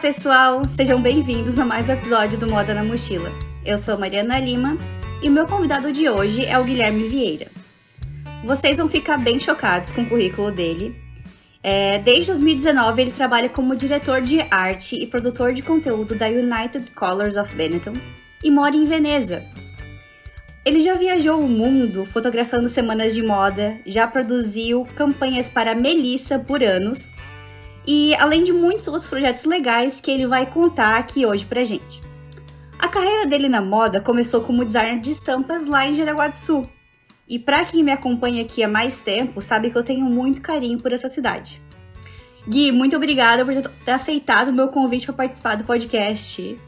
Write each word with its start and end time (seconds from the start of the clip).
pessoal, 0.00 0.66
sejam 0.66 1.00
bem-vindos 1.02 1.58
a 1.58 1.64
mais 1.66 1.86
um 1.86 1.92
episódio 1.92 2.38
do 2.38 2.48
Moda 2.48 2.72
na 2.72 2.82
Mochila. 2.82 3.30
Eu 3.66 3.76
sou 3.76 3.98
Mariana 3.98 4.40
Lima 4.40 4.78
e 5.22 5.28
o 5.28 5.30
meu 5.30 5.46
convidado 5.46 5.92
de 5.92 6.08
hoje 6.08 6.46
é 6.46 6.58
o 6.58 6.64
Guilherme 6.64 7.06
Vieira. 7.06 7.48
Vocês 8.42 8.78
vão 8.78 8.88
ficar 8.88 9.18
bem 9.18 9.38
chocados 9.38 9.92
com 9.92 10.00
o 10.00 10.08
currículo 10.08 10.50
dele. 10.50 10.96
É, 11.62 11.98
desde 11.98 12.28
2019, 12.28 13.02
ele 13.02 13.12
trabalha 13.12 13.50
como 13.50 13.76
diretor 13.76 14.22
de 14.22 14.40
arte 14.50 14.96
e 14.96 15.06
produtor 15.06 15.52
de 15.52 15.62
conteúdo 15.62 16.14
da 16.14 16.28
United 16.28 16.92
Colors 16.92 17.36
of 17.36 17.54
Benetton 17.54 17.92
e 18.42 18.50
mora 18.50 18.74
em 18.74 18.86
Veneza. 18.86 19.44
Ele 20.64 20.80
já 20.80 20.94
viajou 20.94 21.38
o 21.38 21.48
mundo 21.48 22.06
fotografando 22.06 22.70
semanas 22.70 23.14
de 23.14 23.22
moda, 23.22 23.78
já 23.84 24.06
produziu 24.06 24.88
campanhas 24.96 25.50
para 25.50 25.74
Melissa 25.74 26.38
por 26.38 26.64
anos 26.64 27.19
e 27.86 28.14
além 28.16 28.44
de 28.44 28.52
muitos 28.52 28.88
outros 28.88 29.08
projetos 29.08 29.44
legais 29.44 30.00
que 30.00 30.10
ele 30.10 30.26
vai 30.26 30.46
contar 30.46 30.98
aqui 30.98 31.24
hoje 31.24 31.44
pra 31.44 31.64
gente. 31.64 32.00
A 32.78 32.88
carreira 32.88 33.26
dele 33.26 33.48
na 33.48 33.60
moda 33.60 34.00
começou 34.00 34.40
como 34.40 34.64
designer 34.64 35.00
de 35.00 35.10
estampas 35.10 35.66
lá 35.66 35.86
em 35.86 35.94
Jaraguá 35.94 36.28
do 36.28 36.36
Sul. 36.36 36.68
E 37.28 37.38
para 37.38 37.64
quem 37.64 37.84
me 37.84 37.92
acompanha 37.92 38.42
aqui 38.42 38.62
há 38.62 38.68
mais 38.68 39.02
tempo, 39.02 39.40
sabe 39.40 39.70
que 39.70 39.76
eu 39.76 39.84
tenho 39.84 40.04
muito 40.04 40.40
carinho 40.40 40.80
por 40.80 40.92
essa 40.92 41.08
cidade. 41.08 41.62
Gui, 42.48 42.72
muito 42.72 42.96
obrigada 42.96 43.44
por 43.44 43.54
ter 43.84 43.92
aceitado 43.92 44.48
o 44.48 44.52
meu 44.52 44.68
convite 44.68 45.06
para 45.06 45.14
participar 45.14 45.56
do 45.56 45.64
podcast. 45.64 46.58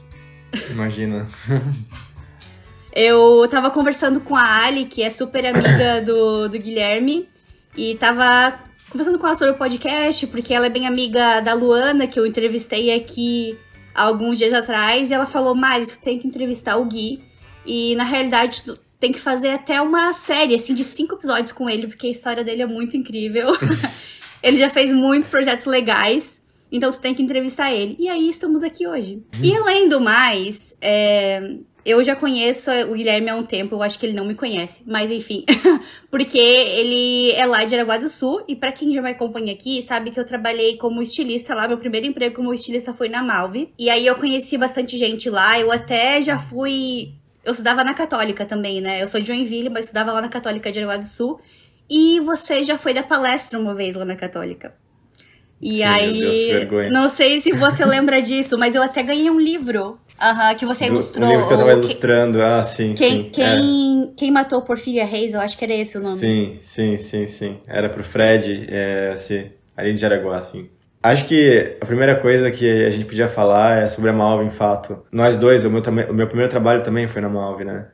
Imagina. 0.70 1.26
eu 2.94 3.48
tava 3.48 3.70
conversando 3.70 4.20
com 4.20 4.36
a 4.36 4.64
Ali, 4.64 4.84
que 4.84 5.02
é 5.02 5.10
super 5.10 5.46
amiga 5.46 6.00
do, 6.02 6.48
do 6.48 6.58
Guilherme, 6.58 7.28
e 7.76 7.94
tava 7.96 8.56
conversando 8.92 9.18
com 9.18 9.26
ela 9.26 9.36
sobre 9.36 9.54
o 9.54 9.56
podcast, 9.58 10.26
porque 10.26 10.52
ela 10.52 10.66
é 10.66 10.68
bem 10.68 10.86
amiga 10.86 11.40
da 11.40 11.54
Luana, 11.54 12.06
que 12.06 12.20
eu 12.20 12.26
entrevistei 12.26 12.92
aqui 12.94 13.58
alguns 13.94 14.36
dias 14.36 14.52
atrás, 14.52 15.10
e 15.10 15.14
ela 15.14 15.24
falou: 15.24 15.54
Mari, 15.54 15.86
tu 15.86 15.98
tem 15.98 16.18
que 16.18 16.28
entrevistar 16.28 16.76
o 16.76 16.84
Gui. 16.84 17.24
E 17.64 17.96
na 17.96 18.04
realidade, 18.04 18.62
tu 18.62 18.78
tem 19.00 19.10
que 19.10 19.18
fazer 19.18 19.48
até 19.48 19.80
uma 19.80 20.12
série, 20.12 20.54
assim, 20.54 20.74
de 20.74 20.84
cinco 20.84 21.14
episódios 21.14 21.52
com 21.52 21.70
ele, 21.70 21.86
porque 21.86 22.06
a 22.06 22.10
história 22.10 22.44
dele 22.44 22.62
é 22.62 22.66
muito 22.66 22.94
incrível. 22.94 23.48
ele 24.42 24.58
já 24.58 24.68
fez 24.68 24.92
muitos 24.92 25.30
projetos 25.30 25.64
legais. 25.64 26.40
Então 26.70 26.90
tu 26.90 27.00
tem 27.00 27.14
que 27.14 27.22
entrevistar 27.22 27.72
ele. 27.72 27.96
E 27.98 28.08
aí 28.08 28.28
estamos 28.28 28.62
aqui 28.62 28.86
hoje. 28.86 29.22
E 29.42 29.54
além 29.54 29.88
do 29.88 30.00
mais, 30.00 30.74
é, 30.80 31.56
eu 31.84 32.02
já 32.02 32.14
conheço 32.14 32.70
o 32.88 32.94
Guilherme 32.94 33.28
há 33.28 33.34
um 33.34 33.42
tempo, 33.42 33.74
eu 33.74 33.82
acho 33.82 33.98
que 33.98 34.06
ele 34.06 34.14
não 34.14 34.24
me 34.24 34.34
conhece, 34.34 34.82
mas 34.86 35.10
enfim, 35.10 35.44
porque 36.10 36.38
ele 36.38 37.32
é 37.32 37.44
lá 37.44 37.64
de 37.64 37.74
Araguá 37.74 37.96
do 37.96 38.08
Sul 38.08 38.44
e 38.46 38.54
para 38.54 38.70
quem 38.70 38.92
já 38.92 39.02
me 39.02 39.10
acompanha 39.10 39.52
aqui, 39.52 39.82
sabe 39.82 40.10
que 40.10 40.20
eu 40.20 40.24
trabalhei 40.24 40.76
como 40.76 41.02
estilista 41.02 41.54
lá, 41.54 41.66
meu 41.66 41.78
primeiro 41.78 42.06
emprego 42.06 42.36
como 42.36 42.54
estilista 42.54 42.94
foi 42.94 43.08
na 43.08 43.22
Malve. 43.22 43.72
E 43.78 43.90
aí 43.90 44.06
eu 44.06 44.14
conheci 44.14 44.56
bastante 44.56 44.96
gente 44.96 45.28
lá, 45.28 45.58
eu 45.58 45.72
até 45.72 46.22
já 46.22 46.38
fui, 46.38 47.14
eu 47.44 47.52
estudava 47.52 47.82
na 47.82 47.94
Católica 47.94 48.44
também, 48.44 48.80
né? 48.80 49.02
Eu 49.02 49.08
sou 49.08 49.20
de 49.20 49.26
Joinville, 49.26 49.68
mas 49.68 49.86
estudava 49.86 50.12
lá 50.12 50.22
na 50.22 50.28
Católica 50.28 50.70
de 50.70 50.78
Araguá 50.78 50.96
do 50.96 51.06
Sul. 51.06 51.40
E 51.90 52.20
você 52.20 52.62
já 52.62 52.78
foi 52.78 52.94
da 52.94 53.02
palestra 53.02 53.58
uma 53.58 53.74
vez 53.74 53.96
lá 53.96 54.04
na 54.04 54.16
Católica. 54.16 54.74
E 55.60 55.78
Sim, 55.78 55.82
aí, 55.82 56.20
Deus, 56.20 56.92
não 56.92 57.08
sei 57.08 57.40
se 57.40 57.52
você 57.52 57.84
lembra 57.84 58.20
disso, 58.20 58.56
mas 58.58 58.74
eu 58.74 58.82
até 58.82 59.02
ganhei 59.02 59.30
um 59.30 59.38
livro 59.38 60.00
Aham, 60.22 60.54
que 60.54 60.64
você 60.64 60.86
ilustrou. 60.86 61.26
O 61.26 61.30
livro 61.30 61.48
que 61.48 61.54
eu 61.54 61.58
tava 61.58 61.72
ilustrando, 61.72 62.38
que... 62.38 62.44
ah, 62.44 62.62
sim, 62.62 62.94
quem, 62.94 63.24
sim. 63.24 63.30
Quem, 63.30 64.04
é. 64.04 64.08
quem 64.16 64.30
matou 64.30 64.62
Porfíria 64.62 65.04
Reis, 65.04 65.34
eu 65.34 65.40
acho 65.40 65.58
que 65.58 65.64
era 65.64 65.74
esse 65.74 65.98
o 65.98 66.00
nome. 66.00 66.16
Sim, 66.16 66.56
sim, 66.58 66.96
sim, 66.96 67.26
sim. 67.26 67.58
Era 67.66 67.88
pro 67.88 68.04
Fred, 68.04 68.66
é, 68.70 69.10
assim, 69.14 69.50
ali 69.76 69.92
de 69.92 70.00
Jaraguá, 70.00 70.38
assim. 70.38 70.68
Acho 71.02 71.26
que 71.26 71.76
a 71.80 71.84
primeira 71.84 72.20
coisa 72.20 72.48
que 72.52 72.86
a 72.86 72.90
gente 72.90 73.04
podia 73.04 73.28
falar 73.28 73.82
é 73.82 73.88
sobre 73.88 74.10
a 74.10 74.12
Malve, 74.12 74.44
em 74.44 74.50
fato. 74.50 75.02
Nós 75.10 75.36
dois, 75.36 75.64
o 75.64 75.70
meu, 75.70 75.82
o 75.82 76.14
meu 76.14 76.28
primeiro 76.28 76.48
trabalho 76.48 76.84
também 76.84 77.08
foi 77.08 77.20
na 77.20 77.28
Malve, 77.28 77.64
né? 77.64 77.86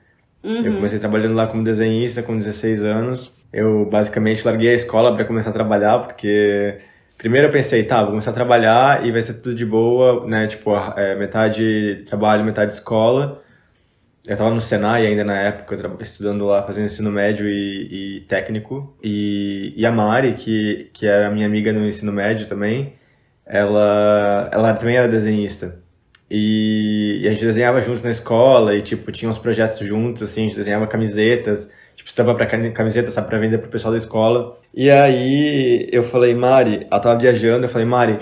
Uhum. 0.44 0.62
Eu 0.62 0.74
comecei 0.74 0.98
trabalhando 0.98 1.34
lá 1.34 1.46
como 1.46 1.64
desenhista 1.64 2.22
com 2.22 2.36
16 2.36 2.84
anos. 2.84 3.34
Eu 3.50 3.86
basicamente 3.86 4.44
larguei 4.44 4.70
a 4.70 4.74
escola 4.74 5.14
para 5.14 5.24
começar 5.24 5.48
a 5.48 5.52
trabalhar, 5.54 6.00
porque 6.00 6.78
Primeiro 7.18 7.48
eu 7.48 7.52
pensei, 7.52 7.82
tá, 7.82 8.00
vou 8.00 8.10
começar 8.10 8.30
a 8.30 8.34
trabalhar 8.34 9.04
e 9.04 9.10
vai 9.10 9.20
ser 9.20 9.34
tudo 9.34 9.52
de 9.52 9.66
boa, 9.66 10.24
né? 10.24 10.46
Tipo, 10.46 10.70
é, 10.96 11.16
metade 11.16 12.04
trabalho, 12.06 12.44
metade 12.44 12.72
escola. 12.72 13.42
Eu 14.24 14.36
tava 14.36 14.50
no 14.54 14.60
Senai 14.60 15.04
ainda 15.06 15.24
na 15.24 15.36
época, 15.36 15.76
estudando 16.00 16.44
lá, 16.44 16.62
fazendo 16.62 16.84
ensino 16.84 17.10
médio 17.10 17.48
e, 17.48 18.18
e, 18.18 18.20
técnico. 18.28 18.96
E, 19.02 19.74
e 19.76 19.84
a 19.84 19.90
Mari, 19.90 20.34
que, 20.34 20.90
que 20.92 21.06
era 21.08 21.30
minha 21.30 21.46
amiga 21.46 21.72
no 21.72 21.86
ensino 21.86 22.12
médio 22.12 22.46
também, 22.46 22.94
ela, 23.44 24.48
ela 24.52 24.74
também 24.74 24.96
era 24.96 25.08
desenhista. 25.08 25.80
E, 26.30 27.20
e 27.22 27.28
a 27.28 27.32
gente 27.32 27.44
desenhava 27.46 27.80
juntos 27.80 28.02
na 28.04 28.10
escola 28.10 28.76
e, 28.76 28.82
tipo, 28.82 29.10
tinha 29.10 29.30
uns 29.30 29.38
projetos 29.38 29.78
juntos, 29.78 30.22
assim, 30.22 30.44
a 30.44 30.48
gente 30.48 30.56
desenhava 30.56 30.86
camisetas 30.86 31.72
tipo, 31.98 32.08
estampa 32.08 32.34
pra 32.34 32.46
camiseta, 32.46 33.10
sabe, 33.10 33.28
pra 33.28 33.38
vender 33.38 33.58
pro 33.58 33.68
pessoal 33.68 33.90
da 33.90 33.98
escola. 33.98 34.56
E 34.72 34.88
aí 34.88 35.88
eu 35.90 36.04
falei, 36.04 36.34
Mari, 36.34 36.86
ela 36.88 37.00
tava 37.00 37.18
viajando, 37.18 37.64
eu 37.64 37.68
falei, 37.68 37.86
Mari, 37.86 38.18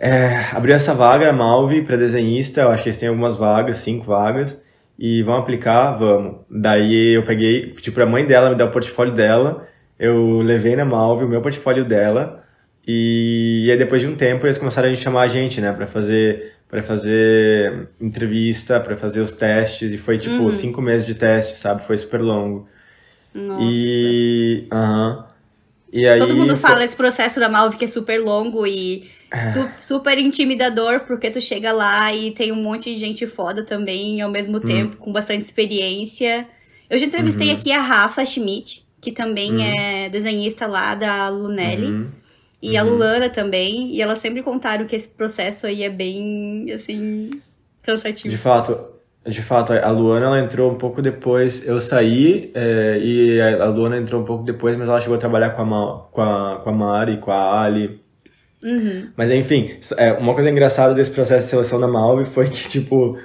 é, 0.00 0.36
abriu 0.52 0.74
essa 0.74 0.94
vaga, 0.94 1.28
a 1.28 1.32
Malve, 1.32 1.82
pra 1.82 1.96
desenhista, 1.96 2.62
eu 2.62 2.70
acho 2.70 2.82
que 2.82 2.88
eles 2.88 2.96
têm 2.96 3.08
algumas 3.08 3.36
vagas, 3.36 3.76
cinco 3.76 4.06
vagas, 4.06 4.62
e 4.98 5.22
vão 5.22 5.36
aplicar, 5.36 5.92
vamos. 5.98 6.36
Daí 6.50 7.14
eu 7.14 7.24
peguei, 7.24 7.74
pedi 7.74 7.90
pra 7.90 8.06
mãe 8.06 8.26
dela 8.26 8.48
me 8.48 8.56
dar 8.56 8.64
o 8.64 8.70
portfólio 8.70 9.12
dela, 9.12 9.68
eu 9.98 10.38
levei 10.38 10.74
na 10.74 10.84
Malve 10.84 11.24
o 11.26 11.28
meu 11.28 11.42
portfólio 11.42 11.84
dela, 11.84 12.42
e, 12.86 13.64
e 13.66 13.70
aí 13.70 13.76
depois 13.76 14.00
de 14.00 14.08
um 14.08 14.16
tempo 14.16 14.46
eles 14.46 14.56
começaram 14.58 14.90
a 14.90 14.94
chamar 14.94 15.22
a 15.22 15.28
gente, 15.28 15.60
né, 15.60 15.72
pra 15.72 15.86
fazer 15.86 16.52
para 16.70 16.82
fazer 16.82 17.88
entrevista, 18.00 18.80
para 18.80 18.96
fazer 18.96 19.20
os 19.20 19.32
testes, 19.32 19.92
e 19.92 19.98
foi 19.98 20.18
tipo 20.18 20.42
uhum. 20.42 20.52
cinco 20.52 20.80
meses 20.82 21.06
de 21.06 21.14
teste, 21.14 21.54
sabe? 21.54 21.86
Foi 21.86 21.96
super 21.96 22.20
longo. 22.20 22.66
Nossa. 23.34 23.68
E. 23.70 24.68
Aham. 24.72 25.26
E 25.92 26.08
aí, 26.08 26.18
Todo 26.18 26.34
mundo 26.34 26.56
fala 26.56 26.84
esse 26.84 26.96
processo 26.96 27.38
da 27.38 27.48
Malve 27.48 27.76
que 27.76 27.84
é 27.84 27.88
super 27.88 28.20
longo 28.20 28.66
e 28.66 29.08
é. 29.30 29.46
su 29.46 29.68
super 29.80 30.18
intimidador, 30.18 31.00
porque 31.00 31.30
tu 31.30 31.40
chega 31.40 31.70
lá 31.70 32.12
e 32.12 32.32
tem 32.32 32.50
um 32.50 32.60
monte 32.60 32.92
de 32.92 32.98
gente 32.98 33.26
foda 33.28 33.62
também, 33.62 34.20
ao 34.20 34.28
mesmo 34.28 34.56
hum. 34.56 34.60
tempo, 34.60 34.96
com 34.96 35.12
bastante 35.12 35.42
experiência. 35.42 36.48
Eu 36.90 36.98
já 36.98 37.06
entrevistei 37.06 37.50
uhum. 37.50 37.54
aqui 37.54 37.70
a 37.70 37.80
Rafa 37.80 38.24
Schmidt, 38.24 38.84
que 39.00 39.12
também 39.12 39.52
uhum. 39.52 39.60
é 39.60 40.08
desenhista 40.08 40.66
lá 40.66 40.94
da 40.94 41.28
Lunelli. 41.28 41.86
Uhum. 41.86 42.10
E 42.60 42.76
a 42.76 42.82
uhum. 42.82 42.90
Lulana 42.90 43.28
também. 43.28 43.94
E 43.94 44.00
elas 44.00 44.18
sempre 44.18 44.42
contaram 44.42 44.86
que 44.86 44.96
esse 44.96 45.08
processo 45.08 45.66
aí 45.66 45.82
é 45.82 45.90
bem, 45.90 46.72
assim, 46.72 47.30
cansativo. 47.82 48.30
De 48.30 48.38
fato, 48.38 48.93
de 49.26 49.42
fato, 49.42 49.72
a 49.72 49.90
Luana 49.90 50.26
ela 50.26 50.40
entrou 50.40 50.70
um 50.70 50.74
pouco 50.74 51.00
depois. 51.00 51.66
Eu 51.66 51.80
saí 51.80 52.50
é, 52.54 52.98
e 53.00 53.40
a 53.40 53.66
Luana 53.66 53.96
entrou 53.96 54.20
um 54.20 54.24
pouco 54.24 54.44
depois, 54.44 54.76
mas 54.76 54.88
ela 54.88 55.00
chegou 55.00 55.16
a 55.16 55.20
trabalhar 55.20 55.50
com 55.50 55.62
a, 55.62 56.08
com 56.10 56.22
a, 56.22 56.60
com 56.62 56.70
a 56.70 56.72
Mari, 56.72 57.18
com 57.18 57.30
a 57.30 57.62
Ali. 57.62 58.00
Uhum. 58.62 59.08
Mas 59.16 59.30
enfim, 59.30 59.76
é, 59.96 60.12
uma 60.12 60.34
coisa 60.34 60.50
engraçada 60.50 60.94
desse 60.94 61.10
processo 61.10 61.44
de 61.44 61.50
seleção 61.50 61.80
da 61.80 61.88
Malve 61.88 62.24
foi 62.24 62.48
que, 62.48 62.68
tipo, 62.68 63.18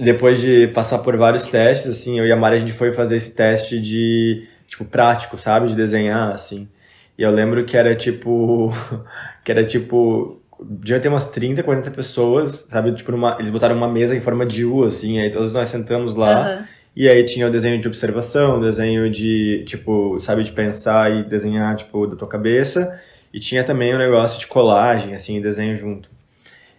depois 0.00 0.40
de 0.40 0.68
passar 0.68 0.98
por 0.98 1.16
vários 1.16 1.46
testes, 1.46 1.90
assim, 1.90 2.18
eu 2.18 2.26
e 2.26 2.32
a 2.32 2.36
Mari 2.36 2.56
a 2.56 2.58
gente 2.60 2.72
foi 2.72 2.92
fazer 2.92 3.16
esse 3.16 3.34
teste 3.34 3.80
de, 3.80 4.46
tipo, 4.66 4.84
prático, 4.84 5.36
sabe? 5.36 5.68
De 5.68 5.74
desenhar, 5.74 6.32
assim. 6.32 6.68
E 7.16 7.22
eu 7.22 7.30
lembro 7.30 7.64
que 7.64 7.76
era 7.76 7.94
tipo. 7.94 8.72
que 9.44 9.52
era 9.52 9.64
tipo 9.64 10.39
devia 10.68 11.00
ter 11.00 11.08
umas 11.08 11.28
30, 11.28 11.62
40 11.62 11.90
pessoas, 11.90 12.66
sabe? 12.68 12.92
Tipo, 12.94 13.12
numa, 13.12 13.36
eles 13.38 13.50
botaram 13.50 13.76
uma 13.76 13.88
mesa 13.88 14.14
em 14.14 14.20
forma 14.20 14.44
de 14.46 14.64
U, 14.64 14.84
assim, 14.84 15.18
aí 15.18 15.30
todos 15.30 15.52
nós 15.52 15.68
sentamos 15.68 16.14
lá. 16.14 16.58
Uhum. 16.58 16.64
E 16.96 17.08
aí 17.08 17.24
tinha 17.24 17.46
o 17.46 17.50
desenho 17.50 17.80
de 17.80 17.86
observação, 17.86 18.60
desenho 18.60 19.08
de, 19.08 19.64
tipo, 19.66 20.18
sabe, 20.20 20.42
de 20.42 20.50
pensar 20.50 21.10
e 21.10 21.24
desenhar, 21.24 21.76
tipo, 21.76 22.06
da 22.06 22.16
tua 22.16 22.28
cabeça. 22.28 23.00
E 23.32 23.38
tinha 23.38 23.62
também 23.62 23.92
o 23.92 23.96
um 23.96 23.98
negócio 23.98 24.40
de 24.40 24.46
colagem, 24.46 25.14
assim, 25.14 25.40
desenho 25.40 25.76
junto. 25.76 26.10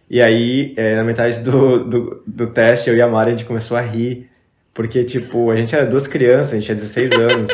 E 0.10 0.22
aí, 0.22 0.74
é, 0.76 0.98
na 0.98 1.04
metade 1.06 1.40
do, 1.40 1.86
do, 1.86 2.24
do 2.28 2.48
teste, 2.48 2.90
eu 2.90 2.98
e 2.98 3.02
a 3.02 3.08
Mari, 3.08 3.30
a 3.30 3.32
gente 3.32 3.46
começou 3.46 3.78
a 3.78 3.82
rir. 3.82 4.30
Porque, 4.74 5.04
tipo, 5.04 5.50
a 5.50 5.56
gente 5.56 5.74
era 5.76 5.86
duas 5.86 6.08
crianças, 6.08 6.54
a 6.54 6.56
gente 6.56 6.66
tinha 6.66 6.76
16 6.76 7.12
anos. 7.14 7.50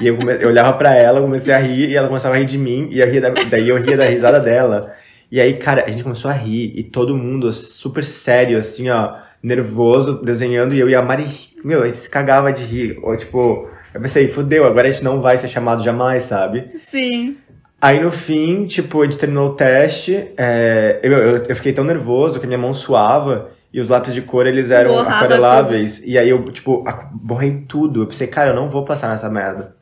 e 0.00 0.06
eu, 0.06 0.16
come... 0.16 0.34
eu 0.40 0.48
olhava 0.48 0.72
para 0.74 0.94
ela, 0.94 1.20
comecei 1.20 1.52
a 1.52 1.58
rir, 1.58 1.90
e 1.90 1.96
ela 1.96 2.08
começava 2.08 2.34
a 2.34 2.38
rir 2.38 2.46
de 2.46 2.56
mim, 2.56 2.88
e 2.90 3.00
eu 3.00 3.10
ria 3.10 3.20
da... 3.20 3.30
daí 3.50 3.68
eu 3.68 3.76
ria 3.76 3.96
da 3.96 4.06
risada 4.06 4.40
dela. 4.40 4.94
E 5.30 5.40
aí, 5.40 5.58
cara, 5.58 5.84
a 5.86 5.90
gente 5.90 6.02
começou 6.02 6.30
a 6.30 6.34
rir 6.34 6.72
e 6.74 6.82
todo 6.82 7.16
mundo 7.16 7.52
super 7.52 8.02
sério, 8.02 8.58
assim, 8.58 8.88
ó, 8.88 9.16
nervoso, 9.42 10.22
desenhando, 10.22 10.74
e 10.74 10.80
eu 10.80 10.88
e 10.88 10.94
a 10.94 11.02
Mari, 11.02 11.26
meu, 11.62 11.82
a 11.82 11.86
gente 11.86 11.98
se 11.98 12.08
cagava 12.08 12.52
de 12.52 12.64
rir. 12.64 12.98
Ou, 13.02 13.16
tipo, 13.16 13.68
eu 13.92 14.00
pensei, 14.00 14.28
fudeu, 14.28 14.64
agora 14.64 14.88
a 14.88 14.90
gente 14.90 15.04
não 15.04 15.20
vai 15.20 15.36
ser 15.36 15.48
chamado 15.48 15.82
jamais, 15.82 16.22
sabe? 16.22 16.70
Sim. 16.78 17.36
Aí 17.80 18.00
no 18.00 18.10
fim, 18.10 18.64
tipo, 18.64 19.02
a 19.02 19.04
gente 19.04 19.18
terminou 19.18 19.50
o 19.50 19.54
teste, 19.54 20.28
é, 20.36 20.98
eu, 21.02 21.12
eu, 21.12 21.36
eu, 21.48 21.56
fiquei 21.56 21.72
tão 21.72 21.84
nervoso 21.84 22.40
que 22.40 22.44
a 22.44 22.48
minha 22.48 22.58
mão 22.58 22.74
suava 22.74 23.50
e 23.72 23.78
os 23.78 23.88
lápis 23.88 24.12
de 24.12 24.22
cor 24.22 24.46
eles 24.46 24.70
eram 24.70 24.92
Borrava 24.94 25.16
aquareláveis. 25.16 25.98
Tudo. 26.00 26.08
E 26.08 26.18
aí 26.18 26.28
eu, 26.28 26.42
tipo, 26.46 26.84
borrei 27.12 27.64
tudo. 27.68 28.02
Eu 28.02 28.06
pensei, 28.06 28.26
cara, 28.26 28.50
eu 28.50 28.56
não 28.56 28.68
vou 28.68 28.84
passar 28.84 29.08
nessa 29.08 29.28
merda. 29.28 29.76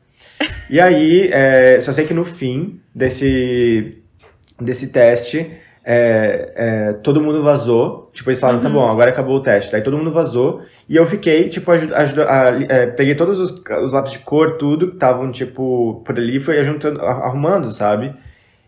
e 0.69 0.79
aí, 0.79 1.29
é, 1.31 1.79
só 1.79 1.91
sei 1.91 2.05
que 2.05 2.13
no 2.13 2.23
fim 2.23 2.79
desse 2.93 4.03
desse 4.59 4.91
teste, 4.91 5.51
é, 5.85 6.51
é, 6.55 6.93
todo 7.03 7.21
mundo 7.21 7.41
vazou. 7.43 8.09
Tipo, 8.13 8.29
eles 8.29 8.39
falaram, 8.39 8.59
tá 8.59 8.67
Uhum. 8.67 8.73
bom, 8.73 8.89
agora 8.91 9.11
acabou 9.11 9.37
o 9.37 9.41
teste. 9.41 9.71
Daí 9.71 9.81
todo 9.81 9.97
mundo 9.97 10.11
vazou. 10.11 10.61
E 10.89 10.95
eu 10.95 11.05
fiquei, 11.05 11.47
tipo, 11.49 11.71
ajuda, 11.71 11.95
ajuda, 11.97 12.25
a- 12.29 12.63
é, 12.67 12.87
peguei 12.87 13.15
todos 13.15 13.39
os, 13.39 13.63
os 13.83 13.93
lápis 13.93 14.11
de 14.11 14.19
cor, 14.19 14.57
tudo, 14.57 14.87
que 14.89 14.93
estavam, 14.95 15.31
tipo, 15.31 16.01
por 16.05 16.17
ali, 16.17 16.39
fui 16.39 16.57
ajuntando, 16.57 17.01
a- 17.01 17.25
arrumando, 17.27 17.69
sabe? 17.69 18.13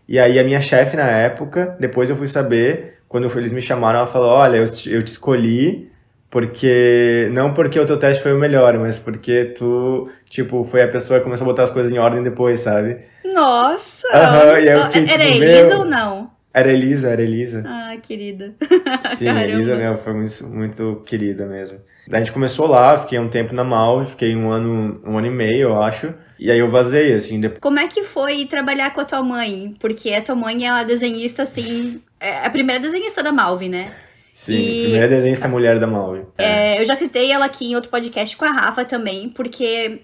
E 0.08 0.18
aí 0.18 0.38
a 0.38 0.44
minha 0.44 0.60
chefe 0.60 0.96
na 0.96 1.08
época, 1.08 1.76
depois 1.78 2.08
eu 2.10 2.16
fui 2.16 2.26
saber, 2.26 2.98
quando 3.08 3.30
eles 3.38 3.52
me 3.52 3.60
chamaram, 3.60 3.98
ela 3.98 4.06
falou, 4.06 4.30
olha, 4.30 4.56
eu, 4.56 4.64
eu 4.90 5.02
te 5.02 5.08
escolhi 5.08 5.90
porque, 6.30 7.28
não 7.32 7.52
porque 7.52 7.78
o 7.78 7.84
teu 7.86 7.98
teste 7.98 8.22
foi 8.22 8.32
o 8.32 8.38
melhor, 8.38 8.78
mas 8.78 8.96
porque 8.96 9.46
tu, 9.56 10.08
tipo, 10.28 10.64
foi 10.70 10.82
a 10.82 10.88
pessoa 10.88 11.18
que 11.18 11.24
começou 11.24 11.44
a 11.44 11.50
botar 11.50 11.64
as 11.64 11.70
coisas 11.70 11.92
em 11.92 11.98
ordem 11.98 12.22
depois, 12.22 12.60
sabe? 12.60 12.98
Nossa! 13.24 14.06
Olha 14.14 14.60
e 14.60 14.68
eu 14.68 14.84
fiquei, 14.84 15.02
Era 15.02 15.24
tipo, 15.24 15.42
Elisa 15.42 15.68
meu. 15.68 15.78
ou 15.78 15.84
não? 15.84 16.30
Era 16.52 16.72
Elisa, 16.72 17.10
era 17.10 17.22
Elisa. 17.22 17.64
Ah, 17.66 17.96
querida. 18.02 18.54
Sim, 19.14 19.26
Caramba. 19.26 19.48
Elisa 19.48 19.74
meu, 19.76 19.98
foi 19.98 20.12
muito, 20.12 20.46
muito 20.48 21.02
querida 21.06 21.46
mesmo. 21.46 21.78
Daí 22.08 22.20
a 22.20 22.24
gente 22.24 22.32
começou 22.32 22.66
lá, 22.66 22.98
fiquei 22.98 23.18
um 23.18 23.28
tempo 23.28 23.54
na 23.54 23.62
Malve, 23.62 24.10
fiquei 24.10 24.34
um 24.34 24.50
ano, 24.50 25.00
um 25.06 25.16
ano 25.18 25.26
e 25.26 25.30
meio, 25.30 25.68
eu 25.68 25.82
acho. 25.82 26.12
E 26.38 26.50
aí 26.50 26.58
eu 26.58 26.68
vazei, 26.68 27.12
assim, 27.12 27.38
depois. 27.40 27.60
Como 27.60 27.78
é 27.78 27.86
que 27.86 28.02
foi 28.02 28.46
trabalhar 28.46 28.92
com 28.92 29.00
a 29.00 29.04
tua 29.04 29.22
mãe? 29.22 29.76
Porque 29.78 30.12
a 30.12 30.22
tua 30.22 30.34
mãe 30.34 30.66
é 30.66 30.72
uma 30.72 30.84
desenhista, 30.84 31.42
assim. 31.42 32.00
É 32.18 32.46
a 32.46 32.50
primeira 32.50 32.80
desenhista 32.80 33.22
da 33.22 33.30
Malve, 33.30 33.68
né? 33.68 33.92
Sim, 34.32 34.52
E- 34.52 34.82
primeira 34.84 35.08
desenhista 35.08 35.48
mulher 35.48 35.78
da 35.78 35.86
Malve. 35.86 36.24
É, 36.38 36.80
eu 36.80 36.86
já 36.86 36.96
citei 36.96 37.30
ela 37.30 37.44
aqui 37.44 37.70
em 37.70 37.74
outro 37.74 37.90
podcast 37.90 38.36
com 38.36 38.44
a 38.44 38.52
Rafa 38.52 38.84
também, 38.84 39.28
porque 39.28 40.02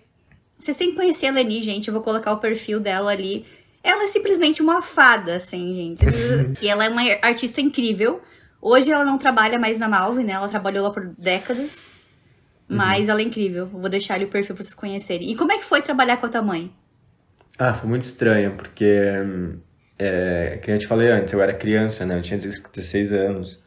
vocês 0.58 0.76
têm 0.76 0.90
que 0.90 0.96
conhecer 0.96 1.26
a 1.26 1.32
Leni, 1.32 1.60
gente. 1.62 1.88
Eu 1.88 1.94
vou 1.94 2.02
colocar 2.02 2.32
o 2.32 2.38
perfil 2.38 2.80
dela 2.80 3.10
ali. 3.10 3.44
Ela 3.82 4.04
é 4.04 4.08
simplesmente 4.08 4.60
uma 4.60 4.82
fada, 4.82 5.36
assim, 5.36 5.74
gente. 5.74 6.04
e 6.60 6.68
ela 6.68 6.84
é 6.84 6.88
uma 6.88 7.02
artista 7.22 7.60
incrível. 7.60 8.20
Hoje 8.60 8.90
ela 8.90 9.04
não 9.04 9.16
trabalha 9.16 9.58
mais 9.58 9.78
na 9.78 9.88
Malve, 9.88 10.24
né? 10.24 10.32
Ela 10.32 10.48
trabalhou 10.48 10.82
lá 10.84 10.90
por 10.90 11.06
décadas. 11.16 11.86
Mas 12.68 13.08
ela 13.08 13.20
é 13.20 13.22
incrível. 13.22 13.68
Eu 13.72 13.78
vou 13.80 13.88
deixar 13.88 14.14
ali 14.14 14.24
o 14.24 14.28
perfil 14.28 14.56
pra 14.56 14.64
vocês 14.64 14.74
conhecerem. 14.74 15.30
E 15.30 15.36
como 15.36 15.52
é 15.52 15.58
que 15.58 15.64
foi 15.64 15.80
trabalhar 15.82 16.16
com 16.16 16.26
a 16.26 16.28
tua 16.28 16.42
mãe? 16.42 16.72
Ah, 17.56 17.72
foi 17.72 17.88
muito 17.88 18.02
estranho, 18.02 18.54
porque, 18.56 19.00
hum, 19.24 19.60
é, 19.96 20.58
que 20.60 20.70
eu 20.72 20.78
te 20.78 20.86
falei 20.86 21.08
antes, 21.10 21.32
eu 21.32 21.40
era 21.40 21.54
criança, 21.54 22.04
né? 22.04 22.18
Eu 22.18 22.22
tinha 22.22 22.38
16 22.38 23.12
anos. 23.12 23.62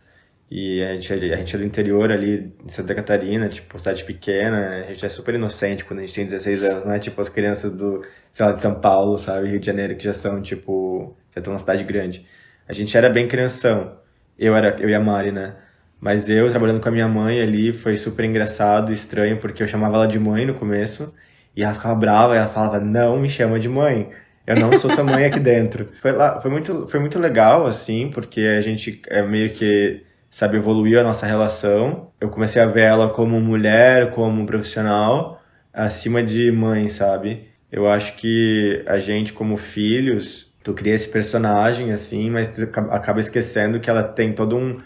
E 0.51 0.83
a 0.83 0.95
gente, 0.95 1.13
a 1.13 1.37
gente 1.37 1.55
é 1.55 1.59
do 1.59 1.65
interior 1.65 2.11
ali, 2.11 2.51
de 2.65 2.73
Santa 2.73 2.95
Catarina, 2.95 3.47
tipo, 3.49 3.77
cidade 3.77 4.03
pequena, 4.03 4.83
a 4.83 4.91
gente 4.91 5.05
é 5.05 5.09
super 5.09 5.35
inocente 5.35 5.85
quando 5.85 5.99
a 5.99 6.01
gente 6.01 6.15
tem 6.15 6.25
16 6.25 6.63
anos, 6.63 6.83
não 6.85 6.93
é 6.93 6.99
tipo 6.99 7.21
as 7.21 7.29
crianças 7.29 7.71
do, 7.77 8.01
sei 8.31 8.45
lá, 8.45 8.51
de 8.51 8.59
São 8.59 8.73
Paulo, 8.79 9.17
sabe, 9.17 9.47
Rio 9.47 9.59
de 9.59 9.65
Janeiro, 9.67 9.95
que 9.95 10.03
já 10.03 10.13
são, 10.13 10.41
tipo, 10.41 11.15
já 11.35 11.39
estão 11.39 11.53
numa 11.53 11.59
cidade 11.59 11.83
grande. 11.83 12.25
A 12.67 12.73
gente 12.73 12.97
era 12.97 13.09
bem 13.09 13.27
crianção, 13.27 13.91
eu, 14.39 14.55
era, 14.55 14.75
eu 14.79 14.89
e 14.89 14.95
a 14.95 14.99
Mari, 14.99 15.31
né? 15.31 15.55
Mas 16.01 16.29
eu, 16.29 16.49
trabalhando 16.49 16.81
com 16.81 16.89
a 16.89 16.91
minha 16.91 17.07
mãe 17.07 17.41
ali, 17.41 17.71
foi 17.73 17.95
super 17.95 18.25
engraçado 18.25 18.91
estranho, 18.91 19.37
porque 19.37 19.61
eu 19.61 19.67
chamava 19.67 19.97
ela 19.97 20.07
de 20.07 20.17
mãe 20.17 20.45
no 20.47 20.55
começo, 20.55 21.13
e 21.55 21.63
ela 21.63 21.73
ficava 21.73 21.93
brava, 21.93 22.35
ela 22.35 22.47
falava, 22.47 22.79
não 22.79 23.19
me 23.19 23.29
chama 23.29 23.59
de 23.59 23.69
mãe. 23.69 24.09
Eu 24.47 24.55
não 24.55 24.73
sou 24.73 24.89
tua 24.95 25.03
mãe 25.03 25.25
aqui 25.25 25.39
dentro. 25.39 25.89
Foi, 26.01 26.11
lá, 26.11 26.41
foi, 26.41 26.49
muito, 26.49 26.87
foi 26.87 26.99
muito 26.99 27.19
legal, 27.19 27.67
assim, 27.67 28.09
porque 28.11 28.41
a 28.41 28.61
gente 28.61 28.99
é 29.07 29.21
meio 29.21 29.51
que, 29.51 30.01
sabe, 30.29 30.57
evoluiu 30.57 30.99
a 30.99 31.03
nossa 31.03 31.25
relação. 31.25 32.11
Eu 32.19 32.29
comecei 32.29 32.61
a 32.61 32.65
ver 32.65 32.83
ela 32.85 33.09
como 33.09 33.39
mulher, 33.41 34.11
como 34.11 34.45
profissional, 34.45 35.41
acima 35.73 36.23
de 36.23 36.51
mãe, 36.51 36.87
sabe? 36.89 37.47
Eu 37.71 37.89
acho 37.89 38.15
que 38.17 38.83
a 38.87 38.99
gente, 38.99 39.33
como 39.33 39.57
filhos, 39.57 40.53
tu 40.63 40.73
cria 40.73 40.93
esse 40.93 41.09
personagem, 41.09 41.91
assim, 41.91 42.29
mas 42.29 42.47
tu 42.47 42.63
acaba- 42.91 43.19
esquecendo 43.19 43.79
que 43.79 43.89
ela 43.89 44.03
tem 44.03 44.33
todo 44.33 44.55
um, 44.57 44.81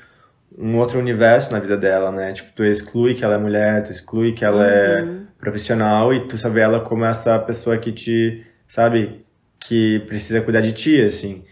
um 0.58 0.78
outro 0.78 1.00
universo 1.00 1.52
na 1.52 1.60
vida 1.60 1.78
dela, 1.78 2.12
né? 2.12 2.34
Tipo, 2.34 2.52
tu 2.56 2.64
exclui 2.64 3.16
que 3.16 3.24
ela 3.24 3.36
é 3.36 3.38
mulher, 3.38 3.84
tu 3.84 3.92
exclui 3.92 4.34
que 4.34 4.46
ela 4.46 4.66
é 4.68 5.02
Uhum. 5.04 5.28
profissional 5.40 6.14
e 6.14 6.28
tu 6.28 6.38
sabe 6.38 6.60
ela 6.60 6.82
como 6.82 7.06
essa 7.06 7.38
pessoa 7.40 7.78
que 7.78 7.92
te, 7.92 8.46
sabe, 8.68 9.26
que 9.60 10.00
precisa 10.08 10.42
cuidar 10.42 10.62
de 10.62 10.74
ti, 10.74 11.02
assim. 11.04 11.44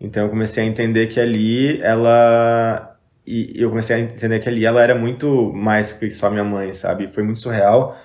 Então 0.00 0.24
eu 0.24 0.30
comecei 0.30 0.64
a 0.64 0.66
entender 0.66 1.06
que 1.08 1.20
ali 1.20 1.80
ela 1.82 2.89
e 3.56 3.62
eu 3.62 3.68
comecei 3.70 3.96
a 3.96 4.00
entender 4.00 4.38
que 4.40 4.48
ali 4.48 4.64
ela 4.66 4.82
era 4.82 4.94
muito 4.94 5.52
mais 5.54 5.92
que 5.92 6.10
só 6.10 6.30
minha 6.30 6.44
mãe, 6.44 6.72
sabe? 6.72 7.08
Foi 7.12 7.22
muito 7.22 7.40
surreal 7.40 7.96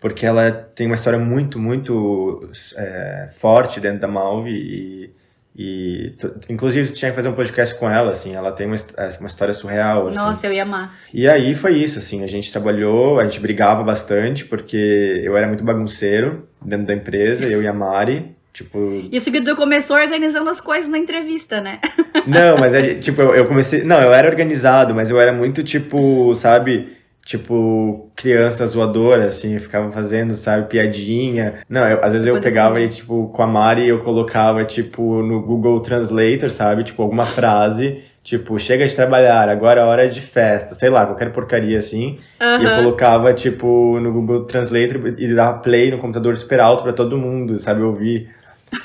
porque 0.00 0.26
ela 0.26 0.52
tem 0.52 0.86
uma 0.86 0.96
história 0.96 1.18
muito, 1.18 1.58
muito 1.58 2.50
é, 2.76 3.28
forte 3.32 3.80
dentro 3.80 4.00
da 4.00 4.08
Malve 4.08 4.50
e, 4.50 5.10
e 5.56 6.14
inclusive 6.50 6.92
tinha 6.92 7.10
que 7.10 7.16
fazer 7.16 7.28
um 7.28 7.32
podcast 7.32 7.74
com 7.78 7.88
ela, 7.88 8.10
assim, 8.10 8.34
ela 8.34 8.52
tem 8.52 8.66
uma, 8.66 8.74
his- 8.74 8.92
uma 9.18 9.26
história 9.26 9.54
surreal, 9.54 10.08
assim. 10.08 10.18
Nossa, 10.18 10.46
eu 10.46 10.52
ia 10.52 10.62
amar. 10.64 10.94
E 11.12 11.26
aí 11.30 11.54
foi 11.54 11.78
isso, 11.78 11.98
assim, 11.98 12.22
a 12.22 12.26
gente 12.26 12.52
trabalhou, 12.52 13.18
a 13.18 13.24
gente 13.24 13.40
brigava 13.40 13.82
bastante, 13.82 14.44
porque 14.44 14.76
eu 15.24 15.36
era 15.38 15.46
muito 15.46 15.64
bagunceiro 15.64 16.46
dentro 16.62 16.86
da 16.86 16.92
empresa, 16.94 17.46
eu 17.48 17.62
e 17.62 17.66
a 17.66 17.72
Mari, 17.72 18.34
tipo... 18.54 19.02
Isso 19.12 19.30
que 19.30 19.42
tu 19.42 19.54
começou 19.54 19.96
organizando 19.96 20.48
as 20.48 20.60
coisas 20.62 20.88
na 20.88 20.96
entrevista, 20.96 21.60
né? 21.60 21.80
Não, 22.26 22.56
mas, 22.58 22.72
gente, 22.72 23.00
tipo, 23.00 23.20
eu, 23.20 23.34
eu 23.34 23.44
comecei... 23.46 23.84
Não, 23.84 24.00
eu 24.00 24.14
era 24.14 24.26
organizado, 24.28 24.94
mas 24.94 25.10
eu 25.10 25.20
era 25.20 25.32
muito, 25.32 25.62
tipo, 25.62 26.34
sabe... 26.34 26.88
Tipo, 27.26 28.10
criança 28.14 28.66
zoadora, 28.66 29.28
assim, 29.28 29.54
eu 29.54 29.60
ficava 29.60 29.90
fazendo, 29.90 30.34
sabe, 30.34 30.68
piadinha. 30.68 31.54
Não, 31.70 31.80
eu- 31.88 32.04
às 32.04 32.12
vezes 32.12 32.26
eu 32.28 32.34
Coisa 32.34 32.46
pegava 32.46 32.74
boa. 32.74 32.80
e, 32.82 32.88
tipo, 32.90 33.28
com 33.28 33.42
a 33.42 33.46
Mari 33.46 33.88
eu 33.88 34.00
colocava, 34.00 34.62
tipo, 34.66 35.22
no 35.22 35.40
Google 35.40 35.80
Translator, 35.80 36.50
sabe? 36.50 36.84
Tipo, 36.84 37.02
alguma 37.02 37.24
frase, 37.24 38.02
tipo, 38.22 38.58
chega 38.58 38.86
de 38.86 38.94
trabalhar, 38.94 39.48
agora 39.48 39.80
é 39.80 39.84
hora 39.84 40.06
de 40.06 40.20
festa, 40.20 40.74
sei 40.74 40.90
lá, 40.90 41.06
qualquer 41.06 41.32
porcaria 41.32 41.78
assim. 41.78 42.18
E 42.60 42.62
eu 42.62 42.76
colocava, 42.76 43.32
tipo, 43.32 43.98
no 44.00 44.12
Google 44.12 44.44
Translator 44.44 45.14
e 45.16 45.34
dava 45.34 45.60
play 45.60 45.90
no 45.90 45.96
computador 45.98 46.36
super 46.36 46.60
alto 46.60 46.82
pra 46.82 46.92
todo 46.92 47.16
mundo, 47.16 47.56
sabe, 47.56 47.80
ouvir. 47.80 48.28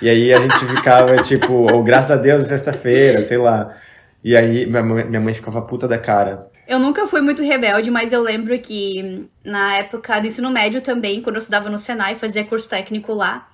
E 0.01 0.09
aí 0.09 0.33
a 0.33 0.37
gente 0.41 0.65
ficava, 0.65 1.15
tipo, 1.17 1.53
ou 1.71 1.83
graças 1.83 2.11
a 2.11 2.15
Deus, 2.15 2.41
é 2.43 2.45
sexta-feira, 2.45 3.25
sei 3.27 3.37
lá. 3.37 3.75
E 4.23 4.35
aí 4.35 4.65
minha 4.65 4.83
mãe, 4.83 5.05
minha 5.05 5.21
mãe 5.21 5.33
ficava 5.33 5.61
puta 5.61 5.87
da 5.87 5.97
cara. 5.97 6.47
Eu 6.67 6.77
nunca 6.77 7.07
fui 7.07 7.21
muito 7.21 7.41
rebelde, 7.41 7.89
mas 7.89 8.11
eu 8.13 8.21
lembro 8.21 8.57
que 8.59 9.25
na 9.43 9.77
época 9.77 10.19
do 10.19 10.27
ensino 10.27 10.51
médio 10.51 10.81
também, 10.81 11.21
quando 11.21 11.35
eu 11.35 11.39
estudava 11.39 11.69
no 11.69 11.77
Senai, 11.77 12.15
fazia 12.15 12.43
curso 12.43 12.69
técnico 12.69 13.13
lá, 13.13 13.47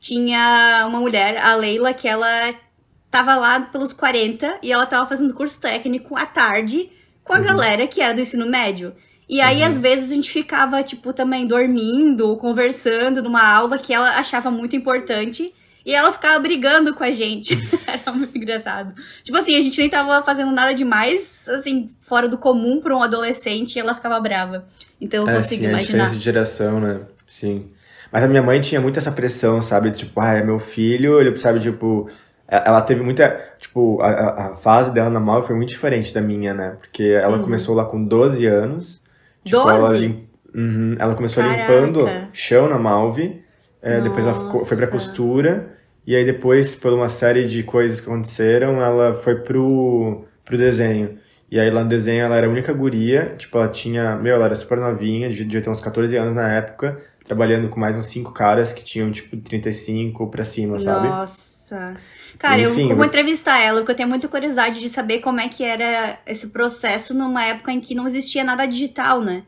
tinha 0.00 0.84
uma 0.88 1.00
mulher, 1.00 1.36
a 1.38 1.54
Leila, 1.54 1.92
que 1.92 2.08
ela 2.08 2.28
tava 3.10 3.34
lá 3.34 3.60
pelos 3.60 3.92
40 3.92 4.58
e 4.62 4.72
ela 4.72 4.86
tava 4.86 5.06
fazendo 5.08 5.34
curso 5.34 5.60
técnico 5.60 6.16
à 6.16 6.26
tarde 6.26 6.90
com 7.24 7.32
a 7.34 7.38
Uhum. 7.38 7.44
galera 7.44 7.86
que 7.86 8.00
era 8.00 8.14
do 8.14 8.20
ensino 8.20 8.46
médio. 8.46 8.94
E 9.28 9.40
aí, 9.40 9.62
às 9.62 9.76
vezes, 9.76 10.12
a 10.12 10.14
gente 10.14 10.30
ficava, 10.30 10.82
tipo, 10.84 11.12
também 11.12 11.46
dormindo, 11.48 12.36
conversando 12.36 13.20
numa 13.22 13.42
aula 13.44 13.76
que 13.76 13.92
ela 13.92 14.10
achava 14.10 14.52
muito 14.52 14.76
importante. 14.76 15.52
E 15.86 15.94
ela 15.94 16.10
ficava 16.10 16.38
brigando 16.40 16.92
com 16.92 17.04
a 17.04 17.12
gente. 17.12 17.56
Era 17.86 18.10
muito 18.12 18.36
engraçado. 18.36 18.92
Tipo 19.22 19.38
assim, 19.38 19.56
a 19.56 19.60
gente 19.60 19.78
nem 19.78 19.88
tava 19.88 20.20
fazendo 20.22 20.50
nada 20.50 20.74
demais, 20.74 21.44
assim, 21.48 21.88
fora 22.00 22.28
do 22.28 22.36
comum 22.36 22.80
pra 22.80 22.96
um 22.96 23.00
adolescente 23.02 23.76
e 23.76 23.78
ela 23.78 23.94
ficava 23.94 24.18
brava. 24.18 24.66
Então 25.00 25.22
eu 25.22 25.30
É, 25.30 25.36
consigo 25.36 25.60
sim, 25.60 25.66
a 25.66 25.70
imaginar. 25.70 25.86
diferença 25.86 26.16
de 26.16 26.20
geração, 26.24 26.80
né? 26.80 27.00
Sim. 27.24 27.70
Mas 28.10 28.24
a 28.24 28.28
minha 28.28 28.42
mãe 28.42 28.60
tinha 28.60 28.80
muito 28.80 28.98
essa 28.98 29.12
pressão, 29.12 29.62
sabe? 29.62 29.92
Tipo, 29.92 30.20
ah, 30.20 30.34
é 30.34 30.42
meu 30.42 30.58
filho, 30.58 31.20
ele 31.20 31.38
sabe, 31.38 31.60
tipo... 31.60 32.10
Ela 32.48 32.80
teve 32.82 33.02
muita... 33.02 33.44
Tipo, 33.60 34.00
a, 34.02 34.08
a- 34.08 34.46
a 34.52 34.56
fase 34.56 34.92
dela 34.92 35.10
na 35.10 35.20
mal 35.20 35.40
foi 35.42 35.54
muito 35.56 35.68
diferente 35.68 36.12
da 36.12 36.20
minha, 36.20 36.52
né? 36.52 36.76
Porque 36.80 37.02
ela 37.04 37.36
Uhum. 37.36 37.42
começou 37.44 37.74
lá 37.76 37.84
com 37.84 38.02
12 38.04 38.44
anos. 38.46 39.02
Tipo, 39.44 39.62
12? 39.62 40.04
Ela, 40.06 40.14
Uhum, 40.54 40.96
ela 40.98 41.14
começou 41.14 41.42
Caraca. 41.42 41.60
limpando 41.74 42.08
chão 42.32 42.68
na 42.68 42.78
Malve. 42.78 43.44
é, 43.82 44.00
depois 44.00 44.24
ela 44.24 44.34
ficou- 44.34 44.64
foi 44.64 44.76
pra 44.76 44.86
costura. 44.88 45.75
E 46.06 46.14
aí 46.14 46.24
depois, 46.24 46.74
por 46.74 46.92
uma 46.92 47.08
série 47.08 47.46
de 47.46 47.62
coisas 47.62 48.00
que 48.00 48.06
aconteceram, 48.08 48.80
ela 48.82 49.14
foi 49.16 49.36
pro, 49.42 50.24
pro 50.44 50.56
desenho. 50.58 51.18
E 51.50 51.58
aí 51.60 51.70
lá 51.70 51.82
no 51.82 51.88
desenho 51.88 52.24
ela 52.24 52.36
era 52.36 52.46
a 52.46 52.50
única 52.50 52.72
guria, 52.72 53.34
tipo, 53.36 53.56
ela 53.58 53.68
tinha, 53.68 54.16
meu, 54.16 54.34
ela 54.36 54.46
era 54.46 54.54
super 54.56 54.78
novinha, 54.78 55.30
devia 55.30 55.62
ter 55.62 55.70
uns 55.70 55.80
14 55.80 56.16
anos 56.16 56.34
na 56.34 56.52
época, 56.52 57.00
trabalhando 57.24 57.68
com 57.68 57.78
mais 57.80 57.98
uns 57.98 58.06
cinco 58.06 58.32
caras 58.32 58.72
que 58.72 58.84
tinham, 58.84 59.10
tipo, 59.12 59.36
35 59.36 60.28
pra 60.30 60.44
cima, 60.44 60.78
sabe? 60.78 61.08
Nossa. 61.08 61.96
Cara, 62.38 62.60
Enfim, 62.62 62.90
eu 62.90 62.96
eu- 62.96 62.96
vou 62.96 63.04
entrevistar 63.06 63.60
ela, 63.62 63.80
porque 63.80 63.92
eu 63.92 63.96
tenho 63.96 64.08
muita 64.08 64.28
curiosidade 64.28 64.80
de 64.80 64.88
saber 64.88 65.20
como 65.20 65.40
é 65.40 65.48
que 65.48 65.64
era 65.64 66.20
esse 66.26 66.48
processo 66.48 67.14
numa 67.14 67.44
época 67.44 67.72
em 67.72 67.80
que 67.80 67.94
não 67.94 68.06
existia 68.06 68.44
nada 68.44 68.66
digital, 68.66 69.20
né? 69.22 69.44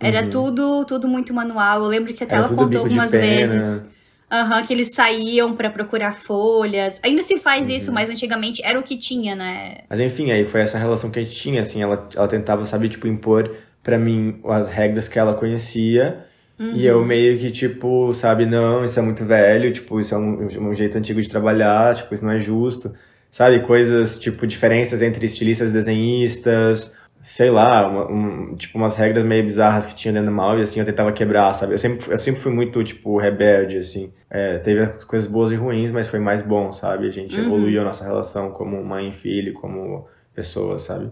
Era 0.00 0.22
Uhum. 0.22 0.30
tudo, 0.30 0.84
tudo 0.86 1.08
muito 1.08 1.34
manual. 1.34 1.82
Eu 1.82 1.88
lembro 1.88 2.14
que 2.14 2.24
até 2.24 2.36
Era 2.36 2.38
ela 2.38 2.50
contou 2.50 2.80
algumas 2.82 3.16
vezes 3.16 3.84
aham, 4.30 4.64
que 4.66 4.72
eles 4.72 4.94
saíam 4.94 5.54
pra 5.56 5.70
procurar 5.70 6.16
folhas. 6.16 7.00
Ainda 7.02 7.22
se 7.22 7.38
faz 7.38 7.68
Uhum. 7.68 7.74
isso, 7.76 7.92
mas 7.92 8.08
antigamente 8.10 8.62
era 8.64 8.78
o 8.78 8.82
que 8.82 8.96
tinha, 8.96 9.34
né? 9.34 9.78
Mas 9.88 10.00
enfim, 10.00 10.30
aí 10.30 10.44
foi 10.44 10.60
essa 10.60 10.78
relação 10.78 11.10
que 11.10 11.18
a 11.18 11.22
gente 11.22 11.34
tinha, 11.36 11.60
assim, 11.60 11.82
ela, 11.82 12.08
ela 12.14 12.28
tentava, 12.28 12.64
sabe, 12.64 12.88
tipo, 12.88 13.06
impor 13.06 13.54
pra 13.82 13.98
mim 13.98 14.40
as 14.44 14.68
regras 14.68 15.08
que 15.08 15.18
ela 15.18 15.34
conhecia, 15.34 16.24
e 16.60 16.84
eu 16.84 17.04
meio 17.04 17.38
que, 17.38 17.50
tipo, 17.52 18.12
sabe, 18.12 18.44
não, 18.44 18.84
isso 18.84 18.98
é 18.98 19.02
muito 19.02 19.24
velho, 19.24 19.72
tipo, 19.72 20.00
isso 20.00 20.12
é 20.14 20.18
um, 20.18 20.44
um 20.44 20.74
jeito 20.74 20.98
antigo 20.98 21.20
de 21.20 21.28
trabalhar, 21.30 21.94
tipo, 21.94 22.12
isso 22.12 22.24
não 22.24 22.32
é 22.32 22.40
justo. 22.40 22.92
Sabe, 23.30 23.58
sabe? 23.58 23.66
Coisas, 23.66 24.18
tipo, 24.18 24.46
diferenças 24.46 25.00
entre 25.02 25.24
estilistas 25.24 25.70
e 25.70 25.72
desenhistas, 25.72 26.92
sei 27.28 27.50
lá, 27.50 27.86
uma, 27.86 28.10
um, 28.10 28.56
tipo, 28.56 28.78
umas 28.78 28.96
regras 28.96 29.22
meio 29.22 29.44
bizarras 29.44 29.84
que 29.84 29.94
tinha 29.94 30.14
dentro 30.14 30.30
do 30.30 30.34
mal 30.34 30.58
e 30.58 30.62
assim, 30.62 30.80
eu 30.80 30.86
tentava 30.86 31.12
quebrar, 31.12 31.52
sabe? 31.52 31.74
Eu 31.74 31.78
sempre, 31.78 32.10
eu 32.10 32.16
sempre 32.16 32.40
fui 32.40 32.50
muito, 32.50 32.82
tipo, 32.82 33.18
rebelde, 33.18 33.76
assim. 33.76 34.10
É, 34.30 34.56
teve 34.60 34.86
coisas 35.04 35.30
boas 35.30 35.50
e 35.50 35.54
ruins, 35.54 35.90
mas 35.90 36.08
foi 36.08 36.18
mais 36.18 36.40
bom, 36.40 36.72
sabe? 36.72 37.06
A 37.06 37.10
gente 37.10 37.38
uhum. 37.38 37.44
evoluiu 37.44 37.82
a 37.82 37.84
nossa 37.84 38.02
relação 38.02 38.50
como 38.50 38.82
mãe 38.82 39.10
e 39.10 39.12
filho, 39.12 39.52
como 39.52 40.08
pessoas, 40.34 40.82
sabe? 40.82 41.10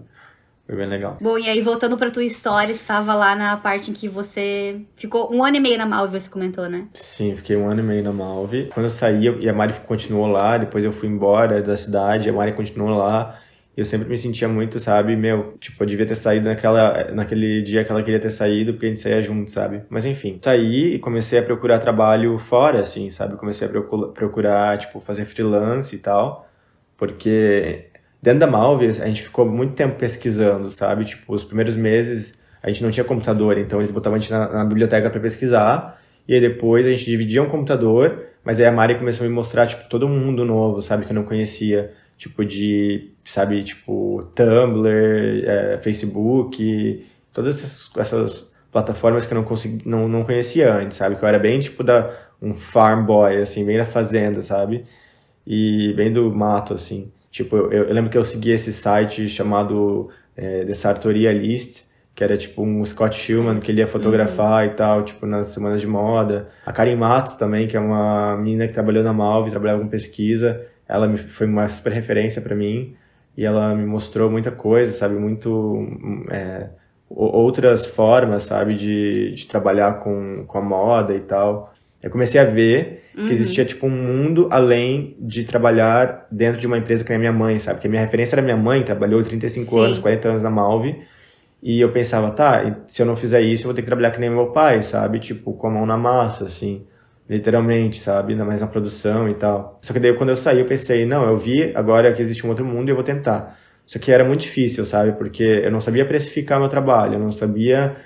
Foi 0.66 0.74
bem 0.74 0.86
legal. 0.86 1.18
Bom, 1.20 1.36
e 1.36 1.50
aí 1.50 1.60
voltando 1.60 1.98
pra 1.98 2.10
tua 2.10 2.24
história, 2.24 2.74
tu 2.74 2.84
tava 2.84 3.12
lá 3.12 3.36
na 3.36 3.54
parte 3.58 3.90
em 3.90 3.94
que 3.94 4.08
você 4.08 4.80
ficou 4.96 5.30
um 5.30 5.44
ano 5.44 5.58
e 5.58 5.60
meio 5.60 5.76
na 5.76 5.84
Malve, 5.84 6.18
você 6.18 6.30
comentou, 6.30 6.66
né? 6.66 6.86
Sim, 6.94 7.36
fiquei 7.36 7.58
um 7.58 7.68
ano 7.68 7.80
e 7.80 7.84
meio 7.84 8.02
na 8.02 8.12
Malve. 8.12 8.70
Quando 8.72 8.86
eu 8.86 8.90
saí, 8.90 9.28
e 9.40 9.48
a 9.50 9.52
Mari 9.52 9.74
continuou 9.86 10.28
lá, 10.28 10.56
depois 10.56 10.82
eu 10.82 10.92
fui 10.92 11.10
embora 11.10 11.60
da 11.60 11.76
cidade, 11.76 12.30
a 12.30 12.32
Mari 12.32 12.54
continuou 12.54 12.96
lá 12.96 13.38
eu 13.76 13.84
sempre 13.84 14.08
me 14.08 14.16
sentia 14.16 14.48
muito, 14.48 14.80
sabe, 14.80 15.14
meu, 15.14 15.54
tipo, 15.60 15.82
eu 15.82 15.86
devia 15.86 16.06
ter 16.06 16.14
saído 16.14 16.48
naquela, 16.48 17.12
naquele 17.12 17.60
dia 17.62 17.84
que 17.84 17.92
ela 17.92 18.02
queria 18.02 18.18
ter 18.18 18.30
saído, 18.30 18.72
porque 18.72 18.86
a 18.86 18.88
gente 18.88 19.00
saía 19.00 19.20
junto, 19.20 19.50
sabe? 19.50 19.82
Mas 19.90 20.06
enfim, 20.06 20.38
saí 20.42 20.94
e 20.94 20.98
comecei 20.98 21.38
a 21.38 21.42
procurar 21.42 21.78
trabalho 21.78 22.38
fora, 22.38 22.80
assim, 22.80 23.10
sabe? 23.10 23.36
Comecei 23.36 23.68
a 23.68 23.70
procurar, 23.70 24.78
tipo, 24.78 24.98
fazer 25.00 25.26
freelance 25.26 25.94
e 25.94 25.98
tal, 25.98 26.48
porque 26.96 27.90
dentro 28.22 28.40
da 28.40 28.46
Malve 28.46 28.86
a 28.86 29.06
gente 29.06 29.22
ficou 29.22 29.44
muito 29.44 29.74
tempo 29.74 29.96
pesquisando, 29.96 30.70
sabe? 30.70 31.04
Tipo, 31.04 31.34
os 31.34 31.44
primeiros 31.44 31.76
meses 31.76 32.34
a 32.62 32.68
gente 32.68 32.82
não 32.82 32.90
tinha 32.90 33.04
computador, 33.04 33.58
então 33.58 33.78
eles 33.80 33.90
botavam 33.90 34.16
a 34.16 34.18
gente 34.18 34.30
na, 34.32 34.48
na 34.48 34.64
biblioteca 34.64 35.10
para 35.10 35.20
pesquisar, 35.20 36.00
e 36.26 36.34
aí 36.34 36.40
depois 36.40 36.86
a 36.86 36.90
gente 36.90 37.04
dividia 37.04 37.42
um 37.42 37.48
computador, 37.48 38.24
mas 38.42 38.58
aí 38.58 38.66
a 38.66 38.72
Mari 38.72 38.98
começou 38.98 39.26
a 39.26 39.28
me 39.28 39.34
mostrar, 39.34 39.66
tipo, 39.66 39.88
todo 39.88 40.08
mundo 40.08 40.44
novo, 40.46 40.80
sabe, 40.80 41.04
que 41.04 41.12
eu 41.12 41.14
não 41.14 41.24
conhecia 41.24 41.92
tipo 42.16 42.44
de, 42.44 43.10
sabe, 43.24 43.62
tipo 43.62 44.30
Tumblr, 44.34 45.44
é, 45.44 45.78
Facebook, 45.78 47.06
todas 47.32 47.56
essas, 47.56 47.90
essas, 47.96 48.56
plataformas 48.72 49.24
que 49.24 49.32
eu 49.32 49.36
não, 49.36 49.44
consegui, 49.44 49.88
não, 49.88 50.06
não 50.06 50.22
conhecia 50.22 50.74
antes, 50.74 50.98
sabe? 50.98 51.16
Que 51.16 51.24
eu 51.24 51.28
era 51.28 51.38
bem 51.38 51.58
tipo 51.58 51.82
da 51.82 52.10
um 52.42 52.54
farm 52.54 53.06
boy, 53.06 53.38
assim, 53.38 53.64
bem 53.64 53.78
da 53.78 53.86
fazenda, 53.86 54.42
sabe? 54.42 54.84
E 55.46 55.94
bem 55.94 56.12
do 56.12 56.30
mato, 56.34 56.74
assim. 56.74 57.10
Tipo, 57.30 57.56
eu, 57.56 57.84
eu 57.84 57.94
lembro 57.94 58.10
que 58.10 58.18
eu 58.18 58.24
segui 58.24 58.50
esse 58.50 58.72
site 58.72 59.28
chamado 59.28 60.10
é, 60.36 60.64
The 60.64 60.74
Sartoria 60.74 61.32
List, 61.32 61.84
que 62.14 62.22
era 62.22 62.36
tipo 62.36 62.62
um 62.62 62.84
Scott 62.84 63.16
Schillman 63.16 63.60
que 63.60 63.70
ele 63.72 63.80
ia 63.80 63.86
fotografar 63.86 64.66
uhum. 64.66 64.72
e 64.72 64.74
tal, 64.74 65.02
tipo 65.04 65.24
nas 65.24 65.46
semanas 65.48 65.80
de 65.80 65.86
moda. 65.86 66.48
A 66.66 66.72
Karen 66.72 66.96
Matos 66.96 67.34
também, 67.36 67.66
que 67.66 67.76
é 67.76 67.80
uma 67.80 68.36
menina 68.36 68.66
que 68.66 68.74
trabalhou 68.74 69.02
na 69.02 69.12
Malve, 69.12 69.50
trabalhava 69.50 69.80
com 69.80 69.88
pesquisa 69.88 70.66
ela 70.88 71.06
me, 71.06 71.18
foi 71.18 71.46
uma 71.46 71.68
super 71.68 71.92
referência 71.92 72.40
para 72.40 72.54
mim 72.54 72.94
e 73.36 73.44
ela 73.44 73.74
me 73.74 73.84
mostrou 73.84 74.30
muita 74.30 74.50
coisa, 74.50 74.92
sabe, 74.92 75.14
muito 75.14 75.86
é, 76.30 76.68
outras 77.10 77.84
formas, 77.84 78.44
sabe, 78.44 78.74
de, 78.74 79.32
de 79.32 79.46
trabalhar 79.46 79.98
com, 79.98 80.44
com 80.46 80.58
a 80.58 80.62
moda 80.62 81.14
e 81.14 81.20
tal. 81.20 81.74
Eu 82.02 82.10
comecei 82.10 82.40
a 82.40 82.44
ver 82.44 83.04
uhum. 83.16 83.26
que 83.26 83.32
existia 83.32 83.64
tipo 83.64 83.86
um 83.86 83.90
mundo 83.90 84.48
além 84.50 85.16
de 85.18 85.44
trabalhar 85.44 86.26
dentro 86.30 86.60
de 86.60 86.66
uma 86.66 86.78
empresa 86.78 87.04
que 87.04 87.12
é 87.12 87.18
minha 87.18 87.32
mãe, 87.32 87.58
sabe? 87.58 87.80
Que 87.80 87.86
a 87.86 87.90
minha 87.90 88.02
referência 88.02 88.36
era 88.36 88.42
minha 88.42 88.56
mãe, 88.56 88.82
trabalhou 88.82 89.22
35 89.22 89.66
Sim. 89.66 89.84
anos, 89.84 89.98
40 89.98 90.28
anos 90.28 90.42
na 90.42 90.50
Malve. 90.50 90.96
E 91.62 91.80
eu 91.80 91.90
pensava, 91.90 92.30
tá, 92.30 92.82
se 92.86 93.02
eu 93.02 93.06
não 93.06 93.16
fizer 93.16 93.40
isso, 93.40 93.64
eu 93.64 93.66
vou 93.66 93.74
ter 93.74 93.82
que 93.82 93.86
trabalhar 93.86 94.12
que 94.12 94.20
nem 94.20 94.30
meu 94.30 94.46
pai, 94.46 94.82
sabe? 94.82 95.18
Tipo, 95.18 95.52
com 95.52 95.66
a 95.66 95.70
mão 95.70 95.84
na 95.84 95.96
massa, 95.96 96.44
assim 96.44 96.86
literalmente, 97.28 97.98
sabe? 98.00 98.32
Ainda 98.32 98.44
mais 98.44 98.60
na 98.60 98.66
produção 98.66 99.28
e 99.28 99.34
tal. 99.34 99.78
Só 99.82 99.92
que 99.92 100.00
daí 100.00 100.14
quando 100.14 100.30
eu 100.30 100.36
saí, 100.36 100.60
eu 100.60 100.66
pensei, 100.66 101.04
não, 101.04 101.24
eu 101.28 101.36
vi 101.36 101.72
agora 101.74 102.12
que 102.12 102.22
existe 102.22 102.46
um 102.46 102.50
outro 102.50 102.64
mundo 102.64 102.88
e 102.88 102.90
eu 102.92 102.94
vou 102.94 103.04
tentar. 103.04 103.58
Só 103.84 103.98
que 103.98 104.10
era 104.10 104.24
muito 104.24 104.40
difícil, 104.40 104.84
sabe? 104.84 105.12
Porque 105.12 105.42
eu 105.42 105.70
não 105.70 105.80
sabia 105.80 106.04
precificar 106.06 106.58
meu 106.58 106.68
trabalho, 106.68 107.14
eu 107.14 107.20
não 107.20 107.30
sabia 107.30 107.96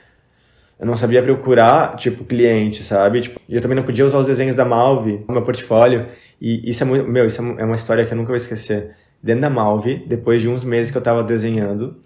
eu 0.80 0.86
não 0.86 0.96
sabia 0.96 1.22
procurar, 1.22 1.94
tipo, 1.96 2.24
cliente, 2.24 2.82
sabe? 2.82 3.20
Tipo, 3.20 3.38
eu 3.46 3.60
também 3.60 3.76
não 3.76 3.84
podia 3.84 4.02
usar 4.02 4.18
os 4.18 4.26
desenhos 4.26 4.56
da 4.56 4.64
Malve 4.64 5.22
no 5.28 5.34
meu 5.34 5.42
portfólio. 5.42 6.08
E 6.40 6.70
isso 6.70 6.82
é 6.82 6.86
muito, 6.86 7.06
meu, 7.06 7.26
isso 7.26 7.42
é 7.42 7.64
uma 7.64 7.74
história 7.74 8.06
que 8.06 8.14
eu 8.14 8.16
nunca 8.16 8.28
vou 8.28 8.36
esquecer. 8.36 8.96
Dentro 9.22 9.42
da 9.42 9.50
Malve, 9.50 10.02
depois 10.06 10.40
de 10.40 10.48
uns 10.48 10.64
meses 10.64 10.90
que 10.90 10.96
eu 10.96 11.02
tava 11.02 11.22
desenhando, 11.22 11.98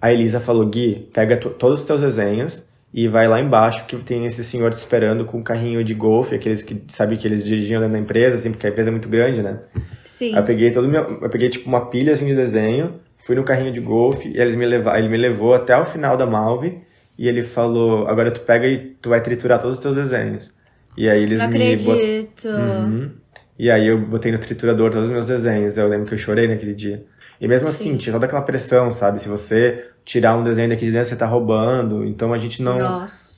a 0.00 0.10
Elisa 0.10 0.40
falou: 0.40 0.64
"Gui, 0.66 1.10
pega 1.12 1.36
todos 1.36 1.80
os 1.80 1.84
teus 1.84 2.00
desenhos 2.00 2.66
e 2.96 3.06
vai 3.08 3.28
lá 3.28 3.38
embaixo 3.38 3.84
que 3.84 3.94
tem 3.98 4.24
esse 4.24 4.42
senhor 4.42 4.70
te 4.70 4.78
esperando 4.78 5.26
com 5.26 5.36
um 5.36 5.42
carrinho 5.42 5.84
de 5.84 5.92
golfe, 5.92 6.34
aqueles 6.34 6.62
que 6.62 6.82
sabe 6.88 7.18
que 7.18 7.28
eles 7.28 7.44
dirigiam 7.44 7.78
dentro 7.78 7.92
da 7.92 8.00
empresa, 8.00 8.38
assim, 8.38 8.50
porque 8.50 8.66
a 8.66 8.70
empresa 8.70 8.88
é 8.88 8.90
muito 8.90 9.06
grande, 9.06 9.42
né? 9.42 9.58
Sim. 10.02 10.32
Aí 10.32 10.40
eu 10.40 10.44
peguei 10.44 10.70
todo 10.70 10.88
meu, 10.88 11.20
eu 11.20 11.28
peguei 11.28 11.50
tipo 11.50 11.68
uma 11.68 11.90
pilha 11.90 12.12
assim 12.12 12.24
de 12.24 12.34
desenho, 12.34 12.94
fui 13.18 13.36
no 13.36 13.44
carrinho 13.44 13.70
de 13.70 13.82
golfe 13.82 14.30
e 14.30 14.38
eles 14.40 14.56
me 14.56 14.64
levaram, 14.64 14.98
ele 14.98 15.10
me 15.10 15.18
levou 15.18 15.52
até 15.52 15.78
o 15.78 15.84
final 15.84 16.16
da 16.16 16.24
Malve 16.24 16.78
e 17.18 17.28
ele 17.28 17.42
falou: 17.42 18.08
"Agora 18.08 18.30
tu 18.30 18.40
pega 18.40 18.66
e 18.66 18.78
tu 18.78 19.10
vai 19.10 19.20
triturar 19.20 19.60
todos 19.60 19.76
os 19.76 19.82
teus 19.82 19.94
desenhos". 19.94 20.50
E 20.96 21.06
aí 21.06 21.22
eles 21.22 21.40
Não 21.40 21.50
me 21.50 21.54
acredito. 21.54 22.48
Bot... 22.48 22.48
Uhum. 22.48 23.10
E 23.58 23.70
aí 23.70 23.86
eu 23.88 24.00
botei 24.00 24.32
no 24.32 24.38
triturador 24.38 24.90
todos 24.90 25.08
os 25.08 25.12
meus 25.12 25.26
desenhos. 25.26 25.76
Eu 25.76 25.86
lembro 25.86 26.06
que 26.06 26.14
eu 26.14 26.18
chorei 26.18 26.48
naquele 26.48 26.72
dia. 26.72 27.04
E 27.40 27.46
mesmo 27.46 27.68
assim, 27.68 27.92
Sim. 27.92 27.96
tinha 27.96 28.12
toda 28.12 28.26
aquela 28.26 28.42
pressão, 28.42 28.90
sabe? 28.90 29.20
Se 29.20 29.28
você 29.28 29.90
tirar 30.04 30.36
um 30.36 30.44
desenho 30.44 30.68
daqui 30.68 30.86
de 30.86 30.92
dentro, 30.92 31.08
você 31.08 31.16
tá 31.16 31.26
roubando. 31.26 32.04
Então 32.04 32.32
a 32.32 32.38
gente 32.38 32.62
não 32.62 32.78
Nossa 32.78 33.36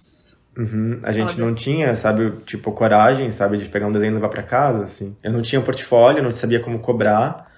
Uhum. 0.59 0.99
A 1.05 1.12
gente 1.12 1.35
Foda. 1.35 1.45
não 1.45 1.55
tinha, 1.55 1.95
sabe, 1.95 2.33
tipo, 2.45 2.73
coragem, 2.73 3.31
sabe, 3.31 3.59
de 3.59 3.69
pegar 3.69 3.87
um 3.87 3.93
desenho 3.93 4.11
e 4.11 4.14
levar 4.14 4.28
para 4.28 4.43
casa, 4.43 4.83
assim. 4.83 5.17
Eu 5.23 5.33
não 5.33 5.40
tinha 5.40 5.61
um 5.61 5.64
portfólio, 5.64 6.21
não 6.21 6.35
sabia 6.35 6.59
como 6.59 6.81
cobrar. 6.81 7.49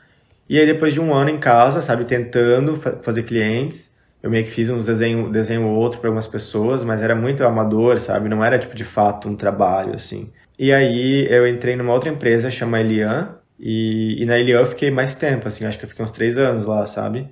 E 0.47 0.59
aí, 0.59 0.67
depois 0.67 0.93
de 0.93 1.01
um 1.01 1.15
ano 1.15 1.31
em 1.31 1.39
casa, 1.39 1.81
sabe, 1.81 2.05
tentando 2.05 2.77
fa 2.77 2.99
fazer 3.01 3.23
clientes, 3.23 3.91
eu 4.23 4.31
meio 4.31 4.45
que 4.45 4.51
fiz 4.51 4.69
uns 4.69 4.85
desenho, 4.85 5.31
desenho 5.33 5.67
outro 5.67 5.99
para 5.99 6.09
algumas 6.09 6.27
pessoas, 6.27 6.85
mas 6.85 7.01
era 7.01 7.15
muito 7.15 7.43
amador, 7.43 7.99
sabe? 7.99 8.29
Não 8.29 8.45
era, 8.45 8.59
tipo, 8.59 8.77
de 8.77 8.85
fato 8.85 9.29
um 9.29 9.35
trabalho, 9.35 9.95
assim. 9.95 10.31
E 10.59 10.71
aí, 10.71 11.27
eu 11.31 11.49
entrei 11.49 11.77
numa 11.77 11.95
outra 11.95 12.11
empresa, 12.11 12.51
chama 12.51 12.81
Elian, 12.81 13.31
e, 13.61 14.23
e 14.23 14.27
na 14.27 14.39
Elian 14.39 14.61
eu 14.61 14.67
fiquei 14.67 14.91
mais 14.91 15.15
tempo, 15.15 15.47
assim, 15.47 15.67
acho 15.67 15.79
que 15.79 15.85
eu 15.85 15.89
fiquei 15.89 16.05
uns 16.05 16.11
três 16.11 16.39
anos 16.39 16.67
lá, 16.67 16.87
sabe? 16.87 17.29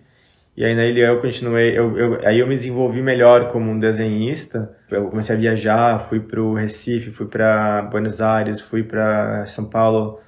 E 0.59 0.65
aí 0.65 0.75
na 0.75 0.85
Ilha 0.85 1.07
eu 1.07 1.21
continuei, 1.21 1.79
eu, 1.79 1.97
eu, 1.97 2.27
aí 2.27 2.41
eu 2.41 2.47
me 2.49 2.57
desenvolvi 2.57 3.01
melhor 3.01 3.47
como 3.47 3.71
um 3.71 3.79
desenhista. 3.79 4.77
Eu 4.91 5.09
comecei 5.09 5.37
a 5.37 5.39
viajar, 5.39 6.01
fui 6.01 6.19
para 6.19 6.43
o 6.43 6.53
Recife, 6.53 7.13
fui 7.13 7.27
para 7.27 7.83
Buenos 7.83 8.21
Aires, 8.21 8.61
fui 8.61 8.83
para 8.83 9.47
São 9.47 9.65
Paulo. 9.67 10.19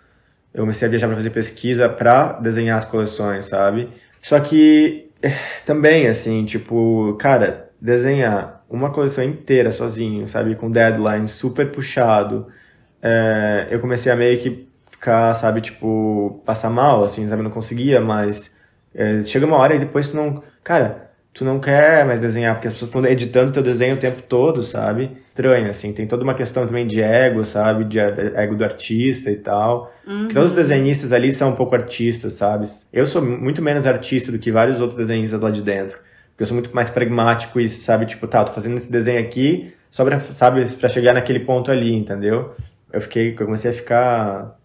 Eu 0.55 0.61
comecei 0.61 0.87
a 0.87 0.89
viajar 0.89 1.09
para 1.09 1.17
fazer 1.17 1.31
pesquisa 1.31 1.89
para 1.89 2.35
desenhar 2.35 2.77
as 2.77 2.85
coleções, 2.85 3.47
sabe? 3.47 3.89
Só 4.23 4.39
que 4.39 5.11
eh, 5.21 5.35
também 5.67 6.07
assim, 6.07 6.45
tipo, 6.45 7.17
cara, 7.19 7.69
desenhar 7.81 8.65
uma 8.71 8.91
coleção 8.91 9.25
inteira 9.25 9.73
sozinho, 9.73 10.29
sabe, 10.29 10.55
com 10.55 10.71
deadline 10.71 11.27
super 11.27 11.73
puxado. 11.73 12.47
É, 13.03 13.67
eu 13.69 13.81
comecei 13.81 14.13
a 14.13 14.15
meio 14.15 14.39
que 14.39 14.70
ficar, 15.01 15.35
sabe, 15.35 15.61
tipo, 15.61 16.43
passar 16.45 16.71
mal, 16.71 17.03
assim, 17.03 17.27
sabe, 17.29 17.43
não 17.43 17.51
conseguia 17.51 18.01
mais 18.01 18.53
é, 18.95 19.23
chega 19.23 19.47
uma 19.47 19.57
hora 19.57 19.75
e 19.75 19.79
depois 19.79 20.11
tu 20.11 20.17
não. 20.17 20.43
Cara, 20.65 21.11
tu 21.33 21.45
não 21.45 21.61
quer 21.61 22.05
mais 22.05 22.21
desenhar, 22.21 22.55
porque 22.55 22.67
as 22.67 22.73
pessoas 22.73 22.89
estão 22.89 23.07
editando 23.07 23.53
teu 23.53 23.63
desenho 23.63 23.95
o 23.95 23.99
tempo 23.99 24.23
todo, 24.23 24.63
sabe? 24.63 25.13
Estranho, 25.31 25.71
assim. 25.71 25.93
Tem 25.93 26.07
toda 26.07 26.25
uma 26.25 26.35
questão 26.35 26.67
também 26.67 26.87
de 26.87 27.01
ego, 27.01 27.45
sabe? 27.45 27.85
De 27.85 27.99
ego 28.01 28.57
do 28.57 28.65
artista 28.65 29.31
e 29.31 29.37
tal. 29.37 29.93
Uhum. 30.07 30.29
todos 30.29 30.51
os 30.51 30.57
desenhistas 30.57 31.13
ali 31.13 31.31
são 31.31 31.51
um 31.51 31.55
pouco 31.55 31.75
artistas, 31.75 32.33
sabe? 32.35 32.65
Eu 32.93 33.07
sou 33.07 33.23
muito 33.23 33.63
menos 33.63 33.87
artista 33.87 34.33
do 34.33 34.39
que 34.39 34.51
vários 34.51 34.81
outros 34.81 34.99
desenhistas 34.99 35.41
lá 35.41 35.51
de 35.51 35.63
dentro. 35.63 35.99
Porque 36.31 36.43
eu 36.43 36.47
sou 36.47 36.55
muito 36.55 36.75
mais 36.75 36.91
pragmático 36.91 37.61
e, 37.61 37.69
sabe, 37.69 38.07
tipo, 38.07 38.27
tá, 38.27 38.45
tô 38.45 38.53
fazendo 38.53 38.77
esse 38.77 38.91
desenho 38.91 39.21
aqui 39.21 39.73
só 39.91 40.05
pra, 40.05 40.21
sabe, 40.31 40.65
pra 40.77 40.89
chegar 40.89 41.13
naquele 41.13 41.41
ponto 41.41 41.71
ali, 41.71 41.95
entendeu? 41.95 42.55
Eu 42.93 43.01
fiquei, 43.01 43.33
eu 43.33 43.47
comecei 43.47 43.71
a 43.71 43.75
ficar 43.75 44.57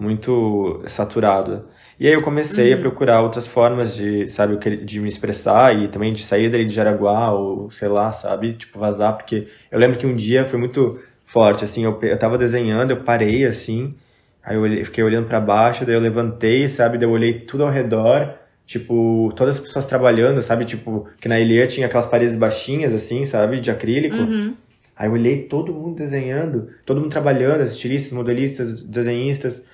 muito 0.00 0.82
saturado. 0.86 1.64
E 1.98 2.06
aí 2.06 2.14
eu 2.14 2.22
comecei 2.22 2.72
uhum. 2.72 2.78
a 2.78 2.80
procurar 2.80 3.20
outras 3.20 3.46
formas 3.46 3.94
de, 3.94 4.26
sabe, 4.26 4.56
de 4.84 5.00
me 5.00 5.08
expressar 5.08 5.76
e 5.76 5.86
também 5.88 6.14
de 6.14 6.24
sair 6.24 6.50
dali 6.50 6.64
de 6.64 6.74
Jaraguá 6.74 7.30
ou 7.32 7.70
sei 7.70 7.88
lá, 7.88 8.10
sabe, 8.10 8.54
tipo 8.54 8.78
vazar, 8.78 9.16
porque 9.18 9.48
eu 9.70 9.78
lembro 9.78 9.98
que 9.98 10.06
um 10.06 10.14
dia 10.14 10.46
foi 10.46 10.58
muito 10.58 10.98
forte, 11.26 11.62
assim, 11.62 11.84
eu, 11.84 11.98
eu 12.02 12.18
tava 12.18 12.38
desenhando, 12.38 12.90
eu 12.90 13.04
parei 13.04 13.44
assim, 13.44 13.94
aí 14.42 14.56
eu 14.56 14.62
olhei, 14.62 14.82
fiquei 14.82 15.04
olhando 15.04 15.28
para 15.28 15.40
baixo, 15.40 15.84
daí 15.84 15.94
eu 15.94 16.00
levantei, 16.00 16.68
sabe, 16.68 16.96
daí 16.96 17.06
eu 17.06 17.12
olhei 17.12 17.40
tudo 17.40 17.64
ao 17.64 17.70
redor, 17.70 18.34
tipo, 18.66 19.30
todas 19.36 19.56
as 19.56 19.60
pessoas 19.60 19.84
trabalhando, 19.84 20.40
sabe, 20.40 20.64
tipo, 20.64 21.06
que 21.20 21.28
na 21.28 21.38
Ilha 21.38 21.66
tinha 21.66 21.86
aquelas 21.86 22.06
paredes 22.06 22.34
baixinhas 22.34 22.94
assim, 22.94 23.24
sabe, 23.24 23.60
de 23.60 23.70
acrílico. 23.70 24.16
Uhum. 24.16 24.54
Aí 24.96 25.06
eu 25.08 25.12
olhei 25.12 25.42
todo 25.42 25.72
mundo 25.72 25.96
desenhando, 25.96 26.68
todo 26.86 27.00
mundo 27.00 27.10
trabalhando, 27.10 27.60
as 27.60 27.72
estilistas, 27.72 28.12
modelistas, 28.12 28.82
desenhistas. 28.82 29.64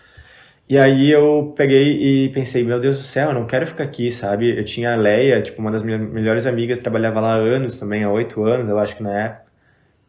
E 0.68 0.76
aí 0.76 1.10
eu 1.10 1.52
peguei 1.56 2.26
e 2.26 2.28
pensei, 2.30 2.64
meu 2.64 2.80
Deus 2.80 2.96
do 2.96 3.02
céu, 3.04 3.28
eu 3.28 3.34
não 3.34 3.46
quero 3.46 3.66
ficar 3.66 3.84
aqui, 3.84 4.10
sabe? 4.10 4.58
Eu 4.58 4.64
tinha 4.64 4.92
a 4.92 4.96
Leia, 4.96 5.40
tipo, 5.40 5.60
uma 5.60 5.70
das 5.70 5.82
minhas 5.82 6.00
melhores 6.00 6.44
amigas, 6.44 6.80
trabalhava 6.80 7.20
lá 7.20 7.34
há 7.34 7.36
anos 7.36 7.78
também, 7.78 8.02
há 8.02 8.10
oito 8.10 8.42
anos, 8.44 8.68
eu 8.68 8.78
acho 8.78 8.96
que 8.96 9.02
na 9.02 9.16
época. 9.16 9.46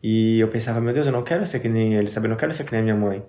E 0.02 0.40
eu 0.40 0.48
pensava, 0.50 0.82
meu 0.82 0.94
Deus, 0.94 1.06
eu 1.08 1.14
não 1.14 1.24
quero 1.24 1.46
ser 1.46 1.60
que 1.60 1.70
nem 1.70 1.96
ele, 1.96 2.08
sabe? 2.10 2.28
Eu 2.28 2.32
não 2.32 2.38
quero 2.38 2.54
ser 2.54 2.64
que 2.64 2.72
nem 2.72 2.82
a 2.82 2.84
minha 2.84 2.96
mãe. 2.96 3.24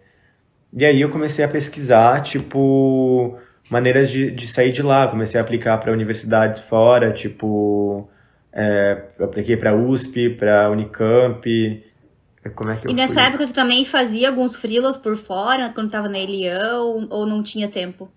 E 0.73 0.85
aí 0.87 1.01
eu 1.01 1.11
comecei 1.11 1.45
a 1.45 1.49
pesquisar, 1.49 2.23
tipo, 2.23 3.39
maneiras 3.71 4.11
de, 4.11 4.31
de 4.31 4.47
sair 4.49 4.73
de 4.73 4.83
lá. 4.83 5.09
Comecei 5.09 5.41
a 5.41 5.45
aplicar 5.45 5.79
para 5.79 5.93
universidades 5.93 6.61
fora, 6.61 7.13
tipo, 7.13 8.09
é, 8.53 9.03
eu 9.19 9.27
apliquei 9.27 9.57
para 9.57 9.75
USP, 9.77 10.31
para 10.31 10.71
Unicamp. 10.71 11.45
Como 12.55 12.71
é 12.71 12.76
que 12.76 12.87
eu 12.87 12.90
e 12.90 12.95
nessa 12.95 13.21
fui? 13.21 13.23
época 13.23 13.47
tu 13.47 13.52
também 13.52 13.85
fazia 13.85 14.28
alguns 14.28 14.57
freelas 14.57 14.97
por 14.97 15.17
fora, 15.17 15.71
quando 15.75 15.90
tava 15.90 16.09
na 16.09 16.19
Elian, 16.19 16.81
ou, 17.11 17.26
não 17.26 17.43
tinha 17.43 17.69
tempo? 17.69 18.11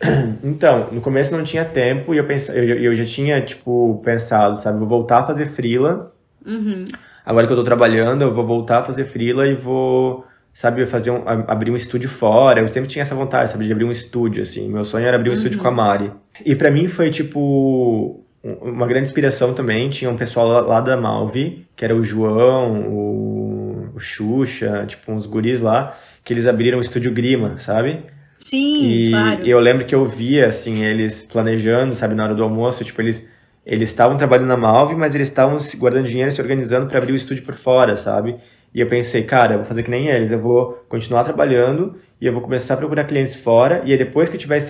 Então, 0.42 0.90
no 0.90 1.00
começo 1.00 1.36
não 1.36 1.44
tinha 1.44 1.64
tempo 1.64 2.14
e 2.14 2.18
eu, 2.18 2.24
pense, 2.26 2.50
eu, 2.50 2.64
eu 2.64 2.94
já 2.94 3.04
tinha, 3.04 3.40
tipo, 3.42 4.00
pensado, 4.02 4.56
sabe, 4.56 4.78
vou 4.78 4.88
voltar 4.88 5.20
a 5.20 5.26
fazer 5.26 5.46
freela. 5.46 6.14
Uhum. 6.46 6.86
Agora 7.24 7.46
que 7.46 7.52
eu 7.52 7.56
tô 7.56 7.62
trabalhando, 7.62 8.22
eu 8.22 8.34
vou 8.34 8.44
voltar 8.44 8.78
a 8.78 8.82
fazer 8.82 9.04
freela 9.04 9.46
e 9.46 9.54
vou, 9.54 10.24
sabe, 10.52 10.86
fazer 10.86 11.10
um, 11.10 11.22
abrir 11.26 11.70
um 11.70 11.76
estúdio 11.76 12.08
fora. 12.08 12.60
Eu 12.60 12.68
sempre 12.68 12.88
tinha 12.88 13.02
essa 13.02 13.14
vontade, 13.14 13.50
sabe, 13.50 13.66
de 13.66 13.72
abrir 13.72 13.84
um 13.84 13.90
estúdio, 13.90 14.42
assim. 14.42 14.68
Meu 14.68 14.84
sonho 14.84 15.06
era 15.06 15.16
abrir 15.16 15.30
um 15.30 15.34
estúdio 15.34 15.60
com 15.60 15.68
a 15.68 15.70
Mari. 15.70 16.10
E 16.44 16.56
para 16.56 16.70
mim 16.70 16.88
foi, 16.88 17.10
tipo, 17.10 18.24
uma 18.42 18.86
grande 18.86 19.06
inspiração 19.06 19.54
também. 19.54 19.88
Tinha 19.90 20.10
um 20.10 20.16
pessoal 20.16 20.46
lá, 20.66 20.80
da 20.80 20.96
Malve, 20.96 21.66
que 21.76 21.84
era 21.84 21.94
o 21.94 22.02
João, 22.02 22.80
o, 22.88 23.92
o 23.94 24.00
Xuxa, 24.00 24.84
tipo, 24.86 25.12
uns 25.12 25.26
guris 25.26 25.60
lá, 25.60 25.98
que 26.24 26.32
eles 26.32 26.46
abriram 26.46 26.78
o 26.78 26.80
estúdio 26.80 27.12
Grima, 27.12 27.58
sabe? 27.58 28.04
Sim, 28.38 28.82
E 28.82 29.10
claro. 29.10 29.46
eu 29.46 29.60
lembro 29.60 29.84
que 29.84 29.94
eu 29.94 30.04
via, 30.04 30.48
assim, 30.48 30.82
eles 30.84 31.22
planejando, 31.22 31.94
sabe, 31.94 32.14
na 32.14 32.24
hora 32.24 32.34
do 32.34 32.42
almoço, 32.42 32.84
tipo, 32.84 33.00
eles 33.02 33.28
eles 33.64 33.90
estavam 33.90 34.16
trabalhando 34.16 34.48
na 34.48 34.56
Malve, 34.56 34.96
mas 34.96 35.14
eles 35.14 35.28
estavam 35.28 35.56
guardando 35.76 36.06
dinheiro 36.06 36.28
e 36.28 36.32
se 36.32 36.40
organizando 36.40 36.86
para 36.88 36.98
abrir 36.98 37.12
o 37.12 37.14
estúdio 37.14 37.44
por 37.44 37.54
fora, 37.54 37.96
sabe? 37.96 38.36
E 38.74 38.80
eu 38.80 38.88
pensei, 38.88 39.24
cara, 39.24 39.54
eu 39.54 39.58
vou 39.58 39.66
fazer 39.66 39.82
que 39.82 39.90
nem 39.90 40.08
eles, 40.08 40.32
eu 40.32 40.40
vou 40.40 40.82
continuar 40.88 41.24
trabalhando 41.24 41.96
e 42.20 42.26
eu 42.26 42.32
vou 42.32 42.40
começar 42.40 42.74
a 42.74 42.76
procurar 42.76 43.04
clientes 43.04 43.34
fora 43.34 43.82
e 43.84 43.92
aí 43.92 43.98
depois 43.98 44.28
que 44.28 44.36
eu 44.36 44.40
tiver 44.40 44.60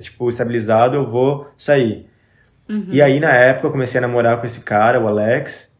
tipo, 0.00 0.28
estabilizado, 0.28 0.96
eu 0.96 1.06
vou 1.06 1.46
sair. 1.56 2.09
E 2.88 3.02
aí, 3.02 3.18
na 3.18 3.32
época, 3.32 3.66
eu 3.66 3.70
comecei 3.70 3.98
a 3.98 4.02
namorar 4.02 4.38
com 4.38 4.46
esse 4.46 4.60
cara, 4.60 5.00
o 5.00 5.08
Alex, 5.08 5.70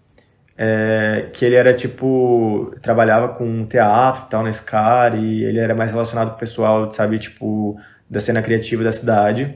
é, 0.57 1.29
que 1.33 1.45
ele 1.45 1.57
era, 1.57 1.73
tipo, 1.73 2.75
trabalhava 2.83 3.29
com 3.29 3.65
teatro 3.65 4.25
e 4.27 4.31
tal 4.31 4.43
na 4.43 4.53
Scar, 4.53 5.17
e 5.17 5.45
ele 5.45 5.59
era 5.59 5.75
mais 5.75 5.91
relacionado 5.91 6.31
com 6.31 6.37
o 6.37 6.39
pessoal, 6.39 6.91
sabe, 6.93 7.19
tipo, 7.19 7.79
da 8.09 8.21
cena 8.21 8.43
criativa 8.43 8.83
da 8.83 8.93
cidade, 8.93 9.55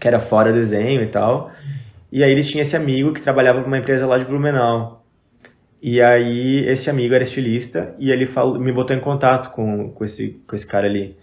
que 0.00 0.08
era 0.08 0.18
fora 0.18 0.52
desenho 0.52 1.02
e 1.02 1.06
tal. 1.06 1.50
E 2.10 2.24
aí 2.24 2.30
ele 2.32 2.42
tinha 2.42 2.62
esse 2.62 2.76
amigo 2.76 3.12
que 3.12 3.22
trabalhava 3.22 3.60
com 3.60 3.68
uma 3.68 3.78
empresa 3.78 4.06
lá 4.06 4.18
de 4.18 4.24
Blumenau. 4.24 5.04
E 5.80 6.02
aí 6.02 6.64
esse 6.66 6.90
amigo 6.90 7.14
era 7.14 7.22
estilista 7.22 7.94
e 7.98 8.10
ele 8.10 8.26
falou, 8.26 8.58
me 8.58 8.72
botou 8.72 8.96
em 8.96 9.00
contato 9.00 9.50
com, 9.52 9.90
com, 9.90 10.04
esse, 10.04 10.40
com 10.46 10.56
esse 10.56 10.66
cara 10.66 10.86
ali. 10.86 11.16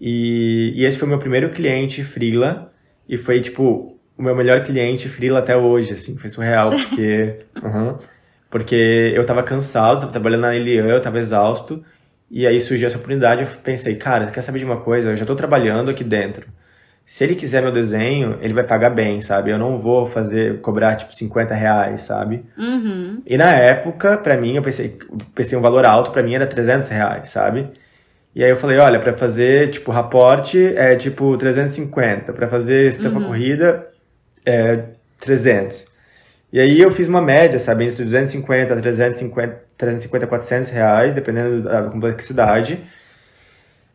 E, 0.00 0.72
e 0.76 0.84
esse 0.84 0.98
foi 0.98 1.06
o 1.06 1.08
meu 1.08 1.18
primeiro 1.18 1.50
cliente 1.50 2.04
freela 2.04 2.70
e 3.08 3.16
foi, 3.16 3.40
tipo, 3.40 3.95
o 4.18 4.22
meu 4.22 4.34
melhor 4.34 4.62
cliente 4.62 5.08
freela 5.08 5.40
até 5.40 5.56
hoje, 5.56 5.92
assim, 5.92 6.16
foi 6.16 6.28
surreal, 6.28 6.70
porque... 6.70 7.36
Uhum. 7.62 7.96
porque 8.50 9.12
eu 9.14 9.24
tava 9.26 9.42
cansado, 9.42 10.00
tava 10.00 10.12
trabalhando 10.12 10.42
na 10.42 10.54
Elian, 10.54 10.86
eu 10.86 11.00
tava 11.00 11.18
exausto, 11.18 11.84
e 12.30 12.46
aí 12.46 12.60
surgiu 12.60 12.86
essa 12.86 12.96
oportunidade, 12.96 13.42
eu 13.42 13.48
pensei, 13.62 13.96
cara, 13.96 14.30
quer 14.30 14.40
saber 14.42 14.58
de 14.58 14.64
uma 14.64 14.78
coisa? 14.78 15.10
Eu 15.10 15.16
já 15.16 15.26
tô 15.26 15.34
trabalhando 15.34 15.90
aqui 15.90 16.02
dentro. 16.02 16.46
Se 17.04 17.22
ele 17.22 17.36
quiser 17.36 17.62
meu 17.62 17.70
desenho, 17.70 18.38
ele 18.40 18.52
vai 18.52 18.64
pagar 18.64 18.90
bem, 18.90 19.22
sabe? 19.22 19.52
Eu 19.52 19.58
não 19.58 19.78
vou 19.78 20.06
fazer, 20.06 20.60
cobrar, 20.60 20.96
tipo, 20.96 21.14
50 21.14 21.54
reais, 21.54 22.02
sabe? 22.02 22.44
Uhum. 22.58 23.22
E 23.24 23.36
na 23.36 23.52
época, 23.52 24.16
pra 24.16 24.36
mim, 24.36 24.56
eu 24.56 24.62
pensei, 24.62 24.98
pensei 25.32 25.56
um 25.56 25.62
valor 25.62 25.86
alto, 25.86 26.10
pra 26.10 26.22
mim 26.22 26.34
era 26.34 26.48
300 26.48 26.88
reais, 26.88 27.28
sabe? 27.28 27.68
E 28.34 28.42
aí 28.42 28.50
eu 28.50 28.56
falei, 28.56 28.78
olha, 28.78 28.98
pra 28.98 29.16
fazer, 29.16 29.70
tipo, 29.70 29.92
raporte 29.92 30.74
é, 30.76 30.96
tipo, 30.96 31.36
350. 31.36 32.32
Pra 32.32 32.48
fazer 32.48 32.88
estampa 32.88 33.20
corrida 33.20 33.86
é 34.46 34.84
300. 35.20 35.94
E 36.52 36.60
aí 36.60 36.80
eu 36.80 36.90
fiz 36.90 37.08
uma 37.08 37.20
média, 37.20 37.58
sabe, 37.58 37.84
entre 37.84 38.04
250 38.04 38.72
a 38.72 38.76
350, 38.76 39.62
350 39.76 40.26
400 40.26 40.70
reais, 40.70 41.12
dependendo 41.12 41.62
da 41.62 41.82
complexidade. 41.82 42.78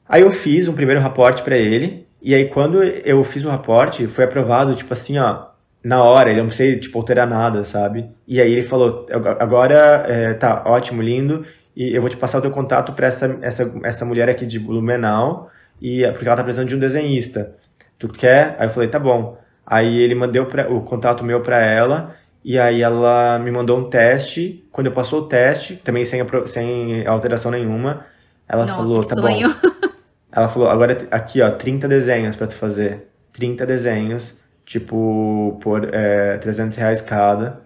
Aí 0.07 0.21
eu 0.21 0.31
fiz 0.31 0.67
um 0.67 0.73
primeiro 0.73 1.01
raporte 1.01 1.41
pra 1.41 1.57
ele, 1.57 2.05
e 2.21 2.35
aí 2.35 2.49
quando 2.49 2.83
eu 2.83 3.23
fiz 3.23 3.45
o 3.45 3.49
raporte, 3.49 4.07
foi 4.07 4.25
aprovado, 4.25 4.75
tipo 4.75 4.91
assim, 4.91 5.17
ó, 5.17 5.47
na 5.83 6.03
hora, 6.03 6.29
ele 6.29 6.39
não 6.39 6.47
precisei, 6.47 6.77
tipo, 6.77 6.99
alterar 6.99 7.27
nada, 7.27 7.65
sabe? 7.65 8.09
E 8.27 8.39
aí 8.39 8.51
ele 8.51 8.61
falou, 8.61 9.07
agora 9.39 10.05
é, 10.07 10.33
tá 10.33 10.63
ótimo, 10.65 11.01
lindo, 11.01 11.45
e 11.75 11.95
eu 11.95 12.01
vou 12.01 12.09
te 12.09 12.17
passar 12.17 12.37
o 12.39 12.41
teu 12.41 12.51
contato 12.51 12.93
pra 12.93 13.07
essa, 13.07 13.39
essa, 13.41 13.73
essa 13.83 14.05
mulher 14.05 14.29
aqui 14.29 14.45
de 14.45 14.59
Blumenau, 14.59 15.49
e, 15.81 16.05
porque 16.11 16.27
ela 16.27 16.35
tá 16.35 16.43
precisando 16.43 16.67
de 16.67 16.75
um 16.75 16.79
desenhista. 16.79 17.55
Tu 17.97 18.07
quer? 18.09 18.55
Aí 18.59 18.65
eu 18.65 18.69
falei, 18.69 18.89
tá 18.89 18.99
bom. 18.99 19.37
Aí 19.71 19.99
ele 19.99 20.13
mandou 20.13 20.45
pra, 20.47 20.69
o 20.69 20.81
contato 20.81 21.23
meu 21.23 21.39
pra 21.39 21.61
ela, 21.61 22.13
e 22.43 22.59
aí 22.59 22.81
ela 22.81 23.39
me 23.39 23.49
mandou 23.51 23.79
um 23.79 23.89
teste. 23.89 24.67
Quando 24.69 24.87
eu 24.87 24.91
passou 24.91 25.21
o 25.21 25.27
teste, 25.29 25.77
também 25.77 26.03
sem, 26.03 26.21
sem 26.45 27.07
alteração 27.07 27.49
nenhuma, 27.51 28.05
ela 28.49 28.63
Nossa, 28.65 28.75
falou, 28.75 29.01
que 29.01 29.07
tá 29.07 29.15
sonho. 29.15 29.47
bom. 29.47 29.71
Ela 30.33 30.47
falou, 30.47 30.69
agora 30.69 30.97
aqui, 31.11 31.41
ó, 31.41 31.51
30 31.51 31.89
desenhos 31.89 32.37
pra 32.37 32.47
tu 32.47 32.55
fazer. 32.55 33.05
30 33.33 33.65
desenhos, 33.65 34.37
tipo, 34.65 35.59
por 35.61 35.93
é, 35.93 36.37
300 36.37 36.75
reais 36.77 37.01
cada. 37.01 37.61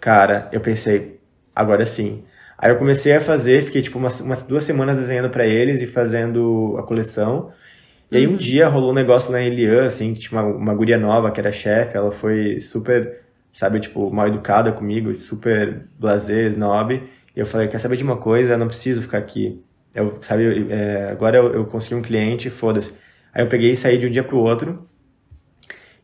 Cara, 0.00 0.48
eu 0.50 0.60
pensei, 0.60 1.20
agora 1.54 1.84
sim. 1.84 2.24
Aí 2.58 2.70
eu 2.70 2.76
comecei 2.76 3.14
a 3.14 3.20
fazer, 3.20 3.62
fiquei 3.62 3.82
tipo 3.82 3.98
umas, 3.98 4.20
umas 4.20 4.42
duas 4.42 4.64
semanas 4.64 4.96
desenhando 4.96 5.28
pra 5.30 5.46
eles 5.46 5.82
e 5.82 5.86
fazendo 5.86 6.76
a 6.78 6.82
coleção. 6.84 7.52
E 8.10 8.16
aí 8.18 8.26
um 8.26 8.36
dia 8.36 8.68
rolou 8.68 8.90
um 8.92 8.94
negócio 8.94 9.32
na 9.32 9.42
Elian, 9.42 9.84
assim, 9.86 10.14
que 10.14 10.20
tinha 10.20 10.40
uma, 10.40 10.48
uma 10.56 10.74
guria 10.74 10.98
nova 10.98 11.30
que 11.30 11.40
era 11.40 11.50
chefe, 11.50 11.96
ela 11.96 12.12
foi 12.12 12.60
super, 12.60 13.20
sabe, 13.52 13.80
tipo, 13.80 14.10
mal 14.10 14.28
educada 14.28 14.70
comigo, 14.72 15.12
super 15.14 15.82
blasé, 15.98 16.46
snob. 16.46 16.94
E 16.94 17.40
eu 17.40 17.46
falei, 17.46 17.68
quer 17.68 17.78
saber 17.78 17.96
de 17.96 18.04
uma 18.04 18.16
coisa? 18.16 18.52
Eu 18.54 18.58
não 18.58 18.68
preciso 18.68 19.02
ficar 19.02 19.18
aqui. 19.18 19.60
Eu, 19.94 20.16
sabe, 20.20 20.70
é, 20.70 21.10
agora 21.10 21.36
eu, 21.36 21.52
eu 21.52 21.64
consegui 21.66 21.96
um 21.96 22.02
cliente, 22.02 22.48
foda-se. 22.48 22.96
Aí 23.34 23.42
eu 23.42 23.48
peguei 23.48 23.72
e 23.72 23.76
saí 23.76 23.98
de 23.98 24.06
um 24.06 24.10
dia 24.10 24.22
pro 24.22 24.38
outro. 24.38 24.86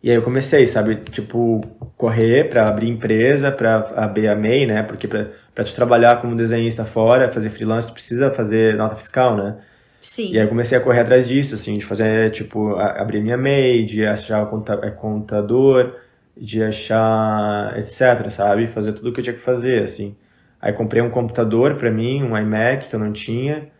E 0.02 0.10
aí 0.10 0.16
eu 0.16 0.22
comecei, 0.22 0.66
sabe, 0.66 0.96
tipo, 0.96 1.60
correr 1.96 2.48
pra 2.48 2.68
abrir 2.68 2.88
empresa, 2.88 3.52
pra 3.52 3.92
abrir 3.96 4.26
a 4.26 4.34
MEI, 4.34 4.66
né? 4.66 4.82
Porque 4.82 5.06
pra 5.06 5.64
tu 5.64 5.72
trabalhar 5.74 6.20
como 6.20 6.34
desenhista 6.34 6.84
fora, 6.84 7.30
fazer 7.30 7.50
freelance, 7.50 7.86
tu 7.86 7.94
precisa 7.94 8.30
fazer 8.32 8.76
nota 8.76 8.96
fiscal, 8.96 9.36
né? 9.36 9.58
Sim. 10.02 10.32
E 10.32 10.38
aí 10.38 10.44
eu 10.44 10.48
comecei 10.48 10.76
a 10.76 10.80
correr 10.80 11.00
atrás 11.00 11.28
disso, 11.28 11.54
assim, 11.54 11.78
de 11.78 11.84
fazer, 11.86 12.30
tipo, 12.32 12.74
abrir 12.76 13.22
minha 13.22 13.36
MEI, 13.36 13.84
de 13.84 14.04
achar 14.04 14.42
o 14.42 14.64
é, 14.82 14.90
contador, 14.90 15.94
de 16.36 16.62
achar, 16.62 17.78
etc, 17.78 18.28
sabe? 18.28 18.66
Fazer 18.66 18.92
tudo 18.94 19.10
o 19.10 19.12
que 19.12 19.20
eu 19.20 19.24
tinha 19.24 19.34
que 19.34 19.40
fazer, 19.40 19.82
assim. 19.82 20.16
Aí 20.60 20.72
comprei 20.72 21.00
um 21.00 21.10
computador 21.10 21.76
pra 21.76 21.90
mim, 21.90 22.22
um 22.22 22.36
iMac 22.36 22.88
que 22.88 22.94
eu 22.94 23.00
não 23.00 23.12
tinha. 23.12 23.70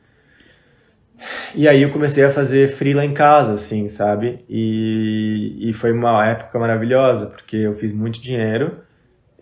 E 1.55 1.69
aí 1.69 1.83
eu 1.83 1.91
comecei 1.91 2.25
a 2.25 2.31
fazer 2.31 2.69
freela 2.69 3.05
em 3.05 3.15
casa, 3.15 3.55
assim, 3.55 3.89
sabe? 3.89 4.45
E, 4.49 5.69
e 5.69 5.73
foi 5.73 5.93
uma 5.93 6.27
época 6.27 6.59
maravilhosa, 6.59 7.27
porque 7.27 7.57
eu 7.57 7.75
fiz 7.77 7.93
muito 7.93 8.21
dinheiro. 8.21 8.79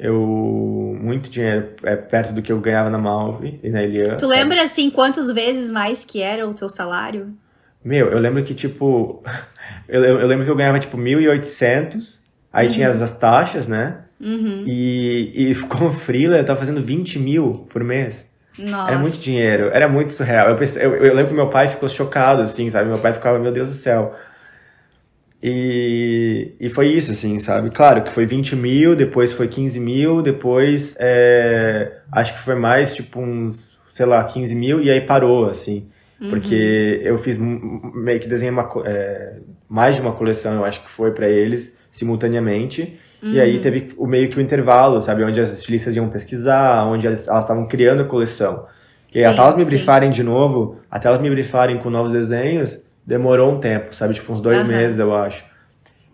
Eu... 0.00 0.96
Muito 1.00 1.28
dinheiro 1.30 1.70
é, 1.82 1.96
perto 1.96 2.32
do 2.32 2.42
que 2.42 2.52
eu 2.52 2.60
ganhava 2.60 2.90
na 2.90 2.98
Malve 2.98 3.58
e 3.62 3.70
na 3.70 3.82
Elian. 3.82 4.16
Tu 4.16 4.26
sabe? 4.26 4.38
lembra, 4.40 4.62
assim, 4.62 4.90
quantas 4.90 5.30
vezes 5.32 5.70
mais 5.70 6.04
que 6.04 6.22
era 6.22 6.46
o 6.46 6.54
teu 6.54 6.68
salário? 6.68 7.34
Meu, 7.84 8.10
eu 8.10 8.18
lembro 8.18 8.42
que, 8.42 8.54
tipo... 8.54 9.22
Eu, 9.88 10.04
eu 10.04 10.26
lembro 10.28 10.44
que 10.44 10.50
eu 10.50 10.54
ganhava, 10.54 10.78
tipo, 10.78 10.96
1.800. 10.96 12.20
Aí 12.52 12.68
tinha 12.68 12.88
as, 12.88 13.02
as 13.02 13.12
taxas, 13.12 13.66
né? 13.66 13.98
Uhum. 14.20 14.64
E, 14.66 15.50
e 15.50 15.54
como 15.66 15.90
freela, 15.90 16.36
eu 16.36 16.44
tava 16.44 16.58
fazendo 16.60 16.80
20 16.80 17.18
mil 17.18 17.66
por 17.70 17.82
mês. 17.82 18.28
Nossa. 18.58 18.90
Era 18.92 19.00
muito 19.00 19.18
dinheiro, 19.18 19.70
era 19.72 19.88
muito 19.88 20.12
surreal. 20.12 20.50
Eu, 20.50 20.56
pensei- 20.56 20.84
eu, 20.84 20.94
eu 20.94 21.14
lembro 21.14 21.28
que 21.30 21.34
meu 21.36 21.48
pai 21.48 21.68
ficou 21.68 21.88
chocado, 21.88 22.42
assim, 22.42 22.68
sabe? 22.68 22.88
Meu 22.88 23.00
pai 23.00 23.12
ficava, 23.12 23.38
meu 23.38 23.50
Deus 23.50 23.68
do 23.68 23.74
céu. 23.74 24.14
E, 25.42 26.52
e 26.60 26.68
foi 26.68 26.88
isso, 26.88 27.10
assim, 27.10 27.38
sabe? 27.38 27.70
Claro 27.70 28.02
que 28.02 28.12
foi 28.12 28.26
20 28.26 28.54
mil, 28.56 28.94
depois 28.94 29.32
foi 29.32 29.48
15 29.48 29.80
mil, 29.80 30.20
depois 30.20 30.94
é, 30.98 31.92
acho 32.12 32.34
que 32.34 32.40
foi 32.40 32.54
mais, 32.54 32.94
tipo, 32.94 33.20
uns, 33.20 33.78
sei 33.90 34.04
lá, 34.04 34.22
15 34.22 34.54
mil, 34.54 34.82
e 34.82 34.90
aí 34.90 35.00
parou, 35.00 35.48
assim. 35.48 35.86
Porque 36.28 37.00
eu 37.02 37.16
fiz 37.16 37.38
meio 37.38 38.20
que 38.20 38.28
desenhei 38.28 38.52
uma, 38.52 38.68
é, 38.84 39.38
mais 39.66 39.96
de 39.96 40.02
uma 40.02 40.12
coleção, 40.12 40.54
eu 40.54 40.64
acho 40.66 40.82
que 40.84 40.90
foi 40.90 41.12
pra 41.12 41.26
eles, 41.26 41.74
simultaneamente. 41.90 42.98
E 43.22 43.40
aí 43.40 43.60
teve 43.60 43.92
o 43.96 44.06
meio 44.06 44.28
que 44.30 44.38
o 44.38 44.40
intervalo, 44.40 45.00
sabe? 45.00 45.22
Onde 45.24 45.40
as 45.40 45.50
estilistas 45.50 45.94
iam 45.96 46.08
pesquisar, 46.08 46.84
onde 46.86 47.06
elas 47.06 47.20
estavam 47.20 47.66
criando 47.66 48.02
a 48.02 48.04
coleção. 48.04 48.66
E 49.10 49.18
Sim, 49.18 49.24
até 49.24 49.38
elas 49.40 49.56
me 49.56 49.64
sim. 49.64 49.70
brifarem 49.70 50.10
de 50.10 50.22
novo, 50.22 50.78
até 50.90 51.08
elas 51.08 51.20
me 51.20 51.28
brifarem 51.30 51.78
com 51.78 51.90
novos 51.90 52.12
desenhos, 52.12 52.80
demorou 53.06 53.52
um 53.52 53.60
tempo, 53.60 53.94
sabe? 53.94 54.14
Tipo, 54.14 54.32
uns 54.32 54.40
dois 54.40 54.58
Aham. 54.58 54.68
meses, 54.68 54.98
eu 54.98 55.14
acho. 55.14 55.44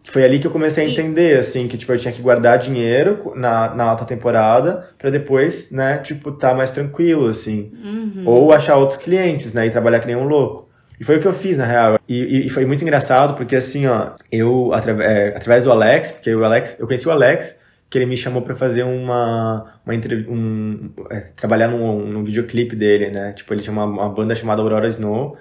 Foi 0.05 0.23
ali 0.23 0.39
que 0.39 0.47
eu 0.47 0.51
comecei 0.53 0.85
a 0.87 0.89
entender, 0.89 1.37
assim, 1.39 1.67
que, 1.67 1.77
tipo, 1.77 1.93
eu 1.93 1.99
tinha 1.99 2.13
que 2.13 2.23
guardar 2.23 2.59
dinheiro 2.59 3.33
na, 3.35 3.75
na 3.75 3.85
alta 3.85 4.05
temporada 4.05 4.89
pra 4.97 5.11
depois, 5.11 5.71
né, 5.73 5.99
tipo, 5.99 6.31
tá 6.31 6.55
mais 6.55 6.71
tranquilo, 6.71 7.27
assim. 7.27 7.73
Uhum. 7.83 8.23
Ou 8.25 8.53
achar 8.53 8.77
outros 8.77 9.01
clientes, 9.01 9.53
né, 9.53 9.67
e 9.67 9.71
trabalhar 9.71 9.99
que 9.99 10.07
nem 10.07 10.15
um 10.15 10.29
louco. 10.29 10.69
E 10.99 11.05
foi 11.05 11.17
o 11.17 11.21
que 11.21 11.27
eu 11.27 11.33
fiz, 11.33 11.57
na 11.57 11.67
real. 11.67 11.99
E, 12.09 12.47
e 12.47 12.49
foi 12.49 12.65
muito 12.65 12.83
engraçado, 12.83 13.35
porque 13.35 13.57
assim, 13.57 13.87
ó, 13.87 14.13
eu, 14.31 14.71
é, 14.75 15.37
através 15.37 15.65
do 15.65 15.73
Alex, 15.73 16.13
porque 16.13 16.35
o 16.35 16.45
Alex, 16.45 16.79
eu 16.79 16.87
conheci 16.87 17.07
o 17.07 17.11
Alex, 17.11 17.59
que 17.91 17.99
ele 17.99 18.07
me 18.07 18.17
chamou 18.17 18.43
para 18.43 18.55
fazer 18.57 18.83
uma, 18.83 19.73
uma 19.85 19.95
um, 20.29 20.91
é, 21.11 21.21
trabalhar 21.37 21.69
num, 21.69 22.07
num 22.07 22.25
videoclipe 22.25 22.75
dele, 22.75 23.11
né? 23.11 23.33
Tipo, 23.33 23.55
ele 23.55 23.63
tinha 23.63 23.73
uma, 23.73 23.85
uma 23.85 24.09
banda 24.09 24.35
chamada 24.35 24.63
Aurora 24.63 24.87
Snow, 24.89 25.37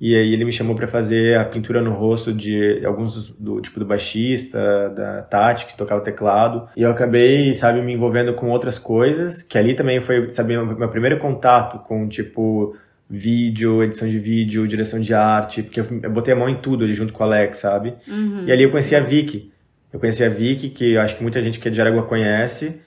e 0.00 0.16
aí 0.16 0.32
ele 0.32 0.46
me 0.46 0.52
chamou 0.52 0.74
para 0.74 0.86
fazer 0.86 1.36
a 1.36 1.44
pintura 1.44 1.82
no 1.82 1.92
rosto 1.92 2.32
de 2.32 2.80
alguns 2.86 3.28
do 3.38 3.60
tipo 3.60 3.78
do 3.78 3.84
baixista, 3.84 4.88
da 4.88 5.20
Tati 5.20 5.66
que 5.66 5.76
tocava 5.76 6.00
teclado. 6.00 6.66
E 6.74 6.80
eu 6.80 6.90
acabei, 6.90 7.52
sabe, 7.52 7.82
me 7.82 7.92
envolvendo 7.92 8.32
com 8.32 8.48
outras 8.48 8.78
coisas, 8.78 9.42
que 9.42 9.58
ali 9.58 9.74
também 9.74 10.00
foi, 10.00 10.32
sabe, 10.32 10.56
meu, 10.56 10.88
primeiro 10.88 11.18
contato 11.18 11.78
com 11.80 12.08
tipo 12.08 12.74
vídeo, 13.10 13.82
edição 13.82 14.08
de 14.08 14.18
vídeo, 14.18 14.66
direção 14.66 15.00
de 15.00 15.12
arte, 15.12 15.62
porque 15.62 15.80
eu, 15.80 15.86
eu 16.02 16.10
botei 16.10 16.32
a 16.32 16.36
mão 16.36 16.48
em 16.48 16.56
tudo 16.62 16.84
ali 16.84 16.94
junto 16.94 17.12
com 17.12 17.22
o 17.22 17.26
Alex, 17.26 17.58
sabe? 17.58 17.92
Uhum. 18.08 18.44
E 18.46 18.52
ali 18.52 18.62
eu 18.62 18.70
conheci 18.70 18.96
a 18.96 19.00
Vicky. 19.00 19.52
Eu 19.92 20.00
conheci 20.00 20.24
a 20.24 20.30
Vicky, 20.30 20.70
que 20.70 20.92
eu 20.92 21.00
acho 21.02 21.14
que 21.14 21.22
muita 21.22 21.42
gente 21.42 21.60
que 21.60 21.68
é 21.68 21.70
de 21.70 21.78
Aragua 21.78 22.04
conhece, 22.04 22.80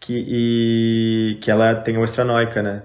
que, 0.00 0.24
e 0.26 1.38
que 1.42 1.50
ela 1.50 1.74
tem 1.74 1.98
o 1.98 2.04
Estranoica, 2.04 2.62
né? 2.62 2.82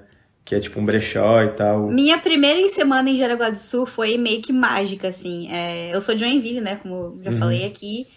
Que 0.50 0.56
é 0.56 0.60
tipo 0.60 0.80
um 0.80 0.84
brechó 0.84 1.44
e 1.44 1.50
tal. 1.50 1.92
Minha 1.92 2.18
primeira 2.18 2.68
semana 2.70 3.08
em 3.08 3.16
Jaraguá 3.16 3.52
do 3.52 3.60
Sul 3.60 3.86
foi 3.86 4.18
meio 4.18 4.42
que 4.42 4.52
mágica, 4.52 5.10
assim. 5.10 5.48
É, 5.52 5.96
eu 5.96 6.02
sou 6.02 6.16
de 6.16 6.22
Joinville, 6.22 6.60
né? 6.60 6.78
Como 6.78 7.20
já 7.22 7.30
uhum. 7.30 7.38
falei 7.38 7.66
aqui. 7.68 8.08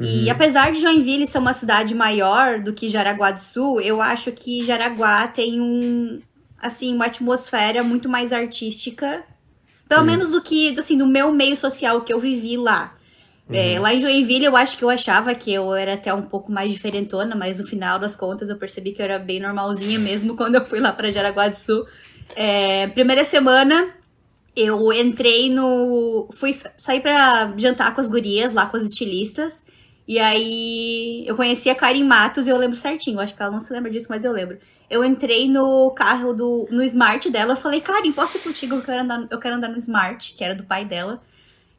E 0.00 0.26
uhum. 0.26 0.30
apesar 0.30 0.70
de 0.70 0.80
Joinville 0.80 1.26
ser 1.26 1.38
uma 1.38 1.54
cidade 1.54 1.92
maior 1.92 2.60
do 2.60 2.72
que 2.72 2.88
Jaraguá 2.88 3.32
do 3.32 3.40
Sul, 3.40 3.80
eu 3.80 4.00
acho 4.00 4.30
que 4.30 4.64
Jaraguá 4.64 5.26
tem 5.26 5.60
um, 5.60 6.20
assim, 6.62 6.94
uma 6.94 7.06
atmosfera 7.06 7.82
muito 7.82 8.08
mais 8.08 8.32
artística. 8.32 9.24
Pelo 9.88 10.02
Sim. 10.02 10.06
menos 10.06 10.30
do 10.30 10.40
que, 10.40 10.78
assim, 10.78 10.96
do 10.96 11.04
meu 11.04 11.32
meio 11.32 11.56
social 11.56 12.02
que 12.02 12.12
eu 12.12 12.20
vivi 12.20 12.56
lá. 12.56 12.95
É, 13.50 13.52
uhum. 13.52 13.76
É, 13.76 13.80
lá 13.80 13.94
em 13.94 13.98
Joinville, 13.98 14.44
eu 14.44 14.56
acho 14.56 14.76
que 14.76 14.84
eu 14.84 14.90
achava 14.90 15.34
que 15.34 15.52
eu 15.52 15.74
era 15.74 15.94
até 15.94 16.12
um 16.12 16.22
pouco 16.22 16.50
mais 16.50 16.72
diferentona, 16.72 17.34
mas 17.36 17.58
no 17.58 17.66
final 17.66 17.98
das 17.98 18.16
contas 18.16 18.48
eu 18.48 18.56
percebi 18.56 18.92
que 18.92 19.00
eu 19.00 19.04
era 19.04 19.18
bem 19.18 19.40
normalzinha 19.40 19.98
mesmo 19.98 20.34
quando 20.36 20.56
eu 20.56 20.64
fui 20.66 20.80
lá 20.80 20.92
para 20.92 21.10
Jaraguá 21.10 21.48
do 21.48 21.56
Sul. 21.56 21.86
É, 22.34 22.88
primeira 22.88 23.24
semana, 23.24 23.94
eu 24.56 24.92
entrei 24.92 25.50
no. 25.50 26.28
Fui 26.32 26.52
sair 26.76 27.00
pra 27.00 27.52
jantar 27.56 27.94
com 27.94 28.00
as 28.00 28.08
gurias 28.08 28.52
lá 28.52 28.66
com 28.66 28.78
as 28.78 28.84
estilistas. 28.84 29.62
E 30.08 30.20
aí 30.20 31.24
eu 31.26 31.34
conheci 31.34 31.68
a 31.68 31.74
Karen 31.74 32.04
Matos 32.04 32.46
e 32.46 32.50
eu 32.50 32.56
lembro 32.56 32.76
certinho. 32.76 33.20
Acho 33.20 33.34
que 33.34 33.42
ela 33.42 33.50
não 33.50 33.60
se 33.60 33.72
lembra 33.72 33.90
disso, 33.90 34.06
mas 34.08 34.24
eu 34.24 34.32
lembro. 34.32 34.58
Eu 34.88 35.04
entrei 35.04 35.48
no 35.48 35.90
carro 35.90 36.32
do. 36.32 36.66
no 36.70 36.82
Smart 36.84 37.28
dela. 37.28 37.52
Eu 37.52 37.56
falei, 37.56 37.80
Karen, 37.80 38.12
posso 38.12 38.38
ir 38.38 38.40
contigo? 38.40 38.76
Eu 38.76 38.82
quero 38.82 39.02
andar, 39.02 39.26
eu 39.30 39.38
quero 39.38 39.56
andar 39.56 39.68
no 39.68 39.76
Smart, 39.76 40.34
que 40.34 40.42
era 40.42 40.54
do 40.54 40.64
pai 40.64 40.84
dela. 40.84 41.20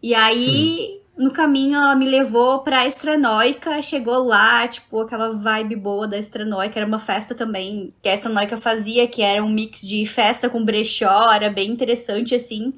E 0.03 0.13
aí, 0.13 0.99
hum. 1.01 1.06
No 1.17 1.32
caminho, 1.32 1.77
ela 1.77 1.95
me 1.95 2.08
levou 2.08 2.60
pra 2.60 2.86
Estranoica. 2.86 3.82
Chegou 3.82 4.23
lá, 4.23 4.67
tipo, 4.67 5.01
aquela 5.01 5.32
vibe 5.32 5.75
boa 5.75 6.08
da 6.08 6.17
Estranoica. 6.17 6.80
Era 6.80 6.88
uma 6.88 6.99
festa 6.99 7.34
também 7.34 7.93
que 8.01 8.08
a 8.08 8.13
Estranoica 8.13 8.56
fazia, 8.58 9.08
que 9.08 9.21
era 9.21 9.43
um 9.43 9.49
mix 9.49 9.82
de 9.82 10.06
festa 10.06 10.49
com 10.49 10.63
brechó. 10.63 11.34
Era 11.34 11.49
bem 11.49 11.71
interessante, 11.71 12.36
assim. 12.36 12.73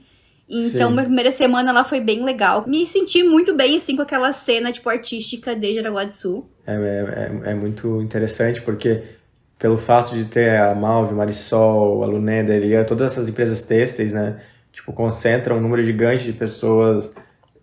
Então, 0.50 0.88
Sim. 0.88 0.94
minha 0.94 1.06
primeira 1.06 1.32
semana 1.32 1.72
lá 1.72 1.84
foi 1.84 2.00
bem 2.00 2.24
legal. 2.24 2.64
Me 2.66 2.88
senti 2.88 3.22
muito 3.22 3.56
bem, 3.56 3.78
assim, 3.78 3.96
com 3.96 4.02
aquela 4.02 4.34
cena, 4.34 4.72
tipo, 4.72 4.90
artística 4.90 5.56
de 5.56 5.76
Jaraguá 5.76 6.06
do 6.06 6.12
Sul. 6.12 6.50
É, 6.66 6.74
é, 6.74 7.48
é, 7.48 7.52
é 7.52 7.54
muito 7.54 8.02
interessante, 8.02 8.62
porque 8.62 9.04
pelo 9.60 9.78
fato 9.78 10.16
de 10.16 10.26
ter 10.26 10.58
a 10.58 10.74
Malve, 10.74 11.14
Marisol, 11.14 12.02
a 12.04 12.08
Lunenda, 12.08 12.56
Elian, 12.56 12.86
todas 12.86 13.12
essas 13.12 13.28
empresas 13.28 13.62
têxteis, 13.62 14.14
né, 14.14 14.40
tipo, 14.72 14.94
concentram 14.94 15.58
um 15.58 15.60
número 15.60 15.84
gigante 15.84 16.24
de 16.24 16.34
pessoas, 16.34 17.14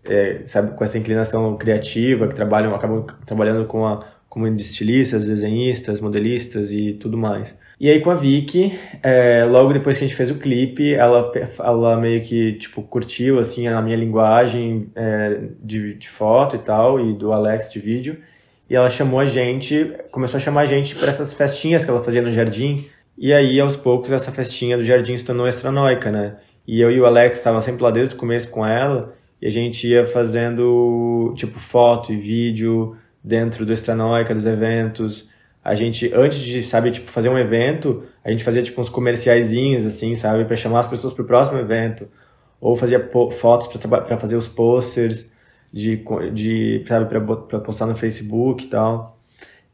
é, 0.09 0.41
sabe, 0.45 0.77
com 0.77 0.85
essa 0.85 0.99
inclinação 0.99 1.57
criativa, 1.57 2.29
que 2.29 2.35
trabalham, 2.35 2.75
acabam 2.75 3.07
trabalhando 3.25 3.67
com 3.67 3.87
a, 3.87 4.07
como 4.29 4.47
estilistas, 4.49 5.27
desenhistas, 5.27 6.01
modelistas 6.01 6.73
e 6.73 6.95
tudo 6.95 7.17
mais. 7.17 7.59
E 7.79 7.91
aí 7.91 8.01
com 8.01 8.11
a 8.11 8.15
Vicky, 8.15 8.79
é, 9.03 9.45
logo 9.45 9.73
depois 9.73 9.99
que 9.99 10.05
a 10.05 10.09
gente 10.09 10.17
fez 10.17 10.31
o 10.31 10.39
clipe, 10.39 10.95
ela, 10.95 11.31
ela 11.59 11.97
meio 11.99 12.23
que, 12.23 12.55
tipo, 12.55 12.83
curtiu, 12.83 13.39
assim, 13.39 13.69
a 13.69 13.83
minha 13.83 13.97
linguagem 13.97 14.91
é, 14.95 15.41
de, 15.63 15.95
de 15.95 16.09
foto 16.09 16.57
e 16.57 16.59
tal, 16.59 16.99
e 16.99 17.13
do 17.13 17.33
Alex 17.33 17.71
de 17.71 17.79
vídeo. 17.79 18.19
E 18.69 18.75
ela 18.75 18.89
chamou 18.89 19.21
a 19.21 19.27
gente, 19.27 19.93
começou 20.11 20.39
a 20.39 20.41
chamar 20.41 20.63
a 20.63 20.67
gente 20.67 20.97
para 20.97 21.09
essas 21.11 21.35
festinhas 21.35 21.85
que 21.85 21.91
ela 21.91 22.03
fazia 22.03 22.23
no 22.23 22.33
jardim. 22.33 22.87
E 23.17 23.33
aí, 23.33 23.61
aos 23.61 23.77
poucos, 23.77 24.11
essa 24.11 24.33
festinha 24.33 24.77
do 24.77 24.83
jardim 24.83 25.17
se 25.17 25.25
tornou 25.25 25.47
extranoica, 25.47 26.11
né? 26.11 26.37
E 26.67 26.81
eu 26.81 26.91
e 26.91 26.99
o 26.99 27.07
Alex 27.07 27.39
estavam 27.39 27.61
sempre 27.61 27.83
lá 27.83 27.91
desde 27.91 28.15
o 28.15 28.19
começo 28.19 28.51
com 28.51 28.67
ela, 28.67 29.15
e 29.41 29.47
a 29.47 29.51
gente 29.51 29.87
ia 29.89 30.07
fazendo, 30.07 31.33
tipo, 31.37 31.59
foto 31.59 32.13
e 32.13 32.17
vídeo 32.17 32.97
dentro 33.23 33.67
do 33.67 33.73
extranoica, 33.73 34.35
dos 34.35 34.47
eventos 34.47 35.31
a 35.67 35.75
gente, 35.75 36.13
antes 36.15 36.39
de, 36.39 36.63
sabe, 36.63 36.93
tipo, 36.93 37.11
fazer 37.11 37.29
um 37.29 37.37
evento, 37.37 38.05
a 38.25 38.31
gente 38.31 38.45
fazia, 38.45 38.63
tipo, 38.63 38.81
uns 38.81 38.89
comerciaizinhos, 38.89 39.85
assim, 39.85 40.15
sabe, 40.15 40.45
para 40.45 40.55
chamar 40.55 40.79
as 40.79 40.87
pessoas 40.87 41.13
pro 41.13 41.25
próximo 41.25 41.59
evento. 41.59 42.07
Ou 42.61 42.77
fazia 42.77 43.11
fotos 43.33 43.67
para 43.67 44.17
fazer 44.17 44.37
os 44.37 44.47
posters, 44.47 45.29
de, 45.73 46.05
de 46.33 46.85
sabe, 46.87 47.07
para 47.07 47.59
postar 47.59 47.87
no 47.87 47.97
Facebook 47.97 48.65
e 48.65 48.69
tal. 48.69 49.19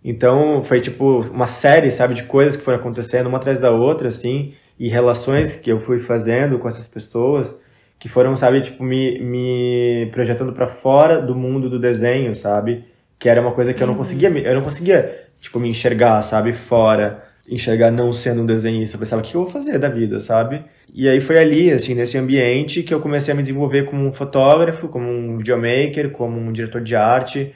Então, 0.02 0.62
foi, 0.62 0.80
tipo, 0.80 1.20
uma 1.26 1.46
série, 1.46 1.90
sabe, 1.90 2.14
de 2.14 2.22
coisas 2.22 2.56
que 2.56 2.64
foram 2.64 2.78
acontecendo 2.78 3.26
uma 3.26 3.36
atrás 3.36 3.58
da 3.58 3.70
outra, 3.70 4.08
assim, 4.08 4.54
e 4.78 4.88
relações 4.88 5.56
que 5.56 5.70
eu 5.70 5.78
fui 5.78 6.00
fazendo 6.00 6.58
com 6.58 6.68
essas 6.68 6.88
pessoas 6.88 7.54
que 8.02 8.08
foram, 8.08 8.34
sabe, 8.34 8.60
tipo, 8.62 8.82
me, 8.82 9.16
me 9.20 10.08
projetando 10.10 10.52
para 10.52 10.66
fora 10.66 11.22
do 11.22 11.36
mundo 11.36 11.70
do 11.70 11.78
desenho, 11.78 12.34
sabe? 12.34 12.84
Que 13.16 13.28
era 13.28 13.40
uma 13.40 13.52
coisa 13.52 13.72
que 13.72 13.80
eu 13.80 13.86
não 13.86 13.94
uhum. 13.94 13.98
conseguia, 13.98 14.28
eu 14.28 14.54
não 14.56 14.62
conseguia 14.62 15.28
tipo, 15.40 15.60
me 15.60 15.68
enxergar, 15.68 16.20
sabe, 16.20 16.52
fora, 16.52 17.22
enxergar 17.48 17.92
não 17.92 18.12
sendo 18.12 18.42
um 18.42 18.46
desenhista, 18.46 18.96
eu 18.96 18.98
pensava, 18.98 19.22
o 19.22 19.24
que 19.24 19.36
eu 19.36 19.44
vou 19.44 19.48
fazer 19.52 19.78
da 19.78 19.88
vida, 19.88 20.18
sabe? 20.18 20.64
E 20.92 21.08
aí 21.08 21.20
foi 21.20 21.38
ali, 21.38 21.70
assim, 21.70 21.94
nesse 21.94 22.18
ambiente 22.18 22.82
que 22.82 22.92
eu 22.92 22.98
comecei 22.98 23.32
a 23.32 23.36
me 23.36 23.42
desenvolver 23.42 23.84
como 23.84 24.04
um 24.04 24.12
fotógrafo, 24.12 24.88
como 24.88 25.08
um 25.08 25.36
videomaker, 25.36 26.10
como 26.10 26.40
um 26.40 26.50
diretor 26.50 26.80
de 26.80 26.96
arte, 26.96 27.54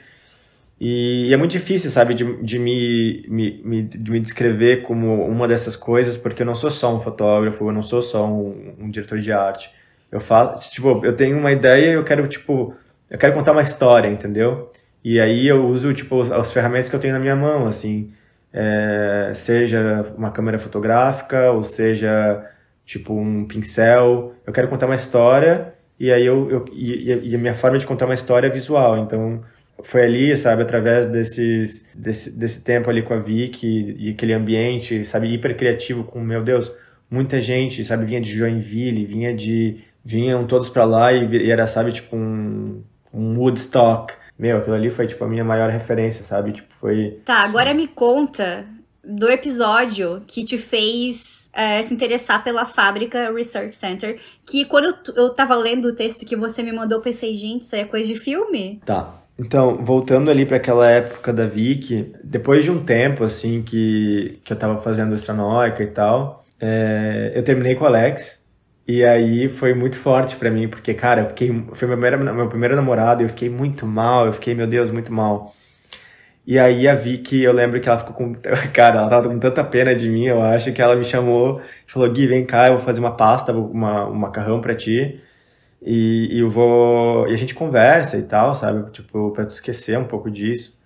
e, 0.79 1.29
é 1.33 1.35
muito 1.35 1.51
difícil, 1.51 1.91
sabe, 1.91 2.13
de, 2.13 2.41
de, 2.41 2.57
me, 2.57 3.25
me, 3.27 3.83
de 3.83 4.11
me 4.11 4.19
descrever 4.21 4.83
como 4.83 5.25
uma 5.25 5.45
dessas 5.45 5.75
coisas, 5.75 6.15
porque 6.15 6.41
eu 6.41 6.45
não 6.45 6.55
sou 6.55 6.69
só 6.69 6.95
um 6.95 7.01
fotógrafo, 7.01 7.67
eu 7.67 7.73
não 7.73 7.83
sou 7.83 8.01
só 8.01 8.25
um, 8.25 8.75
um 8.79 8.89
diretor 8.89 9.19
de 9.19 9.33
arte. 9.33 9.75
Eu 10.11 10.19
faço, 10.19 10.73
tipo, 10.73 11.05
eu 11.05 11.15
tenho 11.15 11.37
uma 11.37 11.51
ideia 11.51 11.91
e 11.91 11.93
eu 11.93 12.03
quero, 12.03 12.27
tipo, 12.27 12.75
eu 13.09 13.17
quero 13.17 13.33
contar 13.33 13.51
uma 13.51 13.61
história, 13.61 14.09
entendeu? 14.09 14.69
E 15.03 15.19
aí 15.19 15.47
eu 15.47 15.65
uso, 15.67 15.93
tipo, 15.93 16.21
as 16.33 16.51
ferramentas 16.51 16.89
que 16.89 16.95
eu 16.95 16.99
tenho 16.99 17.13
na 17.13 17.19
minha 17.19 17.35
mão, 17.35 17.65
assim, 17.67 18.11
é, 18.53 19.31
seja 19.33 20.13
uma 20.17 20.31
câmera 20.31 20.59
fotográfica, 20.59 21.51
ou 21.51 21.63
seja, 21.63 22.45
tipo, 22.85 23.13
um 23.13 23.45
pincel. 23.45 24.33
Eu 24.45 24.53
quero 24.53 24.67
contar 24.67 24.85
uma 24.85 24.95
história 24.95 25.73
e 25.99 26.11
aí 26.11 26.25
eu, 26.25 26.49
eu 26.49 26.65
e, 26.71 27.29
e, 27.29 27.35
a 27.35 27.37
minha 27.37 27.53
forma 27.55 27.77
de 27.77 27.85
contar 27.85 28.05
uma 28.05 28.13
história 28.13 28.47
é 28.47 28.49
visual. 28.49 28.97
Então, 28.99 29.43
foi 29.83 30.03
ali, 30.03 30.35
sabe, 30.37 30.63
através 30.63 31.07
desses, 31.07 31.85
desse, 31.93 32.37
desse 32.37 32.63
tempo 32.63 32.89
ali 32.89 33.01
com 33.01 33.13
a 33.13 33.19
Vicky 33.19 33.95
e 33.97 34.11
aquele 34.11 34.33
ambiente, 34.33 35.05
sabe, 35.05 35.33
hiper 35.33 35.55
criativo 35.57 36.03
com, 36.03 36.19
meu 36.19 36.43
Deus, 36.43 36.75
muita 37.09 37.39
gente, 37.39 37.83
sabe, 37.83 38.05
vinha 38.05 38.21
de 38.21 38.31
Joinville, 38.31 39.05
vinha 39.05 39.35
de... 39.35 39.83
Vinham 40.07 40.47
todos 40.47 40.69
para 40.69 40.85
lá 40.85 41.11
e, 41.11 41.27
e 41.35 41.51
era, 41.51 41.67
sabe, 41.67 41.91
tipo 41.91 42.15
um, 42.15 42.81
um 43.13 43.37
Woodstock, 43.37 44.13
meu, 44.39 44.57
aquilo 44.59 44.75
ali 44.75 44.89
foi, 44.89 45.07
tipo, 45.07 45.23
a 45.23 45.27
minha 45.27 45.43
maior 45.43 45.69
referência, 45.69 46.23
sabe? 46.23 46.53
Tipo, 46.53 46.73
foi... 46.79 47.19
Tá, 47.25 47.43
agora 47.43 47.73
me 47.73 47.87
conta 47.87 48.65
do 49.03 49.29
episódio 49.29 50.21
que 50.27 50.43
te 50.43 50.57
fez 50.57 51.49
é, 51.51 51.81
se 51.81 51.93
interessar 51.93 52.43
pela 52.43 52.65
Fábrica 52.65 53.33
Research 53.33 53.75
Center, 53.75 54.19
que 54.45 54.63
quando 54.65 54.85
eu, 54.85 55.15
eu 55.15 55.29
tava 55.31 55.55
lendo 55.55 55.87
o 55.87 55.95
texto 55.95 56.25
que 56.25 56.35
você 56.35 56.61
me 56.61 56.71
mandou, 56.71 56.99
eu 56.99 57.01
pensei, 57.01 57.33
gente, 57.33 57.63
isso 57.63 57.75
aí 57.75 57.81
é 57.81 57.85
coisa 57.85 58.05
de 58.05 58.19
filme? 58.19 58.79
Tá. 58.85 59.15
Então, 59.39 59.83
voltando 59.83 60.31
ali 60.31 60.45
para 60.45 60.57
aquela 60.57 60.89
época 60.89 61.33
da 61.33 61.45
Vicky, 61.45 62.13
depois 62.23 62.63
de 62.63 62.71
um 62.71 62.83
tempo, 62.83 63.23
assim, 63.23 63.61
que, 63.61 64.39
que 64.43 64.53
eu 64.53 64.57
tava 64.57 64.77
fazendo 64.81 65.13
Estranoica 65.13 65.83
e 65.83 65.87
tal, 65.87 66.43
é, 66.59 67.33
eu 67.35 67.43
terminei 67.43 67.75
com 67.75 67.83
o 67.83 67.87
Alex, 67.87 68.39
e 68.87 69.03
aí 69.03 69.49
foi 69.49 69.73
muito 69.73 69.97
forte 69.97 70.37
para 70.37 70.49
mim, 70.49 70.67
porque, 70.69 70.93
cara, 70.93 71.21
eu 71.21 71.25
fiquei. 71.25 71.49
Foi 71.73 71.87
meu 71.87 71.97
primeiro, 71.97 72.35
meu 72.35 72.47
primeiro 72.49 72.75
namorado 72.75 73.21
e 73.21 73.25
eu 73.25 73.29
fiquei 73.29 73.49
muito 73.49 73.85
mal, 73.85 74.25
eu 74.25 74.31
fiquei, 74.31 74.55
meu 74.55 74.65
Deus, 74.67 74.91
muito 74.91 75.11
mal. 75.11 75.53
E 76.45 76.57
aí 76.57 76.87
a 76.87 76.95
Vicky, 76.95 77.43
eu 77.43 77.51
lembro 77.51 77.81
que 77.81 77.89
ela 77.89 77.99
ficou 77.99 78.13
com. 78.13 78.33
Cara, 78.73 78.99
ela 78.99 79.09
tava 79.09 79.29
com 79.29 79.37
tanta 79.39 79.63
pena 79.63 79.93
de 79.93 80.09
mim, 80.09 80.25
eu 80.27 80.41
acho, 80.41 80.71
que 80.71 80.81
ela 80.81 80.95
me 80.95 81.03
chamou, 81.03 81.61
falou: 81.85 82.09
Gui, 82.11 82.27
vem 82.27 82.45
cá, 82.45 82.67
eu 82.67 82.77
vou 82.77 82.85
fazer 82.85 83.01
uma 83.01 83.15
pasta, 83.17 83.51
uma, 83.51 84.07
um 84.07 84.15
macarrão 84.15 84.61
pra 84.61 84.73
ti. 84.75 85.21
E, 85.81 86.37
e 86.37 86.39
eu 86.39 86.49
vou. 86.49 87.27
E 87.27 87.33
a 87.33 87.35
gente 87.37 87.53
conversa 87.55 88.17
e 88.17 88.23
tal, 88.23 88.55
sabe? 88.55 88.89
Tipo, 88.91 89.31
pra 89.31 89.45
tu 89.45 89.51
esquecer 89.51 89.97
um 89.99 90.05
pouco 90.05 90.31
disso. 90.31 90.77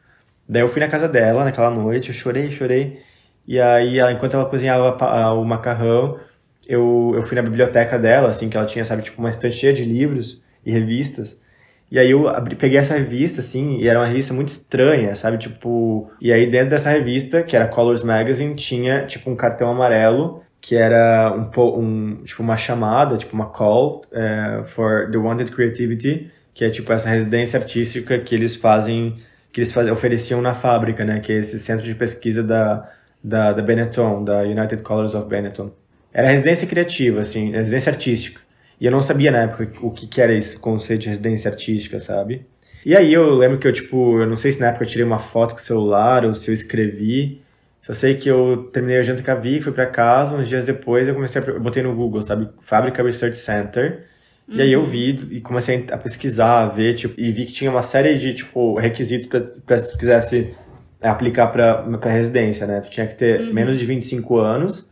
Daí 0.49 0.61
eu 0.63 0.67
fui 0.67 0.81
na 0.81 0.87
casa 0.89 1.07
dela 1.07 1.43
naquela 1.45 1.69
noite, 1.69 2.09
eu 2.09 2.15
chorei, 2.15 2.49
chorei. 2.49 2.99
E 3.47 3.59
aí, 3.59 3.99
enquanto 4.13 4.35
ela 4.35 4.45
cozinhava 4.45 5.33
o 5.35 5.45
macarrão, 5.45 6.19
eu, 6.67 7.11
eu 7.15 7.21
fui 7.21 7.35
na 7.35 7.41
biblioteca 7.41 7.97
dela, 7.97 8.29
assim, 8.29 8.49
que 8.49 8.57
ela 8.57 8.65
tinha, 8.65 8.85
sabe, 8.85 9.03
tipo, 9.03 9.19
uma 9.19 9.29
estante 9.29 9.55
cheia 9.55 9.73
de 9.73 9.83
livros 9.83 10.43
e 10.65 10.71
revistas. 10.71 11.41
E 11.89 11.99
aí 11.99 12.11
eu 12.11 12.27
abri, 12.29 12.55
peguei 12.55 12.77
essa 12.77 12.95
revista, 12.95 13.41
assim, 13.41 13.77
e 13.79 13.87
era 13.87 13.99
uma 13.99 14.05
revista 14.05 14.33
muito 14.33 14.47
estranha, 14.49 15.13
sabe? 15.15 15.37
Tipo. 15.37 16.09
E 16.21 16.31
aí 16.31 16.49
dentro 16.49 16.69
dessa 16.69 16.89
revista, 16.89 17.43
que 17.43 17.55
era 17.55 17.67
Colors 17.67 18.03
Magazine, 18.03 18.55
tinha, 18.55 19.05
tipo, 19.05 19.29
um 19.29 19.35
cartão 19.35 19.69
amarelo 19.69 20.41
que 20.61 20.75
era 20.75 21.33
um, 21.35 21.49
um 21.79 22.23
tipo 22.23 22.43
uma 22.43 22.55
chamada, 22.55 23.17
tipo 23.17 23.33
uma 23.33 23.47
call 23.47 24.03
uh, 24.11 24.63
for 24.63 25.09
the 25.11 25.17
wanted 25.17 25.51
creativity, 25.51 26.31
que 26.53 26.63
é 26.63 26.69
tipo 26.69 26.93
essa 26.93 27.09
residência 27.09 27.59
artística 27.59 28.19
que 28.19 28.35
eles 28.35 28.55
fazem, 28.55 29.17
que 29.51 29.59
eles 29.59 29.73
faz, 29.73 29.89
ofereciam 29.89 30.39
na 30.39 30.53
fábrica, 30.53 31.03
né? 31.03 31.19
Que 31.19 31.33
é 31.33 31.37
esse 31.37 31.59
centro 31.59 31.83
de 31.83 31.95
pesquisa 31.95 32.43
da, 32.43 32.87
da, 33.23 33.53
da 33.53 33.61
Benetton, 33.61 34.23
da 34.23 34.41
United 34.41 34.83
Colors 34.83 35.15
of 35.15 35.27
Benetton. 35.27 35.71
Era 36.13 36.29
residência 36.29 36.67
criativa, 36.67 37.21
assim, 37.21 37.51
residência 37.51 37.91
artística. 37.91 38.41
E 38.79 38.85
eu 38.85 38.91
não 38.91 39.01
sabia 39.01 39.31
na 39.31 39.43
época 39.43 39.69
o 39.81 39.91
que, 39.91 40.07
que 40.07 40.21
era 40.21 40.33
esse 40.33 40.57
conceito 40.57 41.01
de 41.01 41.09
residência 41.09 41.49
artística, 41.49 41.99
sabe? 41.99 42.45
E 42.85 42.95
aí 42.95 43.13
eu 43.13 43.35
lembro 43.35 43.59
que 43.59 43.67
eu, 43.67 43.71
tipo, 43.71 44.19
eu 44.19 44.25
não 44.25 44.35
sei 44.35 44.51
se 44.51 44.59
na 44.59 44.67
época 44.67 44.83
eu 44.83 44.89
tirei 44.89 45.05
uma 45.05 45.19
foto 45.19 45.51
com 45.51 45.59
o 45.59 45.63
celular 45.63 46.25
ou 46.25 46.33
se 46.33 46.49
eu 46.49 46.53
escrevi, 46.53 47.41
só 47.81 47.93
sei 47.93 48.15
que 48.15 48.29
eu 48.29 48.69
terminei 48.71 48.97
a 48.97 49.01
janta 49.01 49.23
com 49.23 49.31
a 49.31 49.35
Vi, 49.35 49.61
fui 49.61 49.71
para 49.71 49.85
casa, 49.87 50.35
uns 50.35 50.47
dias 50.47 50.65
depois 50.65 51.07
eu 51.07 51.13
comecei 51.13 51.41
a, 51.41 51.45
eu 51.45 51.59
botei 51.59 51.81
no 51.81 51.95
Google, 51.95 52.21
sabe, 52.21 52.47
Fábrica 52.61 53.03
Research 53.03 53.37
Center, 53.37 54.05
uhum. 54.47 54.55
e 54.55 54.61
aí 54.61 54.71
eu 54.71 54.81
uhum. 54.81 54.85
vi 54.85 55.27
e 55.31 55.41
comecei 55.41 55.85
a 55.91 55.97
pesquisar, 55.97 56.63
a 56.63 56.67
ver, 56.67 56.93
tipo, 56.93 57.19
e 57.19 57.31
vi 57.31 57.45
que 57.45 57.53
tinha 57.53 57.71
uma 57.71 57.81
série 57.81 58.17
de, 58.17 58.33
tipo, 58.33 58.77
requisitos 58.79 59.27
para 59.65 59.77
se 59.77 59.97
quisesse 59.97 60.55
aplicar 61.01 61.47
para 61.47 62.11
residência, 62.11 62.67
né? 62.67 62.81
Tu 62.81 62.91
tinha 62.91 63.07
que 63.07 63.15
ter 63.15 63.41
uhum. 63.41 63.53
menos 63.53 63.79
de 63.79 63.85
25 63.85 64.37
anos, 64.37 64.87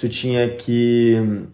tu 0.00 0.08
tinha 0.08 0.48
que 0.48 1.44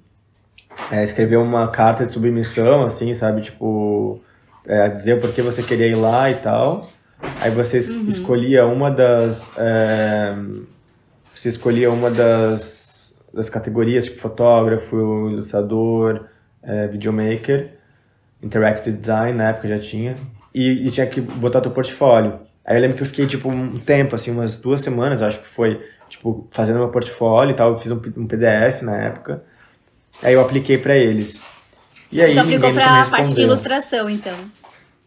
é, 0.93 1.03
escrever 1.03 1.37
uma 1.37 1.67
carta 1.69 2.05
de 2.05 2.13
submissão, 2.13 2.85
assim, 2.85 3.13
sabe, 3.13 3.41
tipo, 3.41 4.21
é, 4.65 4.89
dizer 4.89 5.21
por 5.21 5.33
que 5.33 5.43
você 5.43 5.65
queria 5.65 5.89
ir 5.89 5.97
lá 5.97 6.31
e 6.31 6.37
tal. 6.37 6.89
Aí 7.41 7.51
você 7.51 7.79
uhum. 7.91 8.07
escolhia 8.07 8.65
uma 8.65 8.89
das. 8.89 9.51
É, 9.59 10.37
você 11.35 11.49
escolhia 11.49 11.91
uma 11.91 12.09
das, 12.09 13.13
das 13.35 13.51
categorias, 13.51 14.05
tipo 14.05 14.21
fotógrafo, 14.21 15.29
ilustrador, 15.31 16.27
é, 16.63 16.87
videomaker, 16.87 17.73
interactive 18.41 18.97
design, 18.97 19.37
na 19.37 19.49
época 19.49 19.67
já 19.67 19.81
tinha. 19.81 20.17
E, 20.55 20.87
e, 20.87 20.91
tinha 20.91 21.07
que 21.07 21.21
botar 21.21 21.61
teu 21.61 21.73
portfólio. 21.73 22.39
Aí 22.67 22.77
eu 22.77 22.81
lembro 22.81 22.97
que 22.97 23.03
eu 23.05 23.07
fiquei, 23.07 23.29
tipo, 23.29 23.49
um 23.49 23.79
tempo, 23.79 24.17
assim, 24.17 24.33
umas 24.33 24.59
duas 24.59 24.81
semanas, 24.81 25.23
acho 25.23 25.41
que 25.41 25.49
foi, 25.49 25.81
tipo, 26.09 26.49
fazendo 26.51 26.81
meu 26.81 26.89
portfólio 26.89 27.53
e 27.53 27.55
tal. 27.57 27.71
Eu 27.71 27.79
fiz 27.79 27.93
um, 27.93 28.03
um 28.17 28.27
PDF 28.27 28.83
na 28.83 28.97
época. 28.97 29.45
Aí 30.21 30.35
eu 30.35 30.41
apliquei 30.41 30.77
para 30.77 30.97
eles. 30.97 31.41
E 32.11 32.21
aí, 32.21 32.33
então 32.33 32.43
aplicou 32.43 32.73
pra 32.73 33.05
parte 33.09 33.35
de 33.35 33.43
ilustração, 33.43 34.11
então. 34.11 34.35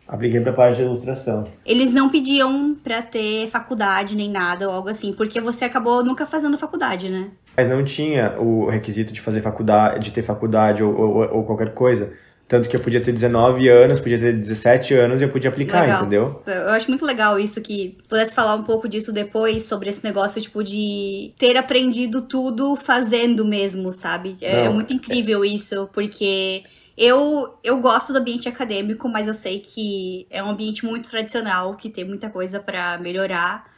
Apliquei 0.07 0.39
pra 0.39 0.53
parte 0.53 0.77
de 0.77 0.83
ilustração. 0.83 1.47
Eles 1.65 1.93
não 1.93 2.09
pediam 2.09 2.75
pra 2.81 3.01
ter 3.01 3.47
faculdade 3.47 4.15
nem 4.15 4.29
nada 4.29 4.67
ou 4.67 4.73
algo 4.73 4.89
assim, 4.89 5.11
porque 5.13 5.41
você 5.41 5.65
acabou 5.65 6.03
nunca 6.03 6.25
fazendo 6.25 6.57
faculdade, 6.57 7.09
né? 7.09 7.27
Mas 7.57 7.67
não 7.67 7.83
tinha 7.83 8.39
o 8.39 8.69
requisito 8.69 9.11
de 9.11 9.19
fazer 9.19 9.41
faculdade, 9.41 10.05
de 10.05 10.11
ter 10.11 10.23
faculdade 10.23 10.81
ou, 10.81 10.97
ou, 10.97 11.35
ou 11.35 11.43
qualquer 11.43 11.73
coisa. 11.73 12.13
Tanto 12.49 12.67
que 12.67 12.75
eu 12.75 12.79
podia 12.79 12.99
ter 12.99 13.11
19 13.11 13.69
anos, 13.69 13.99
podia 13.99 14.19
ter 14.19 14.35
17 14.35 14.95
anos 14.95 15.21
e 15.21 15.23
eu 15.23 15.29
podia 15.29 15.51
aplicar, 15.51 15.81
legal. 15.81 15.99
entendeu? 16.01 16.41
Eu 16.47 16.71
acho 16.71 16.89
muito 16.89 17.05
legal 17.05 17.39
isso, 17.39 17.61
que 17.61 17.95
pudesse 18.09 18.33
falar 18.33 18.55
um 18.55 18.63
pouco 18.63 18.89
disso 18.89 19.13
depois, 19.13 19.65
sobre 19.65 19.87
esse 19.87 20.03
negócio, 20.03 20.41
tipo, 20.41 20.63
de 20.63 21.31
ter 21.37 21.55
aprendido 21.55 22.23
tudo 22.23 22.75
fazendo 22.75 23.45
mesmo, 23.45 23.93
sabe? 23.93 24.35
É, 24.41 24.61
é 24.61 24.69
muito 24.69 24.91
incrível 24.91 25.43
é... 25.43 25.47
isso, 25.47 25.87
porque 25.93 26.63
eu, 26.97 27.53
eu 27.63 27.79
gosto 27.79 28.11
do 28.11 28.17
ambiente 28.17 28.49
acadêmico, 28.49 29.07
mas 29.07 29.27
eu 29.27 29.35
sei 29.35 29.59
que 29.59 30.25
é 30.31 30.43
um 30.43 30.49
ambiente 30.49 30.83
muito 30.83 31.07
tradicional, 31.07 31.75
que 31.75 31.87
tem 31.87 32.03
muita 32.03 32.31
coisa 32.31 32.59
para 32.59 32.97
melhorar. 32.97 33.71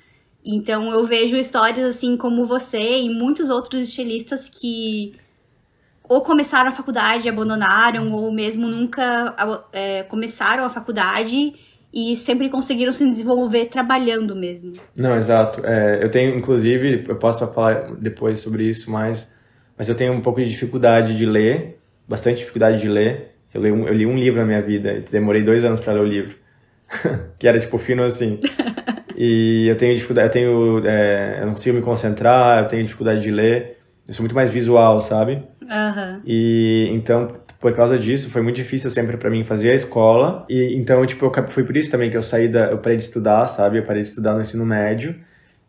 Então 0.45 0.89
eu 0.89 1.05
vejo 1.05 1.35
histórias 1.35 1.85
assim 1.93 2.15
como 2.15 2.45
você 2.45 3.01
e 3.01 3.09
muitos 3.09 3.49
outros 3.49 3.81
estilistas 3.81 4.47
que 4.47 5.13
ou 6.11 6.19
começaram 6.19 6.67
a 6.67 6.73
faculdade 6.73 7.25
e 7.25 7.29
abandonaram, 7.29 8.11
ou 8.11 8.33
mesmo 8.33 8.67
nunca 8.67 9.33
é, 9.71 10.03
começaram 10.03 10.65
a 10.65 10.69
faculdade 10.69 11.53
e 11.93 12.17
sempre 12.17 12.49
conseguiram 12.49 12.91
se 12.91 13.09
desenvolver 13.09 13.67
trabalhando 13.67 14.35
mesmo. 14.35 14.73
Não, 14.93 15.15
exato. 15.15 15.65
É, 15.65 16.03
eu 16.03 16.11
tenho, 16.11 16.35
inclusive, 16.35 17.05
eu 17.07 17.15
posso 17.15 17.47
falar 17.47 17.93
depois 17.93 18.39
sobre 18.39 18.67
isso, 18.67 18.91
mas, 18.91 19.31
mas 19.77 19.87
eu 19.87 19.95
tenho 19.95 20.11
um 20.11 20.19
pouco 20.19 20.41
de 20.41 20.49
dificuldade 20.49 21.15
de 21.15 21.25
ler 21.25 21.77
bastante 22.05 22.39
dificuldade 22.39 22.81
de 22.81 22.89
ler. 22.89 23.35
Eu 23.53 23.61
li 23.61 23.71
um, 23.71 23.87
eu 23.87 23.93
li 23.93 24.05
um 24.05 24.17
livro 24.17 24.41
na 24.41 24.45
minha 24.45 24.61
vida 24.61 24.91
e 24.91 24.99
demorei 25.09 25.45
dois 25.45 25.63
anos 25.63 25.79
para 25.79 25.93
ler 25.93 26.01
o 26.01 26.05
livro. 26.05 26.35
que 27.39 27.47
era, 27.47 27.57
tipo, 27.57 27.77
fino 27.77 28.03
assim. 28.03 28.37
e 29.15 29.65
eu 29.69 29.77
tenho 29.77 29.95
dificuldade, 29.95 30.27
eu 30.27 30.31
tenho... 30.33 30.85
É, 30.85 31.39
eu 31.39 31.45
não 31.45 31.53
consigo 31.53 31.77
me 31.77 31.81
concentrar, 31.81 32.63
eu 32.63 32.67
tenho 32.67 32.83
dificuldade 32.83 33.21
de 33.21 33.31
ler. 33.31 33.80
Eu 34.07 34.13
sou 34.13 34.23
muito 34.23 34.35
mais 34.35 34.49
visual, 34.49 34.99
sabe? 34.99 35.43
Uhum. 35.61 36.21
E 36.25 36.89
então, 36.91 37.35
por 37.59 37.73
causa 37.73 37.97
disso, 37.97 38.29
foi 38.29 38.41
muito 38.41 38.55
difícil 38.55 38.89
sempre 38.89 39.17
para 39.17 39.29
mim 39.29 39.43
fazer 39.43 39.71
a 39.71 39.75
escola. 39.75 40.45
E 40.49 40.75
então, 40.75 41.05
tipo, 41.05 41.25
eu, 41.25 41.31
foi 41.49 41.63
por 41.63 41.77
isso 41.77 41.91
também 41.91 42.09
que 42.09 42.17
eu 42.17 42.21
saí 42.21 42.47
da. 42.47 42.71
Eu 42.71 42.79
parei 42.79 42.97
de 42.97 43.03
estudar, 43.03 43.45
sabe? 43.47 43.77
Eu 43.77 43.83
parei 43.83 44.01
de 44.01 44.09
estudar 44.09 44.33
no 44.33 44.41
ensino 44.41 44.65
médio. 44.65 45.15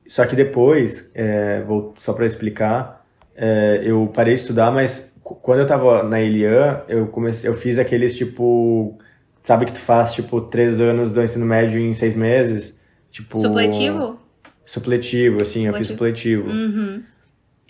Só 0.07 0.27
que 0.27 0.35
depois, 0.35 1.11
é, 1.15 1.63
vou 1.63 1.93
só 1.97 2.13
para 2.13 2.27
explicar, 2.27 3.07
é, 3.37 3.83
eu 3.85 4.11
parei 4.15 4.35
de 4.35 4.41
estudar, 4.41 4.71
mas 4.71 5.15
quando 5.23 5.61
eu 5.61 5.67
tava 5.67 6.03
na 6.03 6.21
Elian, 6.21 6.83
eu 6.89 7.07
comecei, 7.07 7.49
eu 7.49 7.55
fiz 7.55 7.79
aqueles 7.79 8.17
tipo, 8.17 8.99
sabe 9.43 9.67
que 9.67 9.73
tu 9.73 9.81
faz 9.81 10.13
tipo 10.13 10.41
três 10.41 10.81
anos 10.81 11.13
do 11.13 11.23
ensino 11.23 11.47
médio 11.47 11.81
em 11.81 11.95
seis 11.95 12.15
meses, 12.15 12.79
tipo 13.11 13.37
supletivo. 13.37 14.19
Supletivo, 14.65 15.39
assim, 15.43 15.61
supletivo. 15.61 15.69
eu 15.69 15.79
fiz 15.79 15.87
supletivo. 15.87 16.49
Uhum. 16.49 17.03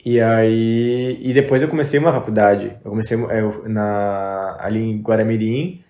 E 0.05 0.21
aí, 0.21 1.19
e 1.23 1.33
depois 1.33 1.63
eu 1.63 1.69
comecei 1.69 1.99
uma 1.99 2.13
faculdade. 2.13 2.77
Eu 2.85 2.91
comecei 2.91 3.17
eu, 3.17 3.69
na 3.69 4.57
ali 4.59 4.81
em 4.81 5.01
Guaramirim, 5.01 5.83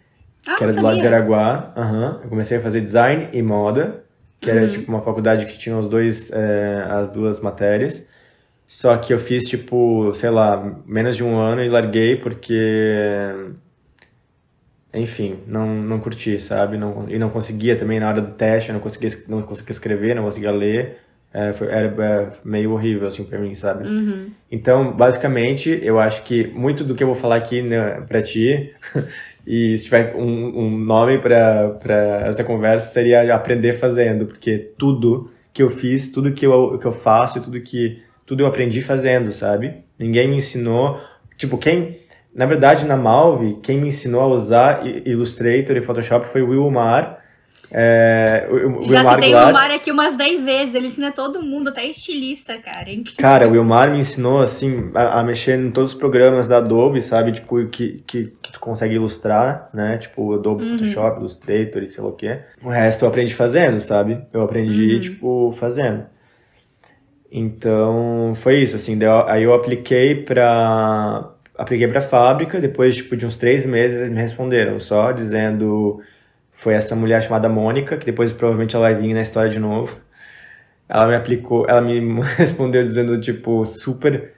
ah, 0.46 0.56
que 0.56 0.64
era 0.64 0.72
do 0.72 0.82
lado 0.82 1.00
de 1.00 1.06
Araguá. 1.06 1.72
Uhum. 1.76 2.22
Eu 2.24 2.28
comecei 2.28 2.58
a 2.58 2.60
fazer 2.60 2.82
design 2.82 3.28
e 3.32 3.42
moda, 3.42 4.04
que 4.38 4.50
uhum. 4.50 4.56
era 4.58 4.68
tipo 4.68 4.90
uma 4.92 5.00
faculdade 5.00 5.46
que 5.46 5.56
tinha 5.58 5.76
os 5.78 5.88
dois, 5.88 6.30
é, 6.30 6.86
as 6.90 7.08
duas 7.08 7.40
matérias. 7.40 8.06
Só 8.66 8.96
que 8.96 9.12
eu 9.12 9.18
fiz, 9.18 9.44
tipo, 9.44 10.12
sei 10.14 10.30
lá, 10.30 10.80
menos 10.86 11.16
de 11.16 11.24
um 11.24 11.38
ano 11.38 11.62
e 11.62 11.68
larguei 11.68 12.16
porque. 12.16 12.54
Enfim, 14.94 15.38
não, 15.46 15.74
não 15.74 15.98
curti, 16.00 16.38
sabe? 16.38 16.76
Não, 16.76 17.08
e 17.08 17.18
não 17.18 17.30
conseguia 17.30 17.76
também 17.76 17.98
na 17.98 18.08
hora 18.08 18.20
do 18.20 18.32
teste, 18.32 18.72
não 18.72 18.80
conseguia, 18.80 19.08
não 19.26 19.40
conseguia 19.42 19.72
escrever, 19.72 20.14
não 20.14 20.24
conseguia 20.24 20.50
ler. 20.50 20.98
É, 21.34 21.52
foi, 21.52 21.68
era, 21.68 21.86
é, 21.86 22.28
meio 22.44 22.72
horrível, 22.72 23.06
assim, 23.06 23.24
pra 23.24 23.38
mim, 23.38 23.54
sabe? 23.54 23.88
Uhum. 23.88 24.26
Então, 24.50 24.92
basicamente, 24.92 25.80
eu 25.82 25.98
acho 25.98 26.24
que 26.24 26.46
muito 26.48 26.84
do 26.84 26.94
que 26.94 27.02
eu 27.02 27.08
vou 27.08 27.16
falar 27.16 27.36
aqui 27.36 27.62
né, 27.62 28.02
pra 28.06 28.20
ti, 28.20 28.74
e 29.46 29.76
se 29.78 29.84
tiver 29.84 30.14
um, 30.14 30.58
um 30.58 30.78
nome 30.78 31.18
pra 31.18 31.78
essa 32.26 32.44
conversa, 32.44 32.92
seria 32.92 33.34
aprender 33.34 33.78
fazendo, 33.78 34.26
porque 34.26 34.72
tudo 34.76 35.30
que 35.52 35.62
eu 35.62 35.70
fiz, 35.70 36.10
tudo 36.10 36.32
que 36.32 36.46
eu, 36.46 36.78
que 36.78 36.86
eu 36.86 36.92
faço, 36.92 37.42
tudo 37.42 37.60
que 37.60 38.02
tudo 38.26 38.42
eu 38.42 38.46
aprendi 38.46 38.82
fazendo, 38.82 39.30
sabe? 39.32 39.74
Ninguém 39.98 40.28
me 40.28 40.36
ensinou. 40.36 41.00
Tipo, 41.36 41.58
quem. 41.58 41.98
Na 42.34 42.46
verdade, 42.46 42.86
na 42.86 42.96
Malve, 42.96 43.58
quem 43.62 43.78
me 43.78 43.88
ensinou 43.88 44.22
a 44.22 44.26
usar 44.26 44.86
Illustrator 44.86 45.76
e 45.76 45.82
Photoshop 45.82 46.32
foi 46.32 46.40
o 46.40 46.48
Wilmar. 46.48 47.21
É, 47.74 48.46
o, 48.50 48.84
Já 48.84 48.98
Wilmar 48.98 49.14
citei 49.14 49.34
o 49.34 49.46
Wilmar 49.46 49.70
aqui 49.70 49.90
umas 49.90 50.14
10 50.14 50.44
vezes, 50.44 50.74
ele 50.74 50.88
ensina 50.88 51.10
todo 51.10 51.42
mundo, 51.42 51.68
até 51.68 51.86
estilista, 51.86 52.58
cara. 52.58 52.90
É 52.90 52.96
cara, 53.16 53.48
o 53.48 53.52
Wilmar 53.52 53.90
me 53.90 53.98
ensinou, 53.98 54.40
assim, 54.40 54.90
a, 54.94 55.20
a, 55.20 55.24
mexer 55.24 55.58
em 55.58 55.70
todos 55.70 55.94
os 55.94 55.98
programas 55.98 56.46
da 56.46 56.58
Adobe, 56.58 57.00
sabe? 57.00 57.32
Tipo, 57.32 57.66
que, 57.68 58.02
que, 58.06 58.32
que 58.42 58.52
tu 58.52 58.60
consegue 58.60 58.94
ilustrar, 58.94 59.70
né? 59.72 59.96
Tipo, 59.96 60.34
Adobe 60.34 60.64
uhum. 60.64 60.78
Photoshop, 60.78 61.20
Illustrator 61.20 61.82
e 61.82 61.88
sei 61.88 62.04
lá 62.04 62.10
o 62.10 62.12
quê. 62.12 62.40
O 62.62 62.68
resto 62.68 63.06
eu 63.06 63.08
aprendi 63.08 63.34
fazendo, 63.34 63.78
sabe? 63.78 64.22
Eu 64.34 64.42
aprendi, 64.42 64.94
uhum. 64.94 65.00
tipo, 65.00 65.54
fazendo. 65.58 66.04
Então, 67.30 68.34
foi 68.34 68.60
isso, 68.60 68.76
assim, 68.76 68.98
aí 69.26 69.44
eu 69.44 69.54
apliquei 69.54 70.14
para 70.22 71.30
apliquei 71.56 71.86
para 71.86 72.00
fábrica, 72.00 72.60
depois 72.60 72.96
tipo 72.96 73.16
de 73.16 73.24
uns 73.24 73.36
três 73.36 73.64
meses 73.64 73.96
eles 73.98 74.10
me 74.10 74.20
responderam 74.20 74.80
só 74.80 75.12
dizendo 75.12 76.00
foi 76.62 76.74
essa 76.74 76.94
mulher 76.94 77.20
chamada 77.20 77.48
Mônica 77.48 77.96
que 77.96 78.06
depois 78.06 78.32
provavelmente 78.32 78.76
ela 78.76 78.88
vai 78.88 78.94
vir 78.94 79.12
na 79.12 79.20
história 79.20 79.50
de 79.50 79.58
novo. 79.58 79.96
Ela 80.88 81.08
me 81.08 81.16
aplicou, 81.16 81.66
ela 81.68 81.80
me 81.80 82.20
respondeu 82.38 82.84
dizendo 82.84 83.20
tipo 83.20 83.64
super 83.64 84.32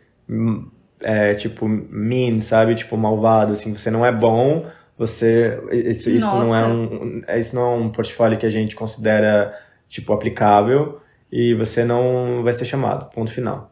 é, 1.03 1.35
tipo 1.35 1.69
mean, 1.69 2.41
sabe, 2.41 2.75
tipo 2.75 2.97
malvado, 2.97 3.53
assim, 3.53 3.77
você 3.77 3.91
não 3.91 4.07
é 4.07 4.11
bom, 4.11 4.65
você 4.97 5.61
isso, 5.71 6.09
isso 6.09 6.35
não 6.35 6.57
é 6.57 6.67
um 6.67 7.23
isso 7.37 7.55
não 7.55 7.63
é 7.63 7.77
um 7.77 7.91
portfólio 7.91 8.39
que 8.39 8.47
a 8.47 8.51
gente 8.51 8.75
considera 8.75 9.55
tipo 9.87 10.11
aplicável 10.13 11.03
e 11.31 11.53
você 11.53 11.85
não 11.85 12.43
vai 12.43 12.55
ser 12.55 12.65
chamado, 12.65 13.11
ponto 13.11 13.31
final. 13.31 13.71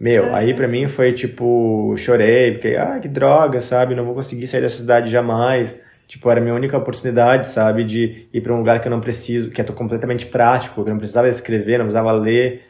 Meu, 0.00 0.34
aí 0.34 0.52
pra 0.52 0.66
mim 0.66 0.88
foi 0.88 1.12
tipo, 1.12 1.94
chorei, 1.96 2.52
porque, 2.52 2.74
ah, 2.74 2.98
que 3.00 3.06
droga, 3.06 3.60
sabe? 3.60 3.94
Não 3.94 4.04
vou 4.04 4.14
conseguir 4.14 4.48
sair 4.48 4.62
dessa 4.62 4.78
cidade 4.78 5.08
jamais. 5.10 5.80
Tipo, 6.06 6.30
era 6.30 6.40
a 6.40 6.42
minha 6.42 6.54
única 6.54 6.76
oportunidade, 6.76 7.48
sabe? 7.48 7.84
De 7.84 8.26
ir 8.32 8.40
pra 8.40 8.54
um 8.54 8.58
lugar 8.58 8.80
que 8.80 8.88
eu 8.88 8.90
não 8.90 9.00
preciso, 9.00 9.50
que 9.50 9.60
é 9.60 9.64
completamente 9.64 10.26
prático, 10.26 10.82
que 10.82 10.88
eu 10.88 10.92
não 10.92 10.98
precisava 10.98 11.28
escrever, 11.28 11.78
não 11.78 11.86
precisava 11.86 12.12
ler. 12.12 12.62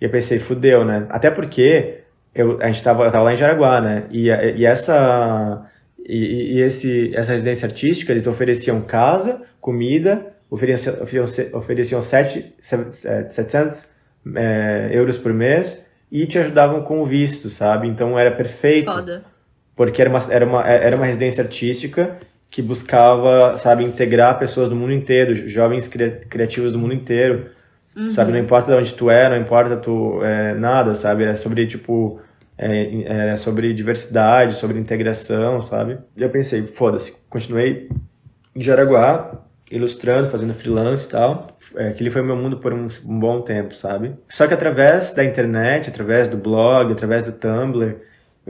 E 0.00 0.04
eu 0.04 0.10
pensei, 0.10 0.38
fudeu, 0.38 0.84
né? 0.84 1.06
Até 1.10 1.30
porque 1.30 1.98
eu, 2.34 2.60
a 2.62 2.66
gente 2.66 2.82
tava, 2.82 3.04
eu 3.04 3.10
tava 3.10 3.24
lá 3.24 3.32
em 3.32 3.36
Jaraguá, 3.36 3.80
né? 3.80 4.04
E, 4.10 4.28
e 4.28 4.64
essa. 4.64 5.66
E, 5.98 6.56
e 6.56 6.60
esse, 6.60 7.14
essa 7.14 7.32
residência 7.32 7.66
artística, 7.66 8.10
eles 8.12 8.26
ofereciam 8.26 8.80
casa, 8.80 9.42
comida, 9.60 10.34
ofereciam, 10.50 10.94
ofereciam, 11.02 11.58
ofereciam 11.58 12.02
7, 12.02 12.54
700 12.60 13.88
é, 14.34 14.90
euros 14.92 15.18
por 15.18 15.32
mês 15.32 15.84
e 16.10 16.26
te 16.26 16.38
ajudavam 16.38 16.82
com 16.82 17.00
o 17.00 17.06
visto, 17.06 17.48
sabe? 17.48 17.86
Então 17.86 18.18
era 18.18 18.30
perfeito. 18.32 18.90
Foda. 18.90 19.22
Porque 19.76 20.00
era 20.00 20.10
uma, 20.10 20.18
era 20.30 20.46
uma, 20.46 20.68
era 20.68 20.96
uma 20.96 21.06
residência 21.06 21.42
artística 21.42 22.18
que 22.50 22.60
buscava, 22.60 23.56
sabe, 23.56 23.84
integrar 23.84 24.38
pessoas 24.38 24.68
do 24.68 24.74
mundo 24.74 24.92
inteiro, 24.92 25.34
jovens 25.34 25.86
cri 25.86 26.10
criativos 26.28 26.72
do 26.72 26.78
mundo 26.78 26.94
inteiro. 26.94 27.46
Uhum. 27.96 28.10
Sabe, 28.10 28.32
não 28.32 28.38
importa 28.38 28.72
de 28.72 28.78
onde 28.78 28.92
tu 28.94 29.10
é, 29.10 29.28
não 29.28 29.36
importa 29.36 29.76
tu 29.76 30.22
é, 30.22 30.54
nada, 30.54 30.94
sabe? 30.94 31.24
É 31.24 31.34
sobre, 31.34 31.66
tipo, 31.66 32.20
é, 32.58 33.30
é 33.30 33.36
sobre 33.36 33.72
diversidade, 33.72 34.54
sobre 34.54 34.78
integração, 34.78 35.60
sabe? 35.60 35.98
E 36.16 36.22
eu 36.22 36.30
pensei, 36.30 36.66
foda-se, 36.74 37.14
continuei 37.28 37.88
em 38.54 38.62
Jaraguá, 38.62 39.40
ilustrando, 39.70 40.28
fazendo 40.28 40.52
freelance 40.52 41.06
e 41.06 41.10
tal. 41.10 41.56
É, 41.76 41.88
aquele 41.88 42.10
foi 42.10 42.22
o 42.22 42.24
meu 42.24 42.36
mundo 42.36 42.58
por 42.58 42.72
um, 42.72 42.88
um, 43.06 43.18
bom 43.20 43.40
tempo, 43.42 43.74
sabe? 43.74 44.14
Só 44.28 44.46
que 44.46 44.54
através 44.54 45.12
da 45.12 45.24
internet, 45.24 45.88
através 45.88 46.28
do 46.28 46.36
blog, 46.36 46.92
através 46.92 47.24
do 47.24 47.32
Tumblr, 47.32 47.96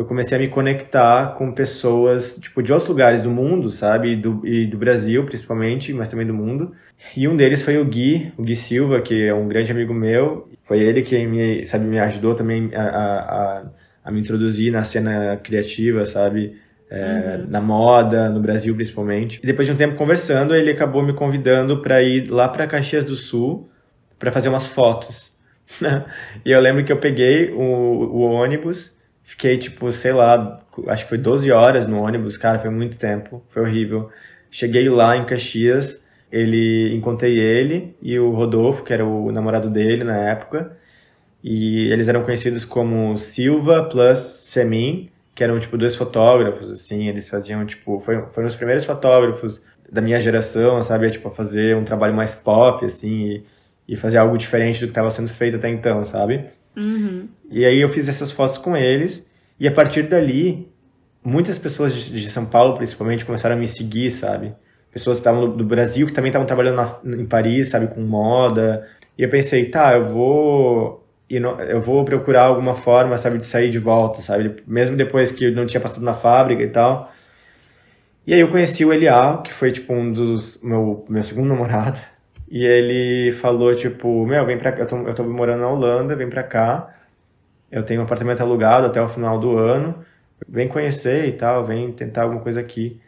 eu 0.01 0.07
comecei 0.07 0.39
a 0.39 0.41
me 0.41 0.49
conectar 0.49 1.35
com 1.37 1.53
pessoas, 1.53 2.37
tipo, 2.37 2.63
de 2.63 2.73
outros 2.73 2.89
lugares 2.89 3.21
do 3.21 3.31
mundo, 3.31 3.71
sabe? 3.71 4.13
E 4.13 4.17
do, 4.17 4.47
e 4.47 4.67
do 4.67 4.79
Brasil, 4.79 5.25
principalmente, 5.27 5.93
mas 5.93 6.09
também 6.09 6.27
do 6.27 6.33
mundo. 6.33 6.73
E 7.15 7.29
um 7.29 7.37
deles 7.37 7.63
foi 7.63 7.77
o 7.77 7.85
Gui, 7.85 8.33
o 8.39 8.43
Gui 8.43 8.55
Silva, 8.55 9.03
que 9.03 9.27
é 9.27 9.35
um 9.35 9.47
grande 9.47 9.71
amigo 9.71 9.93
meu. 9.93 10.49
Foi 10.65 10.81
ele 10.81 11.03
que 11.03 11.27
me, 11.27 11.65
sabe, 11.67 11.85
me 11.85 11.99
ajudou 11.99 12.35
também 12.35 12.71
a, 12.75 12.83
a, 12.83 13.63
a 14.05 14.11
me 14.11 14.21
introduzir 14.21 14.73
na 14.73 14.85
cena 14.85 15.37
criativa, 15.37 16.05
sabe? 16.07 16.57
É, 16.91 17.37
uhum. 17.39 17.51
na 17.51 17.61
moda, 17.61 18.31
no 18.31 18.41
Brasil 18.41 18.75
principalmente. 18.75 19.39
E 19.43 19.47
depois 19.47 19.69
de 19.69 19.75
um 19.75 19.77
tempo 19.77 19.97
conversando, 19.97 20.55
ele 20.55 20.71
acabou 20.73 21.05
me 21.05 21.13
convidando 21.13 21.83
para 21.83 22.03
ir 22.03 22.29
lá 22.29 22.49
para 22.49 22.67
Caxias 22.67 23.05
do 23.05 23.15
Sul 23.15 23.69
para 24.19 24.33
fazer 24.33 24.49
umas 24.49 24.67
fotos. 24.67 25.31
e 26.45 26.51
eu 26.51 26.61
lembro 26.61 26.85
que 26.85 26.93
eu 26.93 26.99
peguei 26.99 27.51
o, 27.53 27.61
o, 27.61 28.21
ônibus, 28.23 28.97
fiquei 29.31 29.57
tipo, 29.59 29.91
sei 29.93 30.13
lá, 30.13 30.61
acho 30.89 31.05
que 31.05 31.09
foi 31.09 31.19
12 31.19 31.53
horas 31.53 31.87
no 31.87 32.01
ônibus, 32.03 32.37
cara, 32.37 32.59
foi 32.59 32.71
muito 32.71 32.97
tempo, 32.97 33.43
foi 33.51 33.63
horrível. 33.63 34.11
Cheguei 34.51 34.89
lá 34.89 35.17
em 35.17 35.25
Caxias, 35.25 36.05
ele 36.33 36.93
encontrei 36.97 37.39
ele 37.39 37.95
e 38.03 38.19
o 38.19 38.31
Rodolfo, 38.33 38.83
que 38.83 38.93
era 38.93 39.07
o 39.07 39.31
namorado 39.31 39.71
dele 39.71 40.03
na 40.03 40.17
época, 40.17 40.77
e 41.45 41.89
eles 41.93 42.09
eram 42.09 42.25
conhecidos 42.25 42.65
como 42.65 43.17
Silva 43.17 43.85
plus 43.85 44.19
Semin, 44.19 45.09
que 45.33 45.45
eram, 45.45 45.61
tipo, 45.61 45.79
dois 45.79 45.95
fotógrafos, 45.95 46.69
assim, 46.71 47.09
eles 47.09 47.29
faziam, 47.29 47.65
tipo, 47.65 48.01
foi, 48.01 48.21
foram 48.33 48.49
os 48.49 48.57
primeiros 48.57 48.85
fotógrafos 48.85 49.63
da 49.91 50.01
minha 50.01 50.21
geração, 50.21 50.83
sabe, 50.83 51.09
tipo, 51.13 51.29
a 51.29 51.31
fazer 51.31 51.77
um 51.77 51.85
trabalho 51.85 52.15
mais 52.15 52.35
pop, 52.35 52.85
assim, 52.85 53.43
e, 53.89 53.95
e 53.95 53.97
fazer 53.97 54.19
algo 54.19 54.37
diferente 54.37 54.81
do 54.81 54.87
que 54.87 54.91
estava 54.91 55.11
sendo 55.11 55.29
feito 55.29 55.57
até 55.57 55.69
então, 55.69 56.05
sabe? 56.05 56.51
Uhum. 56.81 57.29
E 57.51 57.65
aí 57.65 57.81
eu 57.81 57.89
fiz 57.89 58.09
essas 58.09 58.31
fotos 58.31 58.57
com 58.57 58.77
eles, 58.77 59.27
e 59.59 59.69
a 59.69 59.73
partir 59.73 60.05
dali, 60.05 60.69
muitas 61.23 61.59
pessoas 61.59 61.95
de, 61.95 62.11
de 62.11 62.31
São 62.31 62.47
Paulo, 62.47 62.77
principalmente, 62.77 63.27
começaram 63.27 63.57
a 63.57 63.59
me 63.59 63.67
seguir, 63.67 64.11
sabe? 64.11 64.55
Pessoas 64.91 65.19
que 65.19 65.21
estavam 65.21 65.49
do 65.49 65.65
Brasil, 65.65 66.07
que 66.07 66.13
também 66.13 66.31
estavam 66.31 66.47
trabalhando 66.47 66.77
na, 66.77 67.23
em 67.23 67.27
Paris, 67.27 67.69
sabe, 67.69 67.89
com 67.89 68.01
moda, 68.01 68.89
e 69.19 69.23
eu 69.23 69.29
pensei, 69.29 69.67
tá, 69.67 69.95
eu 69.95 70.05
vou 70.09 71.07
eu 71.29 71.81
vou 71.81 72.05
procurar 72.05 72.47
alguma 72.47 72.75
forma, 72.75 73.17
sabe, 73.17 73.39
de 73.39 73.47
sair 73.47 73.71
de 73.71 73.79
volta, 73.79 74.21
sabe? 74.21 74.65
Mesmo 74.67 74.97
depois 74.97 75.31
que 75.31 75.45
eu 75.45 75.53
não 75.53 75.65
tinha 75.65 75.81
passado 75.81 76.03
na 76.03 76.13
fábrica 76.13 76.61
e 76.61 76.69
tal. 76.69 77.13
E 78.27 78.35
aí 78.35 78.41
eu 78.41 78.49
conheci 78.49 78.85
o 78.85 78.93
Elial, 78.93 79.43
que 79.43 79.53
foi, 79.53 79.71
tipo, 79.71 79.93
um 79.93 80.13
dos... 80.13 80.59
meu, 80.61 81.05
meu 81.09 81.23
segundo 81.23 81.49
namorado. 81.49 82.01
E 82.51 82.65
ele 82.65 83.33
falou, 83.41 83.75
tipo, 83.77 84.27
meu, 84.27 84.45
vem 84.45 84.59
pra 84.59 84.73
cá, 84.73 84.83
eu 84.83 84.87
tô, 84.89 84.97
eu 85.09 85.15
tô 85.15 85.25
morando 85.25 85.61
na 85.61 85.69
Holanda, 85.69 86.17
vem 86.17 86.29
pra 86.29 86.43
cá. 86.43 86.95
Eu 87.71 87.85
tenho 87.85 88.01
um 88.01 88.05
apartamento 88.05 88.43
alugado 88.43 88.87
até 88.87 89.01
o 89.03 89.09
final 89.09 89.39
do 89.39 89.57
ano. 89.59 90.05
Vem 90.49 90.69
conhecer 90.69 91.27
e 91.29 91.33
tal, 91.33 91.65
vem 91.67 91.93
tentar 91.93 92.23
alguma 92.25 92.41
coisa 92.43 92.61
aqui. 92.61 93.01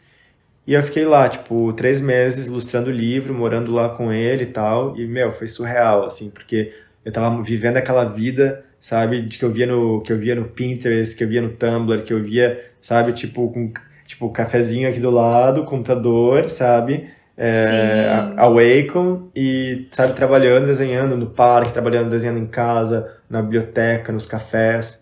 E 0.65 0.73
eu 0.73 0.81
fiquei 0.83 1.05
lá, 1.05 1.27
tipo, 1.29 1.73
três 1.73 2.01
meses 2.01 2.47
ilustrando 2.47 2.89
o 2.89 2.93
livro, 2.93 3.33
morando 3.33 3.71
lá 3.73 3.89
com 3.89 4.11
ele 4.13 4.43
e 4.45 4.47
tal. 4.47 4.97
E, 4.97 5.05
meu, 5.07 5.33
foi 5.33 5.47
surreal, 5.47 6.05
assim, 6.05 6.29
porque 6.29 6.73
eu 7.03 7.11
tava 7.11 7.41
vivendo 7.43 7.77
aquela 7.77 8.05
vida, 8.05 8.65
sabe, 8.79 9.21
de 9.23 9.37
que 9.37 9.43
eu 9.45 9.51
via 9.51 9.65
no 9.67 10.01
que 10.01 10.13
eu 10.13 10.17
via 10.17 10.35
no 10.35 10.45
Pinterest, 10.45 11.15
que 11.15 11.23
eu 11.23 11.27
via 11.27 11.41
no 11.41 11.49
Tumblr, 11.53 12.03
que 12.05 12.13
eu 12.13 12.23
via, 12.23 12.71
sabe, 12.81 13.13
tipo 13.13 13.51
com 13.51 13.73
tipo 14.05 14.29
cafezinho 14.31 14.89
aqui 14.89 14.99
do 14.99 15.09
lado, 15.11 15.65
computador, 15.65 16.49
sabe? 16.49 17.09
É, 17.35 18.33
a, 18.37 18.43
a 18.43 18.49
Wacom 18.49 19.29
e 19.35 19.87
sabe 19.91 20.13
trabalhando, 20.13 20.67
desenhando 20.67 21.17
no 21.17 21.27
parque, 21.27 21.73
trabalhando, 21.73 22.09
desenhando 22.09 22.39
em 22.39 22.45
casa, 22.45 23.11
na 23.29 23.41
biblioteca, 23.41 24.11
nos 24.11 24.25
cafés. 24.25 25.01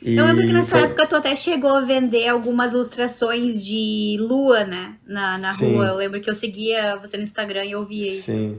E 0.00 0.16
eu 0.16 0.24
lembro 0.26 0.46
que 0.46 0.52
nessa 0.52 0.76
foi... 0.76 0.86
época 0.86 1.06
tu 1.06 1.16
até 1.16 1.34
chegou 1.36 1.74
a 1.74 1.80
vender 1.80 2.28
algumas 2.28 2.72
ilustrações 2.72 3.64
de 3.64 4.16
lua, 4.20 4.64
né? 4.64 4.96
Na, 5.06 5.38
na 5.38 5.52
rua. 5.52 5.86
Eu 5.86 5.96
lembro 5.96 6.20
que 6.20 6.28
eu 6.28 6.34
seguia 6.34 6.96
você 6.96 7.16
no 7.16 7.22
Instagram 7.22 7.64
e 7.64 7.72
eu 7.72 7.84
via 7.84 8.02
isso. 8.02 8.32
Sim. 8.32 8.58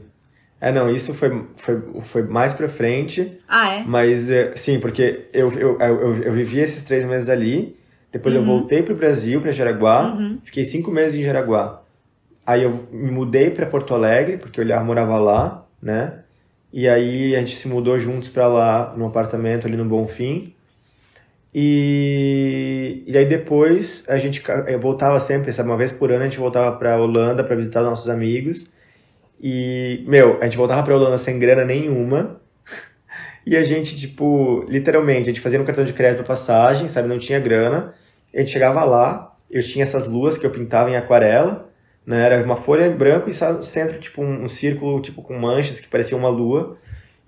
É, 0.60 0.72
não, 0.72 0.90
isso 0.90 1.12
foi, 1.12 1.44
foi, 1.56 1.82
foi 2.02 2.22
mais 2.22 2.54
pra 2.54 2.68
frente. 2.68 3.38
Ah, 3.46 3.74
é? 3.74 3.84
Mas, 3.84 4.30
é, 4.30 4.56
sim, 4.56 4.80
porque 4.80 5.26
eu, 5.32 5.52
eu, 5.52 5.78
eu, 5.78 6.22
eu, 6.22 6.32
vivi 6.32 6.60
esses 6.60 6.82
três 6.82 7.04
meses 7.04 7.28
ali, 7.28 7.76
depois 8.10 8.34
uhum. 8.34 8.40
eu 8.40 8.46
voltei 8.46 8.82
pro 8.82 8.94
Brasil, 8.94 9.42
pra 9.42 9.52
Jaraguá, 9.52 10.14
uhum. 10.14 10.38
fiquei 10.42 10.64
cinco 10.64 10.90
meses 10.90 11.18
em 11.18 11.22
Jaraguá. 11.22 11.82
Aí 12.46 12.62
eu 12.62 12.86
me 12.92 13.10
mudei 13.10 13.50
para 13.50 13.66
Porto 13.66 13.94
Alegre, 13.94 14.36
porque 14.36 14.60
o 14.60 14.64
Olhar 14.64 14.84
morava 14.84 15.18
lá, 15.18 15.66
né? 15.80 16.20
E 16.72 16.88
aí 16.88 17.34
a 17.36 17.38
gente 17.38 17.56
se 17.56 17.68
mudou 17.68 17.98
juntos 17.98 18.28
para 18.28 18.46
lá, 18.46 18.94
num 18.96 19.06
apartamento 19.06 19.66
ali 19.66 19.76
no 19.76 19.84
Bonfim. 19.84 20.54
E, 21.54 23.04
e 23.06 23.16
aí 23.16 23.24
depois 23.26 24.04
a 24.08 24.18
gente 24.18 24.42
voltava 24.80 25.20
sempre, 25.20 25.52
sabe, 25.52 25.68
uma 25.68 25.76
vez 25.76 25.92
por 25.92 26.10
ano 26.10 26.22
a 26.22 26.24
gente 26.24 26.38
voltava 26.38 26.76
para 26.76 27.00
Holanda 27.00 27.44
para 27.44 27.54
visitar 27.54 27.82
nossos 27.82 28.08
amigos. 28.08 28.68
E, 29.40 30.04
meu, 30.06 30.40
a 30.40 30.44
gente 30.44 30.56
voltava 30.56 30.82
pra 30.82 30.96
Holanda 30.96 31.18
sem 31.18 31.38
grana 31.38 31.64
nenhuma. 31.64 32.40
E 33.46 33.58
a 33.58 33.62
gente, 33.62 33.94
tipo, 34.00 34.64
literalmente, 34.70 35.24
a 35.24 35.26
gente 35.26 35.40
fazia 35.42 35.58
no 35.58 35.66
cartão 35.66 35.84
de 35.84 35.92
crédito 35.92 36.22
a 36.22 36.24
passagem, 36.24 36.88
sabe? 36.88 37.08
Não 37.08 37.18
tinha 37.18 37.38
grana. 37.38 37.92
A 38.34 38.38
gente 38.38 38.50
chegava 38.50 38.82
lá, 38.84 39.36
eu 39.50 39.62
tinha 39.62 39.82
essas 39.82 40.06
luas 40.08 40.38
que 40.38 40.46
eu 40.46 40.50
pintava 40.50 40.88
em 40.88 40.96
aquarela, 40.96 41.70
né? 42.06 42.24
Era 42.24 42.42
uma 42.44 42.56
folha 42.56 42.86
em 42.86 42.96
branco 42.96 43.28
e 43.28 43.52
no 43.52 43.62
centro, 43.62 43.98
tipo, 43.98 44.22
um, 44.22 44.44
um 44.44 44.48
círculo, 44.48 45.00
tipo, 45.00 45.22
com 45.22 45.38
manchas 45.38 45.80
que 45.80 45.88
parecia 45.88 46.16
uma 46.16 46.28
lua. 46.28 46.76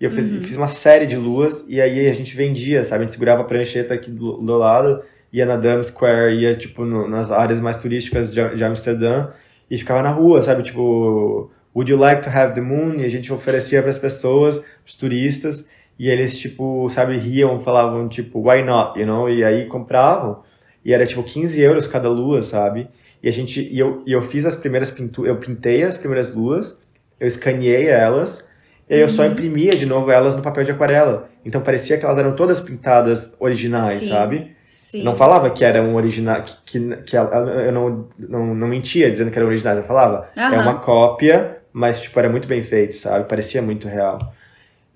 E 0.01 0.05
eu 0.05 0.11
fiz, 0.11 0.31
uhum. 0.31 0.41
fiz, 0.41 0.57
uma 0.57 0.69
série 0.69 1.07
de 1.07 1.17
luas 1.17 1.65
e 1.69 1.81
aí 1.81 2.07
a 2.09 2.12
gente 2.12 2.37
vendia, 2.37 2.85
sabe? 2.85 3.03
A 3.03 3.05
gente 3.07 3.15
segurava 3.15 3.43
a 3.43 3.45
prancheta 3.45 3.95
aqui 3.95 4.11
do, 4.11 4.35
do 4.39 4.59
lado, 4.59 5.03
ia 5.33 5.47
na 5.47 5.57
Dam 5.57 5.83
Square, 5.83 6.35
ia, 6.35 6.55
tipo, 6.55 6.85
no, 6.85 7.09
nas 7.09 7.31
áreas 7.31 7.61
mais 7.61 7.79
turísticas 7.79 8.31
de, 8.31 8.55
de 8.55 8.65
Amsterdã 8.65 9.29
e 9.71 9.79
ficava 9.79 10.03
na 10.03 10.11
rua, 10.11 10.43
sabe? 10.43 10.62
Tipo, 10.62 11.51
Would 11.77 11.91
you 11.91 11.99
like 11.99 12.23
to 12.23 12.31
have 12.31 12.55
the 12.55 12.62
moon? 12.62 13.01
E 13.01 13.05
a 13.05 13.09
gente 13.09 13.31
oferecia 13.31 13.83
para 13.83 13.91
as 13.91 13.99
pessoas, 13.99 14.64
os 14.87 14.97
turistas, 14.97 15.68
e 15.99 16.09
eles, 16.09 16.39
tipo, 16.39 16.89
sabe, 16.89 17.18
riam, 17.18 17.61
falavam, 17.61 18.09
tipo, 18.09 18.41
why 18.41 18.64
not, 18.64 18.99
you 18.99 19.05
know? 19.05 19.29
E 19.29 19.45
aí 19.45 19.66
compravam, 19.66 20.43
e 20.83 20.95
era, 20.95 21.05
tipo, 21.05 21.22
15 21.22 21.61
euros 21.61 21.87
cada 21.87 22.09
lua, 22.09 22.41
sabe? 22.41 22.89
E 23.23 23.29
a 23.29 23.33
gente, 23.33 23.61
e 23.61 23.79
eu, 23.79 24.03
e 24.07 24.12
eu 24.12 24.23
fiz 24.23 24.47
as 24.47 24.57
primeiras 24.57 24.91
pinturas, 24.91 25.35
eu 25.35 25.41
pintei 25.41 25.83
as 25.83 25.97
primeiras 25.97 26.33
luas, 26.33 26.79
eu 27.19 27.27
escaneei 27.27 27.89
elas, 27.89 28.49
e 28.89 28.95
aí 28.95 29.01
eu 29.01 29.09
só 29.09 29.23
uhum. 29.23 29.33
imprimia 29.33 29.75
de 29.75 29.87
novo 29.87 30.11
elas 30.11 30.35
no 30.35 30.43
papel 30.43 30.64
de 30.64 30.71
aquarela. 30.71 31.29
Então 31.45 31.61
parecia 31.61 31.99
que 31.99 32.05
elas 32.05 32.19
eram 32.19 32.37
todas 32.37 32.61
pintadas 32.61 33.35
originais, 33.39 34.01
Sim. 34.01 34.09
sabe? 34.09 34.57
Sim. 34.69 35.03
Não 35.03 35.17
falava 35.17 35.51
que 35.51 35.64
era 35.64 35.83
um 35.83 35.95
original, 35.95 36.43
que, 36.43 36.57
que, 36.64 36.97
que 37.03 37.17
eu 37.17 37.73
não, 37.73 38.09
não, 38.19 38.55
não 38.55 38.69
mentia 38.69 39.11
dizendo 39.11 39.31
que 39.31 39.39
era 39.39 39.47
originais, 39.47 39.79
eu 39.79 39.85
falava, 39.85 40.29
uhum. 40.37 40.55
é 40.55 40.59
uma 40.59 40.75
cópia 40.75 41.57
mas 41.77 42.01
tipo, 42.01 42.19
era 42.19 42.31
muito 42.31 42.49
bem 42.49 42.62
feito, 42.62 42.97
sabe? 42.97 43.29
Parecia 43.29 43.61
muito 43.61 43.87
real. 43.87 44.33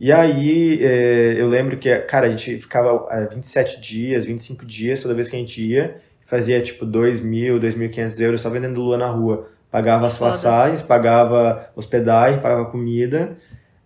E 0.00 0.10
aí 0.10 0.82
é, 0.82 1.34
eu 1.38 1.46
lembro 1.46 1.76
que, 1.76 1.94
cara, 1.98 2.26
a 2.26 2.30
gente 2.30 2.58
ficava 2.58 3.06
27 3.28 3.76
é, 3.76 3.80
dias, 3.80 4.24
25 4.24 4.64
dias 4.64 5.02
toda 5.02 5.12
vez 5.12 5.28
que 5.28 5.36
a 5.36 5.38
gente 5.38 5.62
ia, 5.62 6.00
fazia 6.30 6.62
tipo 6.62 6.86
2 6.86 7.20
mil, 7.20 7.58
2.500 7.58 8.20
euros 8.20 8.40
só 8.40 8.48
vendendo 8.48 8.80
lua 8.80 8.96
na 8.96 9.08
rua. 9.10 9.50
Pagava 9.68 10.06
as 10.06 10.16
Foda. 10.16 10.30
passagens, 10.30 10.80
pagava 10.80 11.68
hospedagem, 11.74 12.40
pagava 12.40 12.66
comida, 12.66 13.36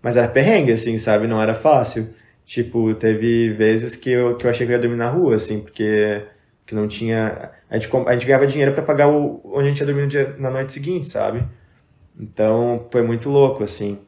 mas 0.03 0.19
era 0.19 0.29
perrengue, 0.29 0.73
assim, 0.73 0.99
sabe? 0.99 1.27
Não 1.27 1.41
era 1.41 1.55
fácil. 1.55 2.07
Tipo, 2.45 2.95
teve 2.95 3.51
vezes 3.55 3.97
que 3.97 4.11
eu, 4.11 4.37
que 4.37 4.45
eu 4.45 4.51
achei 4.51 4.67
que 4.67 4.73
eu 4.73 4.77
ia 4.77 4.81
dormir 4.83 4.97
na 4.97 5.09
rua, 5.09 5.37
assim, 5.37 5.61
porque 5.61 6.23
que 6.67 6.75
não 6.75 6.87
tinha. 6.87 7.51
A 7.71 7.79
gente, 7.79 7.91
a 7.97 8.13
gente 8.13 8.27
ganhava 8.27 8.47
dinheiro 8.47 8.75
para 8.75 8.83
pagar 8.83 9.09
o, 9.09 9.41
onde 9.47 9.65
a 9.65 9.69
gente 9.69 9.81
ia 9.81 9.87
dormir 9.87 10.07
dia, 10.07 10.37
na 10.39 10.51
noite 10.51 10.73
seguinte, 10.73 11.07
sabe? 11.07 11.43
Então 12.19 12.87
foi 12.93 13.03
muito 13.03 13.31
louco, 13.31 13.65
assim. 13.65 13.99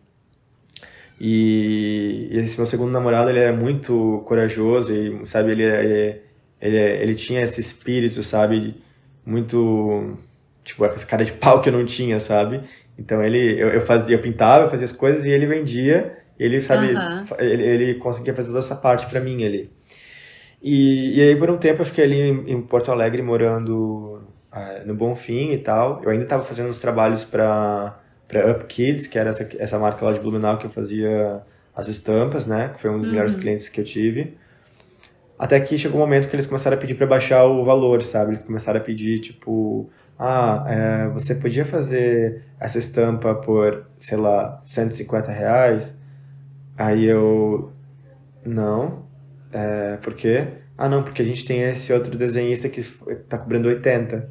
E, 1.19 2.29
e 2.31 2.39
esse 2.39 2.59
meu 2.59 2.67
segundo 2.67 2.93
namorado, 2.93 3.31
ele 3.31 3.39
era 3.39 3.57
muito 3.57 4.23
corajoso 4.27 4.95
e, 4.95 5.27
sabe, 5.27 5.53
ele, 5.53 5.63
ele, 5.63 6.21
ele, 6.67 7.03
ele 7.03 7.15
tinha 7.15 7.43
esse 7.43 7.61
espírito, 7.61 8.23
sabe, 8.23 8.75
muito, 9.25 10.17
tipo, 10.65 10.85
essa 10.85 11.07
cara 11.07 11.25
de 11.25 11.33
pau 11.33 11.61
que 11.61 11.69
eu 11.69 11.73
não 11.73 11.85
tinha, 11.85 12.19
sabe? 12.19 12.61
Então 12.99 13.23
ele, 13.23 13.61
eu, 13.61 13.69
eu 13.69 13.81
fazia, 13.81 14.17
eu 14.17 14.21
pintava, 14.21 14.65
eu 14.65 14.71
fazia 14.71 14.85
as 14.85 14.93
coisas 14.93 15.25
e 15.27 15.31
ele 15.31 15.47
vendia, 15.47 16.19
ele, 16.39 16.61
sabe, 16.61 16.95
uhum. 16.95 17.25
ele, 17.39 17.63
ele 17.63 17.95
conseguia 17.97 18.35
fazer 18.35 18.49
toda 18.49 18.59
essa 18.59 18.77
parte 18.77 19.07
para 19.07 19.21
mim 19.21 19.45
ali. 19.45 19.71
E, 20.63 21.19
e 21.19 21.23
aí 21.23 21.37
por 21.37 21.51
um 21.51 21.57
tempo 21.57 21.83
eu 21.83 21.87
fiquei 21.87 22.05
ali 22.05 22.21
em, 22.21 22.53
em 22.53 22.63
Porto 22.63 22.91
Alegre 22.91 23.23
morando 23.23 24.23
uh, 24.53 24.87
no 24.87 24.95
Bonfim 24.95 25.53
e 25.53 25.59
tal. 25.59 26.03
Eu 26.03 26.11
ainda 26.11 26.25
estava 26.25 26.45
fazendo 26.45 26.69
uns 26.69 26.79
trabalhos 26.79 27.25
para 27.25 27.99
para 28.29 28.51
Up 28.51 28.65
Kids, 28.67 29.07
que 29.07 29.19
era 29.19 29.31
essa, 29.31 29.49
essa 29.59 29.79
marca 29.79 30.05
lá 30.05 30.13
de 30.13 30.21
Blumenau 30.21 30.59
que 30.59 30.67
eu 30.67 30.71
fazia 30.71 31.43
as 31.75 31.89
estampas, 31.89 32.47
né? 32.47 32.71
Que 32.75 32.81
foi 32.81 32.91
um 32.91 32.99
dos 32.99 33.07
uhum. 33.07 33.13
melhores 33.13 33.35
clientes 33.35 33.69
que 33.69 33.81
eu 33.81 33.85
tive. 33.85 34.37
Até 35.39 35.61
que 35.61 35.77
chegou 35.77 35.99
um 35.99 36.05
momento 36.05 36.29
que 36.29 36.35
eles 36.35 36.47
começaram 36.47 36.77
a 36.77 36.81
pedir 36.81 36.95
para 36.95 37.07
baixar 37.07 37.45
o 37.45 37.65
valor, 37.65 38.03
sabe? 38.03 38.33
Eles 38.33 38.43
começaram 38.43 38.81
a 38.81 38.83
pedir, 38.83 39.21
tipo, 39.21 39.91
ah, 40.19 40.65
é, 40.67 41.09
você 41.09 41.35
podia 41.35 41.65
fazer 41.65 42.43
essa 42.59 42.79
estampa 42.79 43.35
por, 43.35 43.87
sei 43.99 44.17
lá, 44.17 44.59
150 44.63 45.31
reais? 45.31 45.99
Aí 46.77 47.05
eu, 47.05 47.71
não, 48.45 49.05
é, 49.53 49.97
por 49.99 50.15
quê? 50.15 50.47
Ah, 50.79 50.89
não, 50.89 51.03
porque 51.03 51.23
a 51.23 51.25
gente 51.25 51.45
tem 51.47 51.63
esse 51.63 51.93
outro 51.93 52.17
desenhista 52.17 52.69
que 52.69 52.83
tá 53.29 53.39
cobrando 53.39 53.69
80. 53.69 54.29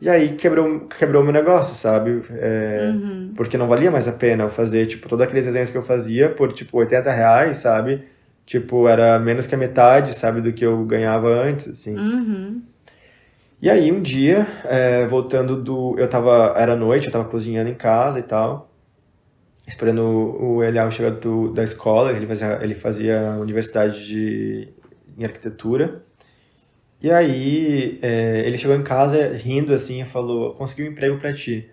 E 0.00 0.08
aí 0.08 0.34
quebrou, 0.36 0.80
quebrou 0.80 1.24
meu 1.24 1.32
negócio, 1.32 1.74
sabe? 1.74 2.22
É, 2.30 2.92
uhum. 2.94 3.32
Porque 3.36 3.58
não 3.58 3.66
valia 3.66 3.90
mais 3.90 4.06
a 4.06 4.12
pena 4.12 4.44
eu 4.44 4.48
fazer, 4.48 4.86
tipo, 4.86 5.08
todos 5.08 5.24
aqueles 5.24 5.44
desenhos 5.44 5.70
que 5.70 5.76
eu 5.76 5.82
fazia 5.82 6.30
por, 6.30 6.52
tipo, 6.52 6.78
80 6.78 7.10
reais, 7.10 7.56
sabe? 7.58 8.04
Tipo, 8.48 8.88
era 8.88 9.18
menos 9.18 9.46
que 9.46 9.54
a 9.54 9.58
metade, 9.58 10.14
sabe, 10.14 10.40
do 10.40 10.54
que 10.54 10.64
eu 10.64 10.82
ganhava 10.86 11.28
antes, 11.28 11.68
assim. 11.68 11.94
Uhum. 11.94 12.62
E 13.60 13.68
aí, 13.68 13.92
um 13.92 14.00
dia, 14.00 14.46
é, 14.64 15.04
voltando 15.04 15.62
do... 15.62 15.94
Eu 15.98 16.08
tava... 16.08 16.54
Era 16.56 16.74
noite, 16.74 17.08
eu 17.08 17.12
tava 17.12 17.26
cozinhando 17.26 17.68
em 17.68 17.74
casa 17.74 18.18
e 18.18 18.22
tal. 18.22 18.72
Esperando 19.66 20.00
o, 20.00 20.54
o 20.54 20.64
Elial 20.64 20.90
chegar 20.90 21.10
do, 21.10 21.52
da 21.52 21.62
escola. 21.62 22.12
Ele 22.12 22.26
fazia, 22.26 22.58
ele 22.62 22.74
fazia 22.74 23.36
universidade 23.38 24.06
de, 24.06 24.68
em 25.18 25.24
arquitetura. 25.24 26.02
E 27.02 27.10
aí, 27.10 27.98
é, 28.00 28.44
ele 28.46 28.56
chegou 28.56 28.74
em 28.74 28.82
casa 28.82 29.36
rindo 29.36 29.74
assim 29.74 30.00
e 30.00 30.06
falou: 30.06 30.54
Consegui 30.54 30.88
um 30.88 30.92
emprego 30.92 31.18
para 31.18 31.34
ti. 31.34 31.68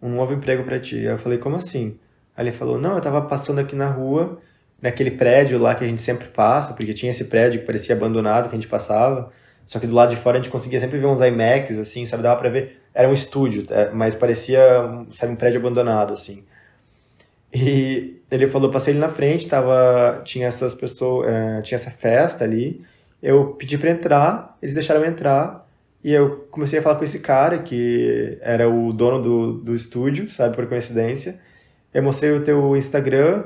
Um 0.00 0.14
novo 0.16 0.32
emprego 0.32 0.64
para 0.64 0.80
ti. 0.80 0.96
Aí 0.96 1.12
eu 1.12 1.18
falei: 1.18 1.36
Como 1.36 1.56
assim? 1.56 1.98
Aí 2.34 2.46
ele 2.46 2.52
falou: 2.52 2.78
Não, 2.78 2.94
eu 2.94 3.02
tava 3.02 3.20
passando 3.20 3.58
aqui 3.58 3.76
na 3.76 3.90
rua, 3.90 4.40
naquele 4.80 5.10
prédio 5.10 5.58
lá 5.58 5.74
que 5.74 5.84
a 5.84 5.86
gente 5.86 6.00
sempre 6.00 6.28
passa, 6.28 6.74
porque 6.74 6.92
tinha 6.92 7.10
esse 7.10 7.24
prédio 7.24 7.60
que 7.60 7.66
parecia 7.66 7.94
abandonado 7.94 8.48
que 8.48 8.54
a 8.54 8.58
gente 8.58 8.68
passava. 8.68 9.32
Só 9.64 9.80
que 9.80 9.86
do 9.86 9.94
lado 9.94 10.10
de 10.10 10.16
fora 10.16 10.38
a 10.38 10.42
gente 10.42 10.50
conseguia 10.50 10.78
sempre 10.78 10.98
ver 10.98 11.06
uns 11.06 11.20
IMAX, 11.20 11.78
assim, 11.78 12.06
sabe? 12.06 12.22
Dava 12.22 12.38
pra 12.38 12.48
ver. 12.48 12.80
Era 12.94 13.08
um 13.08 13.12
estúdio, 13.12 13.66
é, 13.70 13.90
mas 13.90 14.14
parecia, 14.14 14.60
sabe, 15.10 15.32
um 15.32 15.36
prédio 15.36 15.60
abandonado, 15.60 16.12
assim. 16.12 16.44
E 17.52 18.20
ele 18.30 18.46
falou: 18.46 18.70
Passei 18.70 18.92
ali 18.92 19.00
na 19.00 19.08
frente, 19.08 19.48
tava, 19.48 20.20
tinha 20.24 20.46
essas 20.46 20.74
pessoas, 20.74 21.28
é, 21.28 21.62
tinha 21.62 21.76
essa 21.76 21.90
festa 21.90 22.44
ali. 22.44 22.84
Eu 23.22 23.54
pedi 23.54 23.76
para 23.78 23.90
entrar, 23.90 24.56
eles 24.62 24.74
deixaram 24.74 25.02
eu 25.02 25.10
entrar, 25.10 25.66
e 26.04 26.12
eu 26.12 26.46
comecei 26.50 26.78
a 26.78 26.82
falar 26.82 26.96
com 26.96 27.04
esse 27.04 27.18
cara, 27.18 27.58
que 27.58 28.38
era 28.40 28.68
o 28.68 28.92
dono 28.92 29.22
do, 29.22 29.52
do 29.54 29.74
estúdio, 29.74 30.30
sabe, 30.30 30.54
por 30.54 30.66
coincidência. 30.68 31.38
Eu 31.92 32.02
mostrei 32.02 32.30
o 32.32 32.44
teu 32.44 32.76
Instagram, 32.76 33.44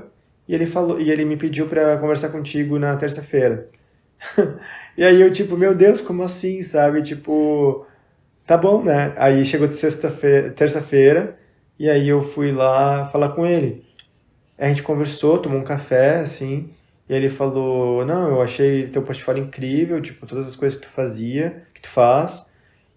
e 0.51 0.55
ele 0.55 0.67
falou 0.67 1.01
e 1.01 1.13
ele 1.13 1.25
me 1.25 1.37
pediu 1.37 1.69
para 1.69 1.97
conversar 1.99 2.31
contigo 2.31 2.77
na 2.77 2.97
terça-feira. 2.97 3.69
e 4.99 5.05
aí 5.05 5.21
eu, 5.21 5.31
tipo, 5.31 5.57
meu 5.57 5.73
Deus, 5.77 6.01
como 6.01 6.25
assim, 6.25 6.61
sabe? 6.61 7.03
Tipo, 7.03 7.87
tá 8.45 8.57
bom, 8.59 8.83
né? 8.83 9.15
Aí 9.17 9.45
chegou 9.45 9.69
de 9.69 9.77
sexta-feira, 9.77 10.51
terça-feira, 10.51 11.39
e 11.79 11.89
aí 11.89 12.09
eu 12.09 12.21
fui 12.21 12.51
lá 12.51 13.07
falar 13.11 13.29
com 13.29 13.47
ele. 13.47 13.85
A 14.59 14.67
gente 14.67 14.83
conversou, 14.83 15.39
tomou 15.39 15.61
um 15.61 15.63
café, 15.63 16.19
assim, 16.19 16.71
e 17.09 17.15
ele 17.15 17.29
falou: 17.29 18.05
Não, 18.05 18.29
eu 18.29 18.43
achei 18.43 18.89
teu 18.89 19.03
portfólio 19.03 19.45
incrível, 19.45 20.01
tipo, 20.03 20.27
todas 20.27 20.49
as 20.49 20.57
coisas 20.57 20.77
que 20.77 20.85
tu 20.85 20.93
fazia, 20.93 21.63
que 21.73 21.81
tu 21.81 21.89
faz. 21.89 22.45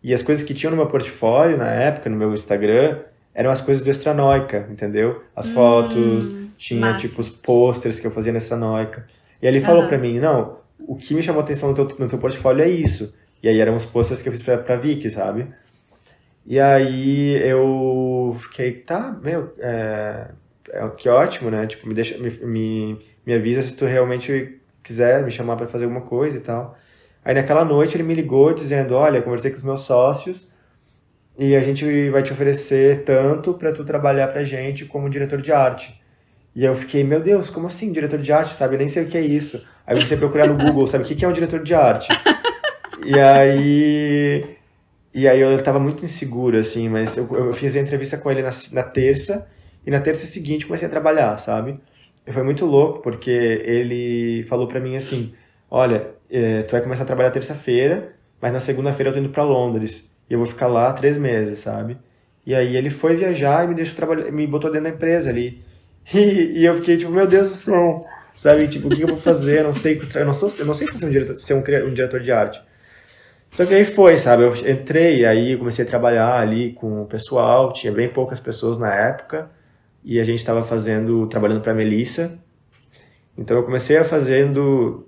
E 0.01 0.12
as 0.12 0.24
coisas 0.24 0.43
que 0.43 0.56
tinham 0.56 0.72
no 0.72 0.78
meu 0.78 0.88
portfólio 0.88 1.56
na 1.56 1.70
época, 1.70 2.10
no 2.10 2.16
meu 2.16 2.34
Instagram, 2.34 3.04
eram 3.34 3.50
as 3.50 3.62
coisas 3.62 3.84
do 3.84 3.90
Extranoica, 3.90 4.68
entendeu? 4.70 5.24
As 5.36 5.50
hum, 5.50 5.54
fotos, 5.54 6.36
tinha 6.58 6.82
massa. 6.82 7.00
tipo 7.00 7.20
os 7.20 7.30
posters 7.30 8.00
que 8.00 8.08
eu 8.08 8.12
fazia 8.12 8.32
na 8.32 8.38
Extranoica. 8.38 9.06
E 9.42 9.48
ele 9.48 9.60
falou 9.60 9.84
uhum. 9.84 9.88
para 9.88 9.98
mim: 9.98 10.20
Não, 10.20 10.58
o 10.80 10.96
que 10.96 11.14
me 11.14 11.22
chamou 11.22 11.42
a 11.42 11.44
atenção 11.44 11.70
no 11.70 11.76
teu, 11.76 11.98
no 11.98 12.08
teu 12.08 12.20
portfólio 12.20 12.64
é 12.64 12.70
isso. 12.70 13.14
E 13.42 13.50
aí 13.50 13.60
eram 13.60 13.76
os 13.76 13.86
posters 13.86 14.22
que 14.22 14.30
eu 14.30 14.34
fiz 14.34 14.42
pra, 14.42 14.58
pra 14.58 14.76
Vicky, 14.76 15.10
sabe? 15.10 15.48
E 16.46 16.60
aí 16.60 17.42
eu 17.46 18.36
fiquei, 18.40 18.74
tá, 18.74 19.18
meu, 19.22 19.54
é, 19.60 20.28
é, 20.70 20.88
que 20.90 21.08
ótimo, 21.10 21.50
né? 21.50 21.66
Tipo, 21.66 21.88
me 21.88 21.94
deixa, 21.94 22.18
me, 22.18 22.30
me 22.30 23.00
me 23.26 23.34
avisa 23.34 23.62
se 23.62 23.76
tu 23.76 23.86
realmente 23.86 24.60
quiser 24.84 25.24
me 25.24 25.32
chamar 25.32 25.56
para 25.56 25.68
fazer 25.68 25.86
alguma 25.86 26.02
coisa 26.02 26.38
e 26.38 26.42
tal. 26.42 26.78
Aí 27.24 27.34
naquela 27.34 27.64
noite 27.64 27.96
ele 27.96 28.04
me 28.04 28.14
ligou 28.14 28.54
dizendo, 28.54 28.96
olha, 28.96 29.22
conversei 29.22 29.50
com 29.52 29.58
os 29.58 29.64
meus 29.64 29.82
sócios 29.82 30.50
e 31.38 31.56
a 31.56 31.62
gente 31.62 32.10
vai 32.10 32.22
te 32.22 32.32
oferecer 32.32 33.04
tanto 33.04 33.54
para 33.54 33.72
tu 33.72 33.84
trabalhar 33.84 34.28
pra 34.28 34.44
gente 34.44 34.86
como 34.86 35.10
diretor 35.10 35.42
de 35.42 35.52
arte. 35.52 36.02
E 36.56 36.64
eu 36.64 36.76
fiquei, 36.76 37.04
meu 37.04 37.20
Deus, 37.20 37.50
como 37.50 37.68
assim 37.68 37.92
diretor 37.92 38.20
de 38.20 38.32
arte, 38.32 38.54
sabe? 38.54 38.76
Eu 38.76 38.80
nem 38.80 38.88
sei 38.88 39.04
o 39.04 39.08
que 39.08 39.18
é 39.18 39.22
isso. 39.22 39.68
Aí 39.86 39.94
eu 39.94 39.98
comecei 39.98 40.16
a 40.16 40.20
procurar 40.20 40.48
no 40.48 40.56
Google, 40.56 40.86
sabe? 40.86 41.04
O 41.04 41.08
que 41.08 41.26
é 41.26 41.28
um 41.28 41.34
diretor 41.34 41.64
de 41.64 41.74
arte? 41.74 42.10
E 43.06 43.20
aí... 43.20 44.56
E 45.14 45.28
aí 45.28 45.42
eu 45.42 45.62
tava 45.62 45.78
muito 45.78 46.06
inseguro, 46.06 46.58
assim, 46.58 46.88
mas 46.88 47.18
eu, 47.18 47.28
eu 47.36 47.52
fiz 47.52 47.76
a 47.76 47.80
entrevista 47.80 48.18
com 48.18 48.32
ele 48.32 48.42
na, 48.42 48.50
na 48.72 48.82
terça, 48.82 49.46
e 49.86 49.92
na 49.92 50.00
terça 50.00 50.26
seguinte 50.26 50.66
comecei 50.66 50.88
a 50.88 50.92
trabalhar, 50.92 51.38
sabe? 51.38 51.80
foi 52.32 52.44
muito 52.44 52.66
louco, 52.66 53.02
porque 53.02 53.30
ele 53.30 54.44
falou 54.48 54.68
para 54.68 54.80
mim 54.80 54.96
assim, 54.96 55.34
olha, 55.70 56.12
é, 56.30 56.64
tu 56.64 56.72
vai 56.72 56.82
começar 56.82 57.04
a 57.04 57.06
trabalhar 57.06 57.32
terça-feira, 57.32 58.16
mas 58.42 58.54
na 58.54 58.60
segunda-feira 58.60 59.10
eu 59.10 59.14
tô 59.14 59.20
indo 59.20 59.30
para 59.30 59.44
Londres, 59.44 60.10
eu 60.34 60.40
vou 60.40 60.48
ficar 60.48 60.68
lá 60.68 60.92
três 60.94 61.18
meses, 61.18 61.60
sabe? 61.60 61.98
E 62.46 62.54
aí 62.54 62.76
ele 62.76 62.90
foi 62.90 63.16
viajar 63.16 63.66
e 63.66 63.68
me 63.70 63.76
deixou 63.76 63.96
trabalhar, 63.96 64.32
me 64.32 64.46
botou 64.48 64.72
dentro 64.72 64.90
da 64.90 64.96
empresa 64.96 65.30
ali. 65.30 65.62
E, 66.14 66.60
e 66.60 66.66
eu 66.66 66.74
fiquei 66.76 66.98
tipo, 66.98 67.10
meu 67.12 67.26
Deus 67.26 67.50
do 67.50 67.56
céu, 67.56 68.06
sabe? 68.36 68.68
Tipo, 68.68 68.88
o 68.88 68.90
que 68.90 69.04
eu 69.04 69.08
vou 69.08 69.18
fazer? 69.18 69.60
Eu 69.60 69.64
não 69.64 69.72
sei, 69.72 70.02
eu 70.16 70.26
não, 70.26 70.34
sou, 70.34 70.50
eu 70.60 70.66
não 70.66 70.74
sei 70.74 70.86
fazer 70.92 71.06
um 71.06 71.10
diretor, 71.10 71.40
ser 71.40 71.54
um, 71.54 71.60
um 71.60 71.94
diretor 71.94 72.20
de 72.20 72.30
arte. 72.30 72.62
Só 73.50 73.66
que 73.66 73.74
aí 73.74 73.86
foi, 73.86 74.18
sabe? 74.18 74.44
Eu 74.44 74.54
entrei, 74.70 75.26
aí 75.26 75.56
comecei 75.56 75.86
a 75.86 75.88
trabalhar 75.88 76.40
ali 76.40 76.74
com 76.74 77.04
o 77.04 77.06
pessoal, 77.06 77.72
tinha 77.72 77.94
bem 77.94 78.10
poucas 78.10 78.40
pessoas 78.42 78.78
na 78.78 78.94
época 78.94 79.50
e 80.04 80.20
a 80.20 80.24
gente 80.24 80.40
estava 80.40 80.64
fazendo, 80.64 81.28
trabalhando 81.28 81.62
para 81.62 81.74
Melissa. 81.74 82.38
Então 83.38 83.56
eu 83.56 83.64
comecei 83.64 83.98
a 83.98 84.04
fazendo, 84.04 85.08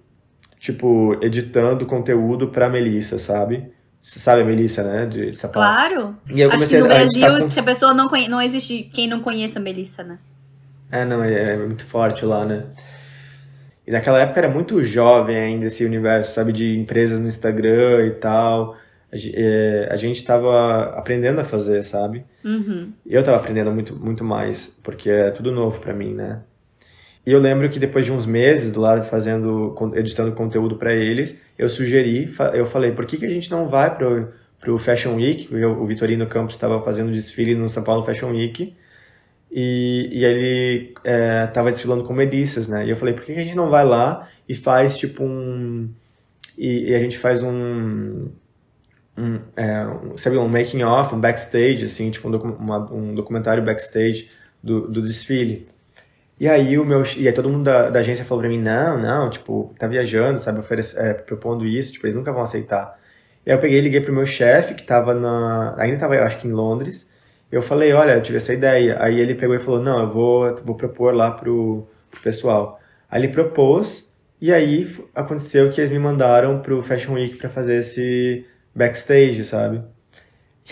tipo, 0.60 1.18
editando 1.22 1.86
conteúdo 1.86 2.50
para 2.50 2.70
Melissa, 2.70 3.18
sabe? 3.18 3.72
Você 4.06 4.20
sabe 4.20 4.42
a 4.42 4.46
Melissa, 4.46 4.84
né? 4.84 5.06
De, 5.06 5.32
de 5.32 5.48
Claro. 5.48 6.16
E 6.30 6.40
eu 6.40 6.52
Acho 6.52 6.68
que 6.68 6.78
no 6.78 6.86
a, 6.86 6.90
Brasil, 6.90 7.26
a 7.26 7.40
com... 7.42 7.52
se 7.52 7.60
a 7.60 7.64
pessoa 7.64 7.94
não 7.94 8.08
conhece, 8.08 8.30
não 8.30 8.42
existe 8.42 8.84
quem 8.84 9.08
não 9.08 9.20
conheça 9.20 9.58
a 9.58 9.62
Melissa, 9.62 10.04
né? 10.04 10.20
É, 10.92 11.04
não, 11.04 11.24
é, 11.24 11.54
é 11.54 11.58
muito 11.58 11.84
forte 11.84 12.24
lá, 12.24 12.46
né? 12.46 12.66
E 13.88 13.92
naquela 13.92 14.20
época 14.20 14.40
era 14.40 14.50
muito 14.50 14.84
jovem 14.84 15.38
ainda 15.38 15.66
esse 15.66 15.84
universo, 15.84 16.34
sabe? 16.34 16.54
De 16.54 16.78
empresas 16.78 17.20
no 17.20 17.28
Instagram 17.28 18.06
e 18.06 18.12
tal 18.12 18.76
a, 19.16 19.94
a 19.94 19.96
gente 19.96 20.18
estava 20.18 20.98
aprendendo 20.98 21.40
a 21.40 21.44
fazer, 21.44 21.84
sabe? 21.84 22.26
Uhum. 22.44 22.92
Eu 23.06 23.22
estava 23.22 23.38
aprendendo 23.38 23.72
muito, 23.72 23.96
muito 23.96 24.24
mais, 24.24 24.78
porque 24.84 25.10
é 25.10 25.32
tudo 25.32 25.52
novo 25.52 25.80
para 25.80 25.94
mim, 25.94 26.14
né? 26.14 26.42
E 27.26 27.32
eu 27.32 27.40
lembro 27.40 27.70
que 27.70 27.80
depois 27.80 28.06
de 28.06 28.12
uns 28.12 28.26
meses 28.26 28.76
lá 28.76 29.02
fazendo, 29.02 29.76
editando 29.96 30.32
conteúdo 30.34 30.76
para 30.76 30.94
eles, 30.94 31.44
eu 31.58 31.68
sugeri, 31.68 32.32
eu 32.54 32.66
falei, 32.66 32.92
por 32.92 33.06
que, 33.06 33.18
que 33.18 33.26
a 33.26 33.30
gente 33.30 33.50
não 33.50 33.68
vai 33.68 33.96
pro, 33.96 34.30
pro 34.60 34.78
Fashion 34.78 35.16
Week? 35.16 35.54
O 35.66 35.86
Vitorino 35.88 36.28
Campos 36.28 36.54
estava 36.54 36.82
fazendo 36.84 37.12
desfile 37.12 37.56
no 37.56 37.68
São 37.68 37.84
Paulo 37.84 38.04
Fashion 38.04 38.32
Week, 38.32 38.76
e, 39.52 40.10
e 40.12 40.26
ele 40.26 40.94
estava 41.48 41.70
é, 41.70 41.72
desfilando 41.72 42.04
com 42.04 42.14
Melissas, 42.14 42.68
né? 42.68 42.86
E 42.86 42.90
eu 42.90 42.96
falei, 42.96 43.14
por 43.14 43.24
que, 43.24 43.34
que 43.34 43.40
a 43.40 43.44
gente 43.44 43.56
não 43.56 43.70
vai 43.70 43.86
lá 43.86 44.30
e 44.48 44.54
faz 44.54 44.96
tipo 44.98 45.24
um... 45.24 45.90
E, 46.58 46.92
e 46.92 46.96
a 46.96 47.00
gente 47.00 47.18
faz 47.18 47.42
um 47.42 48.30
um, 49.18 49.40
é, 49.56 49.88
um, 49.88 50.18
sabe, 50.18 50.38
um 50.38 50.48
making 50.48 50.84
off, 50.84 51.14
um 51.16 51.20
backstage, 51.20 51.86
assim, 51.86 52.12
tipo 52.12 52.30
um, 52.30 52.36
uma, 52.36 52.92
um 52.92 53.16
documentário 53.16 53.64
backstage 53.64 54.30
do, 54.62 54.88
do 54.88 55.02
desfile. 55.02 55.68
E 56.40 56.50
aí 56.50 56.78
o 56.78 56.86
meu 56.86 57.02
e 57.18 57.28
aí 57.28 57.34
todo 57.34 57.50
mundo 57.50 57.64
da, 57.64 57.90
da 57.90 58.00
agência 58.00 58.26
falou 58.26 58.42
pra 58.42 58.50
mim, 58.50 58.62
não, 58.62 59.00
não, 59.00 59.30
tipo, 59.30 59.74
tá 59.80 59.88
viajando, 59.88 60.38
sabe, 60.40 60.60
oferece, 60.60 61.00
é, 61.00 61.14
propondo 61.14 61.66
isso, 61.66 61.94
tipo, 61.94 62.06
eles 62.06 62.16
nunca 62.16 62.32
vão 62.32 62.42
aceitar. 62.44 63.00
E 63.46 63.52
aí 63.52 63.58
eu 63.58 63.62
peguei 63.62 63.80
liguei 63.82 64.02
pro 64.02 64.14
meu 64.14 64.26
chefe, 64.26 64.74
que 64.76 64.84
tava 64.84 65.14
na, 65.14 65.76
ainda 65.80 65.98
tava, 66.00 66.16
acho 66.22 66.40
que 66.40 66.48
em 66.48 66.52
Londres, 66.52 67.10
eu 67.52 67.62
falei, 67.62 67.94
olha, 67.94 68.14
eu 68.14 68.22
tive 68.22 68.38
essa 68.38 68.54
ideia. 68.54 68.98
Aí 69.02 69.20
ele 69.20 69.36
pegou 69.36 69.56
e 69.56 69.60
falou, 69.60 69.82
não, 69.82 70.02
eu 70.02 70.10
vou, 70.12 70.56
vou 70.64 70.76
propor 70.76 71.14
lá 71.14 71.32
pro, 71.32 71.88
pro 72.12 72.22
pessoal. 72.22 72.80
Aí 73.10 73.22
ele 73.22 73.30
propôs, 73.32 74.12
e 74.42 74.52
aí 74.54 74.88
aconteceu 75.14 75.72
que 75.72 75.80
eles 75.80 75.92
me 75.92 76.00
mandaram 76.00 76.62
pro 76.62 76.84
Fashion 76.84 77.14
Week 77.14 77.38
para 77.38 77.50
fazer 77.50 77.78
esse 77.78 78.46
backstage, 78.76 79.46
sabe? 79.46 79.82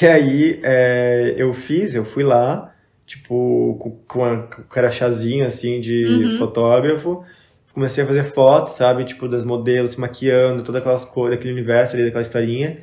E 0.02 0.08
aí 0.08 0.60
é, 0.64 1.36
eu 1.38 1.54
fiz, 1.54 1.96
eu 1.96 2.04
fui 2.04 2.24
lá, 2.24 2.73
tipo, 3.06 3.78
com, 3.80 3.92
com, 4.08 4.26
a, 4.26 4.38
com 4.44 4.64
crachazinho, 4.64 5.46
assim, 5.46 5.80
de 5.80 6.06
uhum. 6.06 6.38
fotógrafo. 6.38 7.24
Comecei 7.74 8.04
a 8.04 8.08
fazer 8.08 8.24
fotos, 8.24 8.74
sabe? 8.74 9.04
Tipo, 9.04 9.28
das 9.28 9.44
modelos 9.44 9.92
se 9.92 10.00
maquiando, 10.00 10.64
todas 10.64 10.82
aquelas 10.82 11.04
cores, 11.04 11.38
aquele 11.38 11.54
universo 11.54 11.96
ali, 11.96 12.06
daquela 12.06 12.22
historinha. 12.22 12.80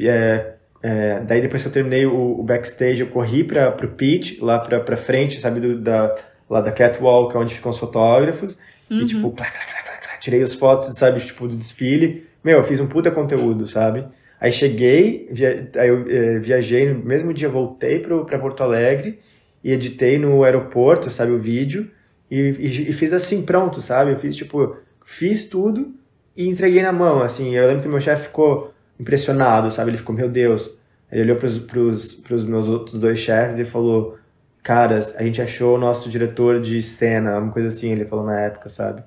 É, 0.00 0.52
é, 0.82 1.20
daí 1.20 1.40
depois 1.40 1.62
que 1.62 1.68
eu 1.68 1.72
terminei 1.72 2.06
o, 2.06 2.38
o 2.38 2.42
backstage, 2.42 3.00
eu 3.00 3.08
corri 3.08 3.42
para 3.42 3.72
pro 3.72 3.88
pitch, 3.88 4.40
lá 4.40 4.58
pra, 4.58 4.80
pra 4.80 4.96
frente, 4.96 5.38
sabe? 5.38 5.60
Do, 5.60 5.78
da, 5.80 6.14
lá 6.48 6.60
da 6.60 6.70
catwalk, 6.70 7.36
onde 7.36 7.54
ficam 7.54 7.70
os 7.70 7.78
fotógrafos. 7.78 8.58
Uhum. 8.88 9.00
E 9.00 9.06
tipo, 9.06 9.30
clá, 9.32 9.46
clá, 9.46 9.60
clá, 9.82 10.18
tirei 10.20 10.42
as 10.42 10.54
fotos, 10.54 10.86
sabe? 10.96 11.20
Tipo, 11.20 11.48
do 11.48 11.56
desfile. 11.56 12.26
Meu, 12.42 12.58
eu 12.58 12.64
fiz 12.64 12.78
um 12.80 12.86
puta 12.86 13.10
conteúdo, 13.10 13.66
sabe? 13.66 14.06
Aí 14.40 14.50
cheguei, 14.50 15.28
via, 15.30 15.70
aí 15.76 15.88
eu 15.88 16.06
é, 16.08 16.38
viajei, 16.38 16.92
no 16.92 17.04
mesmo 17.04 17.32
dia 17.32 17.48
voltei 17.48 17.98
para 17.98 18.38
Porto 18.38 18.62
Alegre 18.62 19.18
e 19.64 19.72
editei 19.72 20.18
no 20.18 20.44
aeroporto, 20.44 21.08
sabe, 21.08 21.32
o 21.32 21.38
vídeo, 21.38 21.90
e, 22.30 22.36
e, 22.36 22.90
e, 22.90 22.92
fiz 22.92 23.12
assim, 23.12 23.42
pronto, 23.42 23.80
sabe? 23.80 24.12
Eu 24.12 24.18
fiz, 24.18 24.36
tipo, 24.36 24.76
fiz 25.04 25.48
tudo 25.48 25.94
e 26.36 26.48
entreguei 26.48 26.82
na 26.82 26.92
mão, 26.92 27.22
assim. 27.22 27.54
Eu 27.54 27.66
lembro 27.66 27.82
que 27.82 27.88
meu 27.88 28.00
chefe 28.00 28.24
ficou 28.24 28.74
impressionado, 29.00 29.70
sabe? 29.70 29.90
Ele 29.90 29.98
ficou, 29.98 30.14
meu 30.14 30.28
Deus. 30.28 30.78
Ele 31.10 31.22
olhou 31.22 31.36
pros, 31.36 31.58
pros, 31.58 32.14
pros 32.14 32.44
meus 32.44 32.68
outros 32.68 33.00
dois 33.00 33.18
chefes 33.18 33.58
e 33.58 33.64
falou, 33.64 34.18
caras, 34.62 35.14
a 35.16 35.22
gente 35.22 35.40
achou 35.40 35.76
o 35.76 35.78
nosso 35.78 36.10
diretor 36.10 36.60
de 36.60 36.82
cena, 36.82 37.38
uma 37.38 37.52
coisa 37.52 37.68
assim, 37.68 37.90
ele 37.90 38.04
falou 38.04 38.26
na 38.26 38.40
época, 38.40 38.68
sabe? 38.68 39.02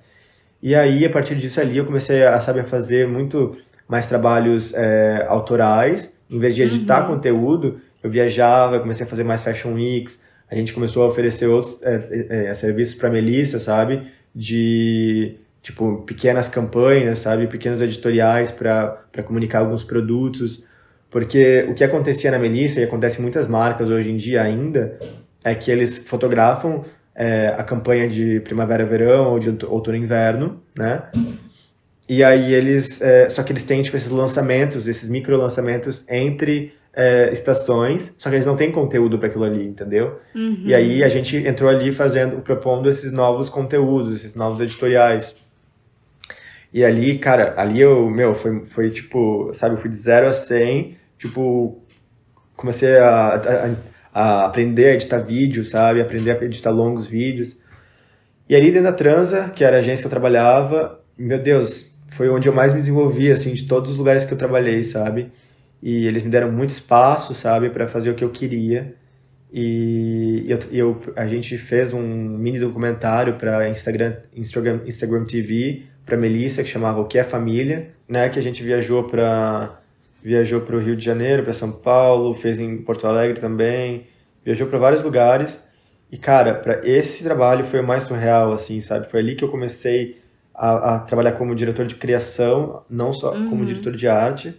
E 0.62 0.76
aí, 0.76 1.06
a 1.06 1.10
partir 1.10 1.36
disso 1.36 1.60
ali, 1.62 1.78
eu 1.78 1.86
comecei 1.86 2.26
a, 2.26 2.40
saber 2.42 2.66
fazer 2.66 3.08
muito 3.08 3.58
mais 3.88 4.08
trabalhos 4.08 4.74
é, 4.74 5.26
autorais. 5.28 6.14
Em 6.30 6.40
vez 6.40 6.56
de 6.56 6.64
editar 6.64 7.02
uhum. 7.02 7.16
conteúdo, 7.16 7.80
eu 8.02 8.10
viajava, 8.10 8.80
comecei 8.80 9.06
a 9.06 9.10
fazer 9.10 9.24
mais 9.24 9.42
fashion 9.42 9.74
weeks. 9.74 10.20
A 10.50 10.56
gente 10.56 10.74
começou 10.74 11.04
a 11.04 11.08
oferecer 11.08 11.48
outros 11.48 11.82
é, 11.84 12.50
é, 12.50 12.54
serviços 12.54 12.96
para 12.96 13.10
Melissa, 13.10 13.60
sabe? 13.60 14.08
De 14.34 15.36
tipo 15.62 16.04
pequenas 16.04 16.48
campanhas, 16.48 17.20
sabe? 17.20 17.48
Pequenos 17.48 17.82
editoriais 17.82 18.52
para 18.52 19.24
comunicar 19.26 19.60
alguns 19.60 19.84
produtos. 19.84 20.66
Porque 21.10 21.66
o 21.70 21.74
que 21.74 21.84
acontecia 21.84 22.32
na 22.32 22.40
Melissa, 22.40 22.80
e 22.80 22.84
acontece 22.84 23.20
em 23.20 23.22
muitas 23.22 23.48
marcas 23.48 23.90
hoje 23.90 24.12
em 24.12 24.16
dia 24.16 24.42
ainda, 24.42 24.98
é 25.44 25.56
que 25.56 25.72
eles 25.72 25.98
fotografam 25.98 26.84
é, 27.16 27.48
a 27.58 27.64
campanha 27.64 28.08
de 28.08 28.40
primavera-verão 28.42 29.32
ou 29.32 29.40
de 29.40 29.50
outono-inverno, 29.66 30.62
né? 30.78 31.04
E 32.08 32.24
aí 32.24 32.54
eles, 32.54 33.02
é, 33.02 33.28
só 33.28 33.44
que 33.44 33.52
eles 33.52 33.64
têm 33.64 33.82
tipo 33.82 33.98
esses 33.98 34.10
lançamentos, 34.10 34.88
esses 34.88 35.10
micro 35.10 35.36
lançamentos 35.36 36.06
entre 36.08 36.74
é, 36.98 37.32
estações, 37.32 38.16
só 38.18 38.28
que 38.28 38.36
eles 38.36 38.46
não 38.48 38.58
têm 38.58 38.72
conteúdo 38.72 39.20
para 39.20 39.28
aquilo 39.28 39.44
ali, 39.44 39.68
entendeu? 39.68 40.20
Uhum. 40.34 40.64
E 40.66 40.74
aí 40.74 41.04
a 41.04 41.08
gente 41.08 41.38
entrou 41.38 41.70
ali 41.70 41.94
fazendo, 41.94 42.42
propondo 42.42 42.90
esses 42.90 43.12
novos 43.12 43.50
conteúdos, 43.50 44.12
esses 44.12 44.34
novos 44.34 44.60
editoriais. 44.60 45.36
E 46.74 46.84
ali, 46.84 47.20
cara, 47.20 47.54
ali 47.56 47.80
eu, 47.80 48.10
meu, 48.10 48.34
foi, 48.34 48.66
foi 48.66 48.90
tipo, 48.90 49.52
sabe, 49.54 49.76
eu 49.76 49.80
fui 49.80 49.92
de 49.92 49.96
0 49.96 50.28
a 50.28 50.34
100, 50.34 50.98
tipo, 51.20 51.80
comecei 52.56 52.98
a, 52.98 53.36
a, 53.36 53.76
a 54.12 54.46
aprender 54.48 54.88
a 54.88 54.94
editar 54.96 55.20
vídeo, 55.20 55.64
sabe, 55.64 56.02
aprender 56.02 56.32
a 56.32 56.44
editar 56.44 56.72
longos 56.72 57.06
vídeos. 57.06 57.60
E 58.50 58.56
ali 58.56 58.72
dentro 58.72 58.90
da 58.90 58.94
Transa, 58.94 59.52
que 59.56 59.64
era 59.64 59.76
a 59.76 59.80
agência 59.80 60.02
que 60.02 60.08
eu 60.08 60.12
trabalhava, 60.12 61.00
meu 61.16 61.38
Deus, 61.38 61.96
foi 62.08 62.28
onde 62.28 62.50
eu 62.50 62.54
mais 62.54 62.74
me 62.74 62.80
desenvolvi, 62.80 63.32
assim, 63.32 63.54
de 63.54 63.68
todos 63.68 63.92
os 63.92 63.98
lugares 63.98 64.26
que 64.26 64.34
eu 64.34 64.38
trabalhei, 64.38 64.82
sabe? 64.82 65.30
E 65.82 66.08
eles 66.08 66.24
me 66.24 66.30
deram 66.30 66.52
muito 66.52 66.70
espaço, 66.70 67.34
sabe, 67.34 67.70
para 67.70 67.88
fazer 67.88 68.10
o 68.10 68.16
que 68.16 68.24
eu 68.24 68.30
queria. 68.30 68.96
E 69.52 70.46
eu, 70.48 70.60
eu, 70.72 71.02
a 71.16 71.26
gente 71.26 71.58
fez 71.58 71.94
um 71.94 72.02
mini 72.02 72.60
documentário 72.60 73.36
para 73.36 73.70
Instagram, 73.70 74.18
Instagram, 74.36 74.82
Instagram 74.86 75.26
TV 75.26 75.84
para 76.06 76.18
Melissa 76.18 76.64
que 76.64 76.70
chamava 76.70 77.02
O 77.02 77.06
que 77.06 77.18
é 77.18 77.24
família, 77.24 77.90
né? 78.08 78.30
Que 78.30 78.40
a 78.40 78.42
gente 78.42 78.64
viajou 78.64 79.04
para 79.04 79.80
viajou 80.24 80.62
para 80.62 80.76
o 80.76 80.80
Rio 80.80 80.96
de 80.96 81.06
Janeiro, 81.06 81.44
para 81.44 81.54
São 81.54 81.72
Paulo, 81.72 82.34
fez 82.34 82.60
em 82.60 82.78
Porto 82.78 83.08
Alegre 83.08 83.40
também, 83.40 84.08
viajou 84.44 84.68
para 84.68 84.78
vários 84.78 85.04
lugares. 85.04 85.66
E 86.12 86.18
cara, 86.18 86.54
para 86.54 86.86
esse 86.86 87.24
trabalho 87.24 87.64
foi 87.64 87.80
o 87.80 87.88
mais 87.88 88.04
surreal, 88.04 88.52
assim, 88.52 88.82
sabe? 88.82 89.10
Foi 89.10 89.20
ali 89.20 89.36
que 89.36 89.44
eu 89.44 89.50
comecei 89.50 90.20
a, 90.54 90.96
a 90.96 91.00
trabalhar 91.00 91.34
como 91.34 91.56
diretor 91.56 91.86
de 91.86 91.96
criação, 91.96 92.84
não 92.90 93.14
só 93.14 93.34
uhum. 93.34 93.50
como 93.50 93.66
diretor 93.66 93.96
de 93.96 94.08
arte. 94.08 94.56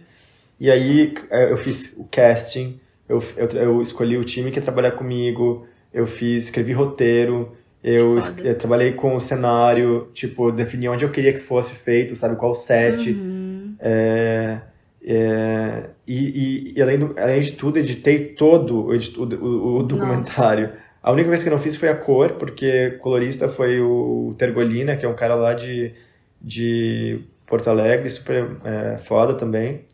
E 0.59 0.69
aí 0.69 1.13
é, 1.29 1.51
eu 1.51 1.57
fiz 1.57 1.95
o 1.97 2.03
casting, 2.11 2.79
eu, 3.07 3.23
eu, 3.37 3.47
eu, 3.47 3.81
escolhi 3.81 4.17
o 4.17 4.25
time 4.25 4.51
que 4.51 4.59
ia 4.59 4.63
trabalhar 4.63 4.91
comigo, 4.91 5.65
eu 5.93 6.05
fiz, 6.05 6.43
escrevi 6.43 6.73
roteiro, 6.73 7.55
eu, 7.83 8.19
eu, 8.43 8.57
trabalhei 8.57 8.91
com 8.91 9.15
o 9.15 9.19
cenário, 9.19 10.09
tipo, 10.13 10.51
defini 10.51 10.89
onde 10.89 11.05
eu 11.05 11.11
queria 11.11 11.31
que 11.31 11.39
fosse 11.39 11.73
feito, 11.73 12.15
sabe, 12.15 12.35
qual 12.35 12.53
set. 12.53 13.09
Uhum. 13.09 13.75
É, 13.79 14.59
é, 15.01 15.83
e, 16.05 16.17
e, 16.17 16.73
e, 16.75 16.81
além, 16.81 16.99
do, 16.99 17.15
além 17.17 17.39
de 17.39 17.53
tudo, 17.53 17.79
editei 17.79 18.33
todo 18.33 18.87
o, 18.87 18.91
o, 18.91 19.77
o 19.77 19.83
documentário. 19.83 20.67
Nossa. 20.67 20.89
A 21.01 21.11
única 21.13 21.29
vez 21.29 21.41
que 21.41 21.47
eu 21.47 21.53
não 21.53 21.59
fiz 21.59 21.77
foi 21.77 21.87
a 21.87 21.95
cor, 21.95 22.33
porque 22.33 22.91
colorista 22.99 23.47
foi 23.47 23.79
o 23.79 24.35
Tergolina, 24.37 24.97
que 24.97 25.05
é 25.05 25.09
um 25.09 25.15
cara 25.15 25.33
lá 25.35 25.53
de, 25.53 25.93
de 26.41 27.21
Porto 27.47 27.69
Alegre, 27.69 28.09
super 28.09 28.57
é, 28.65 28.97
foda 28.97 29.33
também. 29.33 29.88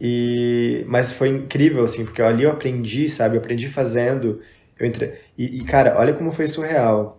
E, 0.00 0.84
mas 0.88 1.12
foi 1.12 1.28
incrível, 1.28 1.84
assim, 1.84 2.04
porque 2.04 2.22
ali 2.22 2.44
eu 2.44 2.50
aprendi, 2.50 3.08
sabe? 3.08 3.36
Eu 3.36 3.40
aprendi 3.40 3.68
fazendo. 3.68 4.40
Eu 4.78 4.86
entre... 4.86 5.14
e, 5.36 5.60
e, 5.60 5.64
cara, 5.64 5.96
olha 5.98 6.14
como 6.14 6.32
foi 6.32 6.46
surreal. 6.46 7.18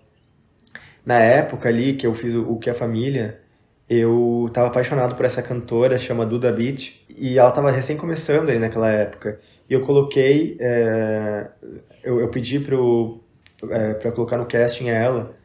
Na 1.06 1.20
época 1.20 1.70
ali 1.70 1.94
que 1.94 2.06
eu 2.08 2.14
fiz 2.14 2.34
o, 2.36 2.44
o 2.52 2.60
Que 2.60 2.70
a 2.70 2.74
Família, 2.74 3.40
eu 3.90 4.50
tava 4.54 4.68
apaixonado 4.68 5.16
por 5.16 5.26
essa 5.26 5.42
cantora, 5.42 5.98
chama 6.00 6.26
Duda 6.26 6.52
Beat, 6.52 7.06
e 7.10 7.38
ela 7.40 7.52
tava 7.52 7.72
recém 7.72 7.98
começando 7.98 8.50
ali 8.50 8.60
naquela 8.60 8.90
época. 8.92 9.40
E 9.70 9.74
eu 9.74 9.82
coloquei 9.82 10.58
é, 10.60 11.50
eu, 12.04 12.20
eu 12.20 12.30
pedi 12.30 12.60
pro, 12.60 13.22
é, 13.70 13.94
para 13.94 14.12
colocar 14.12 14.38
no 14.38 14.46
casting 14.46 14.90
ela, 14.90 15.36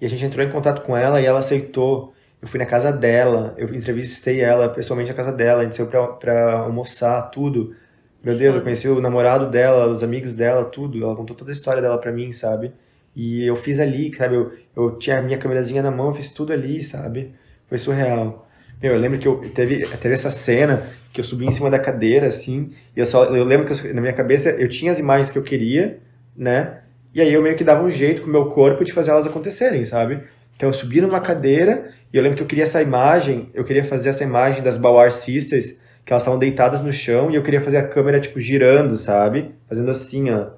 e 0.00 0.06
a 0.06 0.08
gente 0.08 0.24
entrou 0.24 0.44
em 0.44 0.50
contato 0.50 0.82
com 0.82 0.96
ela 0.96 1.20
e 1.20 1.26
ela 1.26 1.38
aceitou. 1.40 2.12
Eu 2.40 2.48
fui 2.48 2.58
na 2.58 2.66
casa 2.66 2.92
dela, 2.92 3.54
eu 3.56 3.74
entrevistei 3.74 4.40
ela 4.40 4.68
pessoalmente 4.68 5.10
na 5.10 5.16
casa 5.16 5.32
dela, 5.32 5.62
a 5.62 5.64
gente 5.64 5.74
saiu 5.74 5.88
pra, 5.88 6.06
pra 6.08 6.52
almoçar, 6.60 7.22
tudo. 7.30 7.74
Meu 8.22 8.36
Deus, 8.36 8.54
eu 8.54 8.62
conheci 8.62 8.88
o 8.88 9.00
namorado 9.00 9.50
dela, 9.50 9.88
os 9.88 10.02
amigos 10.02 10.34
dela, 10.34 10.64
tudo. 10.64 11.02
Ela 11.02 11.16
contou 11.16 11.36
toda 11.36 11.50
a 11.50 11.52
história 11.52 11.80
dela 11.80 11.98
pra 11.98 12.12
mim, 12.12 12.32
sabe? 12.32 12.72
E 13.14 13.46
eu 13.46 13.56
fiz 13.56 13.80
ali, 13.80 14.14
sabe? 14.14 14.34
Eu, 14.36 14.52
eu 14.76 14.98
tinha 14.98 15.18
a 15.18 15.22
minha 15.22 15.38
câmerazinha 15.38 15.82
na 15.82 15.90
mão, 15.90 16.08
eu 16.08 16.14
fiz 16.14 16.30
tudo 16.30 16.52
ali, 16.52 16.84
sabe? 16.84 17.34
Foi 17.68 17.78
surreal. 17.78 18.46
Meu, 18.82 18.92
eu 18.92 19.00
lembro 19.00 19.18
que 19.18 19.26
eu 19.26 19.40
teve, 19.54 19.86
teve 19.96 20.14
essa 20.14 20.30
cena 20.30 20.86
que 21.12 21.20
eu 21.20 21.24
subi 21.24 21.46
em 21.46 21.50
cima 21.50 21.70
da 21.70 21.78
cadeira, 21.78 22.26
assim, 22.26 22.72
e 22.94 23.00
eu 23.00 23.06
só 23.06 23.24
eu 23.24 23.42
lembro 23.42 23.66
que 23.66 23.72
eu, 23.72 23.94
na 23.94 24.02
minha 24.02 24.12
cabeça 24.12 24.50
eu 24.50 24.68
tinha 24.68 24.92
as 24.92 24.98
imagens 24.98 25.30
que 25.30 25.38
eu 25.38 25.42
queria, 25.42 25.98
né? 26.36 26.80
E 27.14 27.22
aí 27.22 27.32
eu 27.32 27.40
meio 27.40 27.56
que 27.56 27.64
dava 27.64 27.82
um 27.82 27.88
jeito 27.88 28.20
com 28.20 28.28
o 28.28 28.30
meu 28.30 28.46
corpo 28.46 28.84
de 28.84 28.92
fazer 28.92 29.10
elas 29.12 29.26
acontecerem, 29.26 29.84
sabe? 29.86 30.20
Então 30.56 30.68
eu 30.68 30.72
subi 30.72 31.00
numa 31.00 31.20
cadeira 31.20 31.90
e 32.12 32.16
eu 32.16 32.22
lembro 32.22 32.38
que 32.38 32.42
eu 32.42 32.46
queria 32.46 32.64
essa 32.64 32.82
imagem, 32.82 33.50
eu 33.54 33.62
queria 33.62 33.84
fazer 33.84 34.08
essa 34.08 34.24
imagem 34.24 34.62
das 34.62 34.78
Bauer 34.78 35.12
Sisters, 35.12 35.76
que 36.04 36.12
elas 36.12 36.22
estavam 36.22 36.38
deitadas 36.38 36.82
no 36.82 36.92
chão 36.92 37.30
e 37.30 37.34
eu 37.34 37.42
queria 37.42 37.60
fazer 37.60 37.76
a 37.76 37.86
câmera 37.86 38.18
tipo 38.18 38.40
girando, 38.40 38.96
sabe? 38.96 39.54
Fazendo 39.68 39.90
assim, 39.90 40.30
ó. 40.30 40.48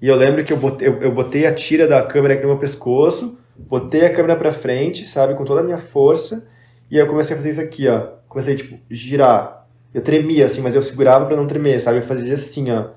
E 0.00 0.08
eu 0.08 0.14
lembro 0.14 0.44
que 0.44 0.52
eu 0.52 0.56
botei, 0.58 0.86
eu, 0.86 1.02
eu 1.02 1.12
botei 1.12 1.46
a 1.46 1.54
tira 1.54 1.86
da 1.88 2.02
câmera 2.02 2.34
aqui 2.34 2.42
no 2.42 2.50
meu 2.50 2.58
pescoço, 2.58 3.38
botei 3.56 4.04
a 4.04 4.12
câmera 4.12 4.36
para 4.36 4.52
frente, 4.52 5.06
sabe, 5.06 5.34
com 5.34 5.44
toda 5.44 5.60
a 5.60 5.64
minha 5.64 5.78
força, 5.78 6.46
e 6.90 6.96
aí 6.96 7.02
eu 7.02 7.06
comecei 7.06 7.34
a 7.34 7.36
fazer 7.38 7.50
isso 7.50 7.60
aqui, 7.60 7.88
ó. 7.88 8.08
Comecei 8.28 8.54
tipo 8.56 8.78
girar. 8.90 9.66
Eu 9.94 10.02
tremia 10.02 10.44
assim, 10.46 10.60
mas 10.60 10.74
eu 10.74 10.82
segurava 10.82 11.24
para 11.24 11.36
não 11.36 11.46
tremer, 11.46 11.80
sabe? 11.80 11.98
Eu 11.98 12.02
fazia 12.02 12.34
assim, 12.34 12.70
ó 12.70 12.90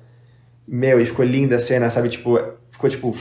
meu, 0.68 1.00
e 1.00 1.06
ficou 1.06 1.24
linda 1.24 1.56
a 1.56 1.58
cena, 1.58 1.88
sabe? 1.88 2.10
Tipo, 2.10 2.38
ficou 2.70 2.90
tipo 2.90 3.12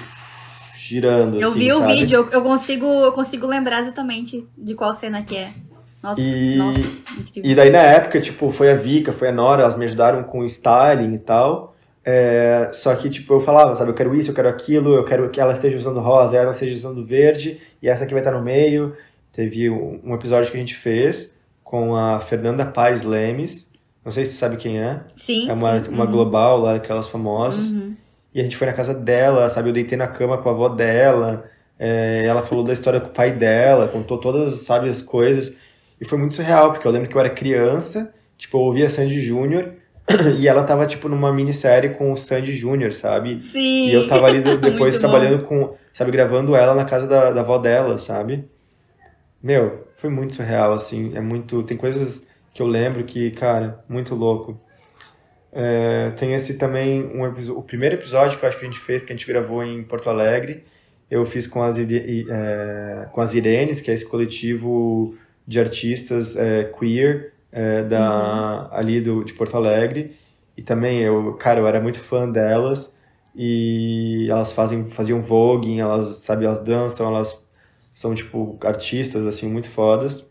girando. 0.88 1.40
Eu 1.40 1.50
assim, 1.50 1.60
vi 1.60 1.68
sabe? 1.68 1.84
o 1.84 1.88
vídeo, 1.88 2.16
eu, 2.18 2.30
eu, 2.30 2.42
consigo, 2.42 2.86
eu 2.86 3.12
consigo 3.12 3.46
lembrar 3.46 3.82
exatamente 3.82 4.48
de 4.58 4.74
qual 4.76 4.94
cena 4.94 5.22
que 5.22 5.36
é. 5.36 5.54
Nossa, 6.02 6.22
e, 6.22 6.56
nossa, 6.56 6.80
incrível. 6.80 7.52
E 7.52 7.56
daí 7.56 7.70
na 7.70 7.80
época, 7.80 8.22
tipo, 8.22 8.50
foi 8.50 8.72
a 8.72 8.76
Vika, 8.76 9.12
foi 9.12 9.30
a 9.30 9.32
Nora, 9.32 9.64
elas 9.64 9.76
me 9.76 9.86
ajudaram 9.86 10.24
com 10.24 10.40
o 10.40 10.46
styling 10.46 11.14
e 11.14 11.20
tal. 11.20 11.76
É, 12.06 12.70
só 12.72 12.96
que, 12.96 13.10
tipo, 13.10 13.34
eu 13.34 13.42
falava, 13.42 13.76
sabe, 13.76 13.92
eu 13.92 13.96
quero 13.96 14.16
isso, 14.16 14.32
eu 14.32 14.36
quero 14.36 14.48
aquilo, 14.48 14.96
eu 14.96 15.04
quero 15.04 15.30
que 15.30 15.42
ela 15.42 15.52
esteja 15.52 15.76
usando 15.76 16.00
rosa, 16.00 16.38
ela 16.38 16.52
esteja 16.52 16.74
usando 16.74 17.06
verde, 17.06 17.60
e 17.82 17.90
essa 17.90 18.06
aqui 18.06 18.14
vai 18.14 18.22
estar 18.22 18.32
no 18.32 18.42
meio. 18.42 18.96
Teve 19.34 19.70
um 19.70 20.16
episódio 20.16 20.50
que 20.50 20.56
a 20.56 20.60
gente 20.60 20.74
fez 20.74 21.36
com 21.64 21.98
a 21.98 22.20
Fernanda 22.20 22.66
Paz 22.66 23.04
Lemes, 23.04 23.70
não 24.06 24.12
sei 24.14 24.24
se 24.24 24.32
você 24.32 24.38
sabe 24.38 24.56
quem 24.56 24.80
é. 24.80 25.02
Sim, 25.18 25.50
É 25.50 25.54
uma, 25.54 25.84
sim. 25.84 25.90
uma 25.90 26.06
uhum. 26.06 26.12
global 26.12 26.62
lá, 26.62 26.76
aquelas 26.76 27.10
famosas. 27.10 27.74
Uhum. 27.74 27.94
E 28.38 28.40
a 28.40 28.44
gente 28.44 28.56
foi 28.56 28.68
na 28.68 28.74
casa 28.74 28.94
dela, 28.94 29.50
sabe, 29.50 29.70
eu 29.70 29.74
deitei 29.74 29.98
na 29.98 30.06
cama 30.06 30.38
com 30.38 30.48
a 30.48 30.52
avó 30.52 30.70
dela, 30.70 31.50
é, 31.80 32.24
ela 32.24 32.44
falou 32.44 32.64
da 32.64 32.72
história 32.72 33.02
com 33.02 33.08
o 33.08 33.12
pai 33.12 33.32
dela, 33.32 33.88
contou 33.88 34.20
todas, 34.20 34.60
sabe, 34.60 34.88
as 34.88 35.02
coisas. 35.02 35.52
E 36.00 36.06
foi 36.06 36.20
muito 36.20 36.36
surreal, 36.36 36.72
porque 36.72 36.88
eu 36.88 36.92
lembro 36.92 37.10
que 37.10 37.16
eu 37.18 37.20
era 37.20 37.32
criança, 37.32 38.14
tipo, 38.38 38.58
eu 38.58 38.62
ouvia 38.62 38.92
Sandy 38.92 39.24
Júnior, 39.24 39.74
e 40.38 40.48
ela 40.48 40.64
tava, 40.66 40.86
tipo, 40.86 41.10
numa 41.10 41.34
minissérie 41.34 41.96
com 41.96 42.12
o 42.12 42.16
Sandy 42.16 42.54
Júnior, 42.54 42.94
sabe? 42.94 43.40
Sim. 43.40 43.88
E 43.88 43.94
eu 43.96 44.08
tava 44.08 44.28
ali 44.28 44.40
depois 44.62 45.00
trabalhando 45.00 45.44
com, 45.44 45.74
sabe, 45.92 46.12
gravando 46.12 46.56
ela 46.56 46.76
na 46.76 46.86
casa 46.86 47.08
da, 47.08 47.32
da 47.32 47.42
avó 47.42 47.58
dela, 47.58 47.98
sabe? 47.98 48.46
Meu, 49.42 49.88
foi 49.96 50.12
muito 50.12 50.36
surreal, 50.36 50.74
assim, 50.74 51.18
é 51.18 51.22
muito, 51.22 51.64
tem 51.64 51.76
coisas 51.76 52.24
que 52.54 52.62
eu 52.62 52.68
lembro 52.68 53.04
que, 53.04 53.32
cara, 53.32 53.84
muito 53.90 54.14
louco. 54.14 54.62
É, 55.60 56.12
tem 56.12 56.36
esse 56.36 56.56
também, 56.56 57.04
um 57.04 57.24
o 57.26 57.64
primeiro 57.64 57.96
episódio 57.96 58.38
que 58.38 58.46
eu 58.46 58.48
acho 58.48 58.60
que 58.60 58.64
a 58.64 58.70
gente 58.70 58.80
fez, 58.80 59.04
que 59.04 59.12
a 59.12 59.16
gente 59.16 59.26
gravou 59.26 59.64
em 59.64 59.84
Porto 59.84 60.08
Alegre, 60.08 60.64
eu 61.10 61.26
fiz 61.26 61.48
com 61.48 61.64
as, 61.64 61.80
é, 61.80 63.10
com 63.12 63.22
as 63.22 63.34
Irenes, 63.34 63.82
que 63.82 63.90
é 63.90 63.94
esse 63.96 64.06
coletivo 64.06 65.18
de 65.48 65.60
artistas 65.60 66.36
é, 66.38 66.66
queer 66.66 67.34
é, 67.52 67.82
da, 67.82 68.70
ali 68.72 69.02
do, 69.02 69.24
de 69.24 69.34
Porto 69.34 69.58
Alegre. 69.58 70.16
E 70.56 70.62
também 70.62 71.02
eu, 71.02 71.34
cara, 71.34 71.60
eu 71.60 71.68
era 71.68 71.82
muito 71.82 72.00
fã 72.00 72.30
delas 72.30 72.96
e 73.36 74.28
elas 74.30 74.52
fazem, 74.54 74.88
faziam 74.90 75.24
voguing, 75.24 75.80
elas, 75.80 76.18
sabe, 76.18 76.46
elas 76.46 76.60
dançam, 76.60 77.08
elas 77.08 77.36
são, 77.96 78.14
tipo, 78.14 78.60
artistas, 78.62 79.26
assim, 79.26 79.50
muito 79.50 79.70
fodas. 79.72 80.30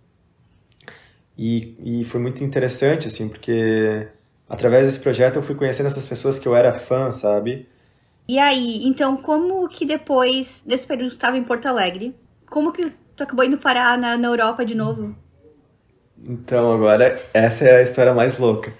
E, 1.36 2.00
e 2.00 2.04
foi 2.04 2.20
muito 2.20 2.44
interessante, 2.44 3.08
assim, 3.08 3.28
porque 3.28 4.06
através 4.48 4.86
desse 4.86 5.00
projeto 5.00 5.36
eu 5.36 5.42
fui 5.42 5.54
conhecendo 5.54 5.86
essas 5.86 6.06
pessoas 6.06 6.38
que 6.38 6.46
eu 6.46 6.54
era 6.54 6.78
fã, 6.78 7.10
sabe? 7.10 7.68
E 8.28 8.38
aí, 8.38 8.84
então, 8.84 9.16
como 9.16 9.68
que 9.68 9.86
depois 9.86 10.62
desse 10.66 10.86
período 10.86 11.10
que 11.10 11.16
tu 11.16 11.20
tava 11.20 11.38
em 11.38 11.44
Porto 11.44 11.66
Alegre, 11.66 12.14
como 12.50 12.72
que 12.72 12.92
tu 13.14 13.22
acabou 13.22 13.44
indo 13.44 13.58
parar 13.58 13.96
na, 13.96 14.16
na 14.16 14.28
Europa 14.28 14.64
de 14.64 14.74
novo? 14.74 15.14
Então, 16.24 16.72
agora, 16.72 17.22
essa 17.32 17.64
é 17.64 17.78
a 17.78 17.82
história 17.82 18.12
mais 18.12 18.36
louca. 18.38 18.72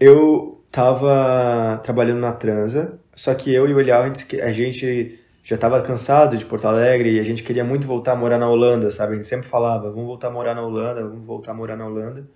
Eu 0.00 0.64
tava 0.70 1.80
trabalhando 1.84 2.20
na 2.20 2.32
Transa, 2.32 2.98
só 3.14 3.34
que 3.34 3.52
eu 3.52 3.68
e 3.68 3.74
o 3.74 3.84
gente, 3.84 4.40
a 4.40 4.52
gente 4.52 5.20
já 5.42 5.56
tava 5.56 5.80
cansado 5.80 6.36
de 6.36 6.44
Porto 6.44 6.66
Alegre 6.66 7.12
e 7.12 7.20
a 7.20 7.22
gente 7.22 7.42
queria 7.42 7.64
muito 7.64 7.86
voltar 7.86 8.12
a 8.12 8.16
morar 8.16 8.38
na 8.38 8.48
Holanda, 8.48 8.90
sabe? 8.90 9.12
A 9.12 9.14
gente 9.16 9.26
sempre 9.26 9.48
falava, 9.48 9.90
vamos 9.90 10.06
voltar 10.06 10.28
a 10.28 10.30
morar 10.30 10.54
na 10.54 10.62
Holanda, 10.62 11.02
vamos 11.02 11.24
voltar 11.24 11.52
a 11.52 11.54
morar 11.54 11.76
na 11.76 11.86
Holanda. 11.86 12.28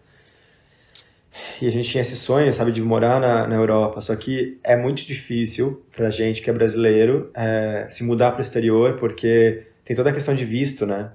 E 1.61 1.67
a 1.67 1.71
gente 1.71 1.89
tinha 1.89 2.03
esse 2.03 2.17
sonho, 2.17 2.53
sabe, 2.53 2.73
de 2.73 2.83
morar 2.83 3.21
na, 3.21 3.47
na 3.47 3.55
Europa. 3.55 4.01
Só 4.01 4.15
que 4.17 4.59
é 4.63 4.77
muito 4.77 5.07
difícil 5.07 5.83
pra 5.95 6.11
gente 6.11 6.43
que 6.43 6.51
é 6.51 6.53
brasileiro 6.53 7.31
é, 7.35 7.87
se 7.89 8.05
mudar 8.05 8.33
para 8.33 8.39
o 8.39 8.43
exterior, 8.43 8.97
porque 8.99 9.67
tem 9.85 9.97
toda 9.97 10.11
a 10.11 10.13
questão 10.13 10.35
de 10.35 10.45
visto, 10.45 10.87
né? 10.87 11.11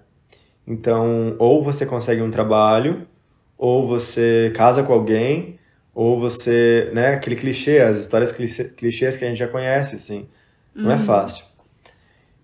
Então, 0.65 1.36
ou 1.39 1.61
você 1.61 1.86
consegue 1.86 2.22
um 2.22 2.32
trabalho, 2.32 3.07
ou 3.57 3.84
você 3.86 4.51
casa 4.55 4.84
com 4.84 4.93
alguém, 4.93 5.57
ou 5.93 6.20
você, 6.20 6.91
né, 6.93 7.15
aquele 7.15 7.36
clichê, 7.36 7.80
as 7.80 7.97
histórias 7.97 8.32
clichê, 8.32 8.65
clichês 8.65 9.18
que 9.18 9.26
a 9.26 9.28
gente 9.28 9.39
já 9.39 9.47
conhece, 9.47 9.95
assim. 9.95 10.28
Não 10.76 10.91
é 10.91 10.97
fácil. 10.97 11.43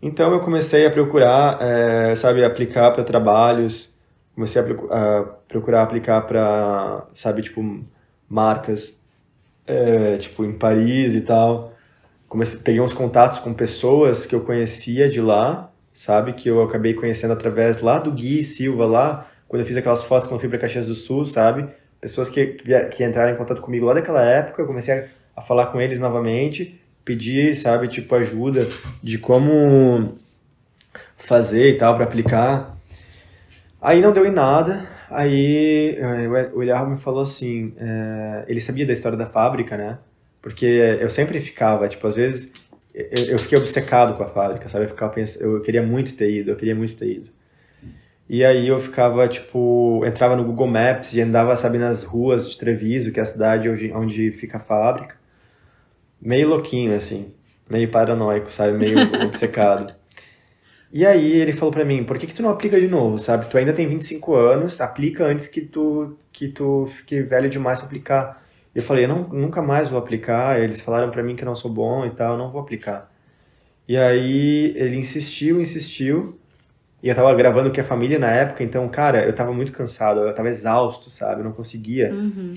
Então 0.01 0.34
eu 0.34 0.39
comecei 0.39 0.86
a 0.86 0.89
procurar, 0.89 1.61
é, 1.61 2.15
sabe, 2.15 2.43
aplicar 2.43 2.91
para 2.91 3.03
trabalhos, 3.03 3.93
comecei 4.36 4.62
a, 4.62 4.66
procu- 4.66 4.94
a 4.94 5.24
procurar 5.48 5.84
aplicar 5.84 6.22
para, 6.22 7.06
sabe, 7.14 7.42
tipo, 7.42 7.84
marcas, 8.30 9.00
é, 9.68 10.18
tipo, 10.18 10.44
em 10.46 10.54
Paris 10.54 11.16
e 11.16 11.22
tal. 11.22 11.74
Comecei, 12.28 12.60
peguei 12.60 12.82
uns 12.82 12.94
contatos 12.94 13.40
com 13.40 13.54
pessoas 13.54 14.26
que 14.26 14.34
eu 14.36 14.42
conhecia 14.42 15.08
de 15.10 15.22
lá, 15.22 15.72
sabe, 15.94 16.34
que 16.34 16.50
eu 16.50 16.64
acabei 16.64 16.94
conhecendo 16.94 17.34
através 17.34 17.82
lá 17.82 18.00
do 18.00 18.12
Gui 18.12 18.44
Silva, 18.44 18.86
lá, 18.86 19.28
quando 19.48 19.62
eu 19.62 19.66
fiz 19.68 19.78
aquelas 19.78 20.04
fotos 20.04 20.30
eu 20.30 20.40
fui 20.40 20.50
para 20.50 20.58
Caxias 20.58 20.88
do 20.88 20.96
Sul, 20.96 21.26
sabe? 21.26 21.68
Pessoas 22.02 22.28
que, 22.30 22.58
que 22.92 23.04
entraram 23.04 23.34
em 23.34 23.38
contato 23.38 23.62
comigo 23.62 23.86
lá 23.86 23.94
daquela 23.94 24.24
época, 24.24 24.62
eu 24.62 24.66
comecei 24.68 24.94
a, 24.96 25.06
a 25.38 25.42
falar 25.42 25.68
com 25.68 25.80
eles 25.80 26.00
novamente, 26.00 26.82
pedir, 27.06 27.56
sabe, 27.56 27.88
tipo, 27.88 28.16
ajuda 28.16 28.68
de 29.02 29.18
como 29.20 30.18
fazer 31.18 31.70
e 31.76 31.78
tal 31.78 31.96
para 31.96 32.06
aplicar. 32.06 32.72
Aí 33.84 34.02
não 34.02 34.14
deu 34.14 34.26
em 34.26 34.32
nada. 34.32 34.88
Aí 35.10 35.98
eh, 36.00 36.50
o 36.54 36.64
Eliarro 36.64 36.90
me 36.90 36.98
falou 36.98 37.22
assim, 37.22 37.74
eh, 37.78 38.46
ele 38.48 38.62
sabia 38.62 38.86
da 38.86 38.94
história 38.94 39.18
da 39.18 39.26
fábrica, 39.26 39.76
né? 39.76 40.00
Porque 40.42 40.66
eu 40.66 41.10
sempre 41.10 41.40
ficava, 41.42 41.88
tipo, 41.90 42.08
às 42.08 42.16
vezes 42.16 42.52
eu, 42.94 43.26
eu 43.34 43.40
fiquei 43.40 43.58
obcecado 43.58 44.16
com 44.16 44.24
a 44.24 44.30
fábrica, 44.30 44.70
sabe? 44.70 44.86
Eu 44.86 44.90
ficava 44.90 45.12
pensando, 45.12 45.58
eu 45.58 45.62
queria 45.62 45.84
muito 45.84 46.16
ter 46.16 46.32
ido, 46.32 46.52
eu 46.52 46.56
queria 46.56 46.76
muito 46.76 46.96
ter 46.96 47.08
ido. 47.08 47.30
E 48.30 48.44
aí 48.44 48.68
eu 48.70 48.80
ficava, 48.80 49.28
tipo, 49.28 50.02
entrava 50.06 50.36
no 50.36 50.46
Google 50.46 50.68
Maps 50.68 51.14
e 51.14 51.22
andava, 51.22 51.56
sabe, 51.58 51.78
nas 51.78 52.04
ruas 52.04 52.50
de 52.50 52.58
Treviso, 52.58 53.12
que 53.12 53.20
é 53.20 53.24
a 53.24 53.26
cidade 53.26 53.70
onde, 53.70 53.92
onde 53.92 54.32
fica 54.32 54.58
a 54.58 54.62
fábrica. 54.62 55.16
Meio 56.22 56.48
louquinho, 56.48 56.96
assim. 56.96 57.34
Meio 57.70 57.92
paranoico, 57.92 58.50
sabe? 58.50 58.78
Meio 58.78 58.98
obcecado. 59.28 59.94
E 60.94 61.04
aí 61.08 61.32
ele 61.32 61.52
falou 61.52 61.72
pra 61.74 61.84
mim, 61.84 62.04
por 62.04 62.20
que 62.20 62.28
que 62.28 62.36
tu 62.36 62.44
não 62.44 62.52
aplica 62.52 62.80
de 62.80 62.88
novo, 62.88 63.18
sabe? 63.18 63.50
Tu 63.50 63.58
ainda 63.58 63.74
tem 63.74 63.88
25 63.88 64.36
anos, 64.36 64.80
aplica 64.80 65.26
antes 65.26 65.48
que 65.48 65.60
tu, 65.60 66.16
que 66.32 66.48
tu 66.50 66.86
fique 66.86 67.20
velho 67.24 67.50
demais 67.50 67.80
pra 67.80 67.88
aplicar. 67.88 68.44
Eu 68.76 68.84
falei, 68.84 69.06
eu 69.06 69.10
não, 69.10 69.28
nunca 69.28 69.60
mais 69.60 69.89
vou 69.89 69.98
aplicar. 69.98 70.62
Eles 70.62 70.82
falaram 70.82 71.10
pra 71.10 71.24
mim 71.24 71.36
que 71.36 71.41
eu 71.41 71.48
não 71.48 71.56
sou 71.56 71.72
bom 71.72 72.06
e 72.06 72.12
tal, 72.12 72.34
eu 72.34 72.38
não 72.38 72.52
vou 72.52 72.62
aplicar. 72.62 73.12
E 73.88 73.98
aí 73.98 74.72
ele 74.78 74.96
insistiu, 74.96 75.60
insistiu. 75.60 76.38
E 77.02 77.10
eu 77.10 77.16
tava 77.16 77.34
gravando 77.34 77.74
com 77.74 77.82
a 77.82 77.84
família 77.84 78.20
na 78.20 78.30
época, 78.32 78.64
então, 78.64 78.88
cara, 78.88 79.26
eu 79.26 79.34
tava 79.34 79.52
muito 79.52 79.72
cansado, 79.72 80.22
eu 80.22 80.36
tava 80.36 80.50
exausto, 80.50 81.10
sabe? 81.10 81.41
Eu 81.41 81.46
não 81.46 81.54
conseguia. 81.54 82.14
Uhum. 82.14 82.56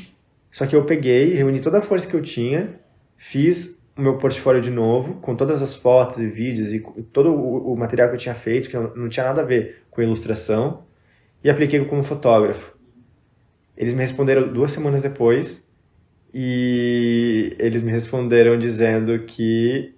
Só 0.52 0.66
que 0.66 0.76
eu 0.76 0.84
peguei, 0.84 1.34
reuni 1.34 1.60
toda 1.60 1.78
a 1.78 1.80
força 1.80 2.06
que 2.06 2.14
eu 2.14 2.22
tinha, 2.22 2.78
fiz 3.16 3.75
o 3.96 4.02
meu 4.02 4.18
portfólio 4.18 4.60
de 4.60 4.70
novo, 4.70 5.14
com 5.14 5.34
todas 5.34 5.62
as 5.62 5.74
fotos 5.74 6.18
e 6.18 6.26
vídeos 6.26 6.72
e 6.72 6.80
todo 7.12 7.34
o, 7.34 7.74
material 7.76 8.08
que 8.08 8.14
eu 8.14 8.18
tinha 8.18 8.34
feito, 8.34 8.68
que 8.68 8.76
não 8.76 9.08
tinha 9.08 9.24
nada 9.24 9.40
a 9.40 9.44
ver 9.44 9.84
com 9.90 10.02
ilustração, 10.02 10.84
e 11.42 11.48
apliquei 11.48 11.82
como 11.84 12.02
fotógrafo. 12.02 12.76
Eles 13.76 13.94
me 13.94 14.00
responderam 14.00 14.52
duas 14.52 14.70
semanas 14.70 15.02
depois, 15.02 15.64
e 16.32 17.56
eles 17.58 17.80
me 17.80 17.90
responderam 17.90 18.58
dizendo 18.58 19.18
que 19.20 19.94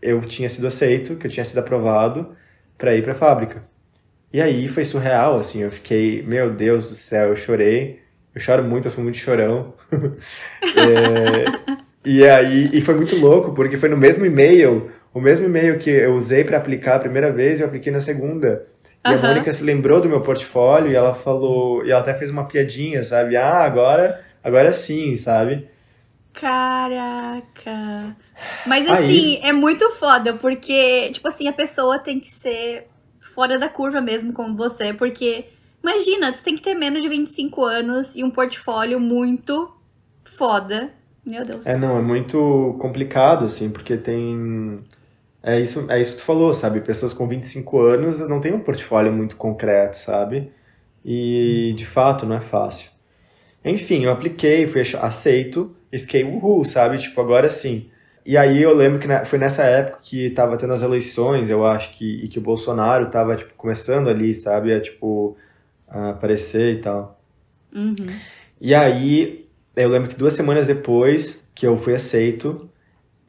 eu 0.00 0.20
tinha 0.22 0.48
sido 0.48 0.66
aceito, 0.66 1.16
que 1.16 1.26
eu 1.26 1.30
tinha 1.30 1.44
sido 1.44 1.58
aprovado 1.58 2.34
para 2.78 2.94
ir 2.96 3.02
para 3.02 3.12
a 3.12 3.16
fábrica. 3.16 3.64
E 4.32 4.40
aí 4.40 4.68
foi 4.68 4.84
surreal, 4.84 5.36
assim, 5.36 5.62
eu 5.62 5.70
fiquei, 5.70 6.22
meu 6.22 6.52
Deus 6.54 6.88
do 6.88 6.94
céu, 6.94 7.28
eu 7.30 7.36
chorei. 7.36 8.00
Eu 8.34 8.40
choro 8.40 8.62
muito, 8.62 8.86
eu 8.86 8.90
sou 8.90 9.02
muito 9.02 9.18
chorão. 9.18 9.74
É, 10.76 11.85
e 12.06 12.24
aí, 12.28 12.70
e 12.72 12.80
foi 12.80 12.94
muito 12.94 13.16
louco, 13.16 13.52
porque 13.54 13.76
foi 13.76 13.88
no 13.88 13.96
mesmo 13.96 14.24
e-mail, 14.24 14.90
o 15.12 15.20
mesmo 15.20 15.46
e-mail 15.46 15.78
que 15.78 15.90
eu 15.90 16.14
usei 16.14 16.44
para 16.44 16.58
aplicar 16.58 16.96
a 16.96 17.00
primeira 17.00 17.32
vez, 17.32 17.60
eu 17.60 17.66
apliquei 17.66 17.92
na 17.92 18.00
segunda. 18.00 18.66
E 19.04 19.12
a 19.12 19.16
Aham. 19.16 19.28
Mônica 19.28 19.52
se 19.52 19.62
lembrou 19.64 20.00
do 20.00 20.08
meu 20.08 20.20
portfólio 20.20 20.90
e 20.90 20.94
ela 20.94 21.14
falou, 21.14 21.84
e 21.86 21.90
ela 21.90 22.00
até 22.00 22.14
fez 22.14 22.30
uma 22.30 22.44
piadinha, 22.46 23.02
sabe? 23.02 23.36
Ah, 23.36 23.64
agora, 23.64 24.20
agora 24.42 24.72
sim, 24.72 25.16
sabe? 25.16 25.68
Caraca. 26.32 28.16
Mas 28.66 28.86
Aí- 28.90 28.92
assim, 28.92 29.40
é 29.42 29.52
muito 29.52 29.90
foda, 29.92 30.34
porque, 30.34 31.10
tipo 31.12 31.26
assim, 31.28 31.48
a 31.48 31.52
pessoa 31.52 31.98
tem 31.98 32.20
que 32.20 32.30
ser 32.30 32.88
fora 33.34 33.58
da 33.58 33.68
curva 33.68 34.00
mesmo, 34.00 34.32
como 34.32 34.56
você, 34.56 34.92
porque 34.94 35.46
imagina, 35.82 36.32
tu 36.32 36.42
tem 36.42 36.54
que 36.56 36.62
ter 36.62 36.74
menos 36.74 37.02
de 37.02 37.08
25 37.08 37.64
anos 37.64 38.14
e 38.16 38.22
um 38.24 38.30
portfólio 38.30 39.00
muito 39.00 39.72
foda. 40.36 40.90
Meu 41.26 41.42
Deus. 41.42 41.66
É, 41.66 41.76
não, 41.76 41.98
é 41.98 42.02
muito 42.02 42.76
complicado, 42.78 43.44
assim, 43.44 43.68
porque 43.68 43.96
tem. 43.96 44.78
É 45.42 45.60
isso, 45.60 45.90
é 45.90 46.00
isso 46.00 46.12
que 46.12 46.18
tu 46.18 46.22
falou, 46.22 46.54
sabe? 46.54 46.80
Pessoas 46.80 47.12
com 47.12 47.26
25 47.26 47.80
anos 47.80 48.20
não 48.20 48.40
têm 48.40 48.52
um 48.52 48.60
portfólio 48.60 49.12
muito 49.12 49.36
concreto, 49.36 49.96
sabe? 49.96 50.52
E, 51.04 51.72
de 51.76 51.84
fato, 51.84 52.24
não 52.24 52.36
é 52.36 52.40
fácil. 52.40 52.90
Enfim, 53.64 54.04
eu 54.04 54.12
apliquei, 54.12 54.66
fui 54.66 54.82
aceito 55.00 55.74
e 55.90 55.98
fiquei 55.98 56.22
uhul, 56.24 56.64
sabe? 56.64 56.98
Tipo, 56.98 57.20
agora 57.20 57.48
sim. 57.48 57.90
E 58.24 58.36
aí 58.36 58.62
eu 58.62 58.74
lembro 58.74 58.98
que 58.98 59.06
foi 59.24 59.38
nessa 59.38 59.62
época 59.64 59.98
que 60.02 60.30
tava 60.30 60.56
tendo 60.56 60.72
as 60.72 60.82
eleições, 60.82 61.48
eu 61.48 61.64
acho 61.64 61.92
que, 61.96 62.24
e 62.24 62.28
que 62.28 62.38
o 62.38 62.42
Bolsonaro 62.42 63.08
tava, 63.10 63.36
tipo, 63.36 63.54
começando 63.54 64.08
ali, 64.08 64.34
sabe? 64.34 64.72
A, 64.72 64.80
tipo, 64.80 65.36
a 65.88 66.10
aparecer 66.10 66.74
e 66.74 66.80
tal. 66.80 67.20
Uhum. 67.72 67.94
E 68.60 68.74
aí, 68.74 69.45
eu 69.76 69.88
lembro 69.88 70.08
que 70.08 70.16
duas 70.16 70.34
semanas 70.34 70.66
depois 70.66 71.46
que 71.54 71.66
eu 71.66 71.76
fui 71.76 71.94
aceito, 71.94 72.68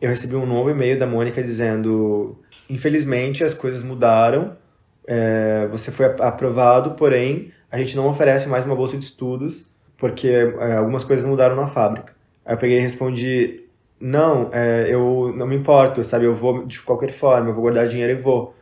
eu 0.02 0.10
recebi 0.10 0.36
um 0.36 0.45
novo 0.45 0.70
e-mail 0.70 0.98
da 0.98 1.06
Mônica 1.06 1.41
dizendo: 1.43 2.39
infelizmente 2.70 3.43
as 3.43 3.54
coisas 3.54 3.84
mudaram, 3.84 4.58
é, 5.06 5.68
você 5.68 5.91
foi 5.91 6.06
aprovado, 6.06 6.91
porém 6.91 7.52
a 7.72 7.78
gente 7.78 7.95
não 7.95 8.08
oferece 8.08 8.48
mais 8.48 8.66
uma 8.66 8.76
bolsa 8.76 8.98
de 8.98 9.04
estudos 9.04 9.68
porque 9.98 10.28
é, 10.28 10.74
algumas 10.74 11.04
coisas 11.04 11.26
mudaram 11.26 11.56
na 11.56 11.68
fábrica. 11.68 12.14
Aí 12.45 12.54
eu 12.54 12.58
peguei 12.58 12.78
e 12.78 12.82
respondi: 12.82 13.66
não, 14.00 14.50
é, 14.54 14.88
eu 14.89 15.34
não 15.36 15.48
me 15.48 15.56
importo, 15.56 16.04
sabe? 16.04 16.26
Eu 16.26 16.36
vou 16.36 16.66
de 16.66 16.82
qualquer 16.82 17.12
forma, 17.12 17.50
eu 17.50 17.54
vou 17.54 17.64
guardar 17.64 17.88
dinheiro 17.88 18.14
e 18.14 18.22
vou. 18.22 18.56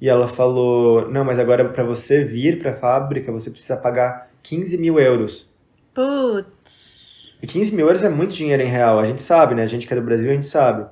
E 0.00 0.08
ela 0.08 0.26
falou: 0.26 1.10
não, 1.10 1.24
mas 1.24 1.38
agora 1.38 1.64
para 1.68 1.84
você 1.84 2.24
vir 2.24 2.58
para 2.58 2.72
a 2.72 2.76
fábrica 2.76 3.32
você 3.32 3.50
precisa 3.50 3.76
pagar 3.76 4.30
15 4.42 4.76
mil 4.78 4.98
euros. 4.98 5.48
Putz. 5.94 7.09
E 7.42 7.46
15 7.46 7.74
mil 7.74 7.86
euros 7.86 8.02
é 8.02 8.08
muito 8.08 8.34
dinheiro 8.34 8.62
em 8.62 8.66
real, 8.66 8.98
a 8.98 9.04
gente 9.04 9.22
sabe, 9.22 9.54
né? 9.54 9.62
A 9.62 9.66
gente 9.66 9.86
que 9.86 9.92
é 9.92 9.96
do 9.96 10.02
Brasil, 10.02 10.30
a 10.30 10.34
gente 10.34 10.46
sabe. 10.46 10.86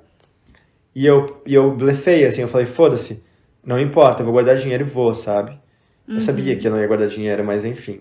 E 0.95 1.07
eu, 1.07 1.43
e 1.47 1.55
eu 1.55 1.75
blefei, 1.75 2.25
assim, 2.25 2.43
eu 2.43 2.49
falei: 2.49 2.67
foda-se, 2.67 3.23
não 3.65 3.79
importa, 3.79 4.23
eu 4.23 4.25
vou 4.25 4.33
guardar 4.33 4.57
dinheiro 4.57 4.85
e 4.85 4.89
vou, 4.89 5.13
sabe? 5.15 5.53
Uhum. 6.09 6.15
Eu 6.15 6.21
sabia 6.21 6.57
que 6.57 6.67
eu 6.67 6.71
não 6.71 6.81
ia 6.81 6.87
guardar 6.87 7.09
dinheiro, 7.09 7.45
mas 7.45 7.65
enfim. 7.65 8.01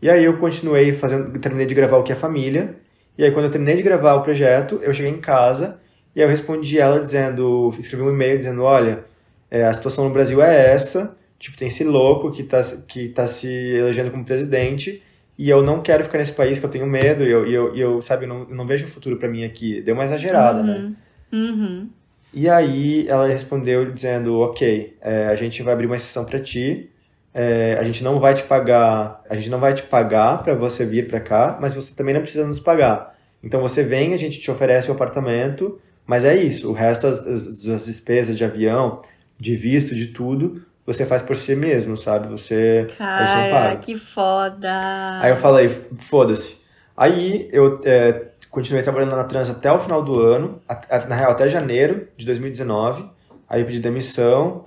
E 0.00 0.10
aí 0.10 0.24
eu 0.24 0.36
continuei 0.36 0.92
fazendo, 0.92 1.38
terminei 1.38 1.66
de 1.66 1.74
gravar 1.74 1.98
o 1.98 2.02
que 2.02 2.12
é 2.12 2.14
família. 2.14 2.76
E 3.16 3.24
aí 3.24 3.30
quando 3.30 3.46
eu 3.46 3.50
terminei 3.50 3.76
de 3.76 3.82
gravar 3.82 4.14
o 4.14 4.22
projeto, 4.22 4.80
eu 4.82 4.92
cheguei 4.92 5.10
em 5.10 5.20
casa 5.20 5.78
e 6.14 6.20
eu 6.20 6.28
respondi 6.28 6.78
ela 6.78 6.98
dizendo, 6.98 7.70
escrevi 7.78 8.02
um 8.02 8.10
e-mail 8.10 8.38
dizendo, 8.38 8.62
olha, 8.62 9.04
é, 9.50 9.64
a 9.64 9.72
situação 9.72 10.04
no 10.04 10.10
Brasil 10.10 10.42
é 10.42 10.72
essa, 10.72 11.16
tipo, 11.38 11.56
tem 11.56 11.68
esse 11.68 11.84
louco 11.84 12.30
que 12.30 12.42
tá, 12.42 12.62
que 12.86 13.08
tá 13.10 13.26
se 13.26 13.48
elegendo 13.48 14.10
como 14.10 14.24
presidente 14.24 15.02
e 15.38 15.50
eu 15.50 15.62
não 15.62 15.82
quero 15.82 16.04
ficar 16.04 16.18
nesse 16.18 16.32
país 16.32 16.58
que 16.58 16.64
eu 16.64 16.70
tenho 16.70 16.86
medo 16.86 17.24
e 17.24 17.30
eu, 17.30 17.46
e 17.46 17.54
eu, 17.54 17.76
e 17.76 17.80
eu 17.80 18.00
sabe, 18.00 18.24
eu 18.24 18.28
não, 18.28 18.46
eu 18.48 18.54
não 18.54 18.66
vejo 18.66 18.86
um 18.86 18.88
futuro 18.88 19.16
para 19.16 19.28
mim 19.28 19.44
aqui. 19.44 19.82
Deu 19.82 19.94
uma 19.94 20.04
exagerada, 20.04 20.60
uhum. 20.60 20.66
né? 20.66 20.92
Uhum. 21.32 21.88
E 22.32 22.48
aí 22.48 23.06
ela 23.08 23.26
respondeu 23.26 23.90
dizendo, 23.92 24.38
ok, 24.40 24.96
é, 25.00 25.26
a 25.26 25.34
gente 25.34 25.62
vai 25.62 25.74
abrir 25.74 25.86
uma 25.86 25.96
exceção 25.96 26.24
para 26.24 26.38
ti, 26.38 26.90
é, 27.32 27.76
a 27.78 27.82
gente 27.82 28.02
não 28.02 28.18
vai 28.18 28.34
te 28.34 28.42
pagar, 28.44 29.22
a 29.28 29.34
gente 29.36 29.50
não 29.50 29.58
vai 29.58 29.74
te 29.74 29.82
pagar 29.82 30.42
para 30.42 30.54
você 30.54 30.84
vir 30.86 31.06
para 31.06 31.20
cá, 31.20 31.58
mas 31.60 31.74
você 31.74 31.94
também 31.94 32.14
não 32.14 32.22
precisa 32.22 32.46
nos 32.46 32.60
pagar. 32.60 33.14
Então 33.42 33.60
você 33.60 33.82
vem, 33.82 34.14
a 34.14 34.16
gente 34.16 34.40
te 34.40 34.50
oferece 34.50 34.90
o 34.90 34.94
apartamento, 34.94 35.78
mas 36.06 36.24
é 36.24 36.34
isso. 36.36 36.70
O 36.70 36.72
resto, 36.72 37.06
as, 37.06 37.20
as, 37.26 37.66
as 37.68 37.86
despesas 37.86 38.36
de 38.36 38.44
avião, 38.44 39.02
de 39.38 39.54
visto, 39.54 39.94
de 39.94 40.06
tudo, 40.06 40.62
você 40.86 41.04
faz 41.04 41.20
por 41.20 41.36
si 41.36 41.56
mesmo, 41.56 41.96
sabe? 41.96 42.28
Você. 42.28 42.86
Cara, 42.96 43.76
que 43.76 43.96
foda! 43.96 45.20
Aí 45.20 45.30
eu 45.30 45.36
falei, 45.36 45.68
foda-se. 45.98 46.64
Aí 46.96 47.48
eu 47.52 47.80
é, 47.84 48.28
continuei 48.50 48.82
trabalhando 48.82 49.16
na 49.16 49.24
Trans 49.24 49.50
até 49.50 49.70
o 49.70 49.78
final 49.78 50.02
do 50.02 50.20
ano, 50.20 50.62
na 51.08 51.14
real, 51.14 51.32
até 51.32 51.48
janeiro 51.48 52.08
de 52.16 52.24
2019. 52.24 53.10
Aí 53.48 53.60
eu 53.60 53.66
pedi 53.66 53.80
demissão, 53.80 54.64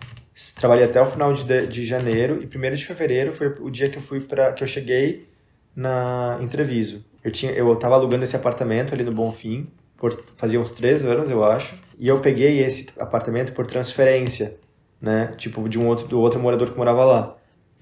trabalhei 0.56 0.86
até 0.86 1.02
o 1.02 1.08
final 1.08 1.34
de, 1.34 1.68
de 1.68 1.86
janeiro 1.86 2.42
e 2.42 2.48
primeiro 2.48 2.76
de 2.76 2.86
fevereiro 2.86 3.34
foi 3.34 3.48
o 3.60 3.70
dia 3.70 3.90
que 3.90 3.98
eu 3.98 4.02
fui 4.02 4.20
para 4.20 4.54
que 4.54 4.64
eu 4.64 4.68
cheguei 4.68 5.28
na 5.76 6.38
entreviso. 6.42 7.06
Eu 7.24 7.32
tinha 7.32 7.52
eu 7.52 7.74
tava 7.76 7.96
alugando 7.96 8.24
esse 8.24 8.36
apartamento 8.36 8.94
ali 8.94 9.04
no 9.04 9.12
Bonfim 9.12 9.68
por 9.98 10.24
fazia 10.36 10.60
uns 10.60 10.72
três 10.72 11.04
anos 11.04 11.30
eu 11.30 11.44
acho 11.44 11.76
e 11.98 12.08
eu 12.08 12.20
peguei 12.20 12.64
esse 12.64 12.88
apartamento 12.98 13.52
por 13.52 13.66
transferência, 13.68 14.58
né? 15.02 15.34
Tipo 15.38 15.68
de 15.68 15.80
um 15.80 15.88
outro 15.88 16.08
do 16.08 16.20
outro 16.20 16.40
morador 16.40 16.72
que 16.72 16.78
morava 16.78 17.06
lá. 17.06 17.36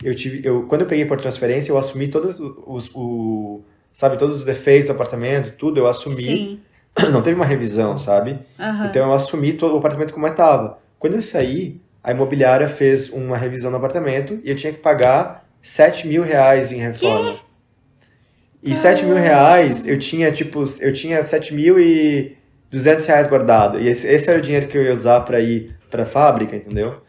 Eu 0.03 0.13
tive 0.15 0.47
eu 0.47 0.63
quando 0.68 0.82
eu 0.82 0.88
peguei 0.88 1.05
por 1.05 1.20
transferência 1.20 1.72
eu 1.72 1.78
assumi 1.78 2.07
todos 2.07 2.39
os, 2.39 2.91
os 2.93 3.61
sabe 3.93 4.18
todos 4.18 4.36
os 4.36 4.45
defeitos 4.45 4.88
do 4.88 4.93
apartamento 4.93 5.55
tudo 5.57 5.80
eu 5.80 5.88
assumi. 5.88 6.24
Sim. 6.24 6.59
Não 7.11 7.22
teve 7.22 7.36
uma 7.36 7.45
revisão, 7.45 7.97
sabe? 7.97 8.39
Uhum. 8.59 8.86
Então 8.86 9.07
eu 9.07 9.13
assumi 9.13 9.53
todo 9.53 9.74
o 9.76 9.78
apartamento 9.78 10.13
como 10.13 10.28
estava. 10.28 10.80
Quando 10.99 11.13
eu 11.13 11.22
saí 11.22 11.80
a 12.03 12.11
imobiliária 12.11 12.68
fez 12.68 13.09
uma 13.09 13.36
revisão 13.36 13.70
no 13.70 13.78
apartamento 13.78 14.39
e 14.41 14.49
eu 14.49 14.55
tinha 14.55 14.72
que 14.72 14.80
pagar 14.80 15.45
7 15.61 16.07
mil 16.07 16.24
reais 16.24 16.72
em 16.72 16.78
reforma. 16.78 17.34
Que? 17.34 18.70
E 18.70 18.72
ah. 18.72 18.76
7 18.76 19.05
mil 19.05 19.18
reais, 19.18 19.86
eu 19.86 19.99
tinha, 19.99 20.32
tipo, 20.32 20.63
eu 20.80 20.93
tinha 20.93 21.22
7 21.22 21.53
mil 21.53 21.78
e 21.78 22.38
200 22.72 23.05
reais 23.05 23.28
guardado. 23.28 23.80
E 23.80 23.89
esse, 23.89 24.07
esse 24.07 24.30
era 24.30 24.39
o 24.39 24.41
dinheiro 24.41 24.68
que 24.68 24.78
eu 24.78 24.84
ia 24.84 24.93
usar 24.93 25.22
para 25.22 25.41
ir 25.41 25.76
pra 25.89 26.05
fábrica, 26.05 26.55
entendeu? 26.55 27.01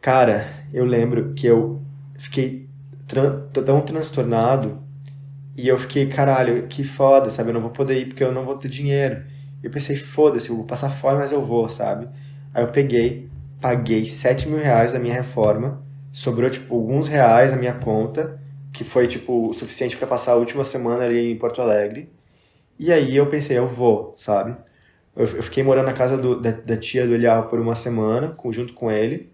Cara, 0.00 0.46
eu 0.72 0.84
lembro 0.84 1.34
que 1.34 1.46
eu 1.46 1.80
fiquei 2.18 2.68
tran 3.06 3.48
tão 3.50 3.80
transtornado 3.82 4.78
e 5.56 5.68
eu 5.68 5.76
fiquei, 5.78 6.06
caralho, 6.08 6.66
que 6.68 6.84
foda, 6.84 7.30
sabe? 7.30 7.50
Eu 7.50 7.54
não 7.54 7.60
vou 7.60 7.70
poder 7.70 7.98
ir 7.98 8.06
porque 8.06 8.24
eu 8.24 8.32
não 8.32 8.44
vou 8.44 8.56
ter 8.56 8.68
dinheiro. 8.68 9.24
Eu 9.62 9.70
pensei, 9.70 9.96
foda-se, 9.96 10.48
eu 10.50 10.56
vou 10.56 10.64
passar 10.64 10.90
fome, 10.90 11.18
mas 11.18 11.32
eu 11.32 11.42
vou, 11.42 11.68
sabe? 11.68 12.08
Aí 12.54 12.62
eu 12.64 12.68
peguei, 12.72 13.28
paguei 13.60 14.06
7 14.06 14.48
mil 14.48 14.58
reais 14.58 14.92
da 14.94 14.98
minha 14.98 15.14
reforma, 15.14 15.82
sobrou, 16.12 16.48
tipo, 16.50 16.74
alguns 16.74 17.08
reais 17.08 17.52
na 17.52 17.58
minha 17.58 17.74
conta, 17.74 18.40
que 18.72 18.84
foi, 18.84 19.06
tipo, 19.06 19.48
o 19.50 19.52
suficiente 19.52 19.96
para 19.96 20.06
passar 20.06 20.32
a 20.32 20.36
última 20.36 20.64
semana 20.64 21.04
ali 21.04 21.32
em 21.32 21.36
Porto 21.38 21.60
Alegre. 21.60 22.10
E 22.78 22.92
aí 22.92 23.16
eu 23.16 23.26
pensei, 23.28 23.58
eu 23.58 23.66
vou, 23.68 24.14
sabe? 24.16 24.56
Eu, 25.16 25.24
eu 25.26 25.42
fiquei 25.42 25.62
morando 25.62 25.86
na 25.86 25.92
casa 25.92 26.16
do, 26.16 26.40
da, 26.40 26.52
da, 26.52 26.76
tia 26.76 27.06
do 27.06 27.14
Elial 27.14 27.48
por 27.48 27.60
uma 27.60 27.74
semana, 27.74 28.34
junto 28.50 28.72
com 28.74 28.90
ele, 28.90 29.30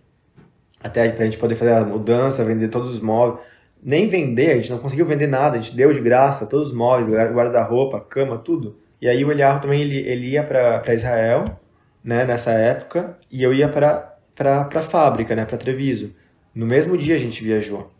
até 0.86 1.08
pra 1.10 1.24
gente 1.24 1.38
poder 1.38 1.54
fazer 1.54 1.72
a 1.72 1.84
mudança, 1.84 2.44
vender 2.44 2.68
todos 2.68 2.90
os 2.90 3.00
móveis. 3.00 3.40
Nem 3.82 4.08
vender, 4.08 4.50
a 4.52 4.56
gente 4.56 4.70
não 4.70 4.78
conseguiu 4.78 5.06
vender 5.06 5.26
nada, 5.26 5.56
a 5.56 5.60
gente 5.60 5.76
deu 5.76 5.92
de 5.92 6.00
graça 6.00 6.46
todos 6.46 6.68
os 6.68 6.74
móveis, 6.74 7.08
guarda-roupa, 7.08 8.00
cama, 8.00 8.38
tudo. 8.38 8.78
E 9.00 9.08
aí 9.08 9.24
o 9.24 9.30
Elial 9.30 9.60
também, 9.60 9.82
ele, 9.82 9.98
ele 9.98 10.30
ia 10.30 10.42
para 10.42 10.94
Israel, 10.94 11.60
né, 12.02 12.24
nessa 12.24 12.52
época, 12.52 13.18
e 13.30 13.42
eu 13.42 13.52
ia 13.52 13.68
para 13.68 14.14
para 14.34 14.68
a 14.74 14.80
fábrica, 14.82 15.34
né, 15.34 15.46
para 15.46 15.56
Treviso. 15.56 16.14
No 16.54 16.66
mesmo 16.66 16.96
dia 16.96 17.14
a 17.14 17.18
gente 17.18 17.42
viajou. 17.42 17.90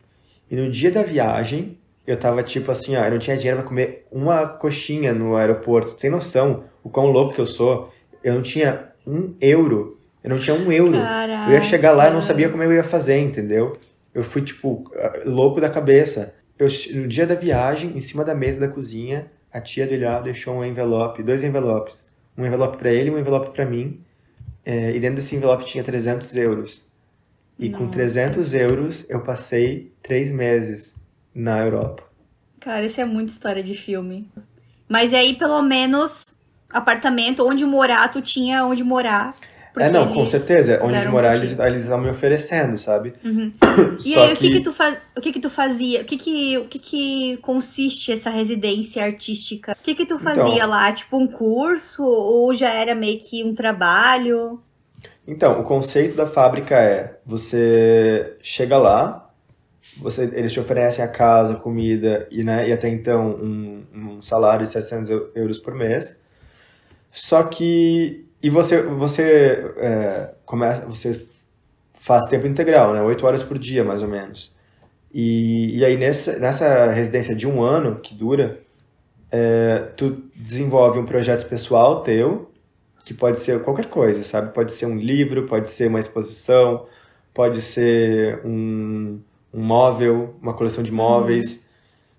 E 0.50 0.54
no 0.54 0.70
dia 0.70 0.90
da 0.90 1.02
viagem, 1.02 1.78
eu 2.06 2.16
tava 2.16 2.42
tipo 2.42 2.70
assim, 2.70 2.94
ó, 2.94 3.04
eu 3.04 3.10
não 3.10 3.18
tinha 3.18 3.36
dinheiro 3.36 3.60
para 3.60 3.68
comer 3.68 4.06
uma 4.12 4.46
coxinha 4.46 5.14
no 5.14 5.34
aeroporto. 5.34 5.94
Tem 5.94 6.10
noção 6.10 6.64
o 6.84 6.90
quão 6.90 7.06
louco 7.06 7.34
que 7.34 7.40
eu 7.40 7.46
sou? 7.46 7.90
Eu 8.22 8.34
não 8.34 8.42
tinha 8.42 8.92
um 9.06 9.34
euro. 9.40 9.98
Eu 10.26 10.30
não 10.30 10.38
tinha 10.38 10.54
um 10.54 10.70
euro. 10.70 11.00
Caraca. 11.00 11.50
Eu 11.50 11.54
ia 11.54 11.62
chegar 11.62 11.92
lá 11.92 12.08
e 12.08 12.12
não 12.12 12.20
sabia 12.20 12.48
como 12.48 12.62
eu 12.62 12.72
ia 12.72 12.82
fazer, 12.82 13.18
entendeu? 13.18 13.78
Eu 14.12 14.22
fui, 14.22 14.42
tipo, 14.42 14.90
louco 15.24 15.60
da 15.60 15.70
cabeça. 15.70 16.34
Eu, 16.58 16.68
no 16.94 17.06
dia 17.06 17.26
da 17.26 17.34
viagem, 17.34 17.96
em 17.96 18.00
cima 18.00 18.24
da 18.24 18.34
mesa 18.34 18.60
da 18.60 18.68
cozinha, 18.68 19.30
a 19.52 19.60
tia 19.60 19.86
do 19.86 19.94
Ilhau 19.94 20.22
deixou 20.22 20.56
um 20.56 20.64
envelope, 20.64 21.22
dois 21.22 21.42
envelopes. 21.42 22.06
Um 22.36 22.44
envelope 22.44 22.76
para 22.76 22.92
ele 22.92 23.08
e 23.08 23.12
um 23.12 23.18
envelope 23.18 23.54
para 23.54 23.64
mim 23.64 24.00
é, 24.66 24.90
e 24.90 24.98
dentro 24.98 25.14
desse 25.14 25.36
envelope 25.36 25.64
tinha 25.64 25.84
300 25.84 26.34
euros. 26.34 26.84
E 27.56 27.68
Nossa. 27.68 27.84
com 27.84 27.90
300 27.90 28.52
euros 28.52 29.06
eu 29.08 29.20
passei 29.20 29.92
três 30.02 30.32
meses 30.32 30.92
na 31.32 31.64
Europa. 31.64 32.02
Cara, 32.58 32.84
isso 32.84 33.00
é 33.00 33.04
muita 33.04 33.30
história 33.30 33.62
de 33.62 33.74
filme. 33.74 34.28
Mas 34.88 35.14
aí, 35.14 35.34
pelo 35.34 35.62
menos, 35.62 36.34
apartamento, 36.68 37.46
onde 37.46 37.64
morar, 37.64 38.08
tu 38.08 38.20
tinha 38.20 38.64
onde 38.66 38.82
morar. 38.82 39.36
É, 39.78 39.90
não, 39.90 40.12
com 40.12 40.24
certeza. 40.24 40.80
Onde 40.82 41.06
morar, 41.08 41.32
um 41.32 41.36
eles, 41.36 41.58
eles 41.58 41.82
estão 41.82 41.98
me 41.98 42.08
oferecendo, 42.08 42.78
sabe? 42.78 43.12
Uhum. 43.24 43.52
e 44.04 44.16
aí, 44.16 44.28
que... 44.28 44.34
o 44.34 44.36
que 44.38 44.50
que 44.50 44.60
tu, 44.60 44.72
faz... 44.72 44.98
o 45.14 45.20
que 45.20 45.32
que 45.32 45.40
tu 45.40 45.50
fazia? 45.50 46.00
O 46.00 46.04
que 46.04 46.16
que, 46.16 46.58
o 46.58 46.64
que 46.64 46.78
que 46.78 47.36
consiste 47.38 48.10
essa 48.10 48.30
residência 48.30 49.04
artística? 49.04 49.76
O 49.78 49.84
que 49.84 49.94
que 49.94 50.06
tu 50.06 50.18
fazia 50.18 50.54
então... 50.54 50.70
lá? 50.70 50.90
Tipo, 50.92 51.18
um 51.18 51.26
curso? 51.26 52.02
Ou 52.02 52.54
já 52.54 52.72
era 52.72 52.94
meio 52.94 53.18
que 53.18 53.44
um 53.44 53.54
trabalho? 53.54 54.60
Então, 55.26 55.60
o 55.60 55.64
conceito 55.64 56.16
da 56.16 56.26
fábrica 56.26 56.76
é, 56.76 57.18
você 57.26 58.36
chega 58.40 58.78
lá, 58.78 59.28
você, 60.00 60.30
eles 60.34 60.52
te 60.52 60.60
oferecem 60.60 61.04
a 61.04 61.08
casa, 61.08 61.56
comida 61.56 62.28
e, 62.30 62.44
né, 62.44 62.68
e 62.68 62.72
até 62.72 62.88
então 62.88 63.30
um, 63.30 63.84
um 63.92 64.22
salário 64.22 64.64
de 64.64 64.72
700 64.72 65.10
euros 65.34 65.58
por 65.58 65.74
mês. 65.74 66.18
Só 67.10 67.42
que 67.42 68.26
e 68.46 68.50
você, 68.50 68.80
você 68.80 69.74
é, 69.78 70.30
começa, 70.44 70.86
você 70.86 71.20
faz 71.94 72.26
tempo 72.26 72.46
integral, 72.46 72.92
né? 72.92 73.02
Oito 73.02 73.26
horas 73.26 73.42
por 73.42 73.58
dia, 73.58 73.82
mais 73.82 74.02
ou 74.02 74.08
menos. 74.08 74.54
E, 75.12 75.76
e 75.76 75.84
aí 75.84 75.96
nessa, 75.96 76.38
nessa 76.38 76.92
residência 76.92 77.34
de 77.34 77.44
um 77.44 77.60
ano 77.60 77.96
que 77.96 78.14
dura, 78.14 78.60
é, 79.32 79.88
tu 79.96 80.22
desenvolve 80.36 80.96
um 81.00 81.04
projeto 81.04 81.48
pessoal 81.48 82.04
teu, 82.04 82.48
que 83.04 83.12
pode 83.12 83.40
ser 83.40 83.60
qualquer 83.64 83.86
coisa, 83.86 84.22
sabe? 84.22 84.54
Pode 84.54 84.70
ser 84.70 84.86
um 84.86 84.96
livro, 84.96 85.48
pode 85.48 85.68
ser 85.68 85.88
uma 85.88 85.98
exposição, 85.98 86.86
pode 87.34 87.60
ser 87.60 88.42
um, 88.44 89.18
um 89.52 89.60
móvel, 89.60 90.36
uma 90.40 90.54
coleção 90.54 90.84
de 90.84 90.92
móveis. 90.92 91.56
Uhum. 91.56 91.62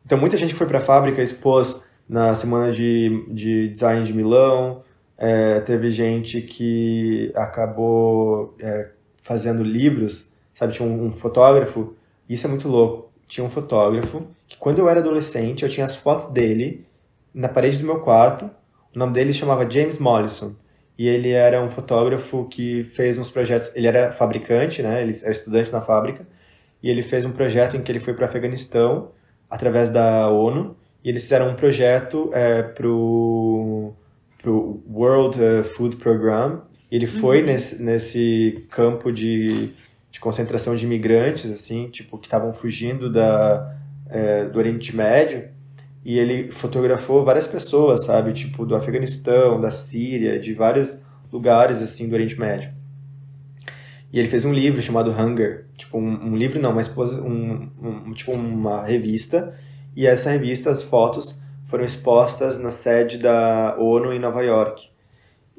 Então 0.06 0.18
muita 0.18 0.36
gente 0.36 0.52
que 0.52 0.58
foi 0.58 0.68
para 0.68 0.80
a 0.80 0.82
fábrica 0.82 1.22
expôs 1.22 1.82
na 2.10 2.34
semana 2.34 2.70
de, 2.70 3.26
de 3.30 3.70
design 3.70 4.04
de 4.04 4.14
Milão, 4.14 4.84
é, 5.18 5.60
teve 5.62 5.90
gente 5.90 6.42
que 6.42 7.32
acabou 7.36 8.56
é, 8.60 8.90
fazendo 9.24 9.64
livros, 9.64 10.30
sabe? 10.54 10.74
Tinha 10.74 10.88
um, 10.88 11.08
um, 11.08 11.12
fotógrafo, 11.12 11.96
isso 12.30 12.46
é 12.46 12.50
muito 12.50 12.68
louco. 12.68 13.12
Tinha 13.28 13.46
um 13.46 13.50
fotógrafo 13.50 14.28
que, 14.48 14.58
quando 14.58 14.80
eu 14.80 14.88
era 14.88 15.00
adolescente, 15.00 15.64
eu 15.64 15.70
tinha 15.70 15.86
as 15.86 15.96
fotos 15.96 16.28
dele 16.28 16.86
na 17.34 17.50
parede 17.50 17.80
do 17.80 17.86
meu 17.86 18.00
quarto. 18.00 18.50
O 18.96 19.00
nome 19.00 19.14
dele 19.14 19.34
chamava 19.34 19.70
James 19.70 20.00
Mollison. 20.00 20.56
e 20.98 21.08
ele 21.08 21.32
era 21.32 21.62
um 21.62 21.70
fotógrafo 21.70 22.46
que 22.46 22.84
fez 22.96 23.18
uns 23.18 23.30
projetos. 23.30 23.72
Ele 23.76 23.88
era 23.88 24.12
fabricante, 24.12 24.82
né? 24.82 25.02
Ele 25.04 25.16
era 25.22 25.32
estudante 25.32 25.72
na 25.72 25.82
fábrica 25.82 26.26
e 26.82 26.90
ele 26.90 27.02
fez 27.02 27.26
um 27.26 27.32
projeto 27.32 27.76
em 27.76 27.82
que 27.82 27.92
ele 27.92 28.00
foi 28.00 28.14
para 28.14 28.24
o 28.24 28.26
Afeganistão 28.26 29.12
através 29.50 29.90
da 29.90 30.30
ONU 30.30 30.76
e 31.04 31.10
eles 31.10 31.24
fizeram 31.24 31.50
um 31.50 31.56
projeto 31.56 32.30
é, 32.34 32.64
para 32.64 32.88
o 34.46 34.84
World 34.90 35.44
eh, 35.44 35.64
Food 35.64 35.98
Program. 35.98 36.62
Ele 36.92 37.06
foi 37.06 37.40
uhum. 37.40 37.48
nesse, 37.48 37.82
nesse 37.84 38.66
campo 38.70 39.12
de, 39.12 39.72
de 40.10 40.20
concentração 40.20 40.76
de 40.76 40.86
imigrantes, 40.86 41.50
assim, 41.52 41.90
tipo, 41.90 42.18
que 42.18 42.28
estavam 42.28 42.54
fugindo 42.54 43.12
da, 43.12 43.76
é, 44.10 44.46
do 44.46 44.58
Oriente 44.58 44.96
Médio 44.96 45.50
e 46.08 46.18
ele 46.18 46.50
fotografou 46.52 47.26
várias 47.26 47.46
pessoas, 47.46 48.06
sabe? 48.06 48.32
Tipo, 48.32 48.66
do 48.66 48.76
Afeganistão, 48.76 49.60
da 49.60 49.70
Síria, 49.70 50.40
de 50.40 50.54
vários 50.54 50.98
lugares, 51.30 51.82
assim, 51.82 52.08
do 52.08 52.14
Oriente 52.14 52.40
Médio. 52.40 52.72
E 54.12 54.18
ele 54.18 54.30
fez 54.30 54.46
um 54.46 54.54
livro 54.54 54.82
chamado 54.82 55.12
Hunger. 55.12 55.66
Tipo, 55.76 55.98
um, 55.98 56.30
um 56.30 56.36
livro 56.38 56.62
não, 56.62 56.74
mas 56.74 56.88
um, 57.18 57.70
um, 57.82 58.14
tipo 58.14 58.32
uma 58.32 58.86
revista. 58.86 59.54
E 59.96 60.08
essa 60.08 60.32
revista, 60.32 60.70
as 60.70 60.82
fotos, 60.82 61.38
foram 61.68 61.84
expostas 61.84 62.58
na 62.58 62.72
sede 62.72 63.18
da 63.18 63.76
ONU 63.78 64.14
em 64.14 64.20
Nova 64.20 64.42
York. 64.42 64.90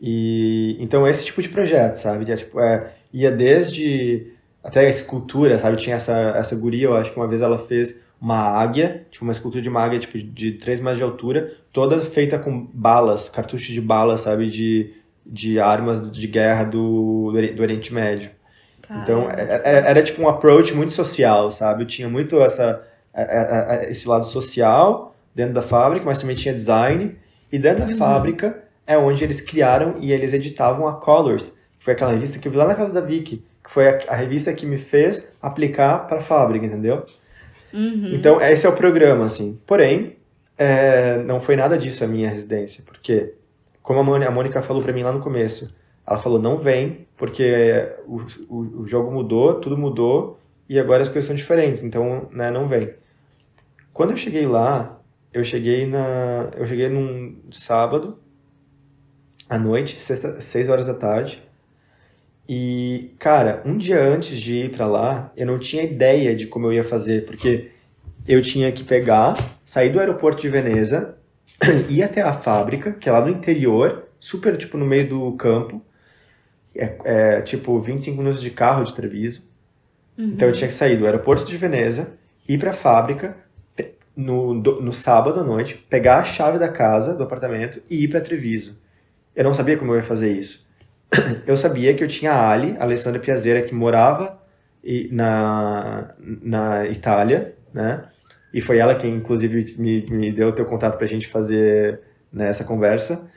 E 0.01 0.77
então 0.81 1.07
esse 1.07 1.25
tipo 1.25 1.43
de 1.43 1.49
projeto, 1.49 1.95
sabe? 1.95 2.31
É, 2.31 2.37
tipo, 2.37 2.61
é, 2.61 2.93
ia 3.13 3.31
desde 3.31 4.33
até 4.63 4.81
a 4.81 4.89
escultura, 4.89 5.59
sabe? 5.59 5.77
Tinha 5.77 5.97
essa 5.97 6.15
essa 6.37 6.57
guria, 6.57 6.87
eu 6.87 6.97
acho 6.97 7.13
que 7.13 7.17
uma 7.19 7.29
vez 7.29 7.43
ela 7.43 7.59
fez 7.59 7.99
uma 8.21 8.39
águia, 8.39 9.07
tipo 9.11 9.25
uma 9.25 9.33
escultura 9.33 9.63
de 9.63 9.69
uma 9.69 9.83
águia 9.83 9.99
tipo, 9.99 10.19
de 10.19 10.53
3 10.53 10.81
metros 10.81 10.99
de 10.99 11.05
altura, 11.05 11.53
toda 11.73 12.01
feita 12.01 12.39
com 12.39 12.67
balas, 12.73 13.29
cartuchos 13.29 13.69
de 13.69 13.81
balas, 13.81 14.23
sabe, 14.23 14.49
de, 14.51 14.93
de 15.25 15.61
armas 15.61 16.11
de 16.11 16.27
guerra 16.27 16.65
do, 16.65 17.33
do 17.55 17.63
Oriente 17.63 17.95
Médio. 17.95 18.31
Então, 19.03 19.31
era, 19.31 19.43
é, 19.43 19.61
é, 19.65 19.91
era, 19.91 20.03
tipo 20.03 20.23
um 20.23 20.29
approach 20.29 20.75
muito 20.75 20.93
social, 20.93 21.51
sabe? 21.51 21.85
Tinha 21.85 22.09
muito 22.09 22.41
essa, 22.41 22.83
é, 23.15 23.89
esse 23.91 24.09
lado 24.09 24.25
social 24.25 25.15
dentro 25.39 25.55
da 25.55 25.63
fábrica, 25.63 26.05
mas 26.05 26.21
também 26.21 26.35
tinha 26.35 26.53
design. 26.53 27.17
E 27.51 27.59
dentro 27.61 27.87
da 27.87 27.93
uhum. 27.93 27.97
fábrica 27.97 28.65
é 28.85 28.99
onde 28.99 29.23
eles 29.23 29.41
criaram 29.41 29.95
e 30.01 30.13
eles 30.13 30.33
editavam 30.33 30.89
a 30.89 30.95
Colors, 30.95 31.51
que 31.79 31.85
foi 31.85 31.93
aquela 31.93 32.11
revista 32.11 32.41
que 32.41 32.49
eu 32.49 32.53
vi 32.53 32.59
lá 32.59 32.67
na 32.67 32.75
casa 32.75 32.93
da 32.93 33.01
Vicky, 33.01 33.45
que 33.63 33.71
foi 33.71 33.89
a, 33.89 34.01
a 34.09 34.17
revista 34.17 34.53
que 34.53 34.67
me 34.67 34.79
fez 34.79 35.33
aplicar 35.41 36.09
para 36.09 36.19
a 36.19 36.21
fábrica, 36.21 36.67
entendeu? 36.67 37.07
Uhum. 37.73 38.11
Então, 38.13 38.41
esse 38.41 38.67
é 38.67 38.69
o 38.69 38.73
programa, 38.73 39.27
assim. 39.27 39.61
Porém, 39.65 40.17
é, 40.57 41.19
não 41.19 41.41
foi 41.41 41.55
nada 41.55 41.79
disso 41.79 42.03
a 42.03 42.09
minha 42.09 42.29
residência, 42.29 42.83
porque, 42.85 43.35
como 43.81 44.01
a 44.01 44.31
Mônica 44.33 44.61
falou 44.61 44.83
para 44.83 44.93
mim 44.93 45.05
lá 45.05 45.13
no 45.13 45.21
começo, 45.21 45.73
ela 46.05 46.19
falou, 46.19 46.41
não 46.41 46.59
vem, 46.59 47.07
porque 47.17 47.93
o, 48.09 48.23
o, 48.49 48.81
o, 48.81 48.87
jogo 48.89 49.13
mudou, 49.13 49.55
tudo 49.61 49.79
mudou, 49.79 50.41
e 50.69 50.81
agora 50.81 51.03
as 51.03 51.09
coisas 51.09 51.27
são 51.29 51.37
diferentes, 51.37 51.85
então, 51.85 52.27
né, 52.33 52.51
não 52.51 52.67
vem. 52.67 52.91
Quando 53.93 54.11
eu 54.11 54.17
cheguei 54.17 54.45
lá, 54.45 54.98
eu 55.39 55.45
cheguei 55.45 55.87
na... 55.87 56.51
Eu 56.57 56.67
cheguei 56.67 56.89
num 56.89 57.37
sábado, 57.51 58.19
à 59.49 59.59
noite, 59.59 59.97
sexta, 59.97 60.41
seis 60.41 60.69
horas 60.69 60.87
da 60.87 60.95
tarde, 60.95 61.43
e, 62.49 63.11
cara, 63.19 63.63
um 63.67 63.77
dia 63.77 64.03
antes 64.03 64.41
de 64.41 64.65
ir 64.65 64.71
para 64.71 64.87
lá, 64.87 65.31
eu 65.37 65.47
não 65.47 65.59
tinha 65.59 65.83
ideia 65.83 66.35
de 66.35 66.47
como 66.47 66.67
eu 66.67 66.73
ia 66.73 66.83
fazer, 66.83 67.27
porque 67.27 67.71
eu 68.27 68.41
tinha 68.41 68.73
que 68.73 68.83
pegar, 68.83 69.37
sair 69.67 69.91
do 69.91 70.01
aeroporto 70.01 70.41
de 70.41 70.49
Veneza, 70.49 71.19
ir 71.91 72.03
até 72.03 72.23
a 72.23 72.33
fábrica, 72.33 72.93
que 72.93 73.09
é 73.09 73.13
lá 73.13 73.21
no 73.21 73.29
interior, 73.29 74.09
super, 74.19 74.57
tipo, 74.57 74.79
no 74.79 74.87
meio 74.87 75.07
do 75.07 75.33
campo, 75.33 75.83
é, 76.75 76.97
é 77.05 77.43
tipo 77.43 77.79
25 77.79 78.17
minutos 78.17 78.41
de 78.41 78.51
carro 78.51 78.83
de 78.83 78.95
Treviso. 78.95 79.47
Uhum. 80.17 80.29
Então 80.29 80.49
eu 80.49 80.53
tinha 80.53 80.69
que 80.69 80.75
sair 80.75 80.97
do 80.97 81.05
aeroporto 81.05 81.45
de 81.45 81.57
Veneza, 81.57 82.17
ir 82.49 82.59
para 82.59 82.71
a 82.71 82.73
fábrica 82.75 83.37
no, 84.19 84.53
no 84.55 84.93
sábado 84.93 85.39
à 85.39 85.45
noite, 85.45 85.77
pegar 85.89 86.19
a 86.19 86.25
chave 86.25 86.59
da 86.59 86.69
casa, 86.69 87.15
do 87.15 87.23
apartamento 87.23 87.81
e 87.89 88.05
ir 88.05 88.09
para 88.09 88.21
Treviso. 88.21 88.77
Eu 89.35 89.45
não 89.45 89.55
sabia 89.55 89.77
como 89.77 89.93
eu 89.93 89.97
ia 89.97 90.03
fazer 90.03 90.33
isso 90.33 90.69
eu 91.47 91.57
sabia 91.57 91.95
que 91.95 92.05
eu 92.05 92.09
tinha 92.09 92.33
a 92.33 92.51
Ali, 92.51 92.77
a 92.79 92.83
Alessandra 92.83 93.21
Piazeira, 93.21 93.63
que 93.63 93.75
morava 93.75 94.39
na, 95.11 96.15
na 96.19 96.87
Itália, 96.87 97.55
né? 97.73 98.03
E 98.53 98.61
foi 98.61 98.79
ela 98.79 98.95
quem, 98.95 99.15
inclusive, 99.15 99.77
me, 99.79 100.03
me 100.11 100.33
deu 100.33 100.49
o 100.49 100.53
teu 100.53 100.65
contato 100.65 100.97
para 100.97 101.05
a 101.05 101.09
gente 101.09 101.29
fazer 101.29 102.01
né, 102.33 102.49
essa 102.49 102.65
conversa. 102.65 103.29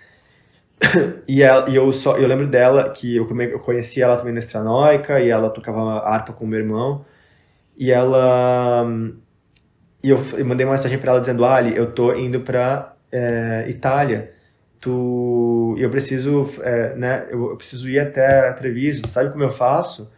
E, 1.27 1.43
ela, 1.43 1.69
e 1.69 1.75
eu 1.75 1.91
só 1.93 2.17
eu 2.17 2.27
lembro 2.27 2.47
dela 2.47 2.89
que 2.89 3.15
eu, 3.15 3.29
eu 3.41 3.59
conheci 3.59 4.01
ela 4.01 4.17
também 4.17 4.33
na 4.33 4.39
Estranoica 4.39 5.21
e 5.21 5.29
ela 5.29 5.49
tocava 5.49 5.99
harpa 5.99 6.33
com 6.33 6.45
meu 6.45 6.59
irmão. 6.59 7.05
E 7.77 7.91
ela 7.91 8.85
e 10.03 10.09
eu, 10.09 10.17
eu 10.37 10.45
mandei 10.45 10.65
uma 10.65 10.73
mensagem 10.73 10.97
para 10.97 11.11
ela 11.11 11.21
dizendo: 11.21 11.45
Ali, 11.45 11.75
eu 11.75 11.91
tô 11.91 12.13
indo 12.15 12.41
para 12.41 12.95
é, 13.11 13.65
Itália. 13.69 14.33
Tu 14.79 15.75
eu 15.77 15.89
preciso 15.91 16.49
é, 16.63 16.95
né 16.95 17.27
eu 17.29 17.55
preciso 17.55 17.87
ir 17.89 17.99
até 17.99 18.51
Treviso 18.53 19.07
sabe 19.07 19.29
como 19.31 19.43
eu 19.43 19.51
faço? 19.51 20.11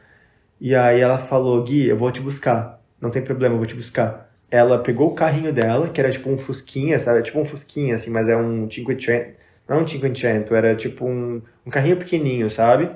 E 0.59 0.73
aí 0.75 1.01
ela 1.01 1.17
falou 1.19 1.61
Gui 1.63 1.89
eu 1.89 1.97
vou 1.97 2.11
te 2.11 2.21
buscar. 2.21 2.81
Não 3.01 3.09
tem 3.11 3.21
problema 3.21 3.55
eu 3.55 3.59
vou 3.59 3.67
te 3.67 3.75
buscar. 3.75 4.31
Ela 4.49 4.79
pegou 4.79 5.09
o 5.09 5.15
carrinho 5.15 5.51
dela 5.51 5.89
que 5.89 5.99
era 5.99 6.09
tipo 6.09 6.29
um 6.29 6.37
fusquinha 6.37 6.97
sabe? 6.99 7.21
Tipo 7.23 7.39
um 7.41 7.45
fusquinha 7.45 7.95
assim 7.95 8.09
mas 8.09 8.29
é 8.29 8.37
um 8.37 8.69
Cinquecento 8.71 9.33
não 9.67 9.81
um 9.81 9.87
Cinquecento 9.87 10.55
era 10.55 10.75
tipo 10.75 11.05
um, 11.05 11.41
um 11.65 11.69
carrinho 11.69 11.97
pequenininho 11.97 12.49
sabe? 12.49 12.89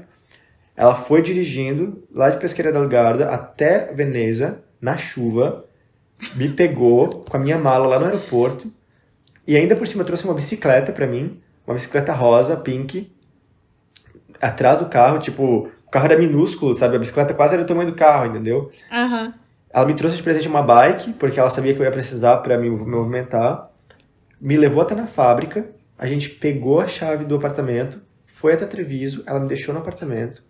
Ela 0.75 0.93
foi 0.93 1.21
dirigindo 1.21 2.03
lá 2.13 2.29
de 2.29 2.37
Pesqueira 2.37 2.71
del 2.71 2.87
Garda 2.87 3.29
até 3.29 3.91
Veneza 3.93 4.59
na 4.79 4.95
chuva 4.95 5.66
me 6.35 6.49
pegou 6.49 7.21
com 7.29 7.37
a 7.37 7.39
minha 7.39 7.57
mala 7.57 7.87
lá 7.87 7.99
no 7.99 8.05
aeroporto 8.05 8.71
e 9.45 9.55
ainda 9.55 9.75
por 9.75 9.87
cima 9.87 10.03
trouxe 10.03 10.25
uma 10.25 10.33
bicicleta 10.33 10.91
para 10.91 11.07
mim 11.07 11.41
uma 11.67 11.73
bicicleta 11.73 12.13
rosa, 12.13 12.55
pink, 12.55 13.11
atrás 14.41 14.77
do 14.77 14.85
carro, 14.85 15.19
tipo, 15.19 15.69
o 15.85 15.91
carro 15.91 16.05
era 16.05 16.17
minúsculo, 16.17 16.73
sabe? 16.73 16.95
A 16.95 16.99
bicicleta 16.99 17.33
quase 17.33 17.55
era 17.55 17.63
o 17.63 17.65
tamanho 17.65 17.91
do 17.91 17.95
carro, 17.95 18.27
entendeu? 18.27 18.71
Uhum. 18.89 19.33
Ela 19.69 19.85
me 19.85 19.93
trouxe 19.93 20.15
de 20.15 20.23
presente 20.23 20.47
uma 20.47 20.61
bike, 20.61 21.11
porque 21.13 21.37
ela 21.37 21.49
sabia 21.49 21.73
que 21.73 21.81
eu 21.81 21.83
ia 21.83 21.91
precisar 21.91 22.37
para 22.37 22.57
me 22.57 22.69
movimentar. 22.69 23.63
Me 24.39 24.55
levou 24.55 24.81
até 24.81 24.95
na 24.95 25.07
fábrica, 25.07 25.67
a 25.97 26.07
gente 26.07 26.29
pegou 26.29 26.79
a 26.79 26.87
chave 26.87 27.25
do 27.25 27.35
apartamento, 27.35 28.01
foi 28.25 28.53
até 28.53 28.65
Treviso, 28.65 29.23
ela 29.25 29.39
me 29.39 29.47
deixou 29.47 29.73
no 29.73 29.81
apartamento 29.81 30.43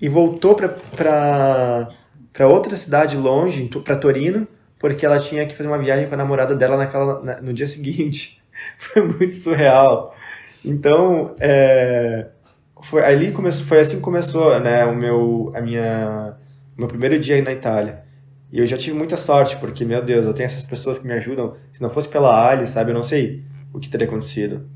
e 0.00 0.08
voltou 0.08 0.54
para 0.54 1.88
para 2.32 2.48
outra 2.48 2.74
cidade 2.74 3.16
longe, 3.16 3.70
para 3.84 3.94
Torino, 3.94 4.48
porque 4.78 5.04
ela 5.06 5.18
tinha 5.18 5.46
que 5.46 5.54
fazer 5.54 5.68
uma 5.68 5.78
viagem 5.78 6.08
com 6.08 6.14
a 6.14 6.18
namorada 6.18 6.54
dela 6.54 6.76
naquela, 6.76 7.22
na, 7.22 7.40
no 7.40 7.52
dia 7.52 7.66
seguinte. 7.66 8.42
Foi 8.78 9.02
muito 9.02 9.34
surreal. 9.36 10.14
Então, 10.64 11.34
é, 11.38 12.26
foi 12.80 13.02
ali 13.04 13.32
começou, 13.32 13.66
foi 13.66 13.80
assim 13.80 13.96
que 13.96 14.02
começou, 14.02 14.58
né, 14.60 14.84
o 14.84 14.94
meu, 14.94 15.52
a 15.54 15.60
minha, 15.60 16.36
meu 16.76 16.88
primeiro 16.88 17.18
dia 17.18 17.40
na 17.42 17.52
Itália. 17.52 18.02
E 18.50 18.58
eu 18.58 18.66
já 18.66 18.76
tive 18.76 18.96
muita 18.96 19.16
sorte, 19.16 19.56
porque, 19.56 19.84
meu 19.84 20.02
Deus, 20.02 20.26
eu 20.26 20.32
tenho 20.32 20.46
essas 20.46 20.64
pessoas 20.64 20.98
que 20.98 21.06
me 21.06 21.12
ajudam. 21.14 21.56
Se 21.72 21.82
não 21.82 21.90
fosse 21.90 22.08
pela 22.08 22.48
Ali, 22.50 22.66
sabe, 22.66 22.90
eu 22.90 22.94
não 22.94 23.02
sei 23.02 23.42
o 23.72 23.80
que 23.80 23.88
teria 23.88 24.06
acontecido. 24.06 24.68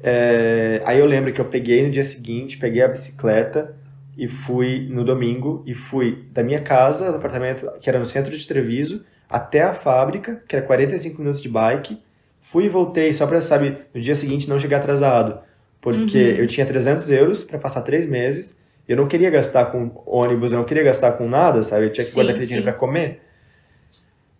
É, 0.00 0.82
aí 0.84 0.98
eu 0.98 1.06
lembro 1.06 1.32
que 1.32 1.40
eu 1.40 1.46
peguei 1.46 1.82
no 1.82 1.90
dia 1.90 2.04
seguinte, 2.04 2.58
peguei 2.58 2.82
a 2.82 2.88
bicicleta 2.88 3.74
e 4.16 4.28
fui 4.28 4.88
no 4.90 5.04
domingo 5.04 5.62
e 5.66 5.74
fui 5.74 6.24
da 6.32 6.42
minha 6.42 6.60
casa, 6.60 7.10
do 7.10 7.16
apartamento 7.16 7.70
que 7.80 7.88
era 7.88 7.98
no 7.98 8.06
centro 8.06 8.36
de 8.36 8.46
Treviso, 8.46 9.04
até 9.28 9.62
a 9.62 9.74
fábrica, 9.74 10.42
que 10.48 10.54
era 10.54 10.64
45 10.64 11.18
minutos 11.18 11.42
de 11.42 11.48
bike, 11.48 11.98
Fui 12.44 12.66
e 12.66 12.68
voltei 12.68 13.10
só 13.14 13.26
para, 13.26 13.40
sabe, 13.40 13.78
no 13.94 14.00
dia 14.02 14.14
seguinte 14.14 14.50
não 14.50 14.60
chegar 14.60 14.76
atrasado. 14.76 15.40
Porque 15.80 16.18
uhum. 16.18 16.36
eu 16.36 16.46
tinha 16.46 16.66
300 16.66 17.10
euros 17.10 17.42
para 17.42 17.58
passar 17.58 17.80
três 17.80 18.06
meses. 18.06 18.54
E 18.86 18.92
eu 18.92 18.98
não 18.98 19.08
queria 19.08 19.30
gastar 19.30 19.72
com 19.72 19.90
ônibus, 20.04 20.52
eu 20.52 20.58
não 20.58 20.64
queria 20.66 20.82
gastar 20.82 21.12
com 21.12 21.26
nada, 21.26 21.62
sabe? 21.62 21.86
Eu 21.86 21.92
tinha 21.92 22.04
que 22.04 22.10
sim, 22.10 22.14
guardar 22.14 22.32
aquele 22.34 22.44
dinheiro 22.44 22.64
para 22.64 22.74
comer. 22.78 23.22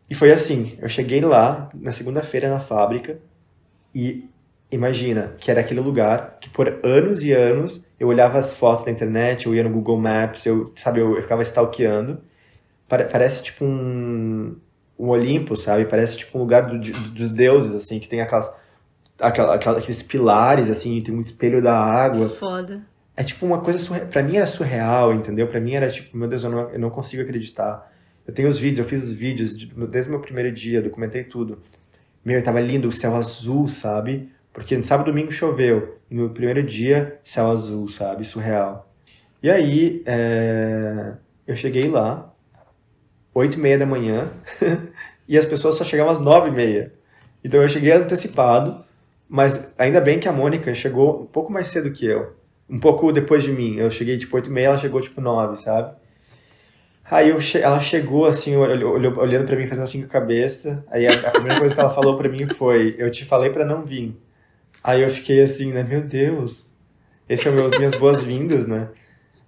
E 0.09 0.15
foi 0.15 0.31
assim, 0.31 0.77
eu 0.83 0.89
cheguei 0.89 1.23
lá 1.23 1.71
na 1.75 1.93
segunda-feira 1.93 2.51
na 2.51 2.59
fábrica 2.59 3.19
e 3.95 4.29
imagina 4.75 5.35
que 5.39 5.51
era 5.51 5.61
aquele 5.61 5.81
lugar 5.81 6.39
que 6.41 6.49
por 6.49 6.81
anos 6.83 7.23
e 7.25 7.33
anos 7.33 7.83
eu 7.99 8.09
olhava 8.09 8.39
as 8.39 8.55
fotos 8.55 8.85
na 8.85 8.93
internet, 8.93 9.47
eu 9.47 9.55
ia 9.55 9.63
no 9.63 9.71
Google 9.71 9.99
Maps, 9.99 10.45
eu, 10.47 10.73
sabe, 10.77 11.01
eu, 11.01 11.17
eu 11.17 11.23
ficava 11.23 11.43
stalkeando. 11.43 12.19
Parece 12.89 13.43
tipo 13.43 13.65
um, 13.65 14.57
um 14.99 15.09
Olimpo, 15.09 15.57
sabe? 15.57 15.85
Parece 15.87 16.19
tipo 16.19 16.37
um 16.39 16.41
lugar 16.43 16.67
do, 16.67 16.79
dos 16.79 17.29
deuses, 17.31 17.75
assim, 17.75 17.99
que 17.99 18.09
tem 18.09 18.21
aquelas, 18.21 18.53
aquela, 19.19 19.55
aqueles 19.55 20.03
pilares, 20.03 20.71
assim, 20.71 21.01
tem 21.01 21.15
um 21.15 21.21
espelho 21.21 21.63
da 21.63 21.77
água. 21.77 22.29
Foda. 22.29 22.83
É 23.17 23.23
tipo 23.23 23.47
uma 23.47 23.61
coisa 23.61 23.79
surreal. 23.79 24.07
Pra 24.09 24.23
mim 24.23 24.37
era 24.37 24.47
surreal, 24.47 25.15
entendeu? 25.15 25.47
Pra 25.47 25.61
mim 25.61 25.75
era 25.75 25.89
tipo, 25.89 26.17
meu 26.17 26.29
Deus, 26.29 26.45
eu 26.45 26.51
não, 26.51 26.71
eu 26.71 26.79
não 26.79 26.91
consigo 26.91 27.23
acreditar. 27.23 27.91
Eu 28.27 28.35
tenho 28.35 28.49
os 28.49 28.59
vídeos, 28.59 28.79
eu 28.79 28.85
fiz 28.85 29.03
os 29.03 29.13
vídeos 29.13 29.57
de, 29.57 29.67
desde 29.67 30.11
o 30.11 30.13
meu 30.13 30.21
primeiro 30.21 30.53
dia, 30.53 30.83
documentei 30.83 31.25
tudo. 31.25 31.61
Meu, 32.25 32.43
tava 32.43 32.61
lindo, 32.61 32.89
o 32.89 32.93
céu 32.93 33.15
azul, 33.15 33.69
sabe? 33.69 34.31
Porque 34.55 34.77
no 34.77 34.85
sábado 34.85 35.09
e 35.09 35.13
domingo 35.13 35.33
choveu. 35.33 35.99
E 36.09 36.15
no 36.15 36.31
primeiro 36.31 36.63
dia, 36.63 37.19
céu 37.25 37.51
azul, 37.51 37.89
sabe? 37.89 38.25
Surreal. 38.25 38.89
E 39.43 39.51
aí, 39.51 40.03
é... 40.07 41.15
eu 41.47 41.57
cheguei 41.57 41.89
lá, 41.89 42.33
oito 43.35 43.57
e 43.57 43.61
meia 43.61 43.77
da 43.77 43.85
manhã, 43.85 44.31
e 45.29 45.37
as 45.37 45.45
pessoas 45.45 45.75
só 45.75 45.85
chegavam 45.85 46.13
às 46.13 46.21
nove 46.21 46.49
e 46.49 46.53
meia. 46.53 46.95
Então 47.45 47.61
eu 47.61 47.69
cheguei 47.69 47.93
antecipado, 47.93 48.85
mas 49.29 49.75
ainda 49.77 50.01
bem 50.01 50.21
que 50.21 50.29
a 50.29 50.33
Mônica 50.33 50.73
chegou 50.73 51.23
um 51.23 51.27
pouco 51.27 51.53
mais 51.53 51.67
cedo 51.67 51.91
que 51.91 52.07
eu. 52.07 52.35
Um 52.71 52.79
pouco 52.79 53.13
depois 53.13 53.43
de 53.43 53.51
mim. 53.51 53.77
Eu 53.77 53.91
cheguei 53.91 54.17
tipo 54.17 54.37
oito 54.37 54.49
e 54.49 54.53
meia, 54.53 54.69
ela 54.69 54.79
chegou 54.79 55.01
tipo 55.01 55.21
nove, 55.21 55.57
sabe? 55.57 55.95
Aí 57.11 57.39
che 57.41 57.59
ela 57.59 57.81
chegou 57.81 58.25
assim, 58.25 58.57
olhando 58.57 59.47
para 59.47 59.57
mim, 59.57 59.67
fazendo 59.67 59.85
assim 59.85 60.01
com 60.01 60.07
a 60.07 60.11
cabeça. 60.11 60.83
Aí 60.91 61.07
a, 61.07 61.13
a 61.13 61.31
primeira 61.33 61.59
coisa 61.59 61.75
que 61.75 61.81
ela 61.81 61.91
falou 61.91 62.17
para 62.17 62.29
mim 62.29 62.49
foi: 62.55 62.95
Eu 62.97 63.11
te 63.11 63.25
falei 63.27 63.51
para 63.51 63.65
não 63.65 63.85
vir. 63.85 64.17
Aí 64.85 65.01
eu 65.01 65.09
fiquei 65.09 65.41
assim, 65.41 65.73
né? 65.73 65.83
Meu 65.83 66.03
Deus, 66.03 66.71
esse 67.27 67.49
é 67.49 67.51
o 67.51 67.55
meu, 67.55 67.71
minhas 67.71 67.99
boas-vindas, 67.99 68.67
né? 68.67 68.89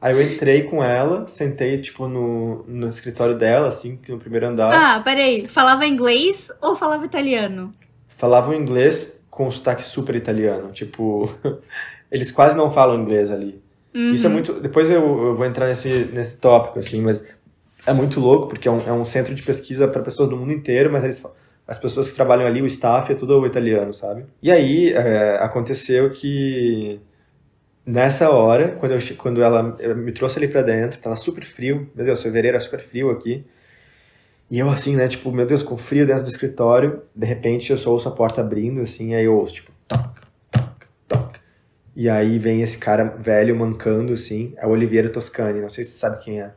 Aí 0.01 0.14
eu 0.14 0.22
entrei 0.22 0.62
com 0.62 0.82
ela, 0.82 1.28
sentei, 1.28 1.78
tipo, 1.78 2.09
no, 2.09 2.64
no 2.66 2.89
escritório 2.89 3.37
dela, 3.37 3.68
assim, 3.68 3.99
no 4.09 4.18
primeiro 4.18 4.47
andar. 4.47 4.72
Ah, 4.72 5.01
peraí. 5.01 5.47
Falava 5.47 5.87
inglês 5.87 6.51
ou 6.62 6.74
falava 6.74 7.05
italiano? 7.05 7.74
Falavam 8.09 8.55
inglês 8.55 9.22
com 9.30 9.47
um 9.47 9.51
sotaque 9.51 9.82
super 9.82 10.14
italiano. 10.14 10.72
Tipo, 10.72 11.30
eles 12.11 12.30
quase 12.30 12.57
não 12.57 12.70
falam 12.70 13.03
inglês 13.03 13.30
ali. 13.30 13.61
Uhum. 13.95 14.12
Isso 14.12 14.26
é 14.26 14.30
muito. 14.30 14.61
Depois 14.61 14.91
eu, 14.91 15.03
eu, 15.03 15.37
vou 15.37 15.45
entrar 15.45 15.66
nesse, 15.66 16.09
nesse 16.12 16.39
tópico, 16.39 16.78
assim, 16.78 17.03
mas 17.03 17.22
é 17.84 17.93
muito 17.93 18.20
louco, 18.20 18.49
porque 18.49 18.68
é 18.68 18.70
um, 18.70 18.80
é 18.80 18.93
um 18.93 19.05
centro 19.05 19.34
de 19.34 19.43
pesquisa 19.43 19.87
para 19.87 20.03
pessoas 20.03 20.30
do 20.30 20.37
mundo 20.37 20.53
inteiro, 20.53 20.91
mas 20.91 21.05
eles, 21.05 21.22
as 21.66 21.78
pessoas 21.78 22.08
que 22.08 22.14
trabalham 22.14 22.46
ali, 22.46 22.62
o 22.62 22.66
staff, 22.66 23.12
é 23.12 23.16
tudo 23.16 23.44
italiano, 23.44 23.92
sabe? 23.92 24.24
E 24.40 24.50
aí 24.52 24.92
é, 24.92 25.36
aconteceu 25.42 26.10
que 26.10 27.00
nessa 27.84 28.30
hora, 28.30 28.72
quando, 28.72 28.92
eu, 28.92 28.98
quando 29.16 29.42
ela 29.42 29.62
me 29.94 30.12
trouxe 30.12 30.38
ali 30.38 30.48
pra 30.48 30.62
dentro, 30.62 31.00
tava 31.00 31.16
super 31.16 31.44
frio, 31.44 31.90
meu 31.94 32.04
Deus, 32.04 32.22
fevereiro 32.22 32.56
é 32.56 32.60
super 32.60 32.80
frio 32.80 33.10
aqui. 33.10 33.44
E 34.48 34.60
eu 34.60 34.70
assim, 34.70 34.94
né, 34.94 35.08
tipo, 35.08 35.32
meu 35.32 35.44
Deus, 35.44 35.62
com 35.62 35.76
frio 35.76 36.06
dentro 36.06 36.22
do 36.22 36.28
escritório, 36.28 37.02
de 37.14 37.26
repente 37.26 37.72
eu 37.72 37.78
só 37.78 37.90
ouço 37.90 38.08
a 38.08 38.12
porta 38.12 38.40
abrindo, 38.40 38.80
assim, 38.80 39.14
aí 39.14 39.24
eu 39.24 39.36
ouço, 39.36 39.54
tipo, 39.54 39.72
toc, 39.88 40.20
toc, 40.52 40.86
toc. 41.08 41.40
E 41.96 42.08
aí 42.08 42.38
vem 42.38 42.62
esse 42.62 42.78
cara 42.78 43.04
velho 43.04 43.56
mancando, 43.56 44.12
assim, 44.12 44.54
é 44.56 44.64
o 44.64 44.70
Oliveira 44.70 45.08
Toscani, 45.08 45.60
não 45.60 45.68
sei 45.68 45.82
se 45.82 45.92
você 45.92 45.98
sabe 45.98 46.22
quem 46.22 46.40
é. 46.40 46.52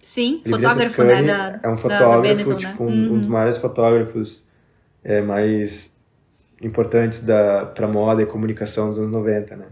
Sim, 0.00 0.40
fotógrafo, 0.48 1.02
né, 1.02 1.22
da, 1.22 1.60
É 1.62 1.68
um 1.68 1.76
fotógrafo, 1.76 2.12
da, 2.12 2.20
Benetton, 2.20 2.56
tipo, 2.56 2.84
né? 2.84 2.90
um, 2.90 3.08
uhum. 3.08 3.14
um 3.14 3.18
dos 3.18 3.26
maiores 3.26 3.58
fotógrafos 3.58 4.45
é, 5.06 5.20
mais 5.20 5.96
importantes 6.60 7.20
da, 7.20 7.64
pra 7.66 7.86
moda 7.86 8.22
e 8.22 8.26
comunicação 8.26 8.88
dos 8.88 8.98
anos 8.98 9.12
90, 9.12 9.56
né? 9.56 9.66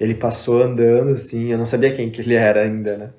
Ele 0.00 0.14
passou 0.14 0.62
andando, 0.62 1.10
assim, 1.10 1.52
eu 1.52 1.58
não 1.58 1.66
sabia 1.66 1.92
quem 1.94 2.10
que 2.10 2.22
ele 2.22 2.34
era 2.34 2.62
ainda, 2.62 2.96
né? 2.96 3.10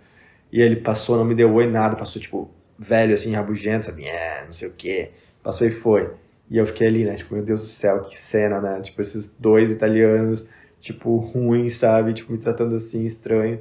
E 0.51 0.59
ele 0.59 0.77
passou, 0.77 1.17
não 1.17 1.25
me 1.25 1.35
deu 1.35 1.53
oi, 1.53 1.69
nada, 1.69 1.95
passou, 1.95 2.19
tipo, 2.19 2.49
velho, 2.79 3.13
assim, 3.13 3.33
rabugento, 3.35 3.85
sabe? 3.85 4.05
É, 4.05 4.43
não 4.43 4.51
sei 4.51 4.69
o 4.69 4.71
quê. 4.71 5.11
Passou 5.43 5.67
e 5.67 5.71
foi. 5.71 6.11
E 6.49 6.57
eu 6.57 6.65
fiquei 6.65 6.87
ali, 6.87 7.05
né? 7.05 7.13
Tipo, 7.13 7.35
meu 7.35 7.43
Deus 7.43 7.61
do 7.61 7.67
céu, 7.67 8.01
que 8.01 8.19
cena, 8.19 8.59
né? 8.59 8.81
Tipo, 8.81 9.01
esses 9.01 9.27
dois 9.37 9.69
italianos, 9.69 10.47
tipo, 10.81 11.15
ruins, 11.17 11.75
sabe? 11.75 12.13
Tipo, 12.13 12.31
me 12.31 12.39
tratando 12.39 12.75
assim, 12.75 13.05
estranho. 13.05 13.59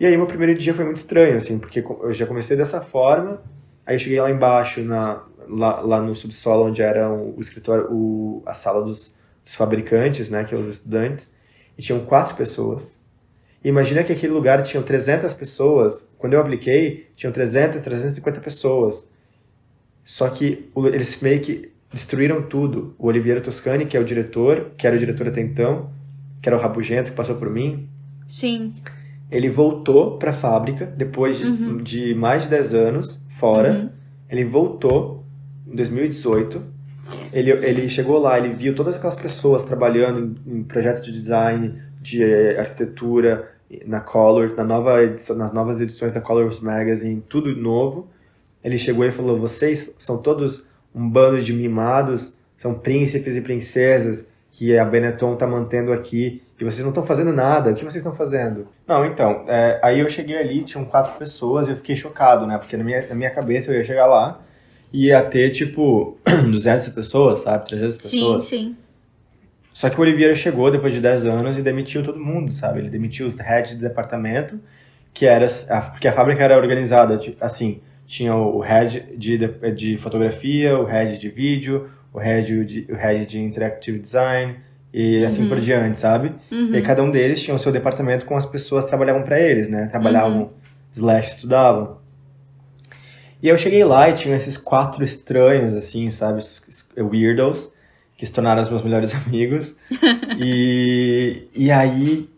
E 0.00 0.06
aí, 0.06 0.16
meu 0.16 0.26
primeiro 0.26 0.58
dia 0.58 0.74
foi 0.74 0.84
muito 0.84 0.96
estranho, 0.96 1.36
assim, 1.36 1.58
porque 1.58 1.78
eu 1.80 2.12
já 2.12 2.26
comecei 2.26 2.56
dessa 2.56 2.80
forma, 2.80 3.40
aí 3.86 3.94
eu 3.94 3.98
cheguei 3.98 4.20
lá 4.20 4.30
embaixo, 4.30 4.80
na, 4.82 5.22
lá, 5.50 5.80
lá 5.80 6.00
no 6.00 6.14
subsolo, 6.14 6.66
onde 6.66 6.82
era 6.82 7.12
o 7.12 7.38
escritório, 7.38 7.86
o, 7.90 8.42
a 8.46 8.54
sala 8.54 8.82
dos, 8.84 9.14
dos 9.44 9.54
fabricantes, 9.54 10.30
né? 10.30 10.44
Que 10.44 10.54
é 10.54 10.58
os 10.58 10.66
estudantes 10.66 11.28
e 11.80 11.82
tinham 11.82 12.00
quatro 12.00 12.36
pessoas. 12.36 12.98
E 13.64 13.68
imagina 13.68 14.04
que 14.04 14.12
aquele 14.12 14.34
lugar 14.34 14.62
tinha 14.62 14.82
300 14.82 15.32
pessoas. 15.32 16.06
Quando 16.18 16.34
eu 16.34 16.40
apliquei, 16.40 17.08
tinham 17.16 17.32
300, 17.32 17.82
350 17.82 18.38
pessoas. 18.40 19.08
Só 20.04 20.28
que 20.28 20.70
eles 20.76 21.20
meio 21.22 21.40
que 21.40 21.72
destruíram 21.90 22.42
tudo. 22.42 22.94
O 22.98 23.06
Oliveira 23.06 23.40
Toscani, 23.40 23.86
que 23.86 23.96
é 23.96 24.00
o 24.00 24.04
diretor, 24.04 24.72
que 24.76 24.86
era 24.86 24.94
o 24.94 24.98
diretor 24.98 25.28
até 25.28 25.40
então, 25.40 25.90
que 26.42 26.48
era 26.50 26.56
o 26.56 26.60
rabugento 26.60 27.10
que 27.10 27.16
passou 27.16 27.36
por 27.36 27.48
mim. 27.48 27.88
Sim. 28.28 28.74
Ele 29.30 29.48
voltou 29.48 30.18
para 30.18 30.30
a 30.30 30.34
fábrica 30.34 30.84
depois 30.84 31.38
de, 31.38 31.46
uhum. 31.46 31.76
de, 31.78 32.14
mais 32.14 32.44
de 32.44 32.50
10 32.50 32.74
anos 32.74 33.22
fora. 33.38 33.72
Uhum. 33.72 33.90
Ele 34.28 34.44
voltou 34.44 35.19
em 35.70 35.76
2018 35.76 36.80
ele, 37.32 37.50
ele 37.50 37.88
chegou 37.88 38.18
lá, 38.18 38.38
ele 38.38 38.50
viu 38.50 38.74
todas 38.74 38.96
aquelas 38.96 39.16
pessoas 39.16 39.64
trabalhando 39.64 40.36
em, 40.46 40.62
projetos 40.62 41.04
de 41.04 41.12
design, 41.12 41.80
de 42.00 42.24
arquitetura, 42.56 43.50
na 43.86 44.00
Color, 44.00 44.54
na 44.56 44.64
nova 44.64 45.02
edição, 45.02 45.36
nas 45.36 45.52
novas 45.52 45.80
edições 45.80 46.12
da 46.12 46.20
Colors 46.20 46.58
Magazine, 46.60 47.22
tudo 47.28 47.54
novo. 47.54 48.08
Ele 48.64 48.76
chegou 48.76 49.04
e 49.04 49.12
falou: 49.12 49.38
vocês 49.38 49.94
são 49.98 50.18
todos 50.18 50.66
um 50.94 51.08
bando 51.08 51.40
de 51.40 51.52
mimados, 51.52 52.36
são 52.56 52.74
príncipes 52.74 53.36
e 53.36 53.40
princesas 53.40 54.26
que 54.50 54.76
a 54.76 54.84
Benetton 54.84 55.34
está 55.34 55.46
mantendo 55.46 55.92
aqui 55.92 56.42
e 56.60 56.64
vocês 56.64 56.80
não 56.80 56.88
estão 56.88 57.04
fazendo 57.04 57.32
nada. 57.32 57.70
O 57.70 57.74
que 57.74 57.82
vocês 57.82 57.96
estão 57.96 58.12
fazendo? 58.12 58.66
Não, 58.86 59.06
então, 59.06 59.44
é, 59.46 59.78
aí 59.84 60.00
eu 60.00 60.08
cheguei 60.08 60.36
ali, 60.36 60.64
tinham 60.64 60.84
quatro 60.84 61.16
pessoas 61.16 61.68
e 61.68 61.70
eu 61.70 61.76
fiquei 61.76 61.94
chocado, 61.94 62.48
né? 62.48 62.58
Porque 62.58 62.76
na 62.76 62.82
minha, 62.82 63.06
na 63.06 63.14
minha 63.14 63.30
cabeça 63.30 63.70
eu 63.70 63.76
ia 63.76 63.84
chegar 63.84 64.06
lá 64.06 64.40
ia 64.92 65.22
ter, 65.22 65.50
tipo, 65.50 66.18
200 66.50 66.88
pessoas, 66.90 67.40
sabe? 67.40 67.68
300 67.68 67.96
pessoas. 67.96 68.44
Sim, 68.44 68.58
sim. 68.58 68.76
Só 69.72 69.88
que 69.88 69.98
o 69.98 70.02
Oliveira 70.02 70.34
chegou 70.34 70.70
depois 70.70 70.92
de 70.92 71.00
10 71.00 71.26
anos 71.26 71.56
e 71.56 71.62
demitiu 71.62 72.02
todo 72.02 72.18
mundo, 72.18 72.52
sabe? 72.52 72.80
Ele 72.80 72.90
demitiu 72.90 73.26
os 73.26 73.36
heads 73.36 73.76
de 73.76 73.80
departamento, 73.80 74.60
que 75.14 75.26
era... 75.26 75.46
Porque 75.92 76.08
a 76.08 76.12
fábrica 76.12 76.42
era 76.42 76.56
organizada, 76.56 77.18
assim, 77.40 77.80
tinha 78.06 78.34
o 78.34 78.58
head 78.58 79.16
de, 79.16 79.38
de 79.72 79.96
fotografia, 79.96 80.76
o 80.76 80.84
head 80.84 81.18
de 81.18 81.28
vídeo, 81.28 81.88
o 82.12 82.18
head 82.18 82.64
de, 82.64 82.86
o 82.90 82.96
head 82.96 83.24
de 83.24 83.40
interactive 83.40 84.00
design 84.00 84.56
e 84.92 85.24
assim 85.24 85.46
por 85.46 85.58
uhum. 85.58 85.62
diante, 85.62 85.98
sabe? 85.98 86.32
Uhum. 86.50 86.74
E 86.74 86.82
cada 86.82 87.02
um 87.02 87.10
deles 87.10 87.40
tinha 87.40 87.54
o 87.54 87.58
seu 87.58 87.70
departamento 87.70 88.26
com 88.26 88.36
as 88.36 88.44
pessoas 88.44 88.84
que 88.84 88.90
trabalhavam 88.90 89.22
para 89.22 89.38
eles, 89.38 89.68
né? 89.68 89.86
Trabalhavam, 89.86 90.42
uhum. 90.42 90.50
slash, 90.92 91.36
estudavam. 91.36 91.99
E 93.42 93.48
eu 93.48 93.56
cheguei 93.56 93.84
lá 93.84 94.08
e 94.08 94.14
tinha 94.14 94.36
esses 94.36 94.56
quatro 94.56 95.02
estranhos, 95.02 95.74
assim, 95.74 96.10
sabe? 96.10 96.42
Weirdos, 96.98 97.70
que 98.16 98.26
se 98.26 98.32
tornaram 98.32 98.62
os 98.62 98.68
meus 98.68 98.82
melhores 98.82 99.14
amigos. 99.26 99.74
e, 100.38 101.48
e 101.54 101.70
aí 101.70 102.28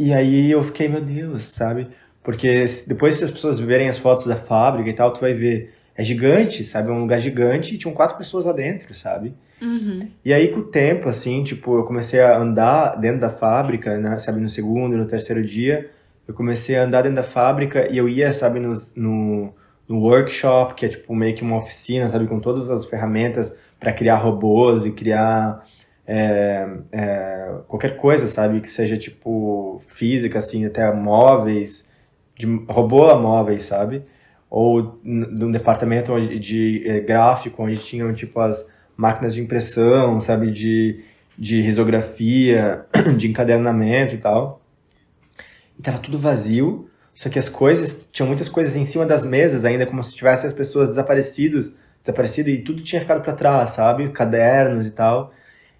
e 0.00 0.14
aí 0.14 0.50
eu 0.50 0.62
fiquei, 0.62 0.88
meu 0.88 1.02
Deus, 1.02 1.44
sabe? 1.44 1.88
Porque 2.22 2.64
depois 2.86 3.16
se 3.16 3.24
as 3.24 3.30
pessoas 3.30 3.60
verem 3.60 3.86
as 3.86 3.98
fotos 3.98 4.24
da 4.24 4.34
fábrica 4.34 4.88
e 4.88 4.94
tal, 4.94 5.12
tu 5.12 5.20
vai 5.20 5.34
ver, 5.34 5.74
é 5.94 6.02
gigante, 6.02 6.64
sabe? 6.64 6.88
É 6.88 6.90
um 6.90 7.02
lugar 7.02 7.20
gigante 7.20 7.74
e 7.74 7.78
tinham 7.78 7.94
quatro 7.94 8.16
pessoas 8.16 8.46
lá 8.46 8.52
dentro, 8.52 8.94
sabe? 8.94 9.34
Uhum. 9.60 10.08
E 10.24 10.32
aí 10.32 10.48
com 10.48 10.60
o 10.60 10.64
tempo, 10.64 11.06
assim, 11.06 11.44
tipo, 11.44 11.76
eu 11.76 11.84
comecei 11.84 12.18
a 12.18 12.38
andar 12.38 12.98
dentro 12.98 13.20
da 13.20 13.28
fábrica, 13.28 13.98
né? 13.98 14.18
sabe? 14.18 14.40
No 14.40 14.48
segundo, 14.48 14.96
no 14.96 15.04
terceiro 15.04 15.44
dia, 15.44 15.90
eu 16.26 16.32
comecei 16.32 16.78
a 16.78 16.84
andar 16.84 17.02
dentro 17.02 17.16
da 17.16 17.22
fábrica 17.22 17.86
e 17.92 17.98
eu 17.98 18.08
ia, 18.08 18.32
sabe, 18.32 18.58
no, 18.58 18.72
no 18.96 19.52
no 19.90 19.98
workshop, 19.98 20.74
que 20.74 20.86
é 20.86 20.88
tipo 20.88 21.12
meio 21.16 21.34
que 21.34 21.42
uma 21.42 21.56
oficina, 21.56 22.08
sabe, 22.08 22.28
com 22.28 22.38
todas 22.38 22.70
as 22.70 22.86
ferramentas 22.86 23.52
para 23.78 23.92
criar 23.92 24.18
robôs 24.18 24.86
e 24.86 24.92
criar 24.92 25.66
é, 26.06 26.68
é, 26.92 27.54
qualquer 27.66 27.96
coisa, 27.96 28.28
sabe, 28.28 28.60
que 28.60 28.68
seja 28.68 28.96
tipo 28.96 29.82
física, 29.88 30.38
assim, 30.38 30.64
até 30.64 30.92
móveis, 30.92 31.88
de 32.36 32.46
robô 32.68 33.08
a 33.08 33.18
móveis, 33.18 33.64
sabe? 33.64 34.04
Ou 34.48 35.00
num 35.02 35.50
departamento 35.50 36.18
de, 36.20 36.38
de 36.38 36.88
é, 36.88 37.00
gráfico, 37.00 37.60
onde 37.62 37.76
tinham 37.78 38.12
tipo 38.14 38.38
as 38.40 38.64
máquinas 38.96 39.34
de 39.34 39.40
impressão, 39.40 40.20
sabe, 40.20 40.52
de, 40.52 41.02
de 41.36 41.62
risografia, 41.62 42.86
de 43.16 43.28
encadernamento 43.28 44.14
e 44.14 44.18
tal. 44.18 44.62
E 45.76 45.82
tava 45.82 45.98
tudo 45.98 46.18
vazio, 46.18 46.89
só 47.20 47.28
que 47.28 47.38
as 47.38 47.50
coisas, 47.50 48.08
tinham 48.10 48.26
muitas 48.26 48.48
coisas 48.48 48.78
em 48.78 48.84
cima 48.86 49.04
das 49.04 49.26
mesas 49.26 49.66
ainda, 49.66 49.84
como 49.84 50.02
se 50.02 50.16
tivessem 50.16 50.46
as 50.46 50.54
pessoas 50.54 50.88
desaparecidos, 50.88 51.70
desaparecido 52.00 52.48
e 52.48 52.62
tudo 52.62 52.80
tinha 52.80 52.98
ficado 52.98 53.20
para 53.20 53.34
trás, 53.34 53.72
sabe? 53.72 54.08
Cadernos 54.08 54.86
e 54.86 54.90
tal. 54.90 55.30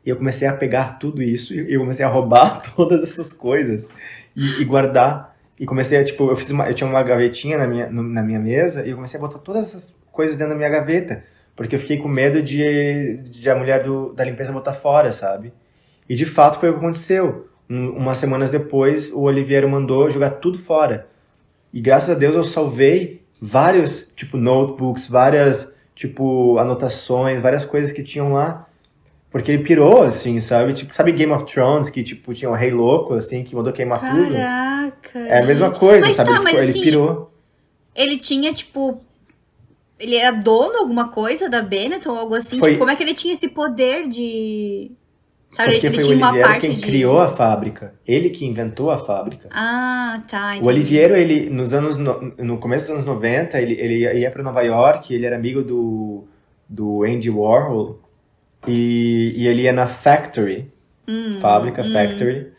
E 0.05 0.11
eu 0.11 0.17
comecei 0.17 0.47
a 0.47 0.53
pegar 0.53 0.99
tudo 0.99 1.23
isso 1.23 1.55
e 1.55 1.73
eu 1.73 1.81
comecei 1.81 2.05
a 2.05 2.11
roubar 2.11 2.61
todas 2.77 3.03
essas 3.03 3.33
coisas 3.33 3.89
e, 4.37 4.61
e 4.61 4.65
guardar. 4.67 5.35
E 5.59 5.65
comecei 5.65 5.97
a, 5.97 6.05
tipo, 6.05 6.29
eu 6.31 6.37
fiz 6.37 6.51
uma, 6.51 6.69
eu 6.69 6.75
tinha 6.75 6.87
uma 6.87 7.03
gavetinha 7.03 7.57
na 7.57 7.67
minha, 7.67 7.89
na 7.89 8.23
minha 8.23 8.39
mesa 8.39 8.85
e 8.85 8.91
eu 8.91 8.97
comecei 8.97 9.17
a 9.17 9.23
botar 9.23 9.39
todas 9.39 9.69
essas 9.69 9.95
coisas 10.13 10.37
dentro 10.37 10.53
da 10.53 10.59
minha 10.59 10.69
gaveta. 10.69 11.25
Porque 11.57 11.75
eu 11.75 11.79
fiquei 11.79 11.97
com 11.97 12.07
medo 12.07 12.43
de, 12.43 13.17
de 13.17 13.49
a 13.49 13.57
mulher 13.57 13.83
do, 13.83 14.13
da 14.13 14.27
limpeza 14.27 14.53
botar 14.53 14.75
fora, 14.75 15.11
sabe? 15.11 15.55
E 16.07 16.15
de 16.15 16.27
fato 16.27 16.61
foi 16.61 16.69
o 16.69 16.75
que 16.75 16.81
aconteceu. 16.81 17.49
Um, 17.67 17.93
umas 17.93 18.19
semanas 18.19 18.51
depois, 18.51 19.11
o 19.11 19.21
Oliveira 19.21 19.67
mandou 19.67 20.11
jogar 20.11 20.33
tudo 20.33 20.59
fora. 20.59 21.09
E 21.73 21.81
graças 21.81 22.11
a 22.11 22.19
Deus 22.19 22.35
eu 22.35 22.43
salvei 22.43 23.23
vários, 23.41 24.07
tipo, 24.17 24.37
notebooks, 24.37 25.07
várias, 25.09 25.73
tipo, 25.95 26.59
anotações, 26.59 27.41
várias 27.41 27.65
coisas 27.65 27.93
que 27.93 28.03
tinham 28.03 28.33
lá. 28.33 28.67
Porque 29.31 29.53
ele 29.53 29.63
pirou, 29.63 30.03
assim, 30.03 30.41
sabe? 30.41 30.73
Tipo, 30.73 30.93
sabe 30.93 31.13
Game 31.13 31.33
of 31.33 31.45
Thrones, 31.45 31.89
que, 31.89 32.03
tipo, 32.03 32.35
tinha 32.35 32.51
um 32.51 32.55
rei 32.55 32.71
louco, 32.73 33.15
assim, 33.15 33.45
que 33.45 33.55
mandou 33.55 33.73
queimar 33.73 34.01
Caraca, 34.01 34.25
tudo? 34.25 34.35
Caraca. 34.35 35.19
É 35.21 35.43
a 35.43 35.47
mesma 35.47 35.71
coisa, 35.71 36.07
mas 36.07 36.15
sabe? 36.17 36.31
Tá, 36.31 36.35
ele, 36.35 36.43
mas 36.43 36.51
ficou, 36.51 36.63
ele 36.63 36.71
assim, 36.71 36.83
pirou. 36.83 37.33
Ele 37.95 38.19
tinha, 38.19 38.53
tipo. 38.53 39.01
Ele 39.99 40.17
era 40.17 40.33
dono 40.33 40.79
alguma 40.79 41.09
coisa 41.09 41.49
da 41.49 41.63
Benetton 41.63 42.11
ou 42.11 42.17
algo 42.17 42.35
assim? 42.35 42.59
Foi- 42.59 42.71
Tipo, 42.71 42.81
como 42.81 42.91
é 42.91 42.97
que 42.97 43.03
ele 43.03 43.15
tinha 43.15 43.35
esse 43.35 43.49
poder 43.49 44.09
de. 44.09 44.91
Sabe, 45.51 45.73
Porque 45.73 45.87
ele 45.89 45.97
foi 46.01 46.05
o 46.05 46.09
Oliviero 46.11 46.61
quem 46.61 46.73
de. 46.73 46.81
criou 46.81 47.19
a 47.21 47.27
fábrica. 47.29 47.95
Ele 48.07 48.31
que 48.31 48.47
inventou 48.47 48.91
a 48.91 48.97
fábrica. 48.97 49.49
Ah, 49.53 50.23
tá. 50.29 50.49
O 50.49 50.51
entendi. 50.53 50.69
Oliviero, 50.69 51.17
ele, 51.17 51.51
nos 51.51 51.75
anos, 51.75 51.97
no, 51.97 52.21
no 52.39 52.59
começo 52.59 52.87
dos 52.87 52.95
anos 52.95 53.05
90, 53.05 53.59
ele, 53.61 53.75
ele 53.75 54.19
ia 54.21 54.31
para 54.31 54.43
Nova 54.45 54.63
York, 54.63 55.13
ele 55.13 55.27
era 55.27 55.35
amigo 55.37 55.63
do, 55.63 56.25
do 56.69 57.03
Andy 57.05 57.29
Warhol, 57.31 58.01
e, 58.69 59.33
e 59.37 59.49
ele 59.49 59.63
ia 59.63 59.73
na 59.73 59.89
Factory, 59.89 60.71
Hum, 61.09 61.39
fábrica, 61.41 61.83
hum. 61.83 61.93
Factory, 61.93 62.53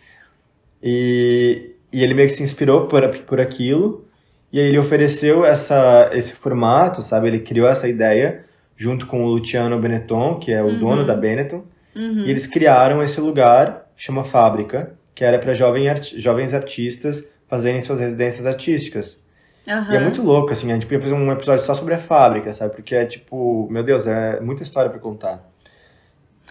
e, 0.84 1.76
e 1.92 2.04
ele 2.04 2.14
meio 2.14 2.28
que 2.28 2.36
se 2.36 2.44
inspirou 2.44 2.88
por, 2.88 3.08
por 3.26 3.40
aquilo, 3.40 4.06
e 4.52 4.60
aí 4.60 4.68
ele 4.68 4.78
ofereceu 4.80 5.46
essa, 5.46 6.10
esse 6.14 6.34
formato, 6.34 7.02
sabe? 7.02 7.28
Ele 7.28 7.40
criou 7.40 7.70
essa 7.70 7.88
ideia 7.88 8.44
junto 8.76 9.06
com 9.08 9.24
o 9.24 9.28
Luciano 9.30 9.80
Benetton, 9.80 10.40
que 10.40 10.52
é 10.52 10.62
o 10.62 10.66
Uhum. 10.68 10.80
dono 10.80 11.06
da 11.06 11.16
Benetton, 11.16 11.64
Uhum. 11.96 12.26
e 12.26 12.30
eles 12.30 12.48
criaram 12.48 13.02
esse 13.04 13.20
lugar, 13.20 13.90
chama 13.98 14.24
Fábrica, 14.24 14.94
que 15.14 15.24
era 15.24 15.38
para 15.40 15.54
jovem 15.54 15.90
arti- 15.90 16.20
jovens 16.20 16.54
artistas 16.54 17.28
fazerem 17.48 17.82
suas 17.82 18.00
residências 18.00 18.46
artísticas. 18.48 19.20
Aham. 19.68 19.94
E 19.94 19.98
é 19.98 20.00
muito 20.00 20.22
louco, 20.24 20.52
assim, 20.52 20.72
a 20.72 20.74
gente 20.74 20.86
podia 20.86 21.02
fazer 21.02 21.14
um 21.14 21.32
episódio 21.32 21.64
só 21.66 21.74
sobre 21.74 21.94
a 21.94 22.00
fábrica, 22.00 22.52
sabe? 22.54 22.76
Porque 22.76 22.96
é 22.96 23.06
tipo, 23.06 23.68
meu 23.70 23.84
Deus, 23.84 24.08
é 24.08 24.40
muita 24.40 24.64
história 24.64 24.90
pra 24.90 25.00
contar. 25.00 25.48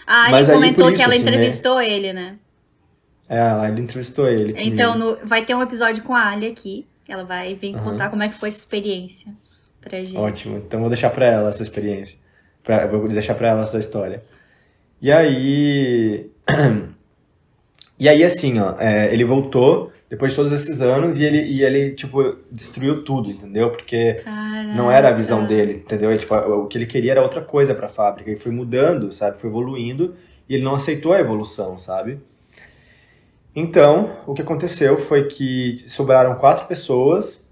Ah, 0.07 0.29
Mas 0.31 0.49
ele 0.49 0.57
comentou 0.59 0.85
por 0.87 0.93
que 0.93 0.99
isso, 0.99 1.05
ela 1.05 1.15
assim, 1.15 1.25
né? 1.25 1.31
entrevistou 1.31 1.81
ele, 1.81 2.13
né? 2.13 2.37
É, 3.29 3.41
lá 3.53 3.69
ele 3.69 3.81
entrevistou 3.81 4.29
ele. 4.29 4.55
Então, 4.59 4.97
no- 4.99 5.17
vai 5.25 5.45
ter 5.45 5.55
um 5.55 5.63
episódio 5.63 6.03
com 6.03 6.15
a 6.15 6.31
Ali 6.31 6.47
aqui. 6.47 6.87
Ela 7.09 7.25
vai 7.25 7.55
vir 7.55 7.75
Aham. 7.75 7.85
contar 7.85 8.09
como 8.11 8.23
é 8.23 8.29
que 8.29 8.35
foi 8.35 8.49
essa 8.51 8.59
experiência 8.59 9.33
pra 9.81 9.99
gente. 9.99 10.17
Ótimo, 10.17 10.59
então 10.59 10.81
vou 10.81 10.89
deixar 10.89 11.11
pra 11.11 11.27
ela 11.27 11.49
essa 11.51 11.63
experiência. 11.63 12.19
Pra, 12.63 12.87
vou 12.87 13.09
deixar 13.09 13.35
pra 13.35 13.49
ela 13.49 13.63
essa 13.63 13.79
história. 13.79 14.23
E 15.01 15.11
aí. 15.11 16.31
E 18.03 18.09
aí, 18.09 18.25
assim, 18.25 18.59
ó, 18.59 18.77
é, 18.81 19.13
ele 19.13 19.27
voltou 19.27 19.93
depois 20.09 20.33
de 20.33 20.37
todos 20.37 20.51
esses 20.53 20.81
anos 20.81 21.19
e 21.19 21.23
ele, 21.23 21.43
e 21.43 21.63
ele, 21.63 21.91
tipo, 21.95 22.35
destruiu 22.51 23.05
tudo, 23.05 23.31
entendeu? 23.31 23.69
Porque 23.73 24.15
Caraca. 24.25 24.73
não 24.75 24.91
era 24.91 25.11
a 25.11 25.13
visão 25.13 25.47
dele, 25.47 25.83
entendeu? 25.85 26.11
E, 26.11 26.17
tipo, 26.17 26.35
o 26.35 26.67
que 26.67 26.79
ele 26.79 26.87
queria 26.87 27.11
era 27.13 27.21
outra 27.23 27.43
coisa 27.43 27.75
pra 27.75 27.91
fábrica. 27.91 28.31
E 28.31 28.37
foi 28.37 28.51
mudando, 28.53 29.13
sabe? 29.13 29.39
Foi 29.39 29.51
evoluindo 29.51 30.15
e 30.49 30.55
ele 30.55 30.65
não 30.65 30.75
aceitou 30.75 31.13
a 31.13 31.21
evolução, 31.21 31.79
sabe? 31.79 32.19
Então, 33.55 34.11
o 34.27 34.33
que 34.33 34.41
aconteceu 34.41 34.97
foi 34.97 35.25
que 35.27 35.83
sobraram 35.87 36.37
quatro 36.37 36.67
pessoas, 36.67 37.47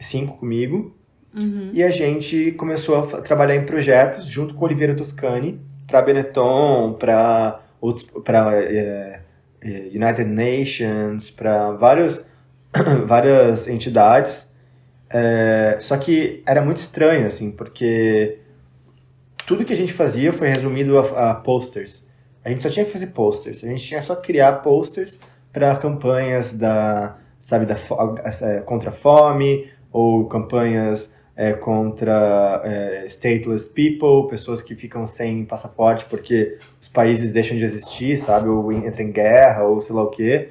cinco 0.00 0.36
comigo, 0.38 0.96
Uhum. 1.32 1.70
e 1.72 1.84
a 1.84 1.90
gente 1.90 2.50
começou 2.52 2.98
a 2.98 3.20
trabalhar 3.20 3.54
em 3.54 3.64
projetos 3.66 4.26
junto 4.26 4.52
com 4.54 4.62
o 4.62 4.64
Oliveira 4.66 4.96
Toscani 4.96 5.60
para 5.86 6.02
Benetton, 6.02 6.94
para 6.98 7.60
outros, 7.80 8.04
para 8.24 9.20
United 9.62 10.24
Nations, 10.24 11.30
para 11.30 11.72
vários 11.72 12.24
várias 13.06 13.68
entidades. 13.68 14.50
É, 15.08 15.76
só 15.78 15.96
que 15.96 16.42
era 16.46 16.60
muito 16.62 16.78
estranho 16.78 17.26
assim, 17.26 17.50
porque 17.50 18.38
tudo 19.46 19.64
que 19.64 19.72
a 19.72 19.76
gente 19.76 19.92
fazia 19.92 20.32
foi 20.32 20.48
resumido 20.48 20.98
a, 20.98 21.30
a 21.30 21.34
posters. 21.34 22.04
A 22.44 22.48
gente 22.48 22.62
só 22.62 22.70
tinha 22.70 22.84
que 22.84 22.92
fazer 22.92 23.08
posters. 23.08 23.64
A 23.64 23.68
gente 23.68 23.84
tinha 23.84 24.02
só 24.02 24.14
que 24.14 24.26
criar 24.26 24.52
posters 24.62 25.20
para 25.52 25.74
campanhas 25.76 26.52
da, 26.52 27.16
sabe, 27.40 27.66
da 27.66 27.74
eh, 27.74 28.60
contra 28.60 28.90
a 28.90 28.92
fome 28.92 29.68
ou 29.90 30.26
campanhas 30.26 31.12
eh, 31.36 31.52
contra 31.52 32.62
eh, 32.64 33.04
stateless 33.08 33.66
people, 33.68 34.28
pessoas 34.30 34.62
que 34.62 34.74
ficam 34.74 35.06
sem 35.06 35.44
passaporte 35.44 36.06
porque 36.06 36.58
os 36.80 36.88
países 36.88 37.32
deixam 37.32 37.56
de 37.56 37.64
existir, 37.64 38.16
sabe, 38.16 38.48
ou 38.48 38.72
en- 38.72 38.86
entram 38.86 39.04
em 39.06 39.12
guerra 39.12 39.64
ou 39.64 39.80
sei 39.80 39.94
lá 39.94 40.02
o 40.02 40.08
quê. 40.10 40.48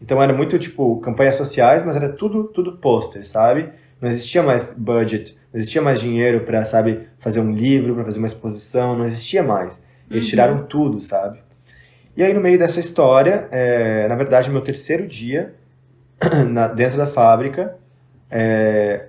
Então 0.00 0.22
era 0.22 0.32
muito 0.32 0.58
tipo 0.58 0.98
campanhas 1.00 1.34
sociais, 1.34 1.82
mas 1.82 1.96
era 1.96 2.08
tudo 2.08 2.44
tudo 2.44 2.76
pôster, 2.78 3.26
sabe? 3.26 3.68
Não 4.00 4.08
existia 4.08 4.42
mais 4.42 4.72
budget, 4.72 5.36
não 5.52 5.58
existia 5.58 5.82
mais 5.82 6.00
dinheiro 6.00 6.40
para, 6.42 6.62
sabe, 6.64 7.08
fazer 7.18 7.40
um 7.40 7.50
livro, 7.52 7.94
para 7.96 8.04
fazer 8.04 8.18
uma 8.18 8.28
exposição, 8.28 8.96
não 8.96 9.04
existia 9.04 9.42
mais. 9.42 9.82
Eles 10.08 10.22
Uhum. 10.24 10.30
tiraram 10.30 10.62
tudo, 10.66 11.00
sabe? 11.00 11.40
E 12.16 12.22
aí, 12.22 12.32
no 12.32 12.40
meio 12.40 12.58
dessa 12.58 12.78
história, 12.80 13.48
é, 13.50 14.06
na 14.08 14.14
verdade, 14.14 14.50
meu 14.50 14.60
terceiro 14.60 15.06
dia 15.06 15.52
na- 16.48 16.68
dentro 16.68 16.96
da 16.96 17.06
fábrica, 17.06 17.76
é, 18.30 19.06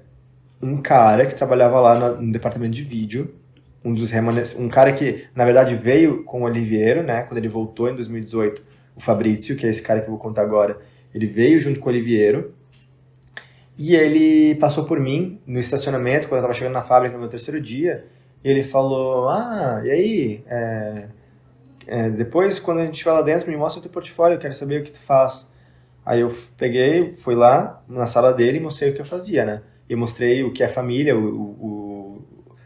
um 0.62 0.78
cara 0.82 1.26
que 1.26 1.36
trabalhava 1.36 1.80
lá 1.80 1.98
na- 1.98 2.10
no 2.12 2.32
departamento 2.32 2.74
de 2.76 2.84
vídeo, 2.84 3.36
um 3.84 3.94
dos 3.94 4.12
remanescentes, 4.12 4.64
um 4.64 4.70
cara 4.70 4.92
que, 4.94 5.26
na 5.36 5.46
verdade, 5.46 5.76
veio 5.76 6.24
com 6.24 6.42
o 6.42 6.46
Oliveiro, 6.46 7.04
né? 7.04 7.24
Quando 7.24 7.38
ele 7.38 7.48
voltou 7.48 7.90
em 7.90 7.96
2018, 7.96 8.62
o 8.96 9.00
Fabrício, 9.02 9.56
que 9.56 9.66
é 9.66 9.70
esse 9.70 9.82
cara 9.82 10.02
que 10.02 10.08
eu 10.08 10.12
vou 10.12 10.20
contar 10.20 10.42
agora, 10.42 10.80
ele 11.14 11.26
veio 11.26 11.60
junto 11.60 11.80
com 11.80 11.88
o 11.90 11.94
Oliveiro, 11.94 12.54
e 13.78 13.96
ele 13.96 14.56
passou 14.56 14.84
por 14.86 15.00
mim 15.00 15.40
no 15.48 15.60
estacionamento, 15.60 16.28
quando 16.28 16.40
eu 16.40 16.42
tava 16.42 16.54
chegando 16.54 16.74
na 16.74 16.82
fábrica 16.82 17.14
no 17.14 17.22
meu 17.22 17.30
terceiro 17.30 17.62
dia, 17.62 18.06
e 18.44 18.50
ele 18.50 18.64
falou, 18.64 19.30
ah, 19.30 19.82
e 19.86 19.90
aí, 19.92 20.44
é, 20.48 21.08
é, 21.88 22.10
depois, 22.10 22.60
quando 22.60 22.80
a 22.80 22.86
gente 22.86 23.04
vai 23.06 23.14
lá 23.16 23.22
dentro, 23.22 23.50
me 23.50 23.58
mostra 23.58 23.80
o 23.80 23.84
teu 23.84 23.92
portfólio, 23.92 24.36
eu 24.36 24.40
quero 24.40 24.54
saber 24.56 24.82
o 24.82 24.84
que 24.84 24.92
tu 24.92 25.00
faz. 25.00 25.48
Aí 26.06 26.22
eu 26.22 26.30
peguei, 26.58 27.14
fui 27.14 27.36
lá 27.36 27.84
na 27.88 28.08
sala 28.08 28.34
dele 28.34 28.58
e 28.58 28.62
mostrei 28.62 28.92
o 28.92 28.96
que 28.96 29.02
eu 29.02 29.06
fazia, 29.06 29.46
né? 29.46 29.62
E 29.90 29.96
mostrei 29.96 30.44
o 30.44 30.54
que 30.54 30.62
é 30.64 30.68
família, 30.68 31.18
o, 31.18 31.24
o- 31.26 32.22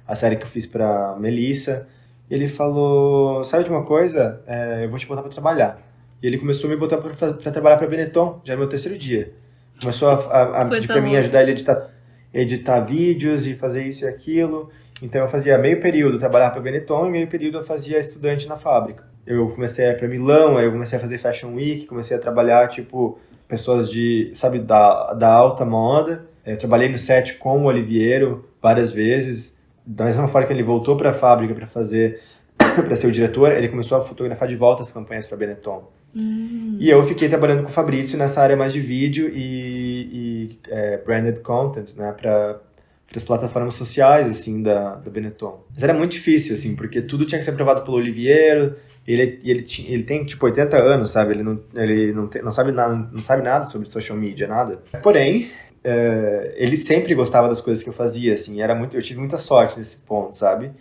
a 0.07 0.13
série 0.15 0.35
que 0.35 0.43
eu 0.43 0.47
fiz 0.47 0.65
pra 0.65 1.15
Melissa. 1.17 1.87
Ele 2.29 2.47
falou, 2.47 3.43
sabe 3.43 3.63
de 3.63 3.69
uma 3.69 3.83
coisa? 3.83 4.41
É, 4.45 4.85
eu 4.85 4.89
vou 4.89 4.99
te 4.99 5.07
botar 5.07 5.21
pra 5.21 5.31
trabalhar. 5.31 5.79
E 6.21 6.27
ele 6.27 6.37
começou 6.37 6.69
a 6.69 6.73
me 6.73 6.79
botar 6.79 6.97
pra 6.97 7.51
trabalhar 7.51 7.77
pra 7.77 7.87
Benetton, 7.87 8.41
já 8.43 8.53
é 8.53 8.57
meu 8.57 8.67
terceiro 8.67 8.97
dia. 8.97 9.33
Começou 9.79 10.09
a, 10.09 10.13
a, 10.13 10.41
a 10.61 10.65
pedir 10.65 10.87
pra 10.87 11.01
mim 11.01 11.15
ajudar 11.19 11.41
ele 11.41 11.51
a 11.51 11.53
editar, 11.53 11.89
editar 12.33 12.79
vídeos 12.81 13.45
e 13.47 13.53
fazer 13.55 13.83
isso 13.83 14.05
e 14.05 14.07
aquilo. 14.07 14.69
Então 15.01 15.21
eu 15.21 15.27
fazia 15.27 15.57
meio 15.57 15.79
período 15.81 16.17
trabalhar 16.17 16.49
para 16.51 16.61
Benetton 16.61 17.07
e 17.07 17.11
meio 17.11 17.27
período 17.27 17.57
eu 17.57 17.61
fazia 17.63 17.99
estudante 17.99 18.47
na 18.47 18.55
fábrica. 18.55 19.05
Eu 19.25 19.49
comecei 19.49 19.85
a 19.85 19.91
ir 19.91 19.97
para 19.97 20.07
Milão, 20.07 20.57
aí 20.57 20.65
eu 20.65 20.71
comecei 20.71 20.97
a 20.97 21.01
fazer 21.01 21.17
Fashion 21.17 21.53
Week, 21.55 21.85
comecei 21.85 22.15
a 22.15 22.19
trabalhar 22.19 22.67
tipo 22.69 23.17
pessoas 23.47 23.89
de, 23.89 24.31
sabe, 24.33 24.59
da, 24.59 25.13
da 25.13 25.31
alta 25.33 25.65
moda. 25.65 26.25
Eu 26.45 26.57
trabalhei 26.57 26.89
no 26.89 26.97
set 26.97 27.35
com 27.35 27.63
o 27.63 27.65
Oliviero 27.65 28.45
várias 28.61 28.91
vezes. 28.91 29.55
Da 29.85 30.05
mesma 30.05 30.27
forma 30.27 30.47
que 30.47 30.53
ele 30.53 30.63
voltou 30.63 30.95
para 30.95 31.11
a 31.11 31.13
fábrica 31.13 31.53
para 31.53 31.67
fazer 31.67 32.21
para 32.85 32.95
ser 32.95 33.07
o 33.07 33.11
diretor, 33.11 33.51
ele 33.51 33.67
começou 33.67 33.97
a 33.97 34.01
fotografar 34.01 34.47
de 34.47 34.55
volta 34.55 34.81
as 34.81 34.91
campanhas 34.91 35.27
para 35.27 35.37
Benetton. 35.37 35.89
Hum. 36.15 36.77
E 36.79 36.89
eu 36.89 37.01
fiquei 37.03 37.27
trabalhando 37.27 37.63
com 37.63 37.69
o 37.69 37.71
Fabrício 37.71 38.17
nessa 38.17 38.41
área 38.41 38.55
mais 38.55 38.71
de 38.71 38.79
vídeo 38.79 39.29
e, 39.33 40.49
e, 40.51 40.59
é, 40.69 40.97
branded 40.97 41.39
content, 41.41 41.95
né, 41.95 42.11
para 42.11 42.59
as 43.15 43.23
plataformas 43.23 43.73
sociais, 43.73 44.27
assim, 44.27 44.61
da, 44.61 44.95
da 44.95 45.09
Benetton. 45.09 45.63
Mas 45.73 45.83
era 45.83 45.93
muito 45.93 46.11
difícil, 46.11 46.53
assim, 46.53 46.75
porque 46.75 47.01
tudo 47.01 47.25
tinha 47.25 47.39
que 47.39 47.45
ser 47.45 47.51
aprovado 47.51 47.81
pelo 47.81 47.97
Oliviero, 47.97 48.75
ele, 49.07 49.39
ele, 49.43 49.65
ele 49.87 50.03
tem, 50.03 50.23
tipo, 50.23 50.45
80 50.45 50.81
anos, 50.81 51.11
sabe, 51.11 51.33
ele 51.33 51.43
não, 51.43 51.59
ele 51.75 52.13
não, 52.13 52.27
tem, 52.27 52.41
não, 52.41 52.51
sabe, 52.51 52.71
nada, 52.71 53.09
não 53.11 53.21
sabe 53.21 53.41
nada 53.41 53.65
sobre 53.65 53.87
social 53.87 54.17
media, 54.17 54.47
nada. 54.47 54.81
Porém, 55.01 55.49
é, 55.83 56.53
ele 56.57 56.77
sempre 56.77 57.13
gostava 57.15 57.47
das 57.47 57.61
coisas 57.61 57.83
que 57.83 57.89
eu 57.89 57.93
fazia, 57.93 58.33
assim, 58.33 58.61
era 58.61 58.75
muito, 58.75 58.95
eu 58.97 59.01
tive 59.01 59.19
muita 59.19 59.37
sorte 59.37 59.77
nesse 59.77 59.97
ponto, 59.97 60.35
sabe? 60.35 60.71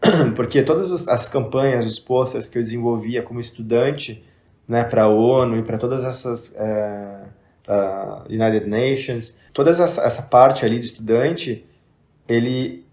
Porque 0.36 0.62
todas 0.62 0.92
as- 0.92 1.08
as 1.08 1.28
campanhas, 1.28 1.86
os 1.86 1.98
posters 2.00 2.48
que 2.48 2.58
eu 2.58 2.62
desenvolvia 2.62 3.22
como 3.22 3.40
estudante, 3.40 4.24
né, 4.68 4.84
para 4.84 5.04
a 5.04 5.08
ONU 5.08 5.58
e 5.58 5.62
para 5.62 5.78
todas 5.78 6.04
essas 6.04 6.54
é, 6.56 7.22
United 8.28 8.66
Nations, 8.68 9.36
toda 9.52 9.70
essa, 9.70 10.02
essa 10.02 10.22
parte 10.22 10.64
ali 10.64 10.78
de 10.78 10.86
estudante, 10.86 11.64
ele 12.28 12.84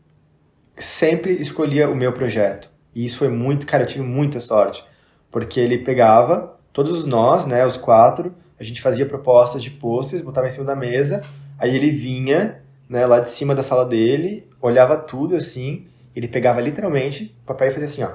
sempre 0.77 1.33
escolhia 1.33 1.89
o 1.89 1.95
meu 1.95 2.13
projeto. 2.13 2.69
E 2.95 3.05
isso 3.05 3.17
foi 3.19 3.29
muito, 3.29 3.65
cara, 3.65 3.83
eu 3.83 3.87
tive 3.87 4.03
muita 4.03 4.39
sorte, 4.39 4.83
porque 5.31 5.59
ele 5.59 5.79
pegava 5.79 6.57
todos 6.73 7.05
nós, 7.05 7.45
né, 7.45 7.65
os 7.65 7.77
quatro, 7.77 8.33
a 8.59 8.63
gente 8.63 8.81
fazia 8.81 9.05
propostas 9.05 9.63
de 9.63 9.71
posters, 9.71 10.23
botava 10.23 10.47
em 10.47 10.51
cima 10.51 10.65
da 10.65 10.75
mesa, 10.75 11.23
aí 11.63 11.75
ele 11.75 11.91
vinha, 11.91 12.61
né, 12.89 13.05
lá 13.05 13.19
de 13.21 13.29
cima 13.29 13.55
da 13.55 13.63
sala 13.63 13.85
dele, 13.85 14.45
olhava 14.61 14.97
tudo 14.97 15.35
assim, 15.35 15.87
ele 16.13 16.27
pegava 16.27 16.59
literalmente 16.59 17.35
o 17.43 17.45
papel 17.47 17.69
e 17.69 17.71
fazia 17.71 17.85
assim, 17.85 18.03
ó, 18.03 18.09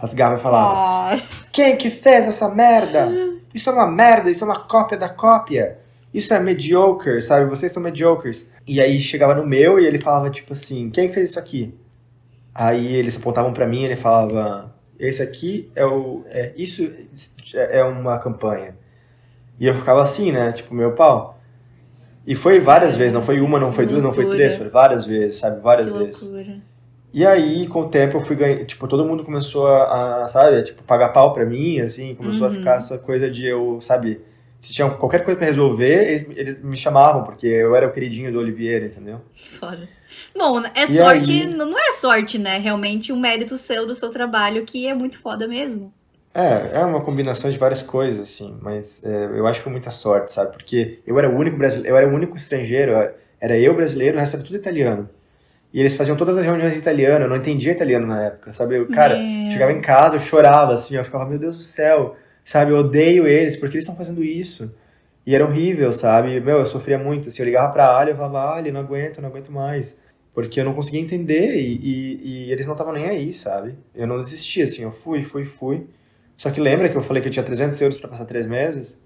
rasgava 0.00 0.36
e 0.36 0.40
falava, 0.40 1.14
Ah, 1.14 1.16
quem 1.52 1.76
que 1.76 1.90
fez 1.90 2.26
essa 2.26 2.52
merda? 2.52 3.08
Isso 3.54 3.70
é 3.70 3.72
uma 3.72 3.86
merda, 3.86 4.30
isso 4.30 4.44
é 4.44 4.46
uma 4.46 4.60
cópia 4.60 4.98
da 4.98 5.08
cópia. 5.08 5.78
Isso 6.12 6.32
é 6.34 6.40
mediocre, 6.40 7.20
sabe? 7.20 7.44
Vocês 7.48 7.70
são 7.70 7.82
mediocres. 7.82 8.48
E 8.66 8.80
aí 8.80 8.98
chegava 8.98 9.34
no 9.34 9.46
meu 9.46 9.78
e 9.78 9.86
ele 9.86 9.98
falava 9.98 10.30
tipo 10.30 10.52
assim, 10.52 10.90
quem 10.90 11.08
fez 11.08 11.30
isso 11.30 11.38
aqui? 11.38 11.74
Aí 12.54 12.94
eles 12.94 13.16
apontavam 13.16 13.52
para 13.52 13.66
mim, 13.66 13.84
ele 13.84 13.96
falava: 13.96 14.74
"Esse 14.98 15.22
aqui 15.22 15.70
é 15.76 15.84
o 15.84 16.24
é 16.26 16.52
isso 16.56 16.90
é 17.54 17.84
uma 17.84 18.18
campanha". 18.18 18.74
E 19.60 19.66
eu 19.66 19.74
ficava 19.74 20.02
assim, 20.02 20.30
né? 20.32 20.52
Tipo, 20.52 20.74
meu 20.74 20.92
pau. 20.92 21.38
E 22.26 22.34
foi 22.34 22.60
várias 22.60 22.96
vezes, 22.96 23.12
não 23.12 23.22
foi 23.22 23.40
uma, 23.40 23.58
não 23.58 23.72
foi 23.72 23.86
duas, 23.86 24.02
não 24.02 24.12
foi 24.12 24.26
três, 24.26 24.54
foi 24.56 24.68
várias 24.68 25.06
vezes, 25.06 25.38
sabe? 25.38 25.60
Várias 25.60 25.90
que 25.90 25.98
vezes. 25.98 26.22
loucura. 26.22 26.60
E 27.12 27.24
aí, 27.26 27.66
com 27.66 27.80
o 27.82 27.88
tempo, 27.88 28.18
eu 28.18 28.20
fui 28.20 28.36
ganhando, 28.36 28.66
tipo, 28.66 28.86
todo 28.86 29.04
mundo 29.04 29.24
começou 29.24 29.66
a, 29.66 30.24
a, 30.24 30.28
sabe, 30.28 30.62
tipo, 30.62 30.82
pagar 30.82 31.08
pau 31.08 31.32
pra 31.32 31.46
mim, 31.46 31.80
assim, 31.80 32.14
começou 32.14 32.46
a 32.46 32.50
Uhum. 32.50 32.56
ficar 32.56 32.74
essa 32.76 32.98
coisa 32.98 33.30
de 33.30 33.46
eu, 33.46 33.80
sabe, 33.80 34.20
se 34.60 34.74
tinha 34.74 34.90
qualquer 34.90 35.24
coisa 35.24 35.38
pra 35.38 35.46
resolver, 35.48 36.04
eles, 36.06 36.36
eles 36.36 36.62
me 36.62 36.76
chamavam, 36.76 37.24
porque 37.24 37.46
eu 37.46 37.74
era 37.74 37.86
o 37.88 37.92
queridinho 37.92 38.30
do 38.30 38.38
Oliveira, 38.38 38.84
entendeu? 38.84 39.22
Foda. 39.34 39.86
Bom, 40.36 40.60
é 40.74 40.82
E 40.84 40.88
sorte, 40.88 41.32
aí? 41.32 41.46
não 41.46 41.64
não 41.70 41.78
é 41.78 41.92
sorte, 41.92 42.38
né? 42.38 42.58
Realmente 42.58 43.10
um 43.10 43.18
mérito 43.18 43.56
seu 43.56 43.86
do 43.86 43.94
seu 43.94 44.10
trabalho 44.10 44.66
que 44.66 44.86
é 44.86 44.92
muito 44.92 45.18
foda 45.18 45.48
mesmo. 45.48 45.90
É, 46.38 46.78
é 46.78 46.84
uma 46.84 47.00
combinação 47.00 47.50
de 47.50 47.58
várias 47.58 47.82
coisas, 47.82 48.20
assim, 48.20 48.56
mas 48.62 49.02
é, 49.04 49.24
eu 49.24 49.44
acho 49.48 49.58
que 49.58 49.64
foi 49.64 49.72
muita 49.72 49.90
sorte, 49.90 50.30
sabe? 50.30 50.52
Porque 50.52 51.00
eu 51.04 51.18
era 51.18 51.28
o 51.28 51.36
único 51.36 51.56
brasileiro, 51.56 51.92
eu 51.92 51.98
era 51.98 52.08
o 52.08 52.14
único 52.14 52.36
estrangeiro, 52.36 52.92
era 53.40 53.58
eu 53.58 53.74
brasileiro, 53.74 54.16
o 54.16 54.20
resto 54.20 54.36
era 54.36 54.44
tudo 54.44 54.54
italiano. 54.54 55.10
E 55.74 55.80
eles 55.80 55.96
faziam 55.96 56.16
todas 56.16 56.38
as 56.38 56.44
reuniões 56.44 56.76
em 56.76 56.78
italiano, 56.78 57.24
eu 57.24 57.28
não 57.28 57.36
entendia 57.36 57.72
italiano 57.72 58.06
na 58.06 58.26
época, 58.26 58.52
sabe? 58.52 58.76
Eu, 58.76 58.86
cara, 58.86 59.18
Meu. 59.18 59.50
chegava 59.50 59.72
em 59.72 59.80
casa, 59.80 60.14
eu 60.14 60.20
chorava, 60.20 60.74
assim, 60.74 60.94
eu 60.94 61.02
ficava, 61.02 61.26
meu 61.26 61.40
Deus 61.40 61.56
do 61.56 61.64
céu, 61.64 62.14
sabe? 62.44 62.70
Eu 62.70 62.78
odeio 62.78 63.26
eles, 63.26 63.56
porque 63.56 63.74
eles 63.74 63.82
estão 63.82 63.96
fazendo 63.96 64.22
isso? 64.22 64.72
E 65.26 65.34
era 65.34 65.44
horrível, 65.44 65.92
sabe? 65.92 66.40
Meu, 66.40 66.58
eu 66.58 66.66
sofria 66.66 66.98
muito, 66.98 67.28
assim, 67.28 67.42
eu 67.42 67.46
ligava 67.46 67.72
pra 67.72 67.96
Ali, 67.98 68.12
eu 68.12 68.16
falava, 68.16 68.54
Ali, 68.54 68.70
não 68.70 68.80
aguento, 68.80 69.20
não 69.20 69.28
aguento 69.28 69.50
mais. 69.50 69.98
Porque 70.32 70.60
eu 70.60 70.64
não 70.64 70.72
conseguia 70.72 71.00
entender 71.00 71.56
e, 71.56 71.80
e, 71.82 72.46
e 72.46 72.52
eles 72.52 72.64
não 72.64 72.74
estavam 72.74 72.92
nem 72.92 73.06
aí, 73.06 73.32
sabe? 73.32 73.74
Eu 73.92 74.06
não 74.06 74.20
desistia, 74.20 74.64
assim, 74.66 74.84
eu 74.84 74.92
fui, 74.92 75.24
fui, 75.24 75.44
fui. 75.44 75.84
Só 76.38 76.52
que 76.52 76.60
lembra 76.60 76.88
que 76.88 76.96
eu 76.96 77.02
falei 77.02 77.20
que 77.20 77.28
eu 77.28 77.32
tinha 77.32 77.44
300 77.44 77.80
euros 77.80 77.98
pra 77.98 78.08
passar 78.08 78.24
três 78.24 78.46
meses? 78.46 78.96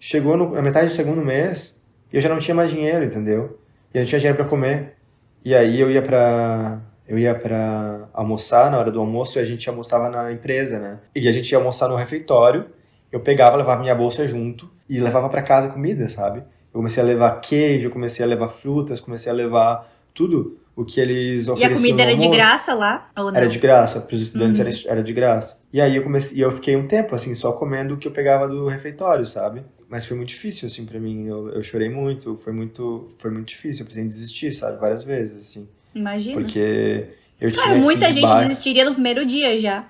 Chegou 0.00 0.36
no, 0.36 0.50
na 0.50 0.60
metade 0.60 0.88
do 0.88 0.92
segundo 0.92 1.24
mês 1.24 1.80
e 2.12 2.16
eu 2.16 2.20
já 2.20 2.28
não 2.28 2.38
tinha 2.38 2.56
mais 2.56 2.72
dinheiro, 2.72 3.04
entendeu? 3.04 3.60
E 3.94 3.98
eu 3.98 4.00
não 4.00 4.06
tinha 4.06 4.18
dinheiro 4.18 4.36
pra 4.36 4.44
comer. 4.44 4.96
E 5.44 5.54
aí 5.54 5.80
eu 5.80 5.88
ia 5.88 6.02
pra 6.02 6.80
eu 7.06 7.16
ia 7.16 7.34
pra 7.36 8.08
almoçar 8.12 8.68
na 8.68 8.78
hora 8.78 8.90
do 8.90 8.98
almoço 8.98 9.38
e 9.38 9.40
a 9.40 9.44
gente 9.44 9.68
almoçava 9.68 10.10
na 10.10 10.32
empresa, 10.32 10.80
né? 10.80 10.98
E 11.14 11.28
a 11.28 11.32
gente 11.32 11.50
ia 11.52 11.58
almoçar 11.58 11.88
no 11.88 11.94
refeitório. 11.94 12.66
Eu 13.12 13.20
pegava, 13.20 13.56
levava 13.56 13.80
minha 13.80 13.94
bolsa 13.94 14.26
junto 14.26 14.68
e 14.88 14.98
levava 14.98 15.28
pra 15.28 15.42
casa 15.42 15.68
comida, 15.68 16.08
sabe? 16.08 16.40
Eu 16.40 16.78
comecei 16.80 17.00
a 17.00 17.06
levar 17.06 17.40
queijo, 17.40 17.90
comecei 17.90 18.24
a 18.24 18.28
levar 18.28 18.48
frutas, 18.48 18.98
comecei 18.98 19.30
a 19.30 19.34
levar 19.34 19.88
tudo 20.12 20.58
o 20.80 20.84
que 20.84 21.00
eles 21.00 21.46
E 21.46 21.50
a 21.50 21.52
ofereciam 21.52 21.76
comida 21.76 22.02
era 22.02 22.16
de 22.16 22.28
graça 22.28 22.74
lá? 22.74 23.10
Ou 23.16 23.24
não? 23.30 23.36
Era 23.36 23.46
de 23.48 23.58
graça, 23.58 24.00
para 24.00 24.14
os 24.14 24.20
estudantes 24.20 24.60
Uhum. 24.84 24.90
era, 24.90 25.02
de 25.02 25.12
graça. 25.12 25.58
E 25.72 25.80
aí 25.80 25.96
eu 25.96 26.02
comecei, 26.02 26.38
e 26.38 26.40
eu 26.40 26.50
fiquei 26.50 26.76
um 26.76 26.86
tempo 26.88 27.14
assim 27.14 27.34
só 27.34 27.52
comendo 27.52 27.94
o 27.94 27.96
que 27.98 28.08
eu 28.08 28.12
pegava 28.12 28.48
do 28.48 28.68
refeitório, 28.68 29.24
sabe? 29.26 29.62
Mas 29.88 30.06
foi 30.06 30.16
muito 30.16 30.28
difícil 30.30 30.66
assim 30.66 30.86
para 30.86 30.98
mim. 31.00 31.26
Eu, 31.26 31.48
eu 31.50 31.62
chorei 31.62 31.88
muito, 31.88 32.36
foi 32.44 32.52
muito, 32.52 33.10
foi 33.18 33.30
muito 33.30 33.48
difícil. 33.48 33.82
Eu 33.82 33.86
precisei 33.86 34.04
desistir, 34.04 34.52
sabe? 34.52 34.78
Várias 34.78 35.02
vezes 35.02 35.36
assim, 35.48 35.68
Imagina. 35.94 36.40
porque 36.40 37.06
eu 37.40 37.52
Cara, 37.52 37.74
muita 37.76 38.06
de 38.06 38.12
gente 38.14 38.26
barco. 38.28 38.42
desistiria 38.48 38.84
no 38.84 38.92
primeiro 38.94 39.24
dia 39.26 39.58
já. 39.58 39.88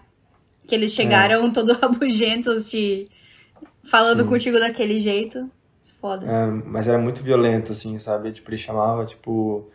Que 0.67 0.75
eles 0.75 0.93
É. 0.93 0.97
chegaram 0.97 1.51
todo 1.53 1.73
rabugentos 1.81 2.71
te 2.71 3.07
falando 3.83 4.23
Sim. 4.23 4.29
contigo 4.29 4.59
daquele 4.59 4.99
jeito. 5.01 5.51
Foda. 6.01 6.25
É, 6.27 6.47
mas 6.47 6.89
era 6.89 6.99
muito 6.99 7.23
violento 7.23 7.73
assim, 7.73 7.99
sabe? 7.99 8.33
Tipo 8.33 8.51
ele 8.51 8.57
chamava 8.57 9.05
tipo 9.05 9.69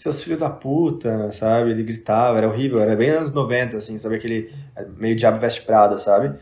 seus 0.00 0.22
filhos 0.22 0.38
da 0.40 0.48
puta, 0.50 1.30
sabe? 1.32 1.70
Ele 1.70 1.82
gritava, 1.82 2.38
era 2.38 2.48
horrível, 2.48 2.80
era 2.80 2.94
bem 2.96 3.10
anos 3.10 3.32
90 3.32 3.76
assim, 3.76 3.98
sabe 3.98 4.16
aquele 4.16 4.52
meio 4.96 5.16
diabo 5.16 5.38
veste 5.38 5.62
prada, 5.62 5.98
sabe? 5.98 6.34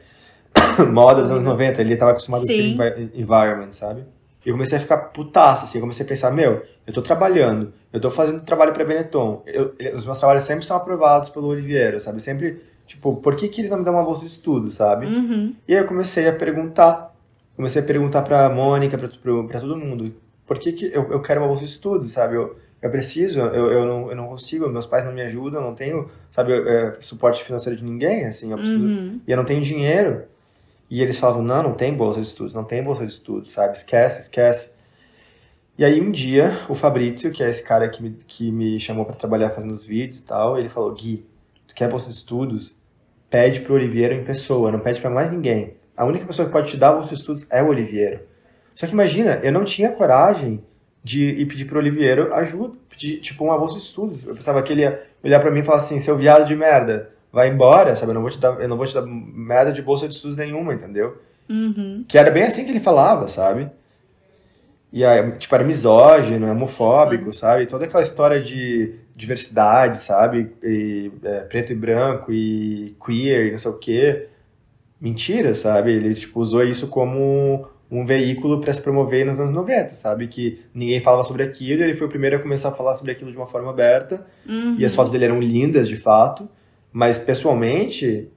Moda 0.92 1.22
dos 1.22 1.30
anos 1.30 1.42
90, 1.42 1.80
ele 1.80 1.96
tava 1.96 2.12
acostumado 2.12 2.40
com 2.40 2.46
aquele 2.52 2.62
Sim. 2.62 2.74
envi- 2.74 3.10
environment, 3.14 3.72
sabe? 3.72 4.04
E 4.44 4.48
eu 4.48 4.54
comecei 4.54 4.78
a 4.78 4.80
ficar 4.80 4.96
putaço, 4.98 5.64
assim, 5.64 5.78
eu 5.78 5.82
comecei 5.82 6.06
a 6.06 6.08
pensar, 6.08 6.30
meu, 6.30 6.62
eu 6.86 6.92
tô 6.92 7.02
trabalhando, 7.02 7.72
eu 7.92 8.00
tô 8.00 8.08
fazendo 8.08 8.42
trabalho 8.42 8.72
pra 8.72 8.84
Benetton, 8.84 9.42
eu- 9.46 9.74
os 9.96 10.04
meus 10.06 10.18
trabalhos 10.18 10.44
sempre 10.44 10.64
são 10.64 10.76
aprovados 10.76 11.28
pelo 11.28 11.48
Oliveira, 11.48 11.98
sabe? 11.98 12.22
Sempre, 12.22 12.62
tipo, 12.86 13.16
por 13.16 13.34
que 13.34 13.48
que 13.48 13.60
eles 13.60 13.70
não 13.70 13.78
me 13.78 13.84
dão 13.84 13.94
uma 13.94 14.04
bolsa 14.04 14.20
de 14.20 14.28
estudo, 14.28 14.70
sabe? 14.70 15.06
Uhum. 15.06 15.54
E 15.66 15.74
aí 15.74 15.80
eu 15.80 15.86
comecei 15.86 16.28
a 16.28 16.32
perguntar, 16.32 17.12
comecei 17.56 17.82
a 17.82 17.84
perguntar 17.84 18.22
pra 18.22 18.48
Mônica, 18.48 18.96
pra, 18.96 19.08
pra, 19.08 19.42
pra 19.44 19.60
todo 19.60 19.76
mundo, 19.76 20.14
por 20.46 20.58
que 20.58 20.72
que 20.72 20.86
eu, 20.94 21.10
eu 21.10 21.20
quero 21.20 21.40
uma 21.40 21.48
bolsa 21.48 21.64
de 21.64 21.70
estudo, 21.70 22.04
sabe? 22.04 22.36
Eu, 22.36 22.56
eu 22.86 22.90
preciso, 22.90 23.40
eu, 23.40 23.70
eu, 23.72 23.84
não, 23.84 24.10
eu 24.10 24.16
não 24.16 24.26
consigo, 24.28 24.68
meus 24.68 24.86
pais 24.86 25.04
não 25.04 25.12
me 25.12 25.22
ajudam, 25.22 25.60
eu 25.60 25.66
não 25.66 25.74
tenho, 25.74 26.10
sabe, 26.32 26.52
é, 26.52 26.96
suporte 27.00 27.42
financeiro 27.44 27.76
de 27.78 27.84
ninguém, 27.84 28.24
assim, 28.26 28.50
eu 28.52 28.58
preciso 28.58 28.84
Uhum. 28.84 29.20
e 29.26 29.30
eu 29.30 29.36
não 29.36 29.44
tenho 29.44 29.60
dinheiro. 29.60 30.22
E 30.88 31.02
eles 31.02 31.18
falavam, 31.18 31.42
não, 31.42 31.62
não 31.62 31.72
tem 31.74 31.92
bolsa 31.92 32.20
de 32.20 32.26
estudos, 32.26 32.54
não 32.54 32.64
tem 32.64 32.82
bolsa 32.82 33.04
de 33.04 33.12
estudos, 33.12 33.50
sabe? 33.50 33.76
Esquece, 33.76 34.20
esquece. 34.20 34.70
E 35.76 35.84
aí 35.84 36.00
um 36.00 36.10
dia, 36.10 36.60
o 36.68 36.74
Fabrício, 36.74 37.30
que 37.32 37.42
é 37.42 37.50
esse 37.50 37.62
cara 37.62 37.88
que 37.88 38.02
me, 38.02 38.10
que 38.26 38.50
me 38.50 38.78
chamou 38.78 39.04
para 39.04 39.14
trabalhar 39.16 39.50
fazendo 39.50 39.72
os 39.72 39.84
vídeos 39.84 40.20
e 40.20 40.24
tal, 40.24 40.58
ele 40.58 40.68
falou, 40.68 40.92
Gui, 40.94 41.26
tu 41.66 41.74
quer 41.74 41.88
bolsa 41.90 42.08
de 42.08 42.14
estudos? 42.14 42.76
Pede 43.28 43.60
pro 43.60 43.74
Oliveira 43.74 44.14
em 44.14 44.24
pessoa, 44.24 44.70
não 44.70 44.78
pede 44.78 45.00
para 45.00 45.10
mais 45.10 45.30
ninguém. 45.30 45.74
A 45.96 46.04
única 46.04 46.24
pessoa 46.24 46.46
que 46.46 46.52
pode 46.52 46.68
te 46.70 46.76
dar 46.76 46.92
bolsa 46.92 47.08
de 47.08 47.14
estudos 47.14 47.46
é 47.50 47.62
o 47.62 47.68
Oliveira. 47.68 48.24
Só 48.74 48.86
que 48.86 48.92
imagina, 48.92 49.40
eu 49.42 49.50
não 49.50 49.64
tinha 49.64 49.90
coragem 49.90 50.62
de 51.06 51.24
ir 51.24 51.46
pedir 51.46 51.66
pro 51.66 51.78
Oliveira 51.78 52.34
ajuda, 52.34 52.76
pedir, 52.90 53.20
tipo, 53.20 53.44
uma 53.44 53.56
bolsa 53.56 53.76
de 53.76 53.82
estudos. 53.82 54.26
Eu 54.26 54.34
pensava 54.34 54.60
que 54.60 54.72
ele 54.72 54.82
ia 54.82 55.06
olhar 55.22 55.38
para 55.38 55.52
mim 55.52 55.60
e 55.60 55.62
falar 55.62 55.76
assim, 55.76 56.00
seu 56.00 56.16
viado 56.18 56.44
de 56.44 56.56
merda, 56.56 57.12
vai 57.32 57.48
embora, 57.48 57.94
sabe? 57.94 58.10
Eu 58.10 58.14
não 58.14 58.22
vou 58.22 58.30
te 58.30 58.38
dar, 58.38 58.60
eu 58.60 58.68
não 58.68 58.76
vou 58.76 58.84
te 58.84 58.92
dar 58.92 59.02
merda 59.02 59.72
de 59.72 59.80
bolsa 59.80 60.08
de 60.08 60.14
estudos 60.14 60.36
nenhuma, 60.36 60.74
entendeu? 60.74 61.16
Uhum. 61.48 62.04
Que 62.08 62.18
era 62.18 62.28
bem 62.28 62.42
assim 62.42 62.64
que 62.64 62.72
ele 62.72 62.80
falava, 62.80 63.28
sabe? 63.28 63.70
E 64.92 65.04
aí, 65.04 65.30
tipo, 65.38 65.54
era 65.54 65.62
misógino, 65.62 66.50
homofóbico, 66.50 67.32
sabe? 67.32 67.66
Toda 67.66 67.84
aquela 67.84 68.02
história 68.02 68.42
de 68.42 68.96
diversidade, 69.14 70.02
sabe? 70.02 70.50
E, 70.60 71.12
é, 71.22 71.40
preto 71.42 71.72
e 71.72 71.76
branco 71.76 72.32
e 72.32 72.96
queer 73.04 73.46
e 73.46 73.50
não 73.52 73.58
sei 73.58 73.70
o 73.70 73.78
quê. 73.78 74.26
Mentira, 75.00 75.54
sabe? 75.54 75.92
Ele, 75.92 76.12
tipo, 76.16 76.40
usou 76.40 76.64
isso 76.64 76.88
como 76.88 77.68
um 77.90 78.04
veículo 78.04 78.60
para 78.60 78.72
se 78.72 78.80
promover 78.82 79.24
nos 79.24 79.38
anos 79.38 79.54
90, 79.54 79.90
sabe? 79.90 80.26
Que 80.28 80.60
ninguém 80.74 81.00
falava 81.00 81.22
sobre 81.22 81.42
aquilo, 81.44 81.80
e 81.80 81.84
ele 81.84 81.94
foi 81.94 82.06
o 82.06 82.10
primeiro 82.10 82.36
a 82.36 82.38
começar 82.40 82.70
a 82.70 82.72
falar 82.72 82.94
sobre 82.96 83.12
aquilo 83.12 83.30
de 83.30 83.36
uma 83.36 83.46
forma 83.46 83.70
aberta. 83.70 84.26
Uhum. 84.48 84.76
E 84.78 84.84
as 84.84 84.94
fotos 84.94 85.12
dele 85.12 85.24
eram 85.26 85.40
lindas, 85.40 85.86
de 85.88 85.96
fato. 85.96 86.48
Mas, 86.92 87.18
pessoalmente, 87.18 88.28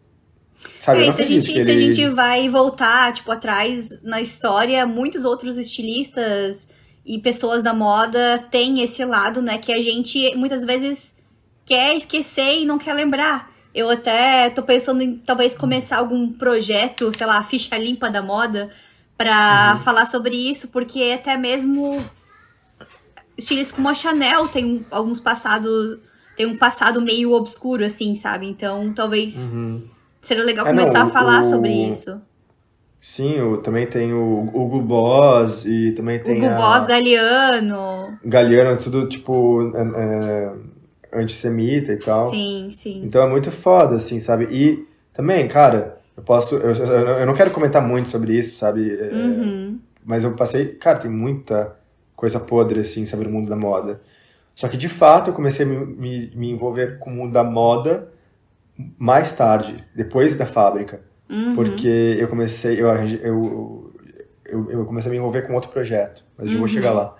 sabe? 0.77 1.03
É, 1.07 1.11
se 1.11 1.21
a, 1.21 1.26
gente, 1.26 1.51
que 1.51 1.61
se 1.61 1.69
a 1.69 1.73
ele- 1.73 1.93
gente 1.93 2.07
vai 2.13 2.47
voltar, 2.49 3.13
tipo, 3.13 3.31
atrás 3.31 3.97
na 4.03 4.21
história, 4.21 4.85
muitos 4.85 5.26
outros 5.26 5.57
estilistas 5.57 6.67
e 7.05 7.17
pessoas 7.19 7.63
da 7.63 7.73
moda 7.73 8.45
têm 8.51 8.81
esse 8.84 9.03
lado, 9.03 9.41
né? 9.41 9.57
Que 9.57 9.71
a 9.73 9.81
gente 9.81 10.35
muitas 10.35 10.63
vezes 10.63 11.13
quer 11.65 11.95
esquecer 11.95 12.59
e 12.59 12.65
não 12.65 12.77
quer 12.77 12.93
lembrar. 12.93 13.51
Eu 13.73 13.89
até 13.89 14.49
tô 14.49 14.61
pensando 14.63 15.01
em 15.01 15.15
talvez 15.15 15.55
começar 15.55 15.97
algum 15.97 16.31
projeto, 16.31 17.11
sei 17.15 17.26
lá, 17.26 17.41
ficha 17.43 17.77
limpa 17.77 18.09
da 18.09 18.21
moda, 18.21 18.69
pra 19.19 19.73
Uhum. 19.75 19.79
falar 19.83 20.05
sobre 20.05 20.33
isso, 20.33 20.69
porque 20.69 21.11
até 21.13 21.35
mesmo 21.35 22.01
estilistas 23.37 23.75
como 23.75 23.89
a 23.89 23.93
Chanel 23.93 24.47
tem 24.47 24.85
alguns 24.89 25.19
passados. 25.19 25.99
Tem 26.37 26.45
um 26.45 26.55
passado 26.57 27.01
meio 27.01 27.33
obscuro, 27.33 27.83
assim, 27.85 28.15
sabe? 28.15 28.47
Então, 28.47 28.93
talvez 28.93 29.35
Uhum. 29.53 29.83
Seria 30.21 30.43
legal 30.43 30.65
É, 30.67 30.71
não, 30.73 30.79
começar 30.83 31.03
o- 31.05 31.07
a 31.07 31.11
falar 31.11 31.41
o- 31.41 31.43
sobre 31.49 31.71
isso. 31.89 32.21
Sim, 33.01 33.35
também 33.63 33.87
tem 33.87 34.13
o 34.13 34.49
Hugo 34.53 34.81
Boss 34.81 35.65
e 35.65 35.91
também 35.93 36.21
tem 36.21 36.35
Hugo 36.37 36.45
a 36.47 36.55
Boss, 36.55 36.85
Galeano. 36.85 38.17
Galeano, 38.23 38.77
tudo 38.77 39.07
tipo 39.07 39.71
é, 39.75 39.81
é, 41.13 41.19
antissemita 41.21 41.91
e 41.93 41.97
tal. 41.97 42.29
Sim, 42.29 42.69
sim. 42.71 43.01
Então 43.03 43.21
é 43.23 43.29
muito 43.29 43.51
foda, 43.51 43.95
assim, 43.95 44.19
sabe? 44.19 44.45
E 44.51 44.85
também, 45.13 45.47
cara, 45.47 45.98
eu 46.19 46.23
posso. 46.23 46.55
Eu, 46.55 46.73
eu, 46.73 47.25
não 47.25 47.33
quero 47.33 47.49
comentar 47.51 47.81
muito 47.81 48.09
sobre 48.09 48.37
isso, 48.37 48.57
sabe? 48.57 48.91
É, 48.91 49.09
Uhum. 49.13 49.79
Mas 50.05 50.23
eu 50.23 50.33
passei. 50.33 50.65
Cara, 50.75 50.99
tem 50.99 51.09
muita 51.09 51.75
coisa 52.15 52.39
podre, 52.39 52.81
assim, 52.81 53.05
sobre 53.05 53.27
o 53.27 53.31
mundo 53.31 53.49
da 53.49 53.55
moda. 53.55 54.01
Só 54.53 54.67
que 54.67 54.75
de 54.75 54.89
fato 54.89 55.29
eu 55.29 55.33
comecei 55.33 55.65
a 55.65 55.69
me, 55.69 55.85
me, 55.85 56.31
me 56.35 56.49
envolver 56.51 56.99
com 56.99 57.09
o 57.09 57.13
mundo 57.13 57.31
da 57.31 57.43
moda 57.43 58.09
mais 58.97 59.31
tarde, 59.31 59.83
depois 59.95 60.35
da 60.35 60.45
fábrica. 60.45 61.01
Uhum. 61.29 61.53
Porque 61.53 62.17
eu 62.19 62.27
comecei, 62.27 62.81
eu, 62.81 62.87
eu, 62.87 63.93
eu, 64.45 64.71
eu 64.71 64.85
comecei 64.85 65.09
a 65.09 65.11
me 65.13 65.17
envolver 65.17 65.43
com 65.43 65.53
outro 65.53 65.69
projeto, 65.69 66.25
mas 66.37 66.47
eu 66.51 66.57
vou 66.57 66.63
Uhum. 66.63 66.67
chegar 66.67 66.91
lá. 66.91 67.15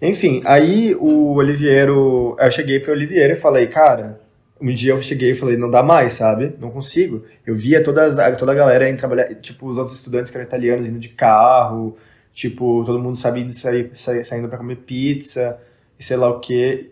Enfim, 0.00 0.40
aí 0.44 0.94
o 0.98 1.34
Oliviero, 1.34 2.36
eu 2.38 2.50
cheguei 2.50 2.80
para 2.80 2.90
o 2.92 2.94
Oliviero 2.94 3.32
e 3.34 3.36
falei, 3.36 3.66
cara, 3.66 4.18
um 4.62 4.72
dia 4.74 4.92
eu 4.92 5.02
cheguei 5.02 5.32
e 5.32 5.34
falei, 5.34 5.56
não 5.56 5.70
dá 5.70 5.82
mais, 5.82 6.14
sabe? 6.14 6.54
Não 6.58 6.70
consigo. 6.70 7.24
Eu 7.46 7.54
via 7.56 7.82
toda, 7.82 8.04
as- 8.04 8.38
toda 8.38 8.52
a 8.52 8.54
galera 8.54 8.88
indo 8.88 8.98
trabalhar, 8.98 9.34
tipo, 9.36 9.68
os 9.68 9.78
outros 9.78 9.96
estudantes 9.96 10.30
que 10.30 10.36
eram 10.36 10.46
italianos 10.46 10.86
indo 10.86 10.98
de 10.98 11.08
carro, 11.10 11.96
tipo, 12.34 12.84
todo 12.84 12.98
mundo 12.98 13.16
sair, 13.18 13.52
sair, 13.52 14.24
saindo 14.24 14.48
para 14.48 14.58
comer 14.58 14.76
pizza 14.76 15.58
e 15.98 16.04
sei 16.04 16.16
lá 16.16 16.28
o 16.30 16.40
quê. 16.40 16.90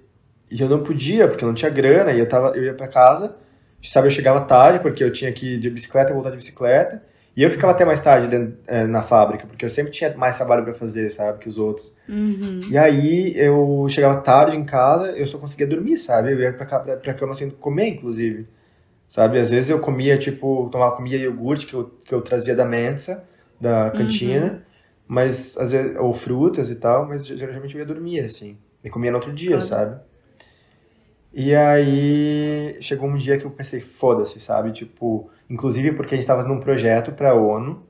E 0.50 0.60
eu 0.60 0.68
não 0.68 0.82
podia, 0.82 1.28
porque 1.28 1.44
eu 1.44 1.48
não 1.48 1.54
tinha 1.54 1.70
grana, 1.70 2.12
e 2.12 2.18
eu, 2.18 2.28
tava, 2.28 2.48
eu 2.56 2.64
ia 2.64 2.74
para 2.74 2.88
casa, 2.88 3.36
sabe, 3.82 4.08
eu 4.08 4.10
chegava 4.10 4.40
tarde, 4.42 4.80
porque 4.80 5.02
eu 5.04 5.12
tinha 5.12 5.32
que 5.32 5.54
ir 5.54 5.58
de 5.60 5.70
bicicleta, 5.70 6.12
voltar 6.12 6.30
de 6.30 6.36
bicicleta, 6.36 7.02
e 7.40 7.42
eu 7.42 7.48
ficava 7.48 7.72
até 7.72 7.86
mais 7.86 8.00
tarde 8.02 8.28
dentro, 8.28 8.58
é, 8.66 8.86
na 8.86 9.00
fábrica, 9.00 9.46
porque 9.46 9.64
eu 9.64 9.70
sempre 9.70 9.90
tinha 9.90 10.14
mais 10.14 10.36
trabalho 10.36 10.62
para 10.62 10.74
fazer, 10.74 11.08
sabe, 11.10 11.38
que 11.38 11.48
os 11.48 11.56
outros. 11.56 11.96
Uhum. 12.06 12.60
E 12.68 12.76
aí 12.76 13.32
eu 13.34 13.86
chegava 13.88 14.20
tarde 14.20 14.58
em 14.58 14.64
casa, 14.64 15.12
eu 15.12 15.26
só 15.26 15.38
conseguia 15.38 15.66
dormir, 15.66 15.96
sabe? 15.96 16.32
Eu 16.32 16.38
ia 16.40 16.52
pra, 16.52 16.66
cá, 16.66 16.78
pra, 16.80 16.96
pra 16.98 17.14
cama 17.14 17.32
sem 17.32 17.48
comer, 17.48 17.88
inclusive. 17.88 18.46
Sabe? 19.08 19.38
Às 19.40 19.50
vezes 19.50 19.70
eu 19.70 19.80
comia, 19.80 20.18
tipo, 20.18 20.68
tomava, 20.70 20.94
comia 20.96 21.16
iogurte 21.16 21.66
que 21.66 21.72
eu, 21.74 21.90
que 22.04 22.14
eu 22.14 22.20
trazia 22.20 22.54
da 22.54 22.64
mensa, 22.66 23.24
da 23.58 23.90
cantina, 23.90 24.46
Uhum. 24.46 24.58
mas 25.08 25.56
às 25.56 25.72
vezes, 25.72 25.96
ou 25.96 26.12
frutas 26.12 26.68
e 26.70 26.76
tal, 26.76 27.08
mas 27.08 27.26
geralmente 27.26 27.74
eu 27.74 27.80
ia 27.80 27.86
dormir, 27.86 28.20
assim. 28.20 28.58
E 28.84 28.90
comia 28.90 29.10
no 29.10 29.16
outro 29.16 29.32
dia, 29.32 29.52
Foda. 29.52 29.60
sabe? 29.62 30.00
E 31.32 31.54
aí 31.54 32.76
chegou 32.80 33.08
um 33.08 33.16
dia 33.16 33.38
que 33.38 33.44
eu 33.44 33.50
pensei, 33.50 33.80
foda-se, 33.80 34.40
sabe? 34.40 34.72
Tipo, 34.72 35.30
inclusive 35.50 35.92
porque 35.92 36.14
a 36.14 36.16
gente 36.16 36.22
estava 36.22 36.40
fazendo 36.40 36.56
um 36.56 36.60
projeto 36.62 37.12
para 37.12 37.30
a 37.32 37.34
ONU 37.34 37.82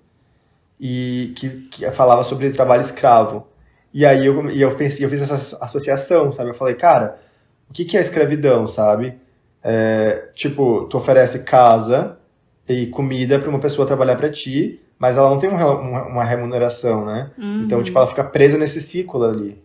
e 0.81 1.33
que, 1.37 1.49
que 1.71 1.91
falava 1.91 2.23
sobre 2.23 2.51
trabalho 2.51 2.81
escravo. 2.81 3.47
E 3.93 4.07
aí 4.07 4.25
eu, 4.25 4.51
e 4.51 4.63
eu 4.63 4.75
pensei, 4.77 5.05
eu 5.05 5.11
fiz 5.11 5.21
essa 5.21 5.63
associação, 5.63 6.33
sabe? 6.33 6.51
Eu 6.51 6.55
falei, 6.55 6.75
cara, 6.75 7.19
o 7.69 7.73
que, 7.73 7.85
que 7.85 7.97
é 7.97 8.01
escravidão, 8.01 8.67
sabe? 8.67 9.15
É, 9.63 10.29
tipo, 10.35 10.87
tu 10.87 10.97
oferece 10.97 11.41
casa 11.45 12.17
e 12.69 12.87
comida 12.87 13.39
para 13.39 13.51
uma 13.51 13.59
pessoa 13.59 13.87
trabalhar 13.87 14.17
para 14.17 14.31
ti, 14.31 14.81
mas 14.99 15.17
ela 15.17 15.29
não 15.29 15.39
tem 15.39 15.51
um 15.51 15.57
uma, 15.57 16.25
remuneração, 16.25 17.05
né? 17.05 17.31
Uhum. 17.37 17.63
Então, 17.65 17.83
tipo, 17.83 17.99
ela 17.99 18.07
fica 18.07 18.25
presa 18.25 18.57
nesse 18.57 18.81
ciclo 18.81 19.25
ali. 19.25 19.61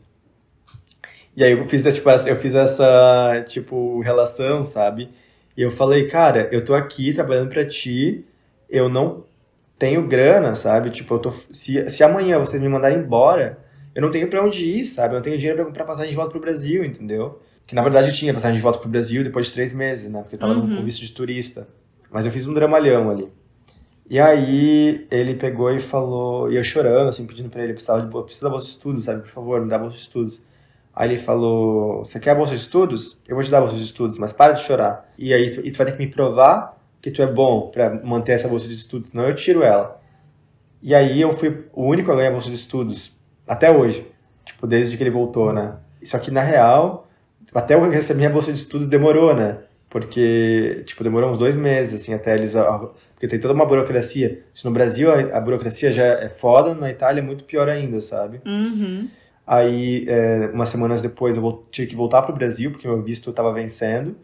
E 1.36 1.44
aí 1.44 1.52
eu 1.52 1.66
fiz, 1.66 1.84
tipo, 1.94 2.10
essa- 2.10 2.30
eu 2.30 2.36
fiz 2.38 2.56
essa, 2.56 3.44
tipo, 3.48 4.00
relação, 4.02 4.64
sabe? 4.64 5.10
E 5.58 5.62
eu 5.62 5.72
falei, 5.72 6.08
cara, 6.08 6.50
eu 6.52 6.64
tô 6.66 6.74
aqui 6.74 7.14
trabalhando 7.14 7.50
pra 7.50 7.66
ti, 7.66 8.26
eu 8.70 8.90
não 8.90 9.24
tenho 9.80 10.08
grana, 10.08 10.56
sabe? 10.56 10.90
Tipo, 10.90 11.16
eu 11.16 11.20
tô, 11.20 11.32
se, 11.52 11.90
se 11.90 12.04
amanhã 12.04 12.40
vocês 12.40 12.62
me 12.62 12.68
mandarem 12.70 12.98
embora, 12.98 13.58
eu 13.94 14.02
não 14.02 14.12
tenho 14.12 14.30
pra 14.30 14.44
onde 14.44 14.66
ir, 14.66 14.86
sabe? 14.86 15.14
Eu 15.14 15.18
não 15.18 15.24
tenho 15.24 15.38
dinheiro 15.38 15.58
pra 15.58 15.66
comprar 15.66 15.86
passagem 15.86 16.12
de 16.12 16.16
volta 16.16 16.32
pro 16.32 16.40
Brasil, 16.42 16.84
entendeu? 16.84 17.42
Que 17.66 17.74
na 17.74 17.82
verdade 17.82 18.10
eu 18.10 18.14
tinha 18.14 18.34
passagem 18.34 18.58
de 18.58 18.62
volta 18.62 18.80
pro 18.80 18.90
Brasil 18.90 19.24
depois 19.24 19.48
de 19.48 19.54
três 19.54 19.74
meses, 19.74 20.12
né? 20.12 20.22
Porque 20.22 20.36
eu 20.36 20.40
tava 20.40 20.54
Uhum. 20.54 20.78
com 20.78 20.84
visto 20.84 21.02
de 21.02 21.12
turista. 21.12 21.68
Mas 22.12 22.26
eu 22.26 22.32
fiz 22.32 22.46
um 22.46 22.54
dramalhão 22.54 23.10
ali. 23.10 23.28
E 24.10 24.20
aí 24.20 25.08
ele 25.10 25.34
pegou 25.34 25.72
e 25.72 25.80
falou, 25.80 26.52
e 26.52 26.56
eu 26.58 26.64
chorando, 26.64 27.10
assim, 27.10 27.26
pedindo 27.26 27.50
pra 27.50 27.64
ele, 27.64 27.74
precisava 27.74 28.02
de, 28.02 28.08
bolsa- 28.08 28.26
preciso 28.26 28.44
da 28.46 28.50
bolsa 28.52 28.66
de 28.66 28.72
estudos, 28.72 29.04
sabe? 29.06 29.22
Por 29.22 29.30
favor, 29.30 29.62
me 29.62 29.68
dá 29.70 29.80
bolsa 29.80 29.96
de 29.96 30.02
estudos. 30.04 30.44
Aí 30.96 31.12
ele 31.12 31.22
falou, 31.22 32.06
você 32.06 32.20
quer 32.20 32.32
a 32.32 32.36
bolsa 32.36 32.54
de 32.54 32.62
estudos? 32.62 33.20
Eu 33.28 33.36
vou 33.36 33.44
te 33.44 33.52
dar 33.52 33.58
a 33.58 33.62
bolsa 33.62 33.76
de 33.76 33.84
estudos, 33.84 34.18
mas 34.18 34.32
para 34.32 34.54
de 34.54 34.62
chorar. 34.62 35.12
E 35.18 35.34
aí 35.34 35.52
tu, 35.52 35.66
e 35.66 35.72
tu 35.72 35.78
vai 35.78 35.88
ter 35.88 35.92
que 35.92 35.98
me 35.98 36.08
provar 36.10 36.78
que 37.02 37.12
tu 37.12 37.22
é 37.22 37.28
bom 37.28 37.70
pra 37.70 38.02
manter 38.04 38.32
essa 38.32 38.48
bolsa 38.48 38.68
de 38.68 38.74
estudos, 38.74 39.10
senão 39.10 39.28
eu 39.28 39.36
tiro 39.36 39.62
ela. 39.62 40.02
E 40.82 40.96
aí 40.96 41.20
eu 41.20 41.32
fui 41.32 41.66
o 41.74 41.84
único 41.84 42.12
a 42.12 42.16
ganhar 42.16 42.30
a 42.30 42.32
bolsa 42.32 42.48
de 42.48 42.56
estudos, 42.56 43.20
até 43.46 43.70
hoje. 43.70 44.08
Tipo, 44.46 44.66
desde 44.66 44.96
que 44.96 45.04
ele 45.04 45.10
voltou, 45.10 45.52
né? 45.52 45.76
Só 46.04 46.18
que 46.18 46.32
na 46.32 46.42
real, 46.42 47.08
até 47.54 47.74
eu 47.74 47.90
receber 47.90 48.20
minha 48.20 48.30
bolsa 48.30 48.54
de 48.54 48.60
estudos 48.60 48.88
demorou, 48.88 49.36
né? 49.36 49.58
Porque, 49.90 50.84
tipo, 50.86 51.04
demorou 51.04 51.32
uns 51.32 51.38
dois 51.38 51.56
meses, 51.56 52.02
assim, 52.02 52.14
até 52.14 52.36
eles... 52.36 52.54
Porque 53.14 53.28
tem 53.28 53.40
toda 53.40 53.54
uma 53.54 53.66
burocracia. 53.66 54.44
Se 54.54 54.66
no 54.66 54.72
Brasil 54.72 55.12
a, 55.12 55.38
a 55.38 55.40
burocracia 55.40 55.92
já 55.92 56.06
é 56.06 56.30
foda, 56.30 56.74
na 56.74 56.92
Itália 56.92 57.22
é 57.22 57.24
muito 57.24 57.46
pior 57.46 57.70
ainda, 57.70 58.00
sabe? 58.02 58.42
Uhum. 58.46 59.08
Aí, 59.46 60.06
é, 60.08 60.50
umas 60.54 60.70
semanas 60.70 61.02
depois, 61.02 61.38
eu 61.38 61.66
tive 61.70 61.90
que 61.90 61.96
voltar 61.96 62.24
pro 62.24 62.34
Brasil, 62.34 62.72
porque 62.72 62.88
meu 62.88 63.02
visto 63.02 63.30
estava 63.30 63.54
vencendo. 63.54 64.16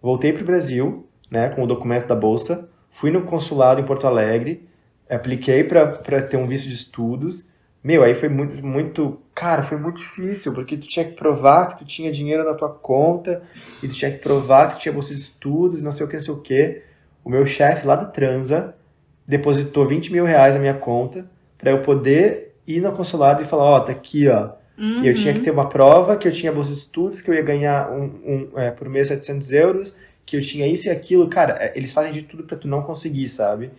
Voltei 0.00 0.32
pro 0.32 0.44
Brasil, 0.44 1.06
né, 1.30 1.50
com 1.50 1.62
o 1.62 1.66
documento 1.66 2.06
da 2.06 2.14
bolsa. 2.14 2.68
Fui 2.90 3.10
no 3.10 3.22
consulado 3.22 3.80
em 3.80 3.84
Porto 3.84 4.06
Alegre, 4.06 4.66
apliquei 5.08 5.64
para 5.64 6.22
ter 6.22 6.36
um 6.36 6.46
visto 6.46 6.68
de 6.68 6.74
estudos. 6.74 7.44
Meu, 7.82 8.02
aí 8.02 8.14
foi 8.14 8.30
muito, 8.30 8.64
muito, 8.64 9.18
cara, 9.34 9.62
foi 9.62 9.76
muito 9.76 9.98
difícil, 9.98 10.54
porque 10.54 10.76
tu 10.76 10.86
tinha 10.86 11.04
que 11.04 11.12
provar 11.12 11.66
que 11.68 11.78
tu 11.78 11.84
tinha 11.84 12.10
dinheiro 12.10 12.42
na 12.42 12.54
tua 12.54 12.70
conta, 12.70 13.42
e 13.82 13.88
tu 13.88 13.94
tinha 13.94 14.10
que 14.10 14.18
provar 14.18 14.68
que 14.68 14.76
tu 14.76 14.80
tinha 14.80 14.92
bolsa 14.92 15.14
de 15.14 15.20
estudos, 15.20 15.82
não 15.82 15.92
sei 15.92 16.06
o 16.06 16.08
que, 16.08 16.14
não 16.14 16.20
sei 16.20 16.34
o 16.34 16.38
que. 16.38 16.82
O 17.22 17.28
meu 17.28 17.44
chefe 17.44 17.86
lá 17.86 17.96
da 17.96 18.06
Transa 18.06 18.74
depositou 19.26 19.86
20 19.86 20.12
mil 20.12 20.24
reais 20.24 20.54
na 20.54 20.60
minha 20.60 20.74
conta 20.74 21.26
para 21.58 21.70
eu 21.70 21.82
poder 21.82 22.53
ir 22.66 22.80
no 22.80 22.92
consulado 22.92 23.42
e 23.42 23.44
falar, 23.44 23.64
ó, 23.64 23.80
tá 23.80 23.92
aqui, 23.92 24.28
ó. 24.28 24.50
Uhum. 24.76 25.02
E 25.02 25.08
eu 25.08 25.14
tinha 25.14 25.32
que 25.32 25.40
ter 25.40 25.50
uma 25.50 25.68
prova 25.68 26.16
que 26.16 26.26
eu 26.26 26.32
tinha 26.32 26.52
bolsa 26.52 26.72
de 26.72 26.78
estudos, 26.78 27.20
que 27.20 27.30
eu 27.30 27.34
ia 27.34 27.42
ganhar 27.42 27.90
um, 27.92 28.04
um, 28.54 28.58
é, 28.58 28.70
por 28.70 28.88
mês 28.88 29.08
700 29.08 29.52
euros, 29.52 29.96
que 30.26 30.36
eu 30.36 30.40
tinha 30.40 30.66
isso 30.66 30.88
e 30.88 30.90
aquilo. 30.90 31.28
Cara, 31.28 31.56
é, 31.60 31.72
eles 31.76 31.92
fazem 31.92 32.12
de 32.12 32.22
tudo 32.22 32.44
para 32.44 32.56
tu 32.56 32.66
não 32.66 32.82
conseguir, 32.82 33.28
sabe? 33.28 33.70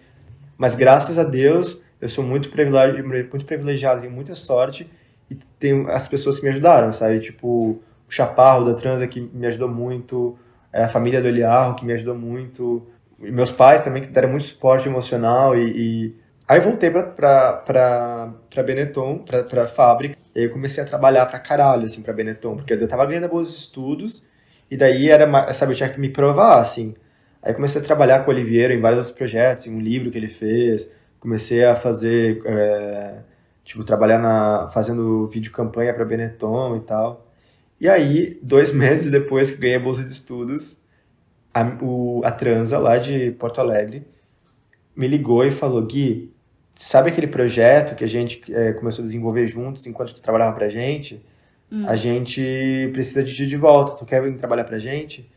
Mas 0.58 0.74
graças 0.76 1.20
a 1.20 1.24
Deus, 1.24 1.82
eu 2.00 2.08
sou 2.08 2.24
muito 2.24 2.50
privilegiado, 2.50 3.08
muito 3.08 3.46
privilegiado, 3.46 4.02
tenho 4.02 4.14
muita 4.14 4.36
sorte 4.36 4.90
e 5.30 5.36
tenho 5.60 5.90
as 5.90 6.08
pessoas 6.08 6.38
que 6.38 6.46
me 6.46 6.52
ajudaram, 6.52 6.94
sabe? 6.94 7.20
Tipo, 7.20 7.48
o 7.48 7.82
Chaparro 8.08 8.66
da 8.66 8.74
Transa 8.74 9.08
que 9.08 9.20
me 9.34 9.46
ajudou 9.48 9.68
muito, 9.68 10.38
é, 10.72 10.84
a 10.84 10.90
família 10.90 11.22
do 11.22 11.28
Eliarro 11.28 11.76
que 11.76 11.86
me 11.86 11.94
ajudou 11.94 12.16
muito, 12.16 12.88
meus 13.20 13.52
pais 13.52 13.82
também 13.82 14.04
que 14.04 14.10
deram 14.10 14.30
muito 14.30 14.46
suporte 14.46 14.88
emocional 14.88 15.58
e, 15.58 15.72
e... 15.72 16.25
Aí 16.48 16.60
voltei 16.60 16.92
pra, 16.92 17.04
pra, 17.04 17.54
pra, 17.54 18.34
pra 18.50 18.64
Benetton, 18.64 19.20
pra, 19.20 19.44
pra 19.44 19.68
fábrica, 19.68 20.16
e 20.36 20.40
aí 20.40 20.46
eu 20.46 20.52
comecei 20.52 20.84
a 20.84 20.86
trabalhar 20.86 21.26
pra 21.26 21.40
caralho, 21.40 21.86
assim, 21.86 22.04
pra 22.04 22.14
Benetton, 22.14 22.56
porque 22.56 22.74
eu 22.74 22.88
tava 22.88 23.06
ganhando 23.06 23.28
bons 23.28 23.56
estudos, 23.56 24.28
e 24.70 24.78
daí 24.78 25.10
era, 25.10 25.52
sabe, 25.54 25.74
eu 25.74 25.76
tinha 25.78 25.90
que 25.90 26.00
me 26.00 26.10
provar, 26.10 26.60
assim. 26.60 26.94
Aí 27.42 27.54
comecei 27.54 27.82
a 27.82 27.84
trabalhar 27.84 28.24
com 28.24 28.32
o 28.32 28.34
Oliveira 28.34 28.74
em 28.74 28.80
vários 28.80 29.00
outros 29.00 29.18
projetos, 29.18 29.66
em 29.66 29.76
um 29.76 29.80
livro 29.80 30.12
que 30.12 30.18
ele 30.18 30.28
fez, 30.28 30.92
comecei 31.20 31.66
a 31.66 31.76
fazer, 31.76 32.42
é, 32.46 33.20
tipo, 33.64 33.84
trabalhar 33.84 34.20
na, 34.20 34.68
fazendo 34.70 35.28
vídeo 35.28 35.52
campanha 35.52 35.94
pra 35.94 36.06
Benetton 36.06 36.78
e 36.78 36.82
tal. 36.82 37.28
E 37.82 37.90
aí, 37.90 38.40
dois 38.44 38.72
meses 38.74 39.10
depois 39.10 39.50
que 39.50 39.58
ganhei 39.58 39.78
a 39.78 39.80
bolsa 39.80 40.04
de 40.04 40.12
estudos, 40.12 40.80
a, 41.54 41.64
o, 41.82 42.22
a 42.24 42.32
Transa, 42.32 42.78
lá 42.78 42.98
de 42.98 43.32
Porto 43.32 43.60
Alegre, 43.62 44.06
me 44.96 45.08
ligou 45.08 45.44
e 45.44 45.52
falou, 45.52 45.82
Gui, 45.86 46.35
sabe 46.76 47.10
aquele 47.10 47.28
projeto 47.28 47.96
que 47.96 48.04
a 48.04 48.08
gente 48.08 48.44
é, 48.54 48.74
começou 48.74 49.02
a 49.02 49.06
desenvolver 49.06 49.48
juntos 49.48 49.86
enquanto 49.88 50.14
tu 50.14 50.22
trabalhava 50.22 50.56
pra 50.56 50.70
gente? 50.70 51.26
Hum. 51.72 51.86
A 51.88 51.96
gente 51.96 52.90
precisa 52.94 53.24
de 53.24 53.34
ti 53.34 53.48
de 53.48 53.58
volta, 53.58 53.94
tu 53.94 54.06
quer 54.06 54.22
vir 54.22 54.38
trabalhar 54.38 54.64
pra 54.66 54.78
gente? 54.78 55.30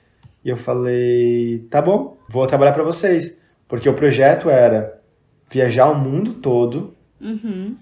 E 0.45 0.49
eu 0.49 0.57
falei, 0.57 1.67
tá 1.71 1.81
bom, 1.83 2.17
vou 2.29 2.47
trabalhar 2.47 2.73
pra 2.73 2.83
vocês. 2.83 3.37
Porque 3.67 3.89
o 3.89 3.95
projeto 3.95 4.49
era 4.49 5.01
viajar 5.51 5.89
o 5.91 5.95
mundo 5.95 6.35
todo 6.35 6.95
Uhum. 7.21 7.77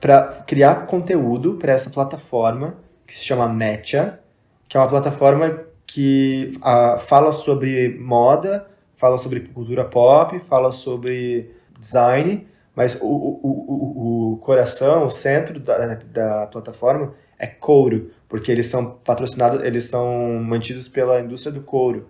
para 0.00 0.44
criar 0.46 0.86
conteúdo 0.86 1.54
para 1.54 1.72
essa 1.72 1.90
plataforma 1.90 2.76
que 3.06 3.12
se 3.12 3.24
chama 3.24 3.48
Mecha, 3.48 4.20
que 4.68 4.76
é 4.76 4.80
uma 4.80 4.86
plataforma 4.88 5.58
que 5.84 6.52
ah, 6.62 6.96
fala 6.98 7.32
sobre 7.32 7.98
moda, 7.98 8.66
fala 8.96 9.16
sobre 9.16 9.40
cultura 9.40 9.84
pop, 9.84 10.38
fala 10.48 10.70
sobre 10.70 11.50
design, 11.78 12.46
mas 12.74 12.98
o, 13.00 13.06
o, 13.06 13.40
o, 13.42 14.32
o- 14.32 14.36
coração, 14.38 15.04
o 15.06 15.10
centro 15.10 15.58
da, 15.60 15.94
da 15.94 16.46
plataforma 16.46 17.12
é 17.38 17.46
couro, 17.46 18.10
porque 18.28 18.50
eles 18.50 18.66
são 18.66 18.92
patrocinados, 19.04 19.62
eles 19.64 19.84
são 19.84 20.38
mantidos 20.42 20.88
pela 20.88 21.20
indústria 21.20 21.52
do 21.52 21.60
couro, 21.62 22.06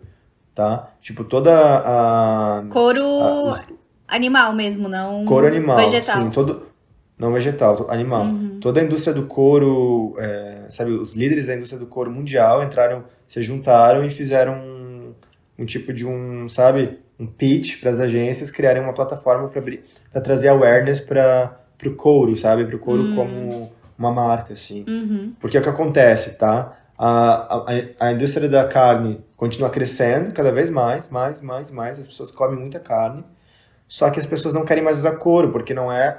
tá? 0.54 0.90
Tipo, 1.00 1.24
toda 1.24 1.52
a... 1.54 2.64
Couro 2.68 3.02
a- 3.02 3.42
os- 3.50 3.66
animal 4.08 4.52
mesmo, 4.52 4.88
não 4.88 5.24
Couro 5.24 5.46
animal, 5.46 5.76
vegetal. 5.78 6.16
sim, 6.22 6.30
todo 6.30 6.66
não 7.18 7.32
vegetal, 7.32 7.86
animal. 7.90 8.22
Uhum. 8.24 8.58
Toda 8.60 8.80
a 8.80 8.82
indústria 8.84 9.12
do 9.14 9.26
couro, 9.26 10.14
é, 10.18 10.62
sabe, 10.70 10.92
os 10.92 11.14
líderes 11.14 11.46
da 11.46 11.54
indústria 11.54 11.78
do 11.78 11.86
couro 11.86 12.10
mundial 12.10 12.62
entraram, 12.64 13.04
se 13.28 13.42
juntaram 13.42 14.04
e 14.04 14.10
fizeram 14.10 14.56
um, 15.60 15.64
tipo 15.66 15.92
de 15.92 16.06
um, 16.06 16.48
sabe, 16.48 16.98
um 17.18 17.26
pitch 17.26 17.80
para 17.80 17.90
as 17.90 18.00
agências 18.00 18.50
criarem 18.50 18.82
uma 18.82 18.92
plataforma 18.94 19.48
para 19.48 20.20
trazer 20.20 20.48
awareness 20.48 21.00
para 21.00 21.56
o 21.84 21.94
couro, 21.94 22.36
sabe, 22.36 22.64
para 22.64 22.76
o 22.76 22.78
couro 22.78 23.02
Hum. 23.02 23.14
como 23.14 23.72
uma 23.98 24.10
marca, 24.10 24.54
assim. 24.54 24.84
Uhum. 24.88 25.34
Porque 25.38 25.56
é 25.56 25.60
o 25.60 25.62
que 25.62 25.68
acontece, 25.68 26.38
tá? 26.38 26.76
A, 26.98 27.56
a, 28.00 28.06
a 28.08 28.12
indústria 28.12 28.48
da 28.48 28.64
carne 28.66 29.20
continua 29.36 29.70
crescendo 29.70 30.32
cada 30.32 30.50
vez 30.52 30.68
mais, 30.70 31.08
mais, 31.08 31.40
mais, 31.40 31.70
mais. 31.70 31.98
As 31.98 32.06
pessoas 32.06 32.30
comem 32.30 32.58
muita 32.58 32.78
carne. 32.78 33.24
Só 33.88 34.08
que 34.10 34.18
as 34.20 34.26
pessoas 34.26 34.54
não 34.54 34.64
querem 34.64 34.82
mais 34.84 34.98
usar 34.98 35.16
couro, 35.16 35.50
porque 35.50 35.74
não 35.74 35.90
é, 35.90 36.18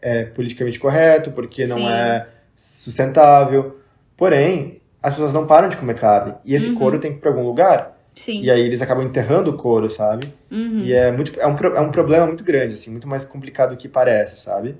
é 0.00 0.24
politicamente 0.24 0.78
correto, 0.78 1.30
porque 1.32 1.66
não 1.66 1.78
Sim. 1.78 1.88
é 1.88 2.26
sustentável. 2.54 3.78
Porém, 4.16 4.80
as 5.02 5.12
pessoas 5.14 5.32
não 5.32 5.46
param 5.46 5.68
de 5.68 5.76
comer 5.76 5.94
carne. 5.98 6.34
E 6.44 6.54
esse 6.54 6.70
Uhum. 6.70 6.76
couro 6.76 6.98
tem 7.00 7.12
que 7.12 7.18
ir 7.18 7.20
para 7.20 7.30
algum 7.30 7.42
lugar. 7.44 7.97
Sim. 8.18 8.42
E 8.42 8.50
aí 8.50 8.60
eles 8.60 8.82
acabam 8.82 9.04
enterrando 9.04 9.50
o 9.50 9.56
couro, 9.56 9.88
sabe? 9.88 10.32
Uhum. 10.50 10.80
E 10.80 10.92
é, 10.92 11.12
muito, 11.12 11.38
é, 11.38 11.46
um, 11.46 11.56
é 11.56 11.80
um 11.80 11.90
problema 11.90 12.26
muito 12.26 12.42
grande, 12.42 12.74
assim, 12.74 12.90
muito 12.90 13.06
mais 13.06 13.24
complicado 13.24 13.70
do 13.70 13.76
que 13.76 13.88
parece, 13.88 14.36
sabe? 14.36 14.76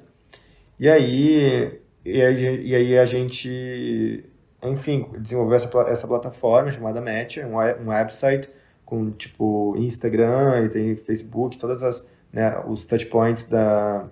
E 0.79 0.89
aí, 0.89 1.79
e 2.05 2.23
aí, 2.23 2.67
e 2.67 2.75
aí 2.75 2.99
a 2.99 3.05
gente 3.05 4.25
enfim, 4.63 5.07
desenvolveu 5.19 5.57
essa, 5.57 5.71
essa 5.89 6.07
plataforma 6.09 6.71
chamada 6.73 7.01
Match, 7.01 7.39
um, 7.39 7.85
um 7.85 7.91
website 7.91 8.49
com, 8.85 9.11
tipo, 9.11 9.75
Instagram 9.79 10.65
e 10.65 10.69
tem 10.69 10.97
Facebook, 10.97 11.59
todas 11.59 11.83
as, 11.83 12.09
né, 12.33 12.61
os 12.67 12.85
touchpoints 12.85 13.47
da, 13.47 14.07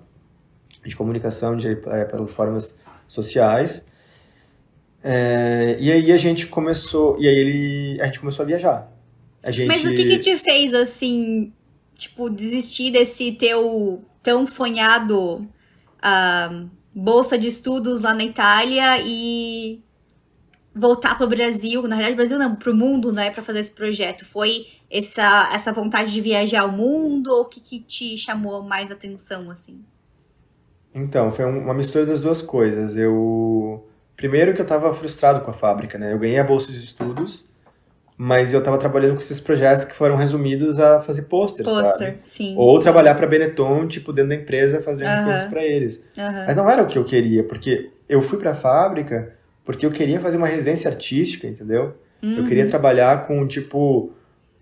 de 0.85 0.94
comunicação 0.94 1.57
de 1.57 1.73
é, 1.73 2.05
plataformas 2.05 2.74
sociais. 3.09 3.85
É, 5.03 5.77
e 5.81 5.90
aí 5.90 6.12
a 6.12 6.16
gente 6.16 6.47
começou, 6.47 7.16
e 7.19 7.27
aí 7.27 7.35
ele, 7.35 8.01
a 8.01 8.05
gente 8.07 8.20
começou 8.20 8.43
a 8.43 8.47
viajar. 8.47 8.93
A 9.43 9.51
gente... 9.51 9.69
Mas 9.69 9.85
o 9.85 9.95
que 9.95 10.05
que 10.05 10.19
te 10.19 10.37
fez, 10.37 10.75
assim, 10.75 11.53
tipo, 11.97 12.29
desistir 12.29 12.91
desse 12.91 13.33
teu 13.33 14.05
tão 14.23 14.47
sonhado 14.47 15.47
uh, 15.99 16.71
bolsa 16.95 17.39
de 17.39 17.47
estudos 17.47 18.01
lá 18.01 18.15
na 18.15 18.25
Itália 18.25 19.01
e 19.05 19.81
voltar 20.75 21.17
para 21.17 21.27
o 21.27 21.29
Brasil, 21.29 21.83
na 21.83 21.97
realidade, 21.97 22.17
Brasil 22.17 22.39
não, 22.39 22.55
para 22.55 22.71
o 22.71 22.75
mundo, 22.75 23.13
né, 23.13 23.31
para 23.31 23.43
fazer 23.43 23.61
esse 23.61 23.71
projeto? 23.71 24.27
Foi 24.27 24.67
essa, 24.91 25.51
essa 25.55 25.73
vontade 25.73 26.13
de 26.13 26.21
viajar 26.21 26.63
ao 26.63 26.73
mundo 26.73 27.33
ou 27.33 27.43
o 27.43 27.45
que, 27.47 27.61
que 27.61 27.81
te 27.81 28.17
chamou 28.17 28.63
mais 28.63 28.91
atenção, 28.91 29.51
assim? 29.51 29.83
Então, 30.95 31.31
foi 31.31 31.45
uma 31.45 31.75
mistura 31.75 32.05
das 32.07 32.21
duas 32.21 32.43
coisas. 32.43 32.97
Eu 32.97 33.87
primeiro 34.17 34.55
que 34.55 34.61
eu 34.61 34.65
estava 34.65 34.93
frustrado 34.95 35.45
com 35.45 35.51
a 35.51 35.55
fábrica, 35.55 35.99
né? 35.99 36.13
Eu 36.13 36.19
ganhei 36.19 36.39
a 36.39 36.45
bolsa 36.45 36.73
de 36.73 36.79
estudos, 36.79 37.49
mas 38.16 38.55
eu 38.55 38.60
estava 38.60 38.78
trabalhando 38.78 39.14
com 39.14 39.20
esses 39.20 39.40
projetos 39.40 39.84
que 39.84 39.94
foram 39.94 40.16
resumidos 40.16 40.80
a 40.80 41.01
fazer 41.01 41.22
posters, 41.22 41.68
Poster, 41.68 42.09
sabe? 42.09 42.18
sim. 42.24 42.55
Ou 42.56 42.80
trabalhar 42.80 43.14
para 43.14 43.26
Benetton, 43.26 43.86
tipo, 43.86 44.12
dentro 44.12 44.30
da 44.30 44.34
empresa, 44.36 44.80
fazendo 44.80 45.09
uh 45.09 45.20
-huh. 45.20 45.24
coisas 45.24 45.44
para 45.47 45.62
eles. 45.62 45.97
Uh 45.97 46.20
-huh. 46.20 46.47
Mas 46.47 46.56
não 46.56 46.70
era 46.70 46.82
o 46.82 46.86
que 46.86 46.98
eu 46.98 47.05
queria, 47.05 47.44
porque 47.44 47.90
eu 48.09 48.22
fui 48.22 48.38
para 48.38 48.52
a 48.52 48.55
fábrica 48.55 49.36
porque 49.66 49.84
eu 49.84 49.90
queria 49.90 50.20
fazer 50.20 50.36
uma 50.36 50.47
residência 50.47 50.88
artística, 50.88 51.47
entendeu? 51.47 51.97
Uhum. 52.22 52.38
Eu 52.38 52.44
queria 52.44 52.62
uhum. 52.62 52.70
trabalhar 52.70 53.26
com, 53.26 53.44
tipo, 53.48 54.12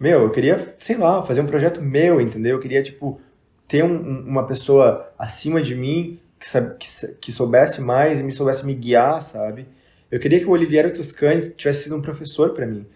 meu, 0.01 0.22
eu 0.22 0.31
queria, 0.31 0.74
sei 0.78 0.97
lá, 0.97 1.22
fazer 1.22 1.43
um 1.43 1.47
projeto 1.47 1.81
meu, 1.82 2.20
entendeu? 2.20 2.56
Eu 2.56 2.59
queria, 2.59 2.82
tipo, 2.82 3.20
ter 3.68 3.85
um, 3.85 4.20
uma 4.26 4.47
pessoa 4.47 5.12
acima 5.18 5.60
de 5.60 5.74
mim 5.74 6.18
que, 6.40 6.48
que, 6.78 7.09
que, 7.20 7.32
soubesse 7.32 7.82
mais 7.82 8.18
e 8.18 8.22
me 8.22 8.32
soubesse 8.32 8.64
me 8.64 8.74
guiar, 8.74 9.20
sabe? 9.20 9.66
Eu 10.10 10.18
queria 10.18 10.40
que 10.40 10.47
o 10.47 10.51
Oliviero 10.51 10.93
Toscani 10.94 11.51
tivesse 11.51 11.85
sido 11.85 11.97
um 11.97 12.02
professor 12.02 12.55
para 12.55 12.66
mim. 12.66 12.86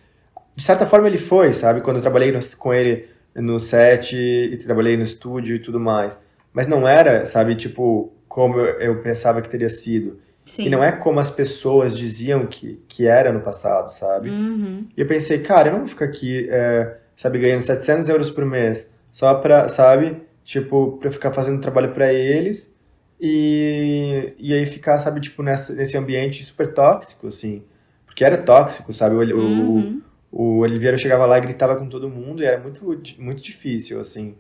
De 0.59 0.65
certa 0.65 0.85
forma 0.85 1.07
ele 1.07 1.19
foi, 1.19 1.53
sabe? 1.53 1.81
Quando 1.81 1.99
eu 1.99 2.03
trabalhei 2.03 2.33
no, 2.33 2.41
com 2.59 2.75
ele 2.75 3.09
no 3.33 3.61
set 3.61 4.17
e 4.17 4.57
trabalhei 4.57 4.97
no 4.97 5.05
estúdio 5.05 5.55
e 5.55 5.61
tudo 5.61 5.79
mais. 5.79 6.19
Mas 6.53 6.67
não 6.67 6.89
era, 6.89 7.25
sabe, 7.25 7.55
tipo, 7.55 8.13
como 8.27 8.59
eu, 8.59 8.81
eu 8.81 9.01
pensava 9.01 9.41
que 9.41 9.49
teria 9.49 9.71
sido. 9.71 10.19
Sim. 10.45 10.67
E 10.67 10.69
não 10.69 10.83
é 10.83 10.91
como 10.91 11.21
as 11.21 11.31
pessoas 11.31 11.97
diziam 11.97 12.45
que, 12.45 12.83
que 12.89 13.07
era 13.07 13.33
no 13.33 13.39
passado, 13.39 13.89
sabe? 13.91 14.31
Uhum. 14.31 14.89
E 14.97 15.01
eu 15.01 15.07
pensei, 15.07 15.39
cara, 15.39 15.69
eu 15.69 15.73
não 15.75 15.79
vou 15.83 15.89
ficar 15.89 16.07
aqui, 16.07 16.49
é, 16.51 16.97
sabe, 17.15 17.39
ganhando 17.39 17.61
700 17.61 18.09
euros 18.09 18.29
por 18.29 18.45
mês 18.45 18.91
só 19.13 19.33
pra, 19.37 19.69
sabe, 19.69 20.23
tipo, 20.43 20.99
pra 20.99 21.13
ficar 21.13 21.33
fazendo 21.33 21.61
trabalho 21.61 21.93
para 21.93 22.13
eles 22.13 22.77
e, 23.21 24.35
e 24.37 24.53
aí 24.53 24.67
ficar, 24.67 24.99
sabe, 24.99 25.21
tipo, 25.21 25.41
nessa, 25.41 25.73
nesse 25.73 25.97
ambiente 25.97 26.45
super 26.45 26.75
tóxico, 26.75 27.29
assim. 27.29 27.63
Porque 28.07 28.25
era 28.25 28.39
tóxico, 28.39 28.93
sabe? 28.93 29.15
O, 29.15 29.39
uhum. 29.39 30.01
o, 30.01 30.08
o 30.31 30.59
Oliveira 30.59 30.97
chegava 30.97 31.27
lá 31.27 31.39
e 31.39 31.41
gritava 31.41 31.77
com 31.77 31.89
todo 31.89 32.09
mundo 32.09 32.43
e 32.43 32.47
era 32.47 32.59
muito, 32.59 32.85
muito 33.19 33.43
difícil, 33.43 34.01
assim. 34.01 34.35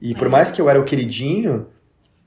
E 0.00 0.14
por 0.14 0.28
mais 0.28 0.50
que 0.50 0.60
eu 0.60 0.68
era 0.68 0.80
o 0.80 0.84
queridinho, 0.84 1.66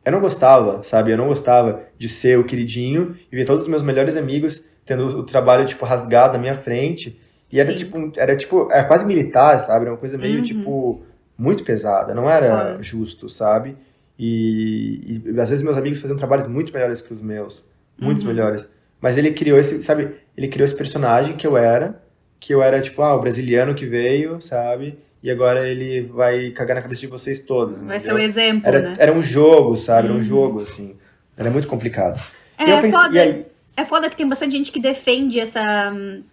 eu 0.05 0.11
não 0.11 0.19
gostava, 0.19 0.83
sabe? 0.83 1.11
Eu 1.11 1.17
não 1.17 1.27
gostava 1.27 1.83
de 1.97 2.09
ser 2.09 2.37
o 2.37 2.43
queridinho 2.43 3.15
e 3.31 3.35
ver 3.35 3.45
todos 3.45 3.63
os 3.63 3.69
meus 3.69 3.81
melhores 3.81 4.15
amigos 4.15 4.63
tendo 4.85 5.05
o 5.19 5.23
trabalho, 5.23 5.67
tipo, 5.67 5.85
rasgado 5.85 6.33
na 6.33 6.39
minha 6.39 6.55
frente. 6.55 7.19
E 7.51 7.59
era 7.59 7.75
tipo, 7.75 8.11
era 8.15 8.35
tipo, 8.35 8.71
era 8.71 8.83
quase 8.85 9.05
militar, 9.05 9.59
sabe? 9.59 9.85
Era 9.85 9.91
uma 9.91 9.99
coisa 9.99 10.17
meio, 10.17 10.37
uhum. 10.37 10.43
tipo, 10.43 11.05
muito 11.37 11.63
pesada. 11.63 12.13
Não 12.13 12.29
era 12.29 12.71
Foda. 12.71 12.83
justo, 12.83 13.29
sabe? 13.29 13.75
E, 14.17 15.21
e, 15.25 15.39
às 15.39 15.49
vezes 15.49 15.63
meus 15.63 15.77
amigos 15.77 16.01
faziam 16.01 16.17
trabalhos 16.17 16.47
muito 16.47 16.73
melhores 16.73 17.01
que 17.01 17.13
os 17.13 17.21
meus. 17.21 17.67
Muitos 17.99 18.23
uhum. 18.23 18.29
melhores. 18.29 18.67
Mas 18.99 19.17
ele 19.17 19.31
criou 19.31 19.59
esse, 19.59 19.81
sabe? 19.81 20.15
Ele 20.35 20.47
criou 20.47 20.65
esse 20.65 20.75
personagem 20.75 21.37
que 21.37 21.45
eu 21.45 21.55
era. 21.57 22.01
Que 22.39 22.53
eu 22.53 22.63
era, 22.63 22.81
tipo, 22.81 23.01
ah, 23.01 23.15
o 23.15 23.21
brasiliano 23.21 23.75
que 23.75 23.85
veio, 23.85 24.39
sabe? 24.39 24.97
e 25.21 25.29
agora 25.29 25.67
ele 25.67 26.01
vai 26.01 26.49
cagar 26.51 26.75
na 26.75 26.81
cabeça 26.81 27.01
de 27.01 27.07
vocês 27.07 27.41
todos. 27.41 27.81
Vai 27.81 27.99
ser 27.99 28.13
o 28.13 28.17
exemplo, 28.17 28.67
era, 28.67 28.81
né? 28.81 28.95
Era 28.97 29.13
um 29.13 29.21
jogo, 29.21 29.75
sabe? 29.75 30.07
Era 30.07 30.13
um 30.13 30.17
uhum. 30.17 30.23
jogo, 30.23 30.61
assim. 30.61 30.95
Era 31.37 31.49
muito 31.49 31.67
complicado. 31.67 32.19
É, 32.57 32.65
pensei, 32.81 32.91
foda, 32.91 33.21
aí... 33.21 33.45
é 33.75 33.85
foda 33.85 34.09
que 34.09 34.15
tem 34.15 34.27
bastante 34.27 34.53
gente 34.53 34.71
que 34.71 34.79
defende 34.79 35.39
essa 35.39 35.91
hum, 35.93 36.23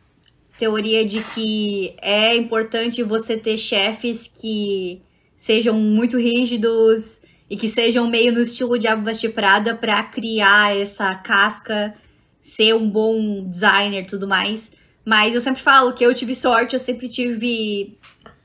teoria 0.57 1.05
de 1.05 1.21
que 1.23 1.95
é 2.01 2.35
importante 2.37 3.03
você 3.03 3.37
ter 3.37 3.57
chefes 3.57 4.31
que 4.33 5.03
sejam 5.35 5.75
muito 5.75 6.17
rígidos 6.17 7.21
e 7.51 7.57
que 7.57 7.69
sejam 7.69 8.09
meio 8.09 8.33
no 8.33 8.41
estilo 8.41 8.79
Diabo 8.79 9.05
Veste 9.05 9.29
Prada 9.29 9.75
pra 9.75 10.03
criar 10.05 10.77
essa 10.77 11.15
casca, 11.15 11.95
ser 12.41 12.75
um 12.75 12.89
bom 12.89 13.49
designer 13.49 14.03
e 14.03 14.07
tudo 14.07 14.29
mais. 14.29 14.71
Mas 15.07 15.33
eu 15.33 15.41
sempre 15.41 15.63
falo 15.63 15.93
que 15.93 16.05
eu 16.05 16.13
tive 16.13 16.35
sorte, 16.35 16.75
eu 16.75 16.81
sempre 16.81 17.09
tive 17.09 17.97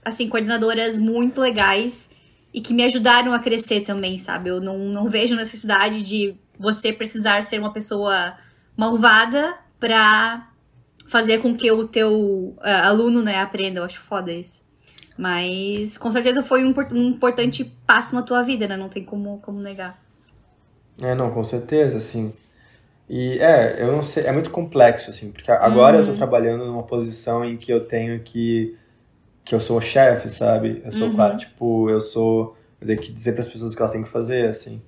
assim, 0.06 0.30
coordenadoras 0.30 0.96
muito 0.96 1.42
legais 1.42 2.08
e 2.54 2.62
que 2.62 2.72
me 2.72 2.84
ajudaram 2.84 3.34
a 3.34 3.40
crescer 3.40 3.82
também, 3.82 4.20
sabe? 4.20 4.50
Eu 4.50 4.62
não, 4.62 4.78
não 4.78 5.10
vejo 5.10 5.36
necessidade 5.36 6.04
de 6.04 6.36
você 6.60 6.94
precisar 6.94 7.44
ser 7.44 7.60
uma 7.60 7.74
pessoa 7.74 8.36
malvada 8.78 9.58
pra 9.80 10.52
fazer 11.08 11.40
com 11.40 11.56
que 11.56 11.72
o 11.72 11.88
teu 11.88 12.56
uh, 12.58 12.86
aluno, 12.86 13.24
né, 13.24 13.40
aprenda. 13.42 13.80
Eu 13.80 13.84
acho 13.84 14.00
foda 14.00 14.32
isso. 14.32 14.62
Mas 15.18 15.98
com 15.98 16.12
certeza 16.12 16.44
foi 16.44 16.64
um, 16.64 16.74
um, 16.92 17.10
importante 17.10 17.66
passo 17.86 18.14
na 18.14 18.22
tua 18.22 18.44
vida, 18.44 18.68
né? 18.68 18.78
Não 18.78 18.88
tem 18.88 19.04
como, 19.04 19.40
como 19.40 19.60
negar. 19.60 20.00
É, 21.02 21.16
não, 21.16 21.32
com 21.32 21.44
certeza, 21.44 21.98
assim. 21.98 22.34
E 23.14 23.40
é, 23.40 23.76
eu 23.78 23.92
não 23.92 24.02
sei, 24.02 24.24
é 24.24 24.32
muito 24.32 24.50
complexo, 24.50 25.10
assim, 25.10 25.34
porque 25.34 25.52
agora 25.52 25.98
eu 25.98 26.06
tô 26.06 26.12
uhum. 26.12 26.16
trabalhando 26.16 26.66
numa 26.66 26.84
posição 26.84 27.44
em 27.44 27.58
que 27.58 27.70
eu 27.70 27.82
tenho 27.82 28.22
que 28.22 28.78
que 29.44 29.54
eu 29.54 29.60
sou 29.60 29.80
o 29.80 29.82
chefe, 29.82 30.30
sabe? 30.30 30.82
Eu 30.86 30.94
sou 30.94 31.10
uhum. 31.10 31.16
quase, 31.16 31.40
tipo, 31.40 31.90
eu 31.90 32.00
sou. 32.00 32.56
Eu 32.80 32.88
tenho 32.88 33.00
que 33.02 33.12
dizer 33.12 33.34
para 33.34 33.42
as 33.42 33.50
pessoas 33.50 33.74
o 33.74 33.76
que 33.76 33.82
elas 33.82 33.92
têm 33.92 34.02
que 34.02 34.08
fazer, 34.08 34.48
assim. 34.48 34.82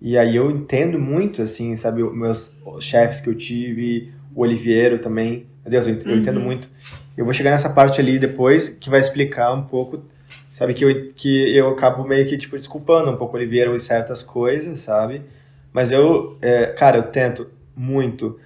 E 0.00 0.16
aí 0.16 0.34
eu 0.34 0.50
entendo 0.50 0.98
muito, 0.98 1.42
assim, 1.42 1.76
sabe? 1.76 2.02
Meus 2.02 2.50
chefes 2.80 3.20
que 3.20 3.28
eu 3.28 3.34
tive, 3.34 4.14
o 4.34 4.40
Oliveiro 4.40 4.98
também. 5.00 5.46
Meu 5.62 5.70
Deus, 5.70 5.86
eu 5.86 5.92
entendo, 5.92 6.06
uhum. 6.06 6.14
eu 6.14 6.20
entendo 6.22 6.40
muito. 6.40 6.70
Eu 7.18 7.26
vou 7.26 7.34
chegar 7.34 7.50
nessa 7.50 7.68
parte 7.68 8.00
ali 8.00 8.18
depois 8.18 8.70
que 8.70 8.88
vai 8.88 9.00
explicar 9.00 9.52
um 9.52 9.64
pouco, 9.64 10.04
sabe? 10.52 10.72
Que 10.72 10.86
eu, 10.86 11.08
que 11.08 11.54
eu 11.54 11.68
acabo 11.68 12.02
meio 12.02 12.26
que, 12.26 12.38
tipo, 12.38 12.56
desculpando 12.56 13.10
um 13.10 13.16
pouco 13.18 13.36
o 13.36 13.38
Oliveiro 13.38 13.74
em 13.74 13.78
certas 13.78 14.22
coisas, 14.22 14.78
sabe? 14.78 15.20
Mas 15.70 15.92
eu, 15.92 16.38
é, 16.40 16.68
cara, 16.68 16.96
eu 16.96 17.02
tento 17.02 17.57
muito 17.78 18.38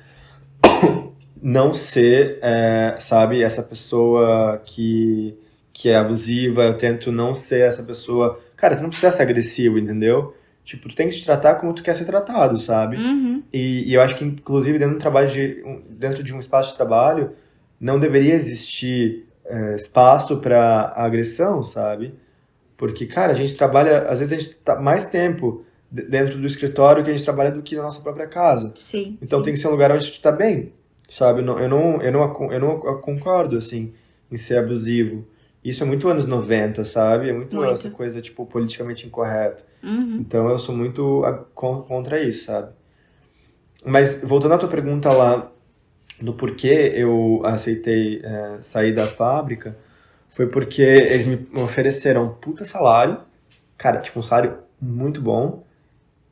não 1.42 1.72
ser, 1.72 2.38
é, 2.42 2.96
sabe, 2.98 3.42
essa 3.42 3.62
pessoa 3.62 4.60
que 4.64 5.36
que 5.72 5.88
é 5.88 5.96
abusiva, 5.96 6.64
eu 6.64 6.76
tento 6.76 7.10
não 7.10 7.34
ser 7.34 7.66
essa 7.66 7.82
pessoa. 7.82 8.38
Cara, 8.56 8.76
tu 8.76 8.82
não 8.82 8.90
precisa 8.90 9.10
ser 9.10 9.22
agressivo, 9.22 9.78
entendeu? 9.78 10.34
Tipo, 10.64 10.88
tu 10.88 10.94
tem 10.94 11.08
que 11.08 11.14
se 11.14 11.24
tratar 11.24 11.54
como 11.54 11.72
tu 11.72 11.82
quer 11.82 11.94
ser 11.94 12.04
tratado, 12.04 12.56
sabe? 12.56 12.96
Uhum. 12.96 13.42
E, 13.52 13.90
e, 13.90 13.94
eu 13.94 14.00
acho 14.00 14.16
que, 14.16 14.24
inclusive, 14.24 14.78
dentro, 14.78 14.94
do 14.94 15.00
trabalho 15.00 15.26
de, 15.26 15.62
dentro 15.88 16.22
de 16.22 16.34
um 16.34 16.38
espaço 16.38 16.70
de 16.70 16.76
trabalho, 16.76 17.32
não 17.80 17.98
deveria 17.98 18.34
existir 18.34 19.26
é, 19.44 19.74
espaço 19.74 20.36
para 20.36 20.92
agressão, 20.94 21.62
sabe? 21.62 22.14
Porque, 22.76 23.06
cara, 23.06 23.32
a 23.32 23.34
gente 23.34 23.56
trabalha, 23.56 24.02
às 24.02 24.20
vezes 24.20 24.32
a 24.32 24.38
gente 24.38 24.54
tá 24.56 24.76
mais 24.78 25.04
tempo 25.04 25.64
dentro 25.92 26.38
do 26.38 26.46
escritório 26.46 27.04
que 27.04 27.10
a 27.10 27.12
gente 27.12 27.24
trabalha 27.24 27.50
do 27.50 27.60
que 27.60 27.76
na 27.76 27.82
nossa 27.82 28.00
própria 28.00 28.26
casa. 28.26 28.72
Sim. 28.74 29.18
Então 29.20 29.40
sim. 29.40 29.44
tem 29.44 29.52
que 29.52 29.60
ser 29.60 29.68
um 29.68 29.72
lugar 29.72 29.92
onde 29.92 30.10
tu 30.10 30.20
tá 30.20 30.32
bem, 30.32 30.72
sabe? 31.06 31.40
Eu 31.40 31.44
não, 31.44 31.58
eu 31.58 31.68
não, 31.68 32.02
eu 32.02 32.12
não, 32.12 32.52
eu 32.52 32.60
não 32.60 32.78
concordo, 33.00 33.58
assim, 33.58 33.92
em 34.30 34.36
ser 34.38 34.58
abusivo. 34.58 35.26
Isso 35.62 35.82
é 35.82 35.86
muito 35.86 36.08
anos 36.08 36.26
90, 36.26 36.82
sabe? 36.84 37.28
É 37.28 37.32
muito, 37.32 37.54
muito. 37.54 37.70
essa 37.70 37.90
coisa, 37.90 38.22
tipo, 38.22 38.46
politicamente 38.46 39.06
incorreto. 39.06 39.64
Uhum. 39.82 40.16
Então 40.20 40.48
eu 40.48 40.58
sou 40.58 40.74
muito 40.74 41.22
contra 41.54 42.20
isso, 42.20 42.46
sabe? 42.46 42.72
Mas 43.84 44.22
voltando 44.22 44.54
à 44.54 44.58
tua 44.58 44.68
pergunta 44.68 45.12
lá 45.12 45.50
do 46.20 46.32
porquê 46.32 46.92
eu 46.94 47.42
aceitei 47.44 48.22
é, 48.24 48.56
sair 48.60 48.94
da 48.94 49.08
fábrica, 49.08 49.76
foi 50.28 50.46
porque 50.46 50.82
eles 50.82 51.26
me 51.26 51.46
ofereceram 51.60 52.24
um 52.24 52.28
puta 52.30 52.64
salário, 52.64 53.18
cara, 53.76 54.00
tipo 54.00 54.18
um 54.18 54.22
salário 54.22 54.58
muito 54.80 55.20
bom, 55.20 55.64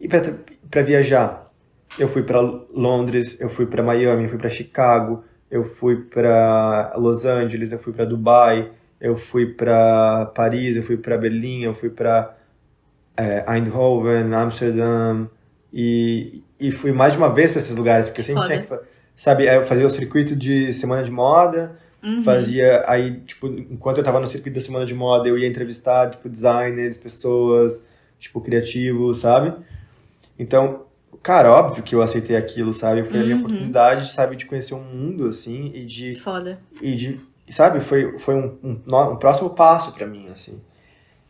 e 0.01 0.09
para 0.09 0.83
viajar. 0.83 1.51
Eu 1.99 2.09
fui 2.09 2.23
para 2.23 2.41
Londres, 2.41 3.39
eu 3.41 3.49
fui 3.49 3.67
para 3.67 3.83
Miami, 3.83 4.25
eu 4.25 4.29
fui 4.29 4.39
para 4.39 4.49
Chicago, 4.49 5.25
eu 5.51 5.65
fui 5.65 5.97
para 5.97 6.95
Los 6.97 7.27
Angeles, 7.27 7.73
eu 7.73 7.79
fui 7.79 7.93
para 7.93 8.05
Dubai, 8.05 8.71
eu 9.01 9.17
fui 9.17 9.47
para 9.47 10.27
Paris, 10.35 10.77
eu 10.77 10.83
fui 10.83 10.97
para 10.97 11.19
Berlim, 11.19 11.65
eu 11.65 11.75
fui 11.75 11.91
para 11.91 12.37
é, 13.17 13.45
Eindhoven, 13.49 14.33
Amsterdã 14.33 15.27
e, 15.73 16.43
e 16.59 16.71
fui 16.71 16.93
mais 16.93 17.13
de 17.13 17.19
uma 17.19 17.33
vez 17.33 17.51
para 17.51 17.59
esses 17.59 17.75
lugares 17.77 18.09
porque 18.09 18.21
eu 18.21 18.25
sempre 18.25 18.47
tinha 18.47 18.63
que 18.63 18.91
sabe? 19.17 19.47
Eu 19.47 19.65
fazia 19.65 19.85
o 19.85 19.91
circuito 19.91 20.35
de 20.35 20.73
semana 20.73 21.03
de 21.03 21.11
moda, 21.11 21.77
Uhum. 22.03 22.23
fazia 22.23 22.83
aí, 22.87 23.21
tipo, 23.27 23.47
enquanto 23.47 23.99
eu 23.99 24.05
tava 24.05 24.19
no 24.19 24.27
circuito 24.27 24.55
da 24.55 24.61
semana 24.61 24.87
de 24.87 24.95
moda, 24.95 25.29
eu 25.29 25.37
ia 25.37 25.47
entrevistar, 25.47 26.09
tipo, 26.09 26.31
designers, 26.31 26.97
pessoas, 26.97 27.85
tipo, 28.19 28.41
criativos, 28.41 29.19
sabe? 29.19 29.53
Então, 30.41 30.87
cara, 31.23 31.53
óbvio 31.53 31.83
que 31.83 31.95
eu 31.95 32.01
aceitei 32.03 32.35
aquilo, 32.37 32.73
sabe? 32.73 33.05
Foi 33.05 33.21
a 33.21 33.23
minha 33.23 33.35
Uhum. 33.37 33.43
oportunidade, 33.43 34.11
sabe, 34.13 34.37
de 34.37 34.47
conhecer 34.47 34.75
um 34.75 34.83
mundo, 34.83 35.29
assim, 35.29 35.71
e 35.75 35.85
de 35.85 36.15
Foda. 36.15 36.59
e 36.81 36.95
de, 36.95 37.21
sabe, 37.49 37.81
foi, 37.81 38.19
foi 38.19 38.35
um, 38.35 38.57
um, 38.65 38.97
um 39.13 39.17
próximo 39.17 39.51
passo 39.51 39.93
pra 39.93 40.07
mim, 40.07 40.29
assim. 40.33 40.59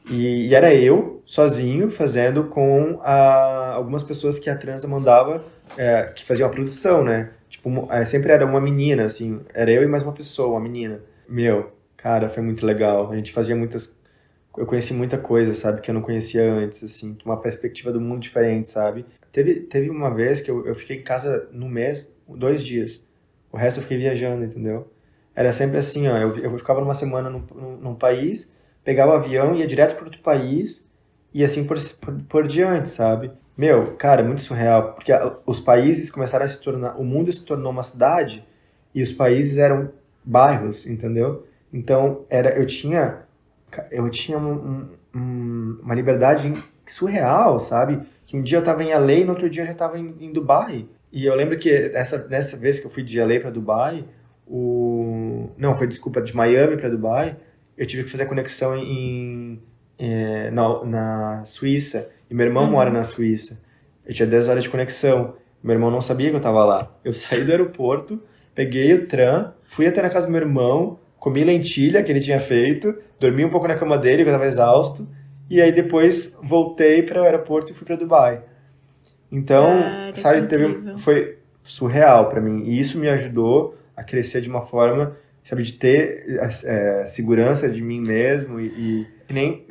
E, 0.08 0.48
e 0.48 0.54
era 0.54 0.72
eu, 0.74 1.22
sozinho, 1.26 1.90
fazendo 1.90 2.44
com 2.44 3.00
a, 3.02 3.72
algumas 3.74 4.02
pessoas 4.02 4.38
que 4.38 4.48
a 4.48 4.56
Transa 4.56 4.88
mandava, 4.88 5.44
é, 5.76 6.04
que 6.04 6.24
faziam 6.24 6.48
a 6.48 6.52
produção, 6.52 7.04
né? 7.04 7.30
Tipo, 7.48 7.88
é, 7.90 8.04
sempre 8.04 8.32
era 8.32 8.46
uma 8.46 8.60
menina, 8.60 9.04
assim, 9.04 9.40
era 9.52 9.70
eu 9.70 9.82
e 9.82 9.86
mais 9.86 10.02
uma 10.02 10.12
pessoa, 10.12 10.50
uma 10.52 10.60
menina. 10.60 11.00
Meu, 11.28 11.72
cara, 11.96 12.28
foi 12.28 12.42
muito 12.42 12.64
legal. 12.64 13.10
A 13.10 13.16
gente 13.16 13.32
fazia 13.32 13.54
muitas. 13.56 13.94
Eu 14.56 14.66
conheci 14.66 14.92
muita 14.92 15.16
coisa, 15.18 15.54
sabe, 15.54 15.80
que 15.80 15.90
eu 15.90 15.94
não 15.94 16.02
conhecia 16.02 16.42
antes, 16.52 16.82
assim, 16.82 17.16
uma 17.24 17.40
perspectiva 17.40 17.92
do 17.92 18.00
mundo 18.00 18.20
diferente, 18.20 18.68
sabe? 18.68 19.06
Teve, 19.32 19.60
teve 19.60 19.88
uma 19.90 20.12
vez 20.12 20.40
que 20.40 20.50
eu, 20.50 20.66
eu 20.66 20.74
fiquei 20.74 20.96
em 20.98 21.02
casa 21.02 21.48
no 21.52 21.68
mês, 21.68 22.12
dois 22.28 22.64
dias. 22.64 23.02
O 23.52 23.56
resto 23.56 23.78
eu 23.78 23.82
fiquei 23.82 23.98
viajando, 23.98 24.44
entendeu? 24.44 24.88
Era 25.34 25.52
sempre 25.52 25.78
assim, 25.78 26.08
ó, 26.08 26.16
eu, 26.16 26.36
eu 26.38 26.58
ficava 26.58 26.80
numa 26.80 26.94
semana 26.94 27.30
num, 27.30 27.42
num, 27.54 27.76
num 27.76 27.94
país, 27.94 28.52
pegava 28.84 29.12
o 29.12 29.14
avião, 29.16 29.54
ia 29.56 29.66
direto 29.66 29.94
para 29.94 30.04
outro 30.04 30.20
país, 30.20 30.86
e 31.32 31.44
assim 31.44 31.64
por, 31.64 31.78
por, 32.00 32.14
por 32.24 32.48
diante, 32.48 32.88
sabe? 32.88 33.30
Meu, 33.56 33.94
cara, 33.96 34.22
é 34.22 34.24
muito 34.24 34.42
surreal, 34.42 34.94
porque 34.94 35.12
a- 35.12 35.36
os 35.46 35.60
países 35.60 36.10
começaram 36.10 36.44
a 36.44 36.48
se 36.48 36.60
tornar, 36.60 36.96
o 36.98 37.04
mundo 37.04 37.30
se 37.32 37.44
tornou 37.44 37.70
uma 37.70 37.82
cidade, 37.82 38.44
e 38.94 39.02
os 39.02 39.12
países 39.12 39.58
eram 39.58 39.90
bairros, 40.24 40.86
entendeu? 40.86 41.46
Então, 41.72 42.24
era, 42.28 42.56
eu 42.58 42.66
tinha, 42.66 43.22
eu 43.90 44.08
tinha 44.10 44.38
um- 44.38 44.52
um- 44.52 44.88
um- 45.14 45.78
uma 45.82 45.94
liberdade 45.94 46.52
surreal, 46.86 47.58
sabe? 47.58 48.00
Que 48.26 48.36
um 48.36 48.42
dia 48.42 48.58
eu 48.58 48.64
tava 48.64 48.82
em 48.82 48.90
LA 48.92 49.12
e 49.14 49.24
no 49.24 49.30
outro 49.30 49.48
dia 49.50 49.62
eu 49.62 49.66
já 49.66 49.74
tava 49.74 49.98
em, 49.98 50.14
em 50.20 50.32
Dubai. 50.32 50.86
E 51.12 51.26
eu 51.26 51.34
lembro 51.34 51.58
que 51.58 51.70
essa, 51.94 52.26
nessa 52.28 52.56
vez 52.56 52.78
que 52.78 52.86
eu 52.86 52.90
fui 52.90 53.02
de 53.02 53.18
LA 53.20 53.40
para 53.40 53.50
Dubai, 53.50 54.04
o... 54.46 55.50
Não, 55.56 55.74
foi, 55.74 55.86
desculpa, 55.86 56.20
de 56.20 56.34
Miami 56.34 56.76
para 56.76 56.88
Dubai, 56.88 57.36
eu 57.76 57.86
tive 57.86 58.04
que 58.04 58.10
fazer 58.10 58.24
a 58.24 58.26
conexão 58.26 58.76
em, 58.76 59.60
eh, 59.98 60.50
na, 60.50 60.84
na 60.84 61.44
Suíça. 61.44 62.08
E 62.30 62.34
meu 62.34 62.46
irmão 62.46 62.64
Uhum. 62.64 62.70
mora 62.72 62.90
na 62.90 63.04
Suíça. 63.04 63.58
Eu 64.06 64.12
tinha 64.14 64.26
10 64.26 64.48
horas 64.48 64.62
de 64.62 64.68
conexão. 64.70 65.34
Meu 65.62 65.74
irmão 65.74 65.90
não 65.90 66.00
sabia 66.00 66.30
que 66.30 66.36
eu 66.36 66.40
tava 66.40 66.64
lá. 66.64 66.90
Eu 67.04 67.12
saí 67.14 67.44
do 67.44 67.50
aeroporto, 67.50 68.20
peguei 68.54 68.92
o 68.94 69.06
tram, 69.06 69.52
fui 69.68 69.86
até 69.86 70.02
na 70.02 70.10
casa 70.10 70.26
do 70.26 70.32
meu 70.32 70.40
irmão, 70.40 70.98
comi 71.18 71.44
lentilha 71.44 72.02
que 72.02 72.10
ele 72.12 72.20
tinha 72.20 72.38
feito, 72.40 72.94
dormi 73.20 73.44
um 73.44 73.50
pouco 73.50 73.68
na 73.68 73.76
cama 73.76 73.98
dele, 73.98 74.18
porque 74.18 74.30
eu 74.30 74.34
tava 74.34 74.46
exausto, 74.46 75.06
e 75.48 75.60
aí 75.60 75.70
depois 75.70 76.36
voltei 76.42 77.02
para 77.02 77.20
o 77.20 77.24
aeroporto 77.24 77.70
e 77.70 77.74
fui 77.74 77.86
para 77.86 77.96
Dubai. 77.96 78.42
Então, 79.30 79.66
Cara, 79.66 80.14
sabe, 80.14 80.42
que 80.42 80.46
teve, 80.48 80.98
foi 80.98 81.38
surreal 81.62 82.28
para 82.28 82.40
mim. 82.40 82.64
E 82.64 82.78
isso 82.78 82.98
me 82.98 83.08
ajudou 83.08 83.76
a 83.96 84.02
crescer 84.02 84.40
de 84.40 84.48
uma 84.48 84.66
forma, 84.66 85.16
sabe, 85.44 85.62
de 85.62 85.74
ter 85.74 86.40
é, 86.64 87.06
segurança 87.06 87.68
de 87.68 87.82
mim 87.82 88.00
mesmo 88.00 88.58
e, 88.58 88.66
e 88.66 89.06
que, 89.26 89.34
nem, 89.34 89.66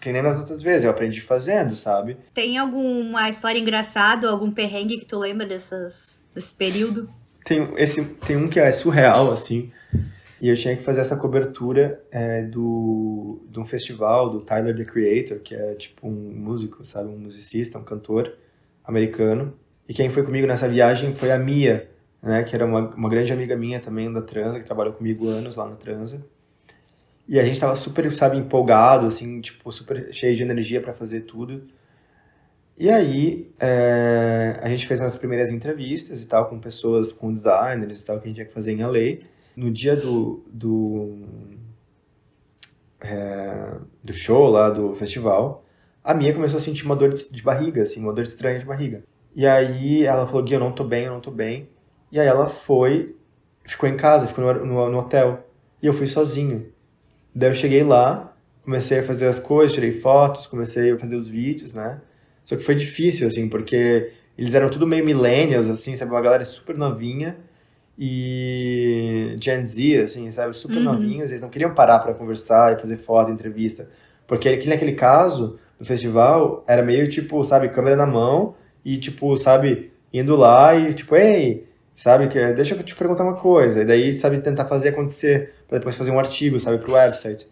que 0.00 0.12
nem 0.12 0.22
nas 0.22 0.36
outras 0.36 0.60
vezes, 0.62 0.84
eu 0.84 0.90
aprendi 0.90 1.20
fazendo, 1.20 1.76
sabe? 1.76 2.16
Tem 2.32 2.58
alguma 2.58 3.28
história 3.28 3.58
engraçada, 3.58 4.28
algum 4.28 4.50
perrengue 4.50 4.98
que 4.98 5.06
tu 5.06 5.18
lembra 5.18 5.46
dessas, 5.46 6.20
desse 6.34 6.54
período? 6.54 7.08
Tem, 7.44 7.72
esse, 7.76 8.02
tem 8.26 8.36
um 8.36 8.48
que 8.48 8.58
é 8.58 8.72
surreal, 8.72 9.30
assim, 9.30 9.70
e 10.44 10.48
eu 10.50 10.56
tinha 10.56 10.76
que 10.76 10.82
fazer 10.82 11.00
essa 11.00 11.16
cobertura 11.16 12.04
é, 12.10 12.42
do, 12.42 13.40
de 13.48 13.58
um 13.58 13.64
festival 13.64 14.28
do 14.28 14.42
Tyler, 14.42 14.76
The 14.76 14.84
Creator, 14.84 15.38
que 15.38 15.54
é 15.54 15.72
tipo 15.72 16.06
um 16.06 16.12
músico, 16.12 16.84
sabe, 16.84 17.08
um 17.08 17.16
musicista, 17.16 17.78
um 17.78 17.82
cantor 17.82 18.30
americano. 18.84 19.54
E 19.88 19.94
quem 19.94 20.10
foi 20.10 20.22
comigo 20.22 20.46
nessa 20.46 20.68
viagem 20.68 21.14
foi 21.14 21.32
a 21.32 21.38
Mia, 21.38 21.88
né, 22.22 22.42
que 22.42 22.54
era 22.54 22.66
uma, 22.66 22.90
uma 22.90 23.08
grande 23.08 23.32
amiga 23.32 23.56
minha 23.56 23.80
também 23.80 24.12
da 24.12 24.20
Transa, 24.20 24.60
que 24.60 24.66
trabalhou 24.66 24.92
comigo 24.92 25.26
anos 25.26 25.56
lá 25.56 25.66
na 25.66 25.76
Transa. 25.76 26.22
E 27.26 27.40
a 27.40 27.46
gente 27.46 27.58
tava 27.58 27.74
super, 27.74 28.14
sabe, 28.14 28.36
empolgado, 28.36 29.06
assim, 29.06 29.40
tipo, 29.40 29.72
super 29.72 30.12
cheio 30.12 30.36
de 30.36 30.42
energia 30.42 30.78
para 30.78 30.92
fazer 30.92 31.22
tudo. 31.22 31.62
E 32.76 32.90
aí, 32.90 33.50
é, 33.58 34.58
a 34.60 34.68
gente 34.68 34.86
fez 34.86 35.00
as 35.00 35.16
primeiras 35.16 35.50
entrevistas 35.50 36.22
e 36.22 36.26
tal, 36.26 36.50
com 36.50 36.58
pessoas, 36.58 37.12
com 37.12 37.32
designers 37.32 38.02
e 38.02 38.06
tal, 38.06 38.18
que 38.18 38.24
a 38.24 38.26
gente 38.26 38.34
tinha 38.34 38.46
que 38.46 38.52
fazer 38.52 38.72
em 38.72 38.84
LA. 38.84 39.32
No 39.56 39.70
dia 39.70 39.94
do, 39.94 40.44
do, 40.48 41.18
é, 43.00 43.74
do 44.02 44.12
show 44.12 44.48
lá, 44.48 44.70
do 44.70 44.94
festival, 44.94 45.64
a 46.02 46.12
minha 46.12 46.34
começou 46.34 46.56
a 46.56 46.60
sentir 46.60 46.84
uma 46.84 46.96
dor 46.96 47.12
de, 47.12 47.30
de 47.30 47.42
barriga, 47.42 47.82
assim, 47.82 48.00
uma 48.00 48.12
dor 48.12 48.24
estranha 48.24 48.58
de 48.58 48.64
barriga. 48.64 49.04
E 49.34 49.46
aí 49.46 50.04
ela 50.04 50.26
falou, 50.26 50.42
Gui, 50.42 50.54
eu 50.54 50.60
não 50.60 50.72
tô 50.72 50.84
bem, 50.84 51.04
eu 51.04 51.12
não 51.12 51.20
tô 51.20 51.30
bem. 51.30 51.68
E 52.10 52.18
aí 52.18 52.26
ela 52.26 52.46
foi, 52.46 53.16
ficou 53.64 53.88
em 53.88 53.96
casa, 53.96 54.26
ficou 54.26 54.44
no, 54.44 54.66
no, 54.66 54.90
no 54.90 54.98
hotel. 54.98 55.46
E 55.82 55.86
eu 55.86 55.92
fui 55.92 56.06
sozinho. 56.06 56.72
Daí 57.34 57.50
eu 57.50 57.54
cheguei 57.54 57.82
lá, 57.82 58.34
comecei 58.64 59.00
a 59.00 59.02
fazer 59.02 59.26
as 59.26 59.38
coisas, 59.38 59.74
tirei 59.74 60.00
fotos, 60.00 60.46
comecei 60.46 60.92
a 60.92 60.98
fazer 60.98 61.16
os 61.16 61.28
vídeos, 61.28 61.72
né? 61.72 62.00
Só 62.44 62.56
que 62.56 62.62
foi 62.62 62.74
difícil, 62.74 63.26
assim, 63.26 63.48
porque 63.48 64.12
eles 64.36 64.54
eram 64.54 64.70
tudo 64.70 64.86
meio 64.86 65.04
millennials, 65.04 65.68
assim, 65.68 65.96
sabe? 65.96 66.10
Uma 66.10 66.20
galera 66.20 66.44
super 66.44 66.76
novinha 66.76 67.36
e 67.98 69.36
Gen 69.40 69.64
Z, 69.66 70.02
assim, 70.02 70.30
sabe? 70.30 70.54
Super 70.56 70.78
Uhum. 70.78 70.82
novinhos. 70.84 71.30
Eles 71.30 71.40
não 71.42 71.48
queriam 71.48 71.74
parar 71.74 71.98
pra 72.00 72.14
conversar 72.14 72.74
e 72.74 72.80
fazer 72.80 72.96
foto, 72.98 73.30
entrevista. 73.30 73.88
Porque 74.26 74.48
aqui 74.48 74.68
naquele 74.68 74.92
caso, 74.92 75.58
no 75.78 75.84
festival, 75.86 76.64
era 76.66 76.82
meio 76.82 77.08
tipo, 77.08 77.42
sabe, 77.44 77.68
câmera 77.68 77.96
na 77.96 78.06
mão 78.06 78.54
e, 78.84 78.98
tipo, 78.98 79.36
sabe, 79.36 79.92
indo 80.12 80.34
lá 80.36 80.74
e, 80.74 80.92
tipo, 80.94 81.14
ei, 81.16 81.68
sabe, 81.94 82.28
que, 82.28 82.52
deixa 82.52 82.74
eu 82.74 82.82
te 82.82 82.94
perguntar 82.94 83.24
uma 83.24 83.34
coisa. 83.36 83.82
E 83.82 83.84
daí, 83.84 84.14
sabe, 84.14 84.40
tentar 84.40 84.64
fazer 84.66 84.90
acontecer, 84.90 85.54
pra 85.68 85.78
depois 85.78 85.96
fazer 85.96 86.10
um 86.10 86.18
artigo, 86.18 86.58
sabe, 86.58 86.78
pro 86.78 86.92
website. 86.94 87.46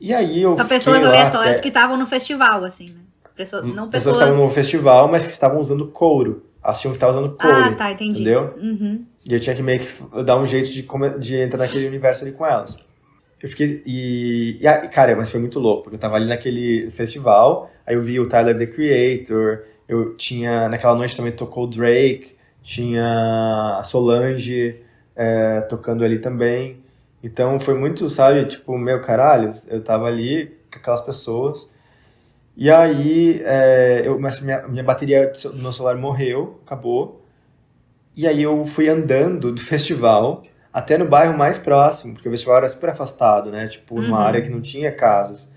E 0.00 0.14
aí 0.14 0.42
eu 0.42 0.54
Pra 0.54 0.64
pessoas 0.64 1.00
lá 1.02 1.08
aleatórias 1.08 1.54
até- 1.54 1.62
que 1.62 1.68
estavam 1.68 1.96
no 1.96 2.06
festival, 2.06 2.64
assim, 2.64 2.90
né? 2.90 3.00
Pessoas, 3.34 3.64
não 3.64 3.84
Hum, 3.86 3.90
pessoas 3.90 3.90
pessoas. 3.90 4.16
que 4.16 4.22
estavam 4.24 4.46
no 4.48 4.52
festival, 4.54 5.08
mas 5.08 5.26
que 5.26 5.32
estavam 5.32 5.60
usando 5.60 5.86
couro. 5.88 6.44
Tinham 6.74 6.92
que 6.92 6.96
estar 6.98 7.08
usando 7.08 7.30
couro. 7.36 7.56
Ah, 7.56 7.72
tá, 7.74 7.90
entendi. 7.92 8.20
Entendeu? 8.20 8.54
Uhum. 8.60 9.04
E 9.24 9.32
eu 9.32 9.40
tinha 9.40 9.54
que 9.54 9.62
meio 9.62 9.80
que 9.80 10.22
dar 10.24 10.38
um 10.38 10.46
jeito 10.46 10.70
de, 10.70 10.86
de 11.18 11.40
entrar 11.40 11.58
naquele 11.58 11.86
universo 11.86 12.24
ali 12.24 12.32
com 12.32 12.46
elas. 12.46 12.78
Eu 13.42 13.48
fiquei. 13.48 13.82
E, 13.86 14.58
e 14.60 14.88
cara, 14.88 15.14
mas 15.16 15.30
foi 15.30 15.40
muito 15.40 15.58
louco, 15.58 15.84
porque 15.84 15.96
eu 15.96 16.00
tava 16.00 16.16
ali 16.16 16.26
naquele 16.26 16.90
festival, 16.90 17.70
aí 17.86 17.94
eu 17.94 18.02
vi 18.02 18.18
o 18.18 18.28
Tyler 18.28 18.56
the 18.56 18.66
Creator, 18.66 19.64
eu 19.88 20.14
tinha. 20.16 20.68
Naquela 20.68 20.94
noite 20.94 21.16
também 21.16 21.32
tocou 21.32 21.64
o 21.64 21.66
Drake, 21.66 22.36
tinha 22.62 23.78
a 23.78 23.82
Solange 23.84 24.80
é, 25.14 25.60
tocando 25.62 26.04
ali 26.04 26.18
também. 26.18 26.78
Então 27.22 27.58
foi 27.58 27.74
muito, 27.74 28.08
sabe, 28.08 28.44
tipo, 28.46 28.76
meu 28.78 29.00
caralho, 29.00 29.52
eu 29.68 29.82
tava 29.82 30.06
ali 30.06 30.56
com 30.72 30.78
aquelas 30.78 31.00
pessoas. 31.00 31.68
E 32.56 32.70
aí, 32.70 33.40
é, 33.44 34.02
eu, 34.04 34.18
mas 34.18 34.40
minha, 34.40 34.66
minha 34.66 34.82
bateria 34.82 35.30
do 35.30 35.62
meu 35.62 35.72
celular 35.72 35.96
morreu, 35.96 36.60
acabou. 36.66 37.17
E 38.18 38.26
aí 38.26 38.42
eu 38.42 38.66
fui 38.66 38.88
andando 38.88 39.52
do 39.52 39.62
festival 39.62 40.42
até 40.72 40.98
no 40.98 41.06
bairro 41.06 41.38
mais 41.38 41.58
próximo, 41.58 42.14
porque 42.14 42.28
o 42.28 42.32
festival 42.32 42.58
era 42.58 42.68
super 42.68 42.90
afastado, 42.90 43.50
né? 43.52 43.68
Tipo, 43.68 44.02
numa 44.02 44.18
Uhum. 44.18 44.24
área 44.24 44.42
que 44.42 44.50
não 44.50 44.60
tinha 44.62 44.92
casas. 44.92 45.50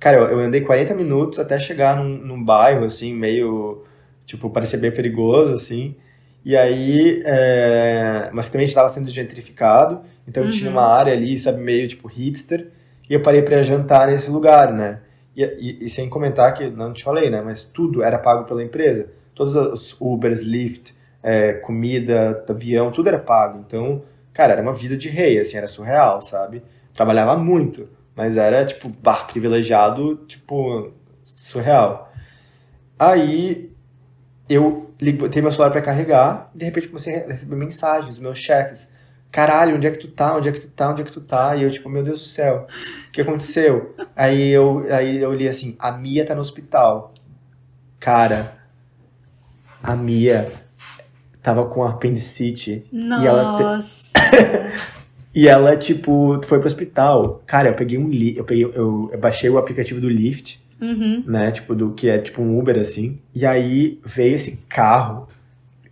Cara, 0.00 0.18
eu, 0.18 0.30
eu 0.32 0.40
andei 0.40 0.62
40 0.62 0.94
minutos 0.94 1.38
até 1.40 1.58
chegar 1.58 1.96
num, 1.96 2.18
num 2.18 2.44
bairro, 2.44 2.84
assim, 2.84 3.14
meio... 3.14 3.84
Tipo, 4.26 4.50
parecia 4.50 4.78
bem 4.78 4.92
perigoso, 4.92 5.54
assim. 5.54 5.96
E 6.44 6.56
aí... 6.56 7.22
é, 7.26 8.30
Mas 8.32 8.48
também 8.50 8.66
estava 8.66 8.88
sendo 8.88 9.10
gentrificado. 9.10 10.02
Então 10.28 10.44
Uhum. 10.44 10.50
tinha 10.50 10.70
uma 10.70 10.82
área 10.86 11.12
ali, 11.14 11.38
sabe, 11.38 11.60
meio, 11.62 11.88
tipo, 11.88 12.08
hipster. 12.08 12.68
E 13.08 13.14
eu 13.14 13.22
parei 13.22 13.42
pra 13.42 13.62
jantar 13.62 14.08
nesse 14.08 14.30
lugar, 14.30 14.72
né? 14.72 15.00
E, 15.36 15.42
e- 15.44 15.84
e 15.86 15.88
sem 15.90 16.08
comentar 16.08 16.54
que, 16.54 16.68
não 16.70 16.92
te 16.92 17.04
falei, 17.04 17.30
né? 17.30 17.42
Mas 17.42 17.62
tudo 17.64 18.02
era 18.02 18.18
pago 18.18 18.44
pela 18.46 18.62
empresa. 18.64 19.08
Todos 19.34 19.54
os 19.56 19.96
Ubers, 20.00 20.40
Lyft, 20.42 20.94
é, 21.26 21.54
comida, 21.54 22.44
avião, 22.48 22.92
tudo 22.92 23.08
era 23.08 23.18
pago. 23.18 23.58
Então, 23.66 24.04
cara, 24.32 24.52
era 24.52 24.62
uma 24.62 24.72
vida 24.72 24.96
de 24.96 25.08
rei, 25.08 25.40
assim, 25.40 25.56
era 25.56 25.66
surreal, 25.66 26.22
sabe? 26.22 26.62
Trabalhava 26.94 27.36
muito, 27.36 27.88
mas 28.14 28.36
era, 28.36 28.64
tipo, 28.64 28.88
bah, 28.88 29.24
privilegiado, 29.24 30.18
tipo, 30.28 30.92
surreal. 31.24 32.12
Aí, 32.96 33.72
eu 34.48 34.94
botei 35.18 35.42
meu 35.42 35.50
celular 35.50 35.72
pra 35.72 35.82
carregar 35.82 36.48
e, 36.54 36.58
de 36.58 36.64
repente, 36.64 36.86
comecei 36.86 37.16
a 37.16 37.26
receber 37.26 37.56
mensagens 37.56 38.20
meus 38.20 38.38
chefes. 38.38 38.88
Caralho, 39.32 39.74
onde 39.76 39.88
é 39.88 39.90
que 39.90 39.98
tu 39.98 40.08
tá? 40.08 40.36
Onde 40.36 40.48
é 40.48 40.52
que 40.52 40.60
tu 40.60 40.68
tá? 40.68 40.90
Onde 40.92 41.02
é 41.02 41.04
que 41.04 41.12
tu 41.12 41.20
tá? 41.20 41.56
E 41.56 41.64
eu, 41.64 41.70
tipo, 41.72 41.88
meu 41.88 42.04
Deus 42.04 42.20
do 42.20 42.26
céu, 42.26 42.68
o 43.08 43.10
que 43.10 43.20
aconteceu? 43.20 43.96
Aí 44.14 44.48
eu, 44.50 44.86
aí 44.92 45.16
eu 45.16 45.34
li 45.34 45.48
assim, 45.48 45.74
a 45.80 45.90
Mia 45.90 46.24
tá 46.24 46.36
no 46.36 46.40
hospital. 46.40 47.12
Cara, 47.98 48.56
a 49.82 49.96
Mia 49.96 50.65
tava 51.46 51.64
com 51.66 51.84
apendicite. 51.84 52.84
Nossa. 52.92 54.12
E 54.18 54.26
ela, 54.26 54.72
e 55.32 55.48
ela, 55.48 55.76
tipo, 55.76 56.40
foi 56.44 56.58
pro 56.58 56.66
hospital. 56.66 57.40
Cara, 57.46 57.68
eu 57.68 57.74
peguei 57.74 57.96
um 57.96 58.08
li 58.08 58.36
eu, 58.36 58.42
peguei, 58.42 58.64
eu, 58.64 59.08
eu 59.12 59.18
baixei 59.18 59.48
o 59.48 59.56
aplicativo 59.56 60.00
do 60.00 60.08
Lyft, 60.08 60.60
Uhum. 60.80 61.22
né? 61.24 61.52
Tipo, 61.52 61.72
do 61.72 61.92
que 61.92 62.08
é 62.10 62.18
tipo 62.18 62.42
um 62.42 62.58
Uber, 62.58 62.76
assim. 62.80 63.20
E 63.32 63.46
aí 63.46 64.00
veio 64.04 64.34
esse 64.34 64.58
carro, 64.68 65.28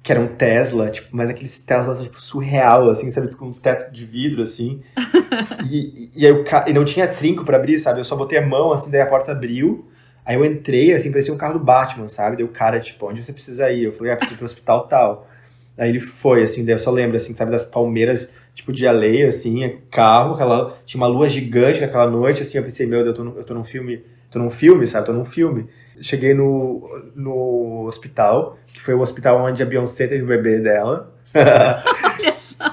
que 0.02 0.10
era 0.10 0.20
um 0.20 0.26
Tesla, 0.26 0.90
tipo, 0.90 1.09
mas 1.12 1.31
aqueles 1.31 1.56
Teslas, 1.60 2.02
tipo, 2.02 2.20
surreal, 2.20 2.90
assim, 2.90 3.09
sabe? 3.12 3.28
Com 3.28 3.47
um 3.47 3.52
teto 3.52 3.93
de 3.93 4.05
vidro, 4.05 4.43
assim. 4.43 4.82
e, 5.70 6.10
e 6.16 6.26
aí 6.26 6.32
o 6.32 6.43
ca... 6.43 6.64
e 6.66 6.72
não 6.72 6.85
tinha 6.85 7.06
trinco 7.06 7.44
pra 7.44 7.59
abrir, 7.59 7.78
sabe? 7.78 8.01
Eu 8.01 8.05
só 8.05 8.16
botei 8.16 8.39
a 8.39 8.44
mão, 8.44 8.72
assim, 8.72 8.90
daí 8.90 9.01
a 9.02 9.06
porta 9.06 9.31
abriu. 9.31 9.86
Aí 10.26 10.35
eu 10.35 10.44
entrei, 10.44 10.93
assim, 10.93 11.12
parecia 11.12 11.32
um 11.32 11.39
carro 11.39 11.60
do 11.60 11.64
Batman, 11.64 12.09
sabe? 12.09 12.36
Daí 12.39 12.44
o 12.44 12.48
cara, 12.48 12.81
tipo, 12.81 13.09
onde 13.09 13.22
você 13.22 13.32
precisa 13.32 13.70
ir? 13.70 13.85
Eu 13.85 13.93
falei, 13.93 14.12
ah, 14.12 14.16
preciso 14.16 14.35
ir 14.35 14.39
pro 14.39 14.47
hospital 14.47 14.89
tal. 14.89 15.28
Aí 15.76 15.88
ele 15.90 16.01
foi, 16.01 16.42
assim, 16.42 16.64
daí 16.64 16.74
eu 16.74 16.78
só 16.78 16.90
lembro, 16.90 17.16
assim, 17.16 17.34
sabe, 17.34 17.51
das 17.51 17.64
palmeiras, 17.64 18.30
tipo, 18.55 18.72
de 18.72 18.86
areia, 18.86 19.28
assim, 19.28 19.78
carro, 19.90 20.34
aquela, 20.34 20.78
tinha 20.86 21.01
uma 21.01 21.09
lua 21.09 21.28
gigante 21.28 21.80
naquela 21.80 22.09
noite, 22.09 22.42
assim, 22.42 22.59
eu 22.59 22.64
pensei, 22.64 22.86
meu 22.86 23.02
Deus, 23.02 23.16
eu 23.16 23.24
tô, 23.24 23.24
no, 23.30 23.38
eu 23.38 23.44
tô 23.44 23.55
num 23.55 23.64
filme, 23.64 24.05
tô 24.30 24.38
num 24.38 24.51
filme, 24.51 24.86
sabe, 24.86 25.06
tô 25.06 25.12
num 25.12 25.24
filme. 25.24 25.66
Cheguei 26.01 26.34
no, 26.34 26.88
no 27.14 27.86
hospital, 27.86 28.56
que 28.72 28.80
foi 28.82 28.94
o 28.94 29.01
hospital 29.01 29.40
onde 29.44 29.62
a 29.62 29.66
Beyoncé 29.66 30.06
teve 30.06 30.22
o 30.24 30.26
bebê 30.26 30.59
dela. 30.60 31.12
Olha 31.34 32.34
só. 32.38 32.64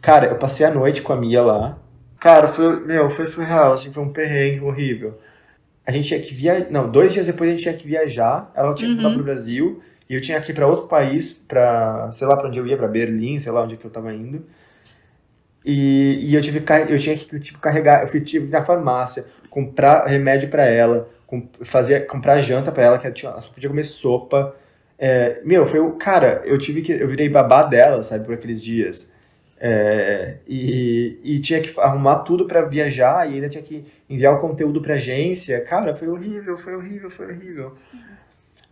Cara, 0.00 0.26
eu 0.26 0.36
passei 0.36 0.64
a 0.66 0.70
noite 0.70 1.02
com 1.02 1.12
a 1.12 1.16
Mia 1.16 1.42
lá. 1.42 1.78
Cara, 2.18 2.46
foi, 2.48 2.80
meu, 2.86 3.08
foi 3.10 3.26
surreal, 3.26 3.72
assim, 3.74 3.92
foi 3.92 4.02
um 4.02 4.12
perrengue 4.12 4.60
horrível. 4.64 5.18
A 5.86 5.92
gente 5.92 6.08
tinha 6.08 6.20
que 6.20 6.34
viajar, 6.34 6.66
não, 6.70 6.90
dois 6.90 7.12
dias 7.12 7.26
depois 7.26 7.48
a 7.48 7.52
gente 7.52 7.62
tinha 7.62 7.74
que 7.74 7.86
viajar, 7.86 8.50
ela 8.54 8.74
tinha 8.74 8.88
que 8.88 8.94
voltar 8.94 9.08
Uhum. 9.08 9.14
pro 9.16 9.24
Brasil, 9.24 9.80
e 10.10 10.14
eu 10.16 10.20
tinha 10.20 10.40
que 10.40 10.50
ir 10.50 10.54
pra 10.56 10.66
outro 10.66 10.88
país, 10.88 11.32
pra, 11.32 12.10
sei 12.12 12.26
lá 12.26 12.36
pra 12.36 12.48
onde 12.48 12.58
eu 12.58 12.66
ia, 12.66 12.76
pra 12.76 12.88
Berlim, 12.88 13.38
sei 13.38 13.52
lá 13.52 13.62
onde 13.62 13.76
que 13.76 13.84
eu 13.84 13.90
tava 13.92 14.12
indo. 14.12 14.44
E, 15.64 16.18
e 16.28 16.34
eu 16.34 16.40
tive 16.42 16.64
eu 16.88 16.98
tinha 16.98 17.16
que 17.16 17.38
tipo 17.38 17.60
carregar, 17.60 18.02
eu 18.02 18.08
fui 18.08 18.20
tive 18.20 18.50
na 18.50 18.64
farmácia, 18.64 19.24
comprar 19.48 20.06
remédio 20.06 20.48
pra 20.48 20.64
ela, 20.66 21.08
fazer 21.62 22.08
comprar 22.08 22.40
janta 22.40 22.72
pra 22.72 22.82
ela, 22.82 22.98
que 22.98 23.06
ela, 23.06 23.14
tinha, 23.14 23.30
ela 23.30 23.42
podia 23.42 23.70
comer 23.70 23.84
sopa. 23.84 24.56
É, 24.98 25.40
meu, 25.44 25.64
foi 25.64 25.78
o 25.78 25.92
cara, 25.92 26.42
eu 26.44 26.58
tive 26.58 26.82
que 26.82 26.90
eu 26.90 27.06
virei 27.06 27.28
babá 27.28 27.62
dela, 27.62 28.02
sabe, 28.02 28.24
por 28.24 28.34
aqueles 28.34 28.60
dias. 28.60 29.08
É, 29.60 30.38
e, 30.48 31.20
e 31.22 31.40
tinha 31.40 31.60
que 31.60 31.78
arrumar 31.78 32.20
tudo 32.20 32.46
pra 32.46 32.62
viajar 32.62 33.30
e 33.30 33.34
ainda 33.34 33.48
tinha 33.48 33.62
que 33.62 33.84
enviar 34.08 34.34
o 34.34 34.40
conteúdo 34.40 34.82
pra 34.82 34.94
agência. 34.94 35.60
Cara, 35.60 35.94
foi 35.94 36.08
horrível, 36.08 36.56
foi 36.56 36.74
horrível, 36.74 37.10
foi 37.10 37.26
horrível. 37.26 37.76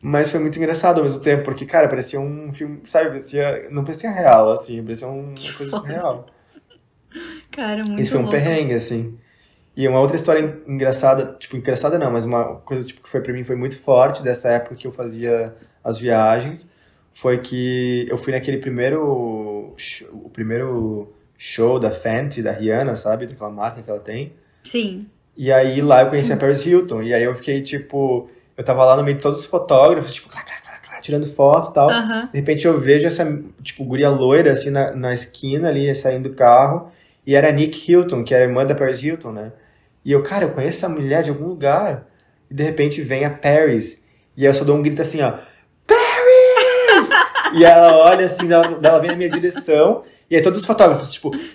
Mas 0.03 0.31
foi 0.31 0.41
muito 0.41 0.59
engraçado 0.59 0.99
ao 0.99 1.03
mesmo 1.03 1.21
tempo, 1.23 1.45
porque, 1.45 1.67
cara, 1.67 1.89
parecia 1.89 2.21
um 2.21 2.53
filme, 2.55 2.83
sabe, 2.87 3.09
parecia, 3.11 3.69
não 3.71 3.85
parecia 3.85 4.11
real, 4.11 4.53
assim, 4.53 4.83
parecia 4.83 5.09
uma 5.09 5.53
coisa 5.53 5.73
surreal. 5.73 6.27
Cara, 7.51 7.85
muito 7.85 8.01
Isso 8.03 8.13
foi 8.13 8.21
um 8.21 8.23
louco. 8.25 8.31
perrengue, 8.31 8.75
assim. 8.75 9.17
E 9.77 9.89
uma 9.89 10.01
outra 10.01 10.17
história 10.17 10.63
engraçada, 10.67 11.37
tipo, 11.39 11.57
engraçada 11.57 11.99
não, 11.99 12.11
mas 12.11 12.25
uma 12.27 12.57
coisa 12.61 12.87
tipo, 12.87 13.03
que 13.03 13.09
foi 13.09 13.21
pra 13.23 13.33
mim 13.33 13.45
foi 13.45 13.57
muito 13.57 13.79
forte 13.79 14.23
dessa 14.23 14.51
época 14.51 14.77
que 14.77 14.87
eu 14.87 14.93
fazia 14.93 15.55
as 15.85 15.99
viagens, 15.99 16.69
foi 17.15 17.41
que 17.41 18.07
eu 18.11 18.17
fui 18.17 18.33
naquele 18.33 18.59
primeiro, 18.59 19.75
sh- 19.77 20.07
o 20.13 20.31
primeiro 20.31 21.13
show 21.39 21.79
da 21.81 21.91
Fenty, 21.93 22.43
da 22.43 22.53
Rihanna, 22.53 22.97
sabe? 22.97 23.27
Daquela 23.27 23.51
marca 23.51 23.83
que 23.83 23.91
ela 23.91 24.01
tem. 24.01 24.35
Sim. 24.65 25.11
E 25.37 25.53
aí 25.53 25.81
lá 25.81 26.03
eu 26.03 26.09
conheci 26.11 26.33
a 26.33 26.37
Paris 26.37 26.65
Hilton, 26.67 27.03
e 27.03 27.15
aí 27.15 27.23
eu 27.23 27.35
fiquei, 27.35 27.63
tipo, 27.63 28.29
eu 28.59 28.65
tava 28.65 28.85
lá 28.85 28.97
no 28.97 29.05
meio 29.05 29.17
de 29.17 29.23
todos 29.23 29.39
os 29.39 29.47
fotógrafos, 29.47 30.13
tipo, 30.13 30.29
clá, 30.29 30.43
clá, 30.43 30.57
clá, 30.83 31.01
tirando 31.01 31.33
foto 31.33 31.71
e 31.71 31.75
tal. 31.75 31.89
Uhum. 31.89 32.27
De 32.27 32.39
repente 32.39 32.67
eu 32.67 32.77
vejo 32.77 33.07
essa, 33.07 33.25
tipo, 33.63 33.85
guria 33.85 34.11
loira, 34.11 34.51
assim, 34.51 34.69
na, 34.69 34.91
na 34.91 35.15
esquina 35.15 35.69
ali, 35.69 35.95
saindo 35.95 36.29
do 36.29 36.35
carro. 36.35 36.91
E 37.25 37.37
era 37.37 37.51
a 37.51 37.53
Nick 37.53 37.89
Hilton, 37.89 38.25
que 38.25 38.35
é 38.35 38.39
era 38.39 38.47
irmã 38.47 38.67
da 38.67 38.75
Paris 38.75 39.01
Hilton, 39.01 39.31
né? 39.31 39.53
E 40.05 40.11
eu, 40.11 40.25
cara, 40.25 40.47
eu 40.47 40.51
conheço 40.51 40.79
essa 40.79 40.89
mulher 40.89 41.23
de 41.23 41.31
algum 41.31 41.47
lugar. 41.47 42.09
E 42.51 42.55
de 42.55 42.65
repente 42.65 43.01
vem 43.01 43.25
a 43.25 43.31
Paris. 43.31 43.97
E 44.37 44.45
eu 44.45 44.53
só 44.53 44.65
dou 44.65 44.77
um 44.77 44.83
grito 44.83 45.01
assim, 45.01 45.23
ó. 45.23 45.35
Paris! 45.87 47.11
e 47.55 47.65
ela 47.65 47.97
olha 47.97 48.25
assim, 48.25 48.53
ela, 48.53 48.81
ela 48.83 48.99
vem 48.99 49.11
na 49.13 49.17
minha 49.17 49.31
direção. 49.31 50.03
E 50.29 50.35
aí 50.35 50.43
todos 50.43 50.63
os 50.63 50.67
fotógrafos, 50.67 51.13
tipo. 51.13 51.31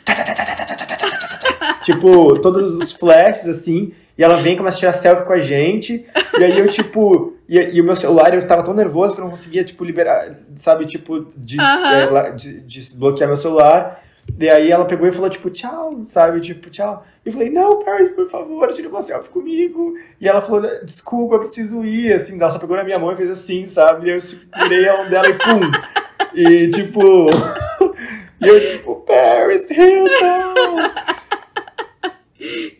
Tipo, 1.83 2.39
todos 2.39 2.77
os 2.77 2.93
flashes, 2.93 3.47
assim. 3.47 3.93
E 4.17 4.23
ela 4.23 4.37
vem 4.37 4.53
e 4.53 4.57
começa 4.57 4.77
a 4.77 4.79
tirar 4.79 4.93
selfie 4.93 5.25
com 5.25 5.33
a 5.33 5.39
gente. 5.39 6.05
E 6.39 6.43
aí 6.43 6.57
eu, 6.57 6.67
tipo... 6.67 7.33
E, 7.49 7.57
e 7.57 7.81
o 7.81 7.83
meu 7.83 7.95
celular, 7.95 8.33
eu 8.33 8.47
tava 8.47 8.63
tão 8.63 8.73
nervoso 8.73 9.15
que 9.15 9.21
eu 9.21 9.25
não 9.25 9.31
conseguia, 9.31 9.63
tipo, 9.63 9.83
liberar... 9.83 10.35
Sabe, 10.55 10.85
tipo, 10.85 11.21
des, 11.35 11.59
é, 11.59 12.31
de- 12.31 12.61
desbloquear 12.61 13.27
meu 13.27 13.35
celular. 13.35 14.03
E 14.39 14.49
aí 14.49 14.71
ela 14.71 14.85
pegou 14.85 15.07
e 15.07 15.11
falou, 15.11 15.29
tipo, 15.29 15.49
tchau, 15.49 15.89
sabe? 16.05 16.39
Tipo, 16.39 16.69
tchau. 16.69 17.05
E 17.25 17.29
eu 17.29 17.33
falei, 17.33 17.49
não, 17.49 17.83
Paris, 17.83 18.09
por 18.09 18.29
favor, 18.29 18.71
tira 18.71 18.87
uma 18.87 19.01
selfie 19.01 19.29
comigo. 19.29 19.95
E 20.19 20.27
ela 20.27 20.41
falou, 20.41 20.61
desculpa, 20.83 21.35
eu 21.35 21.39
preciso 21.39 21.83
ir, 21.83 22.13
assim. 22.13 22.39
Ela 22.39 22.51
só 22.51 22.59
pegou 22.59 22.77
na 22.77 22.83
minha 22.83 22.99
mão 22.99 23.11
e 23.11 23.17
fez 23.17 23.29
assim, 23.29 23.65
sabe? 23.65 24.07
E 24.07 24.11
eu 24.11 24.19
segurei 24.19 24.87
a 24.87 24.97
mão 24.97 25.09
dela 25.09 25.27
e 25.27 25.33
pum. 25.33 25.59
E, 26.33 26.69
tipo... 26.69 27.01
e 28.39 28.47
eu, 28.47 28.59
tipo, 28.71 28.95
Paris 29.07 29.69
Hilton! 29.69 30.53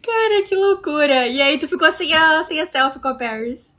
Cara, 0.06 0.44
que 0.44 0.56
loucura. 0.56 1.28
E 1.28 1.42
aí 1.42 1.58
tu 1.58 1.68
ficou 1.68 1.92
sem 1.92 2.14
a, 2.14 2.44
sem 2.44 2.60
a 2.60 2.66
selfie 2.66 3.00
com 3.00 3.08
a 3.08 3.16
Paris. 3.16 3.74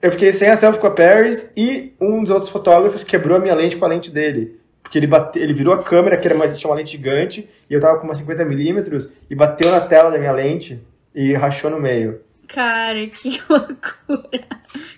Eu 0.00 0.10
fiquei 0.12 0.32
sem 0.32 0.48
a 0.50 0.56
selfie 0.56 0.80
com 0.80 0.86
a 0.86 0.90
Paris 0.90 1.50
e 1.56 1.92
um 2.00 2.22
dos 2.22 2.30
outros 2.30 2.50
fotógrafos 2.50 3.04
quebrou 3.04 3.36
a 3.36 3.40
minha 3.40 3.54
lente 3.54 3.76
com 3.76 3.84
a 3.84 3.88
lente 3.88 4.10
dele. 4.10 4.58
Porque 4.82 4.98
ele, 4.98 5.06
bate, 5.06 5.38
ele 5.38 5.52
virou 5.54 5.72
a 5.74 5.82
câmera, 5.82 6.16
que 6.16 6.26
era 6.26 6.34
uma, 6.34 6.46
tinha 6.48 6.70
uma 6.70 6.76
lente 6.76 6.92
gigante, 6.92 7.48
e 7.68 7.72
eu 7.74 7.80
tava 7.80 7.98
com 7.98 8.04
uma 8.04 8.12
50mm, 8.12 9.10
e 9.30 9.34
bateu 9.34 9.70
na 9.70 9.80
tela 9.80 10.10
da 10.10 10.18
minha 10.18 10.32
lente 10.32 10.78
e 11.14 11.32
rachou 11.32 11.70
no 11.70 11.80
meio. 11.80 12.20
Cara, 12.46 13.06
que 13.08 13.40
loucura. 13.48 14.46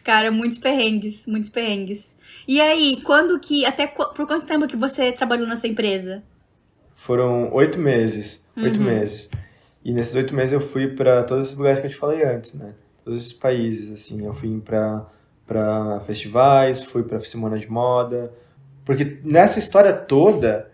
Cara, 0.03 0.31
muitos 0.33 0.59
perrengues, 0.59 1.27
muitos 1.29 1.51
perrengues. 1.51 2.15
E 2.49 2.61
aí, 2.61 3.01
quando 3.03 3.39
que. 3.39 3.65
Até 3.65 3.87
por 3.87 4.27
quanto 4.27 4.45
tempo 4.47 4.67
que 4.67 4.77
você 4.77 5.13
trabalhou 5.13 5.47
nessa 5.47 5.69
empresa? 5.69 6.23
Foram 6.97 7.53
oito 7.55 7.79
meses. 7.79 8.45
Oito 8.57 8.79
Uhum. 8.79 8.85
meses. 8.87 9.29
E 9.87 9.93
nesses 9.93 10.17
oito 10.17 10.35
meses 10.35 10.53
eu 10.53 10.61
fui 10.61 10.89
pra 10.89 11.23
todos 11.23 11.45
esses 11.45 11.57
lugares 11.57 11.79
que 11.79 11.87
eu 11.87 11.91
te 11.91 11.97
falei 11.97 12.25
antes, 12.25 12.55
né? 12.55 12.73
Todos 13.05 13.23
esses 13.23 13.33
países, 13.33 13.93
assim. 13.93 14.27
Eu 14.27 14.35
fui 14.35 14.61
pra 14.61 16.01
festivais, 16.09 16.83
fui 16.83 17.05
pra 17.05 17.21
semana 17.21 17.57
de 17.57 17.71
moda. 17.71 18.33
Porque 18.85 19.19
nessa 19.23 19.61
história 19.61 19.93
toda, 19.93 20.69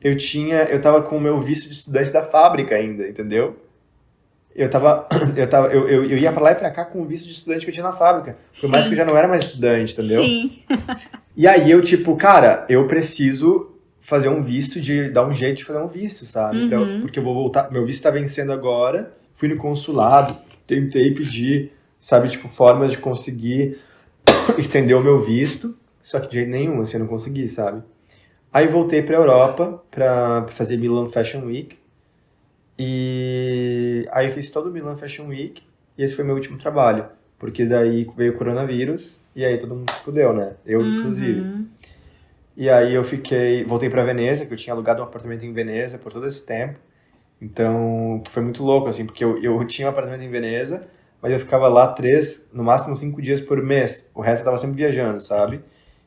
eu 0.00 0.16
tinha... 0.16 0.62
Eu 0.62 0.80
tava 0.80 1.02
com 1.02 1.18
o 1.18 1.20
meu 1.20 1.42
visto 1.42 1.68
de 1.68 1.74
estudante 1.74 2.10
da 2.10 2.22
fábrica 2.22 2.74
ainda, 2.74 3.06
entendeu? 3.06 3.54
Eu 4.56 4.70
tava... 4.70 5.06
Eu, 5.36 5.46
tava, 5.46 5.66
eu, 5.66 5.86
eu, 5.86 6.04
eu 6.08 6.16
ia 6.16 6.32
pra 6.32 6.44
lá 6.44 6.52
e 6.52 6.54
pra 6.54 6.70
cá 6.70 6.86
com 6.86 7.02
o 7.02 7.04
visto 7.04 7.26
de 7.26 7.34
estudante 7.34 7.66
que 7.66 7.70
eu 7.70 7.74
tinha 7.74 7.84
na 7.84 7.92
fábrica. 7.92 8.38
Por 8.58 8.70
mais 8.70 8.84
Sim. 8.84 8.90
que 8.90 8.94
eu 8.94 8.98
já 8.98 9.04
não 9.04 9.18
era 9.18 9.28
mais 9.28 9.44
estudante, 9.44 9.92
entendeu? 9.92 10.22
Sim. 10.22 10.62
E 11.36 11.48
aí 11.48 11.68
eu, 11.68 11.82
tipo, 11.82 12.14
cara, 12.14 12.64
eu 12.68 12.86
preciso 12.86 13.73
fazer 14.04 14.28
um 14.28 14.42
visto, 14.42 14.78
de 14.78 15.08
dar 15.08 15.26
um 15.26 15.32
jeito 15.32 15.58
de 15.58 15.64
fazer 15.64 15.78
um 15.78 15.88
visto, 15.88 16.26
sabe? 16.26 16.58
Uhum. 16.58 16.66
Então, 16.66 17.00
porque 17.00 17.18
eu 17.18 17.24
vou 17.24 17.32
voltar, 17.32 17.72
meu 17.72 17.86
visto 17.86 18.02
tá 18.02 18.10
vencendo 18.10 18.52
agora, 18.52 19.16
fui 19.32 19.48
no 19.48 19.56
consulado, 19.56 20.36
tentei 20.66 21.14
pedir, 21.14 21.72
sabe, 21.98 22.28
tipo, 22.28 22.46
formas 22.46 22.92
de 22.92 22.98
conseguir 22.98 23.78
estender 24.58 24.94
o 24.94 25.02
meu 25.02 25.18
visto, 25.18 25.74
só 26.02 26.20
que 26.20 26.28
de 26.28 26.34
jeito 26.34 26.50
nenhum, 26.50 26.82
assim, 26.82 26.98
eu 26.98 27.00
não 27.00 27.06
consegui, 27.06 27.48
sabe? 27.48 27.82
Aí 28.52 28.68
voltei 28.68 29.02
pra 29.02 29.16
Europa 29.16 29.82
pra 29.90 30.48
fazer 30.50 30.76
Milan 30.76 31.08
Fashion 31.08 31.46
Week, 31.46 31.78
e 32.78 34.06
aí 34.12 34.26
eu 34.26 34.32
fiz 34.32 34.50
todo 34.50 34.68
o 34.68 34.70
Milan 34.70 34.96
Fashion 34.96 35.28
Week, 35.28 35.62
e 35.96 36.02
esse 36.02 36.14
foi 36.14 36.26
meu 36.26 36.34
último 36.34 36.58
trabalho, 36.58 37.06
porque 37.38 37.64
daí 37.64 38.06
veio 38.14 38.34
o 38.34 38.36
coronavírus, 38.36 39.18
e 39.34 39.42
aí 39.42 39.56
todo 39.56 39.74
mundo 39.74 39.90
se 39.90 40.00
fudeu, 40.00 40.34
né? 40.34 40.52
Eu, 40.66 40.82
inclusive. 40.82 41.64
E 42.56 42.70
aí 42.70 42.94
eu 42.94 43.02
fiquei, 43.02 43.64
voltei 43.64 43.90
pra 43.90 44.04
Veneza, 44.04 44.46
que 44.46 44.52
eu 44.52 44.56
tinha 44.56 44.72
alugado 44.72 45.02
um 45.02 45.04
apartamento 45.04 45.44
em 45.44 45.52
Veneza 45.52 45.98
por 45.98 46.12
todo 46.12 46.26
esse 46.26 46.44
tempo. 46.44 46.78
Então, 47.40 48.22
que 48.24 48.30
foi 48.30 48.42
muito 48.42 48.62
louco, 48.62 48.88
assim, 48.88 49.04
porque 49.04 49.24
eu, 49.24 49.42
eu 49.42 49.64
tinha 49.66 49.88
um 49.88 49.90
apartamento 49.90 50.22
em 50.22 50.30
Veneza, 50.30 50.86
mas 51.20 51.32
eu 51.32 51.40
ficava 51.40 51.68
lá 51.68 51.88
três, 51.88 52.46
no 52.52 52.62
máximo 52.62 52.96
cinco 52.96 53.20
dias 53.20 53.40
por 53.40 53.60
mês. 53.62 54.08
O 54.14 54.20
resto 54.20 54.42
eu 54.42 54.44
tava 54.46 54.56
sempre 54.56 54.76
viajando, 54.76 55.20
sabe? 55.20 55.60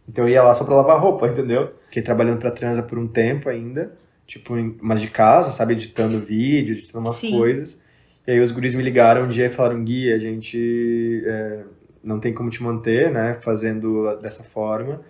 Então 0.07 0.25
eu 0.25 0.29
ia 0.29 0.41
lá 0.43 0.55
só 0.55 0.63
pra 0.63 0.75
lavar 0.75 0.99
roupa, 0.99 1.27
entendeu? 1.29 1.73
Fiquei 1.87 2.01
trabalhando 2.01 2.39
pra 2.39 2.51
Transa 2.51 2.81
por 2.81 2.97
um 2.97 3.07
tempo 3.07 3.49
ainda, 3.49 3.91
tipo, 4.25 4.53
mas 4.81 5.01
de 5.01 5.09
casa, 5.09 5.51
sabe? 5.51 5.73
Editando 5.73 6.19
vídeo, 6.19 6.73
editando 6.73 7.05
umas 7.05 7.15
Sim. 7.15 7.31
coisas. 7.31 7.79
E 8.25 8.31
aí 8.31 8.39
os 8.39 8.51
guris 8.51 8.73
me 8.73 8.83
ligaram 8.83 9.23
um 9.23 9.27
dia 9.27 9.47
e 9.47 9.49
falaram, 9.49 9.83
Gui, 9.83 10.11
a 10.11 10.17
gente 10.17 11.23
é, 11.25 11.63
não 12.03 12.19
tem 12.19 12.33
como 12.33 12.49
te 12.49 12.61
manter, 12.61 13.09
né, 13.11 13.35
fazendo 13.35 14.17
dessa 14.17 14.43
forma. 14.43 15.01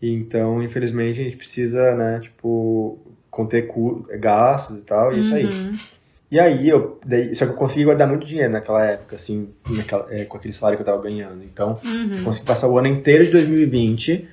Então, 0.00 0.62
infelizmente, 0.62 1.20
a 1.20 1.24
gente 1.24 1.36
precisa, 1.36 1.94
né, 1.94 2.20
tipo, 2.20 2.98
conter 3.30 3.68
gastos 4.18 4.80
e 4.80 4.84
tal, 4.84 5.12
e 5.12 5.16
é 5.16 5.18
isso 5.20 5.34
aí. 5.34 5.46
Uhum. 5.46 5.76
E 6.30 6.40
aí, 6.40 6.68
eu, 6.68 6.98
daí, 7.06 7.34
só 7.34 7.46
que 7.46 7.52
eu 7.52 7.56
consegui 7.56 7.84
guardar 7.84 8.08
muito 8.08 8.26
dinheiro 8.26 8.52
naquela 8.52 8.84
época, 8.84 9.14
assim, 9.16 9.48
naquela- 9.68 10.06
é, 10.12 10.24
com 10.24 10.36
aquele 10.36 10.52
salário 10.52 10.76
que 10.76 10.82
eu 10.82 10.86
tava 10.86 11.00
ganhando. 11.02 11.42
Então, 11.44 11.80
Uhum. 11.84 12.22
consegui 12.24 12.46
passar 12.46 12.68
o 12.68 12.76
ano 12.78 12.88
inteiro 12.88 13.24
de 13.24 13.30
2020 13.30 14.28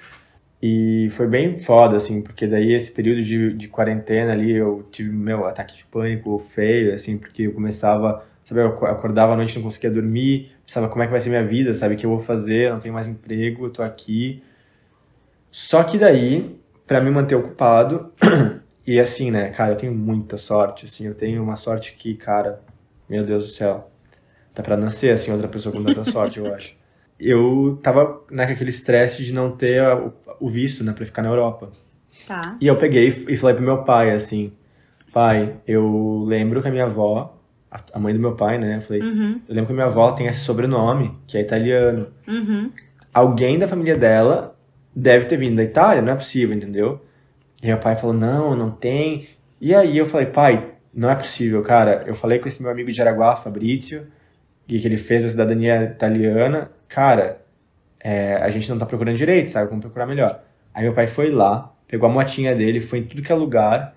E 0.65 1.09
foi 1.11 1.27
bem 1.27 1.57
foda, 1.59 1.97
assim, 1.97 2.21
porque 2.21 2.47
daí 2.47 2.73
esse 2.73 2.89
período 2.89 3.21
de, 3.21 3.51
de 3.53 3.67
quarentena 3.67 4.31
ali, 4.31 4.49
eu 4.51 4.87
tive 4.91 5.09
meu 5.11 5.45
ataque 5.45 5.75
de 5.75 5.83
pânico 5.83 6.39
feio, 6.49 6.93
assim, 6.93 7.17
porque 7.17 7.43
eu 7.43 7.51
começava, 7.53 8.23
sabe, 8.45 8.61
eu 8.61 8.67
acordava 8.87 9.33
à 9.33 9.35
noite, 9.35 9.55
não 9.57 9.63
conseguia 9.63 9.91
dormir, 9.91 10.53
pensava 10.65 10.87
como 10.87 11.03
é 11.03 11.05
que 11.05 11.11
vai 11.11 11.19
ser 11.19 11.29
minha 11.29 11.43
vida, 11.45 11.73
sabe, 11.73 11.95
o 11.95 11.97
que 11.97 12.05
eu 12.05 12.09
vou 12.11 12.21
fazer, 12.21 12.71
não 12.71 12.79
tenho 12.79 12.93
mais 12.93 13.07
emprego, 13.07 13.65
eu 13.65 13.71
tô 13.71 13.83
aqui. 13.83 14.41
Só 15.53 15.83
que 15.83 15.99
daí, 15.99 16.59
para 16.87 16.99
me 16.99 17.11
manter 17.11 17.35
ocupado, 17.35 18.11
e 18.87 18.99
assim, 18.99 19.29
né, 19.29 19.51
cara, 19.51 19.73
eu 19.73 19.77
tenho 19.77 19.93
muita 19.93 20.35
sorte, 20.35 20.85
assim, 20.85 21.05
eu 21.05 21.13
tenho 21.13 21.43
uma 21.43 21.55
sorte 21.55 21.93
que, 21.93 22.15
cara, 22.15 22.59
meu 23.07 23.23
Deus 23.23 23.43
do 23.43 23.49
céu, 23.51 23.91
tá 24.51 24.63
pra 24.63 24.75
nascer, 24.75 25.13
assim, 25.13 25.31
outra 25.31 25.47
pessoa 25.47 25.71
com 25.71 25.83
tanta 25.83 26.03
sorte, 26.05 26.39
eu 26.39 26.51
acho 26.51 26.75
eu 27.19 27.79
tava 27.83 28.19
naquele 28.31 28.71
estresse 28.71 29.23
de 29.23 29.31
não 29.31 29.51
ter 29.51 29.79
o, 29.95 30.11
o 30.39 30.49
visto, 30.49 30.83
né, 30.83 30.91
pra 30.91 31.05
ficar 31.05 31.21
na 31.21 31.29
Europa. 31.29 31.69
Tá. 32.27 32.57
E 32.59 32.65
eu 32.65 32.75
peguei 32.75 33.09
e 33.09 33.37
falei 33.37 33.55
pro 33.55 33.63
meu 33.63 33.83
pai, 33.83 34.09
assim, 34.09 34.51
pai, 35.13 35.55
eu 35.67 36.23
lembro 36.25 36.63
que 36.63 36.67
a 36.67 36.71
minha 36.71 36.85
avó, 36.85 37.39
a 37.69 37.99
mãe 37.99 38.11
do 38.11 38.19
meu 38.19 38.33
pai, 38.33 38.57
né, 38.57 38.77
eu 38.77 38.81
falei, 38.81 39.03
uhum. 39.03 39.39
eu 39.47 39.53
lembro 39.53 39.67
que 39.67 39.73
a 39.73 39.75
minha 39.75 39.85
avó 39.85 40.13
tem 40.13 40.25
esse 40.25 40.39
sobrenome, 40.39 41.15
que 41.27 41.37
é 41.37 41.41
italiano. 41.41 42.07
Uhum. 42.27 42.71
Alguém 43.13 43.59
da 43.59 43.67
família 43.67 43.95
dela 43.95 44.52
deve 44.95 45.25
ter 45.25 45.37
vindo 45.37 45.55
da 45.55 45.63
Itália, 45.63 46.01
não 46.01 46.13
é 46.13 46.15
possível, 46.15 46.55
entendeu? 46.55 47.01
E 47.61 47.67
meu 47.67 47.77
pai 47.77 47.95
falou, 47.95 48.15
não, 48.15 48.55
não 48.55 48.71
tem. 48.71 49.27
E 49.59 49.73
aí 49.73 49.97
eu 49.97 50.05
falei, 50.05 50.27
pai, 50.27 50.71
não 50.93 51.09
é 51.09 51.15
possível, 51.15 51.61
cara. 51.61 52.03
Eu 52.05 52.13
falei 52.13 52.39
com 52.39 52.47
esse 52.47 52.61
meu 52.61 52.71
amigo 52.71 52.91
de 52.91 53.01
Araguá, 53.01 53.35
Fabrício, 53.35 54.07
e 54.67 54.79
que 54.79 54.87
ele 54.87 54.97
fez 54.97 55.25
a 55.25 55.29
cidadania 55.29 55.83
italiana, 55.83 56.71
cara, 56.87 57.41
é, 57.99 58.35
a 58.35 58.49
gente 58.49 58.69
não 58.69 58.77
tá 58.77 58.85
procurando 58.85 59.17
direito, 59.17 59.49
sabe? 59.49 59.69
Vamos 59.69 59.83
procurar 59.83 60.05
melhor. 60.05 60.43
Aí 60.73 60.83
meu 60.83 60.93
pai 60.93 61.07
foi 61.07 61.31
lá, 61.31 61.73
pegou 61.87 62.09
a 62.09 62.11
motinha 62.11 62.55
dele, 62.55 62.81
foi 62.81 62.99
em 62.99 63.03
tudo 63.03 63.21
que 63.21 63.31
é 63.31 63.35
lugar 63.35 63.95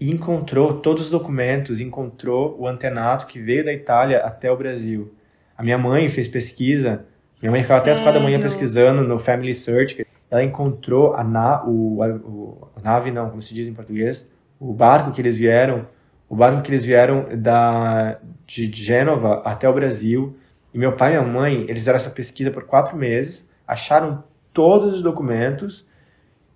e 0.00 0.10
encontrou 0.10 0.80
todos 0.80 1.06
os 1.06 1.10
documentos, 1.10 1.80
encontrou 1.80 2.56
o 2.58 2.66
antenato 2.66 3.26
que 3.26 3.38
veio 3.38 3.64
da 3.64 3.72
Itália 3.72 4.18
até 4.20 4.50
o 4.50 4.56
Brasil. 4.56 5.12
A 5.56 5.62
minha 5.62 5.76
mãe 5.76 6.08
fez 6.08 6.28
pesquisa, 6.28 7.04
minha 7.42 7.50
mãe 7.50 7.62
ficava 7.62 7.80
até 7.80 7.90
as 7.90 7.98
quatro 7.98 8.20
da 8.20 8.24
manhã 8.24 8.40
pesquisando 8.40 9.02
no 9.02 9.18
Family 9.18 9.54
Search. 9.54 10.06
Ela 10.30 10.44
encontrou 10.44 11.14
a, 11.14 11.24
na, 11.24 11.64
o, 11.64 12.02
a, 12.02 12.08
o, 12.08 12.68
a 12.76 12.80
nave, 12.80 13.10
não, 13.10 13.30
como 13.30 13.40
se 13.40 13.54
diz 13.54 13.68
em 13.68 13.74
português, 13.74 14.28
o 14.60 14.72
barco 14.72 15.12
que 15.12 15.20
eles 15.20 15.36
vieram 15.36 15.86
o 16.28 16.36
barco 16.36 16.62
que 16.62 16.70
eles 16.70 16.84
vieram 16.84 17.26
da, 17.36 18.18
de 18.46 18.70
Gênova 18.70 19.40
até 19.44 19.68
o 19.68 19.72
Brasil. 19.72 20.36
E 20.74 20.78
meu 20.78 20.92
pai 20.92 21.14
e 21.14 21.18
minha 21.18 21.32
mãe, 21.32 21.62
eles 21.62 21.78
fizeram 21.78 21.96
essa 21.96 22.10
pesquisa 22.10 22.50
por 22.50 22.64
quatro 22.64 22.96
meses, 22.96 23.48
acharam 23.66 24.22
todos 24.52 24.94
os 24.94 25.02
documentos. 25.02 25.88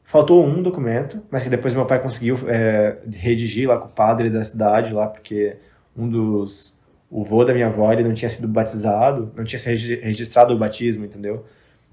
Faltou 0.05 0.45
um 0.45 0.63
documento, 0.63 1.23
mas 1.31 1.43
que 1.43 1.49
depois 1.49 1.75
meu 1.75 1.87
pai 1.87 1.99
conseguiu 2.03 2.37
é, 2.47 2.99
redigir 3.15 3.67
lá 3.67 3.79
com 3.79 3.87
o 3.87 3.91
padre 3.91 4.29
da 4.29 4.45
cidade, 4.45 4.93
lá, 4.93 5.07
porque 5.07 5.57
um 5.97 6.07
dos. 6.07 6.79
O 7.11 7.25
vô 7.25 7.45
da 7.45 7.53
minha 7.53 7.67
avó, 7.67 7.93
ele 7.93 8.05
não 8.05 8.15
tinha 8.15 8.29
sido 8.29 8.49
batizado, 8.49 9.33
não 9.37 9.45
tinha 9.45 9.59
se 9.59 9.69
registrado 9.97 10.55
o 10.55 10.59
batismo, 10.59 11.05
entendeu? 11.05 11.45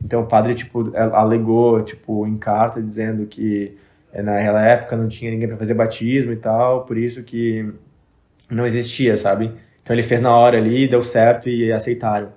Então 0.03 0.21
o 0.21 0.26
padre, 0.26 0.55
tipo, 0.55 0.91
alegou, 0.95 1.81
tipo, 1.84 2.26
em 2.26 2.38
carta, 2.38 2.81
dizendo 2.81 3.26
que 3.26 3.77
é, 4.13 4.21
naquela 4.21 4.65
época 4.65 4.95
não 4.95 5.07
tinha 5.07 5.31
ninguém 5.31 5.47
para 5.47 5.57
fazer 5.57 5.73
batismo 5.73 6.31
e 6.31 6.38
tal, 6.38 6.85
por 6.85 6.97
isso 6.97 7.23
que 7.23 7.69
não 8.49 8.65
existia, 8.65 9.15
sabe? 9.15 9.51
Então 9.84 9.95
ele 9.95 10.03
fez 10.03 10.21
na 10.21 10.35
hora 10.35 10.57
ali, 10.57 10.88
deu 10.88 11.03
certo 11.03 11.49
e 11.49 11.71
aceitaram. 11.71 12.31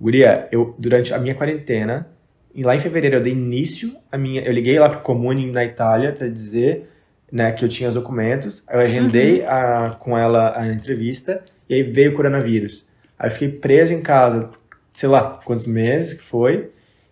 Guria, 0.00 0.48
eu 0.52 0.74
durante 0.78 1.14
a 1.14 1.18
minha 1.18 1.34
quarentena, 1.34 2.06
e 2.54 2.62
lá 2.62 2.74
em 2.74 2.80
fevereiro 2.80 3.16
eu 3.16 3.22
dei 3.22 3.32
início 3.32 3.94
a 4.10 4.18
minha, 4.18 4.42
eu 4.42 4.52
liguei 4.52 4.78
lá 4.78 4.88
pro 4.88 5.00
Comune 5.00 5.50
na 5.50 5.64
Itália 5.64 6.12
para 6.12 6.28
dizer, 6.28 6.88
né, 7.30 7.52
que 7.52 7.64
eu 7.64 7.68
tinha 7.68 7.88
os 7.88 7.94
documentos. 7.94 8.64
Eu 8.70 8.80
agendei 8.80 9.40
uhum. 9.40 9.48
a, 9.48 9.96
com 9.98 10.16
ela 10.16 10.58
a 10.58 10.66
entrevista 10.66 11.42
e 11.68 11.74
aí 11.74 11.82
veio 11.82 12.12
o 12.12 12.14
coronavírus. 12.14 12.86
Aí 13.18 13.28
eu 13.28 13.32
fiquei 13.32 13.48
preso 13.50 13.92
em 13.92 14.00
casa, 14.00 14.50
sei 14.92 15.08
lá, 15.08 15.40
quantos 15.44 15.66
meses 15.66 16.14
que 16.14 16.22
foi. 16.22 16.70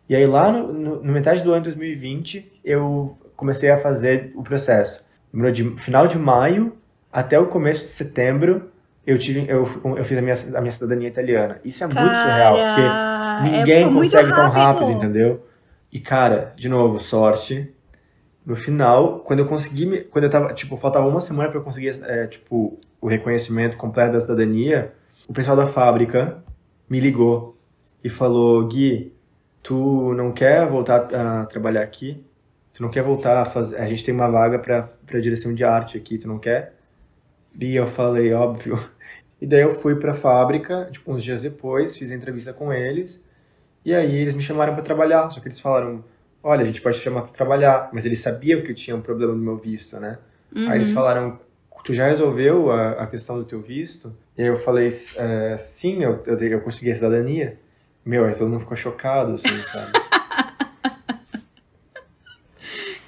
E 0.09 0.15
aí 0.15 0.27
lá 0.27 0.53
no, 0.53 0.73
no, 0.73 1.03
no 1.03 1.13
metade 1.13 1.43
do 1.43 1.53
ano 1.53 1.63
de 1.63 1.71
2020, 1.71 2.61
eu 2.65 3.17
comecei 3.37 3.71
a 3.71 3.79
fazer 3.79 4.33
o 4.35 4.43
processo. 4.43 5.05
De 5.53 5.65
final 5.79 6.07
de 6.07 6.19
maio 6.19 6.77
até 7.13 7.39
o 7.39 7.47
começo 7.47 7.85
de 7.85 7.91
setembro, 7.91 8.71
eu 9.07 9.19
tive 9.19 9.47
eu, 9.49 9.69
eu 9.97 10.05
fiz 10.05 10.19
a 10.19 10.23
minha, 10.23 10.35
a 10.59 10.61
minha 10.61 10.71
cidadania 10.71 11.09
italiana. 11.09 11.61
Isso 11.65 11.85
é 11.85 11.89
cara, 11.89 12.07
muito 12.07 12.17
surreal, 12.19 12.57
porque 12.57 13.57
ninguém 13.57 13.85
é, 13.85 13.89
consegue 13.89 14.35
tão 14.35 14.51
rápido, 14.51 14.91
entendeu? 14.91 15.47
E 15.93 16.01
cara, 16.01 16.53
de 16.57 16.69
novo, 16.69 16.99
sorte. 16.99 17.71
No 18.45 18.55
final, 18.55 19.21
quando 19.21 19.39
eu 19.39 19.47
consegui, 19.47 20.03
quando 20.11 20.25
eu 20.25 20.31
tava, 20.31 20.53
tipo, 20.53 20.77
faltava 20.77 21.09
uma 21.09 21.21
semana 21.21 21.49
para 21.49 21.59
eu 21.59 21.65
conseguir, 21.65 21.93
é, 22.03 22.27
tipo, 22.27 22.79
o 23.01 23.09
reconhecimento 23.09 23.77
completo 23.79 24.13
da 24.13 24.21
cidadania, 24.21 24.93
o 25.27 25.33
pessoal 25.33 25.57
da 25.57 25.67
fábrica 25.67 26.45
me 26.89 27.01
ligou 27.01 27.57
e 28.03 28.11
falou, 28.11 28.67
Gui, 28.67 29.14
tu 29.65 30.15
não 30.15 30.31
quer 30.31 30.69
voltar 30.69 31.13
a 31.13 31.47
trabalhar 31.47 31.83
aqui? 31.83 32.23
Tu 32.73 32.83
não 32.83 32.91
quer 32.91 33.03
voltar 33.03 33.41
a 33.41 33.45
fazer. 33.45 33.79
A 33.79 33.87
gente 33.87 34.05
tem 34.05 34.15
uma 34.15 34.29
vaga 34.29 34.59
para 34.61 34.83
para 35.07 35.21
direção 35.21 35.55
de 35.55 35.65
arte 35.65 35.97
aqui, 35.97 36.19
tu 36.19 36.29
não 36.29 36.39
quer? 36.39 36.75
E 37.59 37.75
eu 37.75 37.87
falei, 37.87 38.33
óbvio. 38.33 38.79
E 39.41 39.47
daí 39.47 39.61
eu 39.61 39.73
fui 39.73 39.97
para 39.97 40.13
a 40.13 40.15
fábrica, 40.15 40.89
tipo, 40.91 41.13
uns 41.13 41.23
dias 41.23 41.43
depois, 41.43 41.97
fiz 41.97 42.11
a 42.11 42.15
entrevista 42.15 42.53
com 42.53 42.73
eles. 42.73 43.23
E 43.85 43.95
aí 43.95 44.17
eles 44.17 44.35
me 44.35 44.41
chamaram 44.41 44.73
para 44.75 44.83
trabalhar, 44.83 45.29
só 45.31 45.41
que 45.41 45.49
eles 45.49 45.61
falaram: 45.61 46.03
"Olha, 46.43 46.63
a 46.63 46.65
gente 46.65 46.81
pode 46.81 46.99
te 46.99 47.03
chamar 47.05 47.23
para 47.23 47.33
trabalhar", 47.33 47.91
mas 47.93 48.07
eles 48.07 48.21
sabiam 48.21 48.63
que 48.63 48.71
eu 48.71 48.75
tinha 48.75 48.97
um 48.97 49.03
problema 49.03 49.35
no 49.35 49.39
meu 49.39 49.57
visto, 49.59 49.99
né? 50.01 50.19
Uhum. 50.55 50.69
Aí 50.69 50.77
eles 50.79 50.89
uhum. 50.89 50.95
falaram: 50.95 51.41
"Tu 51.85 51.93
já 51.93 52.07
resolveu 52.07 52.71
a, 52.71 52.93
a 52.93 53.07
questão 53.07 53.37
do 53.37 53.45
teu 53.45 53.61
visto?" 53.61 54.17
E 54.39 54.43
aí 54.43 54.49
eu 54.49 54.57
falei: 54.57 54.89
é, 55.17 55.59
"Sim, 55.59 56.03
eu, 56.03 56.23
eu, 56.27 56.39
eu 56.39 56.61
consegui 56.63 56.91
a 56.91 56.95
cidadania". 56.95 57.59
Meu, 58.05 58.25
aí 58.27 58.35
todo 58.35 58.49
mundo 58.49 58.61
ficou 58.61 58.77
chocado, 58.77 59.33
assim, 59.35 59.63
sabe? 59.63 59.93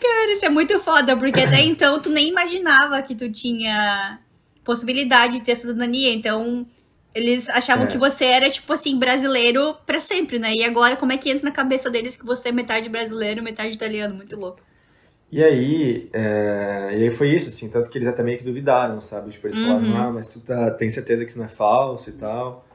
Cara, 0.00 0.32
isso 0.32 0.44
é 0.44 0.48
muito 0.48 0.78
foda, 0.78 1.16
porque 1.16 1.40
até 1.40 1.60
então 1.66 2.00
tu 2.00 2.10
nem 2.10 2.28
imaginava 2.28 3.02
que 3.02 3.14
tu 3.14 3.30
tinha 3.30 4.18
possibilidade 4.64 5.34
de 5.34 5.42
ter 5.42 5.54
cidadania, 5.54 6.12
então 6.12 6.66
eles 7.14 7.48
achavam 7.48 7.84
é. 7.84 7.88
que 7.88 7.96
você 7.96 8.26
era, 8.26 8.50
tipo 8.50 8.70
assim, 8.72 8.98
brasileiro 8.98 9.74
para 9.86 10.00
sempre, 10.00 10.38
né? 10.38 10.52
E 10.54 10.62
agora, 10.64 10.96
como 10.96 11.12
é 11.12 11.16
que 11.16 11.30
entra 11.30 11.44
na 11.44 11.50
cabeça 11.50 11.90
deles 11.90 12.14
que 12.14 12.26
você 12.26 12.50
é 12.50 12.52
metade 12.52 12.90
brasileiro, 12.90 13.42
metade 13.42 13.72
italiano? 13.72 14.14
Muito 14.14 14.38
louco. 14.38 14.60
E 15.32 15.42
aí, 15.42 16.10
é... 16.12 16.90
e 16.92 17.02
aí 17.04 17.10
foi 17.10 17.34
isso, 17.34 17.48
assim, 17.48 17.70
tanto 17.70 17.88
que 17.88 17.96
eles 17.96 18.06
até 18.06 18.22
meio 18.22 18.36
que 18.36 18.44
duvidaram, 18.44 19.00
sabe? 19.00 19.30
Tipo, 19.30 19.46
eles 19.48 19.58
falaram, 19.58 19.86
uhum. 19.86 19.96
ah, 19.96 20.12
mas 20.12 20.32
tu 20.32 20.40
tá... 20.40 20.70
tem 20.72 20.90
certeza 20.90 21.24
que 21.24 21.30
isso 21.30 21.38
não 21.38 21.46
é 21.46 21.48
falso 21.48 22.10
e 22.10 22.12
tal. 22.12 22.65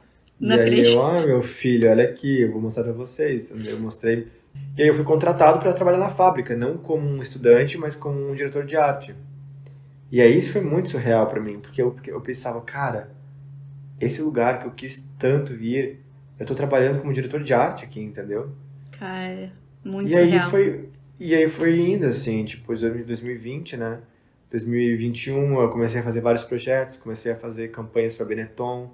Não 0.42 0.56
e 0.56 0.60
acredito. 0.60 0.88
aí 0.88 0.94
eu, 0.94 1.02
ah, 1.06 1.26
meu 1.26 1.42
filho, 1.42 1.88
olha 1.88 2.04
aqui, 2.04 2.42
eu 2.42 2.52
vou 2.52 2.60
mostrar 2.60 2.84
pra 2.84 2.92
vocês. 2.92 3.50
Eu 3.50 3.78
mostrei 3.80 4.28
e 4.76 4.82
aí 4.82 4.88
eu 4.88 4.94
fui 4.94 5.04
contratado 5.04 5.58
para 5.58 5.72
trabalhar 5.72 5.98
na 5.98 6.08
fábrica, 6.08 6.56
não 6.56 6.76
como 6.76 7.06
um 7.06 7.20
estudante, 7.20 7.76
mas 7.76 7.94
como 7.94 8.30
um 8.30 8.34
diretor 8.34 8.64
de 8.64 8.76
arte. 8.76 9.14
E 10.10 10.20
aí 10.20 10.36
isso 10.36 10.52
foi 10.52 10.60
muito 10.60 10.90
surreal 10.90 11.26
para 11.26 11.40
mim, 11.40 11.58
porque 11.58 11.80
eu, 11.80 11.94
eu 12.06 12.20
pensava, 12.20 12.60
cara, 12.60 13.10
esse 14.00 14.20
lugar 14.22 14.60
que 14.60 14.66
eu 14.66 14.70
quis 14.70 15.04
tanto 15.18 15.54
vir, 15.54 16.00
eu 16.38 16.46
tô 16.46 16.54
trabalhando 16.54 17.00
como 17.00 17.12
diretor 17.12 17.42
de 17.42 17.52
arte 17.52 17.84
aqui, 17.84 18.00
entendeu? 18.00 18.50
Cara, 18.98 19.52
muito 19.84 20.10
e 20.10 20.12
surreal. 20.12 20.44
Aí 20.44 20.50
foi, 20.50 20.88
e 21.20 21.34
aí 21.34 21.48
foi 21.48 21.78
indo, 21.78 22.06
assim, 22.06 22.44
tipo, 22.44 22.74
2020, 22.74 23.76
né? 23.76 24.00
2021 24.50 25.60
eu 25.60 25.70
comecei 25.70 26.00
a 26.00 26.02
fazer 26.02 26.20
vários 26.20 26.44
projetos, 26.44 26.96
comecei 26.96 27.32
a 27.32 27.36
fazer 27.36 27.70
campanhas 27.70 28.16
para 28.16 28.26
Benetton. 28.26 28.90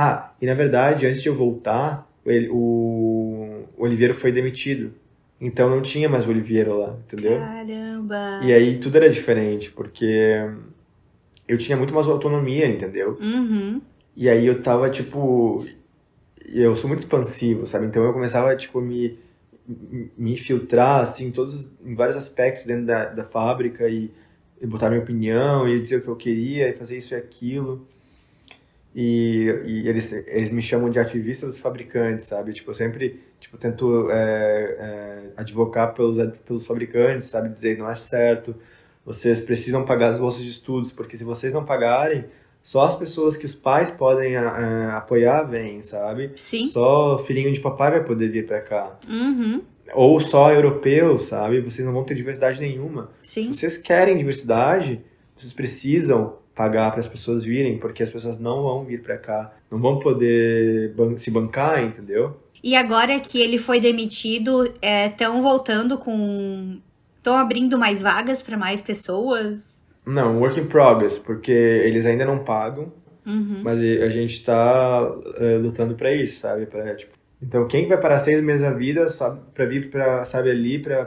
Ah, 0.00 0.32
e 0.40 0.46
na 0.46 0.54
verdade, 0.54 1.08
antes 1.08 1.20
de 1.20 1.28
eu 1.28 1.34
voltar, 1.34 2.08
ele, 2.24 2.48
o, 2.50 3.64
o 3.76 3.82
Oliveira 3.82 4.14
foi 4.14 4.30
demitido. 4.30 4.92
Então 5.40 5.68
não 5.68 5.82
tinha 5.82 6.08
mais 6.08 6.24
o 6.24 6.30
Oliveira 6.30 6.72
lá, 6.72 6.96
entendeu? 7.04 7.36
Caramba! 7.36 8.40
E 8.44 8.52
aí 8.52 8.78
tudo 8.78 8.94
era 8.96 9.10
diferente, 9.10 9.72
porque 9.72 10.40
eu 11.48 11.58
tinha 11.58 11.76
muito 11.76 11.92
mais 11.92 12.06
autonomia, 12.06 12.68
entendeu? 12.68 13.18
Uhum. 13.20 13.82
E 14.16 14.28
aí 14.28 14.46
eu 14.46 14.62
tava, 14.62 14.88
tipo... 14.88 15.66
Eu 16.46 16.76
sou 16.76 16.86
muito 16.86 17.00
expansivo, 17.00 17.66
sabe? 17.66 17.86
Então 17.86 18.04
eu 18.04 18.12
começava, 18.12 18.54
tipo, 18.54 18.80
me 18.80 19.18
me 20.16 20.36
filtrar, 20.36 21.00
assim, 21.00 21.30
todos, 21.32 21.70
em 21.84 21.94
vários 21.94 22.16
aspectos 22.16 22.64
dentro 22.64 22.86
da, 22.86 23.04
da 23.06 23.24
fábrica 23.24 23.88
e, 23.88 24.10
e 24.60 24.66
botar 24.66 24.88
minha 24.88 25.02
opinião 25.02 25.68
e 25.68 25.78
dizer 25.80 25.96
o 25.96 26.02
que 26.02 26.08
eu 26.08 26.16
queria 26.16 26.70
e 26.70 26.72
fazer 26.72 26.96
isso 26.96 27.14
e 27.14 27.16
aquilo. 27.16 27.86
E, 28.94 29.44
e, 29.64 29.88
eles, 29.88 30.12
eles 30.12 30.50
me 30.50 30.62
chamam 30.62 30.90
de 30.90 30.98
ativista 30.98 31.46
dos 31.46 31.58
fabricantes, 31.58 32.26
sabe? 32.26 32.52
Tipo, 32.52 32.70
eu 32.70 32.74
sempre 32.74 33.20
tipo, 33.38 33.56
tento 33.56 34.10
é, 34.10 34.14
é, 34.16 35.32
advocar 35.36 35.94
pelos, 35.94 36.18
pelos 36.44 36.66
fabricantes, 36.66 37.26
sabe? 37.26 37.48
Dizer, 37.48 37.78
não 37.78 37.88
é 37.88 37.94
certo, 37.94 38.54
vocês 39.04 39.42
precisam 39.42 39.84
pagar 39.84 40.10
as 40.10 40.18
bolsas 40.18 40.42
de 40.42 40.50
estudos, 40.50 40.92
porque 40.92 41.16
se 41.16 41.24
vocês 41.24 41.52
não 41.52 41.64
pagarem, 41.64 42.24
só 42.62 42.84
as 42.84 42.94
pessoas 42.94 43.36
que 43.36 43.46
os 43.46 43.54
pais 43.54 43.90
podem 43.90 44.36
uh, 44.36 44.90
apoiar 44.96 45.44
vêm, 45.44 45.80
sabe? 45.80 46.32
Sim. 46.36 46.66
Só 46.66 47.18
filhinho 47.18 47.52
de 47.52 47.60
papai 47.60 47.90
vai 47.92 48.04
poder 48.04 48.28
vir 48.28 48.46
para 48.46 48.60
cá. 48.60 48.98
Uhum. 49.08 49.62
Ou 49.94 50.20
só 50.20 50.52
europeus, 50.52 51.26
sabe? 51.26 51.60
Vocês 51.60 51.86
não 51.86 51.94
vão 51.94 52.04
ter 52.04 52.14
diversidade 52.14 52.60
nenhuma. 52.60 53.10
Sim. 53.22 53.52
Se 53.52 53.60
vocês 53.60 53.78
querem 53.78 54.18
diversidade, 54.18 55.00
vocês 55.34 55.52
precisam 55.52 56.36
pagar 56.58 56.90
para 56.90 56.98
as 56.98 57.06
pessoas 57.06 57.44
virem, 57.44 57.78
porque 57.78 58.02
as 58.02 58.10
pessoas 58.10 58.36
não 58.36 58.62
vão 58.62 58.84
vir 58.84 59.00
para 59.00 59.16
cá, 59.16 59.54
não 59.70 59.78
vão 59.78 60.00
poder 60.00 60.92
ban 60.94 61.16
se 61.16 61.30
bancar, 61.30 61.84
entendeu? 61.84 62.36
E 62.64 62.74
agora 62.74 63.20
que 63.20 63.40
ele 63.40 63.58
foi 63.58 63.80
demitido, 63.80 64.64
estão 64.82 65.38
é, 65.38 65.40
voltando 65.40 65.96
com. 65.96 66.80
estão 67.16 67.36
abrindo 67.36 67.78
mais 67.78 68.02
vagas 68.02 68.42
para 68.42 68.56
mais 68.56 68.82
pessoas? 68.82 69.84
Não, 70.04 70.40
work 70.40 70.58
in 70.58 70.66
progress, 70.66 71.16
porque 71.16 71.52
eles 71.52 72.04
ainda 72.04 72.24
não 72.24 72.40
pagam, 72.40 72.92
uhum. 73.24 73.60
mas 73.62 73.80
a 73.80 74.08
gente 74.08 74.32
está 74.32 75.08
uh, 75.08 75.58
lutando 75.62 75.94
para 75.94 76.12
isso, 76.12 76.40
sabe? 76.40 76.66
Pra, 76.66 76.96
tipo, 76.96 77.12
então, 77.40 77.68
quem 77.68 77.86
vai 77.86 78.00
parar 78.00 78.18
seis 78.18 78.40
meses 78.40 78.62
da 78.62 78.72
vida 78.72 79.04
para 79.54 79.64
vir 79.64 79.90
para, 79.90 80.24
sabe, 80.24 80.50
ali 80.50 80.80
para 80.80 81.06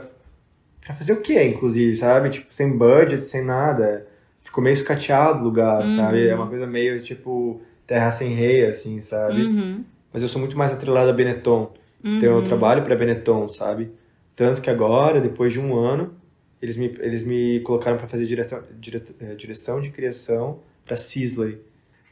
fazer 0.96 1.12
o 1.12 1.20
quê, 1.20 1.42
inclusive, 1.42 1.94
sabe? 1.94 2.30
Tipo, 2.30 2.46
sem 2.48 2.70
budget, 2.70 3.22
sem 3.22 3.44
nada 3.44 4.10
ficou 4.52 4.62
meio 4.62 4.74
escateado 4.74 5.40
o 5.40 5.44
lugar, 5.44 5.80
uhum. 5.80 5.86
sabe? 5.86 6.28
É 6.28 6.34
uma 6.34 6.46
coisa 6.46 6.66
meio 6.66 7.00
tipo 7.00 7.62
terra 7.86 8.10
sem 8.10 8.34
rei, 8.34 8.66
assim, 8.66 9.00
sabe? 9.00 9.42
Uhum. 9.42 9.82
Mas 10.12 10.22
eu 10.22 10.28
sou 10.28 10.38
muito 10.38 10.56
mais 10.58 10.70
atrelado 10.70 11.08
a 11.08 11.12
Benetton. 11.12 11.72
Uhum. 12.04 12.18
Então 12.18 12.36
eu 12.36 12.42
trabalho 12.44 12.82
para 12.82 12.94
Benetton, 12.94 13.48
sabe? 13.48 13.90
Tanto 14.36 14.60
que 14.60 14.68
agora, 14.68 15.22
depois 15.22 15.54
de 15.54 15.58
um 15.58 15.74
ano, 15.74 16.14
eles 16.60 16.76
me, 16.76 16.94
eles 17.00 17.24
me 17.24 17.60
colocaram 17.60 17.96
para 17.96 18.06
fazer 18.06 18.26
direção, 18.26 18.62
dire, 18.78 19.02
é, 19.20 19.34
direção 19.34 19.80
de 19.80 19.90
criação 19.90 20.60
para 20.84 20.98
Sisley. 20.98 21.58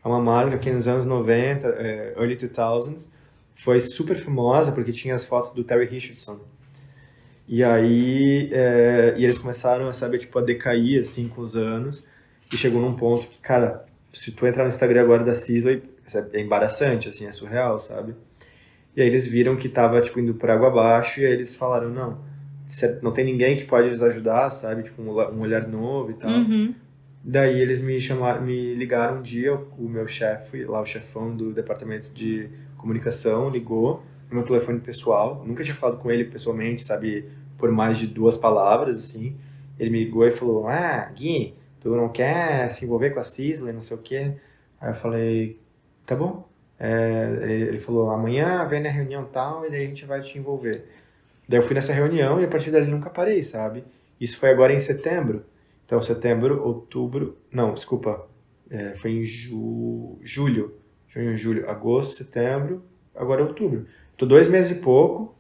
É 0.03 0.09
uma 0.09 0.21
marca 0.21 0.57
que 0.57 0.71
nos 0.71 0.89
anos 0.89 1.05
90, 1.05 1.69
é, 1.69 2.15
early 2.17 2.37
2000s, 2.37 3.11
foi 3.55 3.81
super 3.81 4.17
famosa 4.17 4.73
porque 4.73 4.93
tinha 4.93 5.15
as 5.15 5.25
fotos 5.25 5.51
do 5.51 5.63
Terry 5.63 5.85
Richardson. 5.85 6.41
E 7.47 7.63
aí, 7.63 8.49
é, 8.51 9.15
e 9.19 9.25
eles 9.25 9.37
começaram, 9.37 9.93
sabe, 9.93 10.17
tipo, 10.17 10.39
a 10.39 10.43
decair, 10.43 11.03
assim, 11.03 11.29
com 11.29 11.43
os 11.43 11.55
anos. 11.55 12.03
E 12.53 12.57
chegou 12.57 12.81
num 12.81 12.95
ponto 12.95 13.27
que, 13.27 13.39
cara, 13.39 13.87
se 14.13 14.33
tu 14.33 14.47
entrar 14.47 14.65
no 14.65 14.69
Instagram 14.69 15.03
agora 15.03 15.25
da 15.25 15.35
Sisley, 15.35 15.83
é 16.33 16.41
embaraçante, 16.41 17.09
assim, 17.09 17.27
é 17.27 17.33
surreal, 17.33 17.79
sabe? 17.79 18.15
E 18.97 19.01
aí 19.01 19.07
eles 19.07 19.27
viram 19.27 19.57
que 19.57 19.69
tava, 19.69 20.01
tipo, 20.01 20.19
indo 20.19 20.35
por 20.35 20.51
água 20.51 20.69
abaixo 20.69 21.21
e 21.21 21.27
aí 21.27 21.33
eles 21.33 21.55
falaram, 21.55 21.89
não, 21.91 22.19
não 23.03 23.13
tem 23.13 23.25
ninguém 23.25 23.57
que 23.57 23.65
pode 23.65 23.91
nos 23.91 24.03
ajudar, 24.03 24.51
sabe? 24.51 24.83
Tipo, 24.83 25.03
um 25.03 25.41
olhar 25.41 25.69
novo 25.69 26.11
e 26.11 26.15
tal. 26.15 26.31
Uhum. 26.31 26.75
Daí 27.23 27.61
eles 27.61 27.81
me 27.81 28.01
chamaram, 28.01 28.43
me 28.43 28.75
ligaram 28.75 29.19
um 29.19 29.23
dia, 29.23 29.55
o 29.55 29.89
meu 29.89 30.09
chefe, 30.09 30.65
lá 30.65 30.81
o 30.81 30.87
chefão 30.87 31.37
do 31.37 31.53
departamento 31.53 32.11
de 32.13 32.49
comunicação, 32.77 33.51
ligou 33.51 34.03
no 34.29 34.37
meu 34.37 34.45
telefone 34.45 34.81
pessoal. 34.81 35.45
Nunca 35.47 35.63
tinha 35.63 35.77
falado 35.77 35.99
com 35.99 36.11
ele 36.11 36.25
pessoalmente, 36.25 36.83
sabe? 36.83 37.27
Por 37.59 37.71
mais 37.71 37.99
de 37.99 38.07
duas 38.07 38.37
palavras, 38.37 38.97
assim. 38.97 39.37
Ele 39.79 39.91
me 39.91 40.05
ligou 40.05 40.27
e 40.27 40.31
falou, 40.31 40.67
ah, 40.67 41.11
Gui, 41.15 41.55
tu 41.81 41.95
não 41.97 42.09
quer 42.09 42.69
se 42.69 42.85
envolver 42.85 43.11
com 43.11 43.21
a 43.21 43.25
Sisley, 43.25 43.73
não 43.73 43.81
sei 43.81 43.97
o 43.97 44.01
quê. 44.01 44.35
Aí 44.81 44.91
eu 44.91 44.95
falei, 44.95 45.61
tá 46.07 46.15
bom. 46.15 46.49
É, 46.79 47.67
ele 47.69 47.79
falou, 47.81 48.11
amanhã 48.11 48.65
vem 48.67 48.83
na 48.83 48.89
reunião 48.89 49.25
tal 49.25 49.67
e 49.67 49.71
daí 49.71 49.85
a 49.85 49.87
gente 49.87 50.05
vai 50.05 50.21
te 50.21 50.39
envolver. 50.39 50.85
Daí 51.49 51.59
eu 51.59 51.63
fui 51.63 51.75
nessa 51.75 51.93
reunião 51.93 52.41
e 52.41 52.45
a 52.45 52.49
partir 52.49 52.71
dali 52.71 52.91
nunca 52.91 53.11
parei, 53.11 53.43
sabe? 53.43 53.85
Isso 54.21 54.39
foi 54.39 54.51
agora 54.51 54.73
em 54.73 54.81
setembro. 54.81 55.45
Então, 55.85 56.01
setembro, 56.01 56.63
outubro... 56.63 57.37
Não, 57.51 57.75
desculpa. 57.75 58.27
É, 58.71 58.95
foi 58.95 59.13
em 59.13 59.25
ju, 59.25 60.19
julho. 60.23 60.75
Junho, 61.09 61.37
julho, 61.37 61.69
agosto, 61.69 62.15
setembro, 62.15 62.85
agora 63.17 63.41
é 63.41 63.45
outubro. 63.45 63.85
Tô 64.17 64.25
dois 64.25 64.47
meses 64.47 64.79
e 64.79 64.81
pouco, 64.81 65.35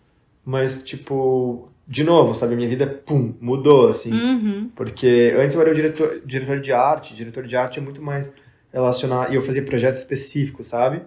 mas, 0.44 0.82
tipo, 0.82 1.70
de 1.90 2.04
novo, 2.04 2.34
sabe? 2.36 2.54
Minha 2.54 2.68
vida, 2.68 2.86
pum, 2.86 3.34
mudou, 3.40 3.88
assim. 3.88 4.12
Uhum. 4.12 4.70
Porque 4.76 5.34
antes 5.36 5.56
eu 5.56 5.60
era 5.60 5.72
o 5.72 5.74
diretor, 5.74 6.22
diretor 6.24 6.60
de 6.60 6.72
arte. 6.72 7.16
Diretor 7.16 7.44
de 7.44 7.56
arte 7.56 7.80
é 7.80 7.82
muito 7.82 8.00
mais 8.00 8.32
relacionado... 8.72 9.32
E 9.32 9.34
eu 9.34 9.40
fazia 9.40 9.60
projetos 9.60 9.98
específicos, 9.98 10.68
sabe? 10.68 11.02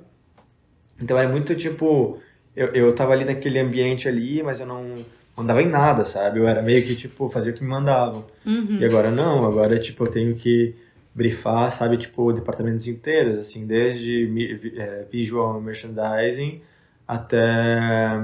Então 1.02 1.18
é 1.18 1.26
muito, 1.26 1.56
tipo... 1.56 2.20
Eu, 2.54 2.68
eu 2.74 2.94
tava 2.94 3.14
ali 3.14 3.24
naquele 3.24 3.60
ambiente 3.60 4.10
ali, 4.10 4.44
mas 4.44 4.60
eu 4.60 4.68
não 4.68 5.06
mandava 5.38 5.62
em 5.62 5.70
nada, 5.70 6.04
sabe? 6.04 6.40
Eu 6.40 6.50
era 6.50 6.62
meio 6.62 6.84
que, 6.84 6.98
tipo, 6.98 7.30
fazia 7.30 7.54
o 7.54 7.56
que 7.56 7.64
me 7.64 7.70
mandavam. 7.70 8.26
Uhum. 8.46 8.78
E 8.82 8.84
agora 8.84 9.10
não. 9.10 9.46
Agora, 9.46 9.80
tipo, 9.80 10.04
eu 10.04 10.12
tenho 10.12 10.36
que 10.36 10.76
brifar, 11.16 11.72
sabe? 11.72 11.96
Tipo, 11.96 12.34
departamentos 12.34 12.88
inteiros, 12.88 13.40
assim. 13.40 13.66
Desde 13.66 14.30
é, 14.78 15.06
visual 15.10 15.62
merchandising 15.62 16.62
até 17.08 18.20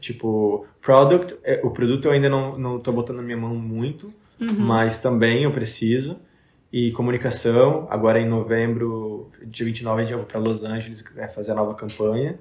tipo, 0.00 0.66
product, 0.80 1.36
é, 1.44 1.60
o 1.62 1.70
produto 1.70 2.06
eu 2.06 2.12
ainda 2.12 2.28
não, 2.28 2.58
não 2.58 2.78
tô 2.78 2.92
botando 2.92 3.16
na 3.16 3.22
minha 3.22 3.36
mão 3.36 3.54
muito, 3.54 4.12
uhum. 4.40 4.54
mas 4.58 4.98
também 4.98 5.44
eu 5.44 5.52
preciso. 5.52 6.18
E 6.72 6.92
comunicação, 6.92 7.88
agora 7.90 8.20
em 8.20 8.28
novembro, 8.28 9.30
dia 9.44 9.66
29, 9.66 10.10
eu 10.10 10.18
vou 10.18 10.26
para 10.26 10.38
Los 10.38 10.62
Angeles 10.62 11.04
fazer 11.34 11.52
a 11.52 11.54
nova 11.54 11.74
campanha. 11.74 12.38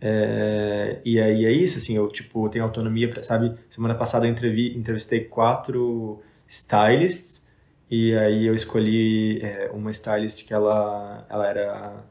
É, 0.00 0.98
e 1.04 1.20
aí 1.20 1.44
é 1.44 1.52
isso, 1.52 1.76
assim, 1.76 1.94
eu 1.94 2.08
tipo, 2.08 2.48
tenho 2.48 2.64
autonomia 2.64 3.08
para, 3.10 3.22
sabe, 3.22 3.54
semana 3.68 3.94
passada 3.94 4.26
eu 4.26 4.30
entrevi, 4.30 4.74
entrevistei 4.76 5.24
quatro 5.24 6.22
stylists 6.48 7.46
e 7.90 8.16
aí 8.16 8.46
eu 8.46 8.54
escolhi 8.54 9.42
é, 9.42 9.70
uma 9.74 9.90
stylist 9.90 10.46
que 10.46 10.54
ela, 10.54 11.26
ela 11.28 11.46
era 11.46 12.04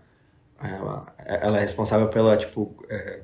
ela, 0.62 1.16
ela 1.26 1.58
é 1.58 1.62
responsável 1.62 2.10
pela, 2.10 2.36
tipo, 2.36 2.76
é, 2.90 3.22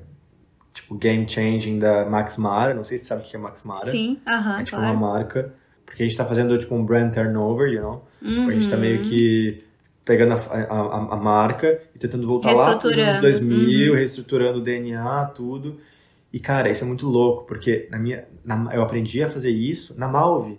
tipo, 0.76 0.94
game 0.94 1.28
changing 1.28 1.78
da 1.78 2.04
Max 2.04 2.36
Mara. 2.36 2.74
Não 2.74 2.84
sei 2.84 2.98
se 2.98 3.04
você 3.04 3.08
sabe 3.08 3.22
o 3.22 3.24
que 3.24 3.34
é 3.34 3.38
Max 3.38 3.62
Mara. 3.62 3.80
Sim, 3.80 4.18
aham, 4.26 4.56
uh 4.56 4.60
É 4.60 4.64
tipo 4.64 4.76
claro. 4.76 4.96
uma 4.96 5.12
marca. 5.12 5.52
Porque 5.84 6.02
a 6.02 6.06
gente 6.06 6.16
tá 6.16 6.24
fazendo, 6.24 6.56
tipo, 6.58 6.74
um 6.74 6.84
brand 6.84 7.12
turnover, 7.12 7.72
you 7.72 7.80
know? 7.80 8.04
Uhum. 8.20 8.48
A 8.48 8.52
gente 8.52 8.68
tá 8.68 8.76
meio 8.76 9.02
que 9.02 9.64
pegando 10.04 10.34
a, 10.34 10.36
a, 10.36 11.14
a 11.14 11.16
marca 11.16 11.80
e 11.94 11.98
tentando 11.98 12.26
voltar 12.26 12.52
lá 12.52 12.74
nos 12.74 12.84
anos 12.84 13.20
2000, 13.20 13.90
uhum. 13.90 13.96
reestruturando 13.96 14.58
o 14.58 14.62
DNA, 14.62 15.24
tudo. 15.34 15.80
E, 16.32 16.38
cara, 16.38 16.68
isso 16.68 16.84
é 16.84 16.86
muito 16.86 17.08
louco, 17.08 17.44
porque 17.44 17.88
na 17.90 17.98
minha, 17.98 18.24
na, 18.44 18.74
eu 18.74 18.82
aprendi 18.82 19.22
a 19.22 19.28
fazer 19.28 19.50
isso 19.50 19.98
na 19.98 20.06
Malve. 20.06 20.58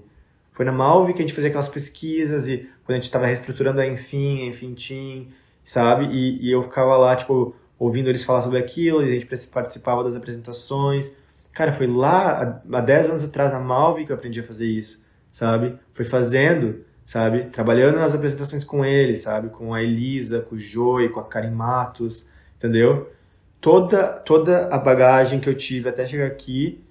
Foi 0.51 0.65
na 0.65 0.71
Malve 0.71 1.13
que 1.13 1.19
a 1.19 1.21
gente 1.21 1.35
fazia 1.35 1.49
aquelas 1.49 1.69
pesquisas 1.69 2.47
e 2.47 2.67
quando 2.83 2.91
a 2.91 2.95
gente 2.95 3.03
estava 3.03 3.27
reestruturando 3.27 3.79
a 3.79 3.85
Enfim, 3.85 4.41
a 4.41 4.45
Enfim 4.47 4.73
Team, 4.73 5.27
sabe? 5.63 6.05
E, 6.05 6.47
e 6.47 6.51
eu 6.51 6.63
ficava 6.63 6.97
lá, 6.97 7.15
tipo, 7.15 7.55
ouvindo 7.79 8.09
eles 8.09 8.23
falar 8.23 8.41
sobre 8.41 8.59
aquilo, 8.59 9.03
e 9.03 9.11
a 9.11 9.19
gente 9.19 9.27
participava 9.47 10.03
das 10.03 10.15
apresentações. 10.15 11.11
Cara, 11.53 11.73
foi 11.73 11.87
lá, 11.87 12.61
há 12.71 12.81
10 12.81 13.07
anos 13.07 13.23
atrás, 13.23 13.51
na 13.51 13.59
Malve, 13.59 14.05
que 14.05 14.11
eu 14.11 14.15
aprendi 14.15 14.39
a 14.39 14.43
fazer 14.43 14.67
isso, 14.67 15.03
sabe? 15.31 15.75
Foi 15.93 16.05
fazendo, 16.05 16.85
sabe? 17.05 17.45
Trabalhando 17.45 17.97
nas 17.97 18.13
apresentações 18.13 18.63
com 18.63 18.85
eles, 18.85 19.21
sabe? 19.21 19.49
Com 19.49 19.73
a 19.73 19.81
Elisa, 19.81 20.41
com 20.41 20.55
o 20.55 20.59
Joey, 20.59 21.09
com 21.09 21.19
a 21.19 21.23
Karim 21.23 21.51
Matos, 21.51 22.25
entendeu? 22.57 23.11
Toda, 23.59 24.03
toda 24.07 24.67
a 24.67 24.77
bagagem 24.77 25.39
que 25.39 25.49
eu 25.49 25.55
tive 25.55 25.89
até 25.89 26.05
chegar 26.05 26.27
aqui, 26.27 26.83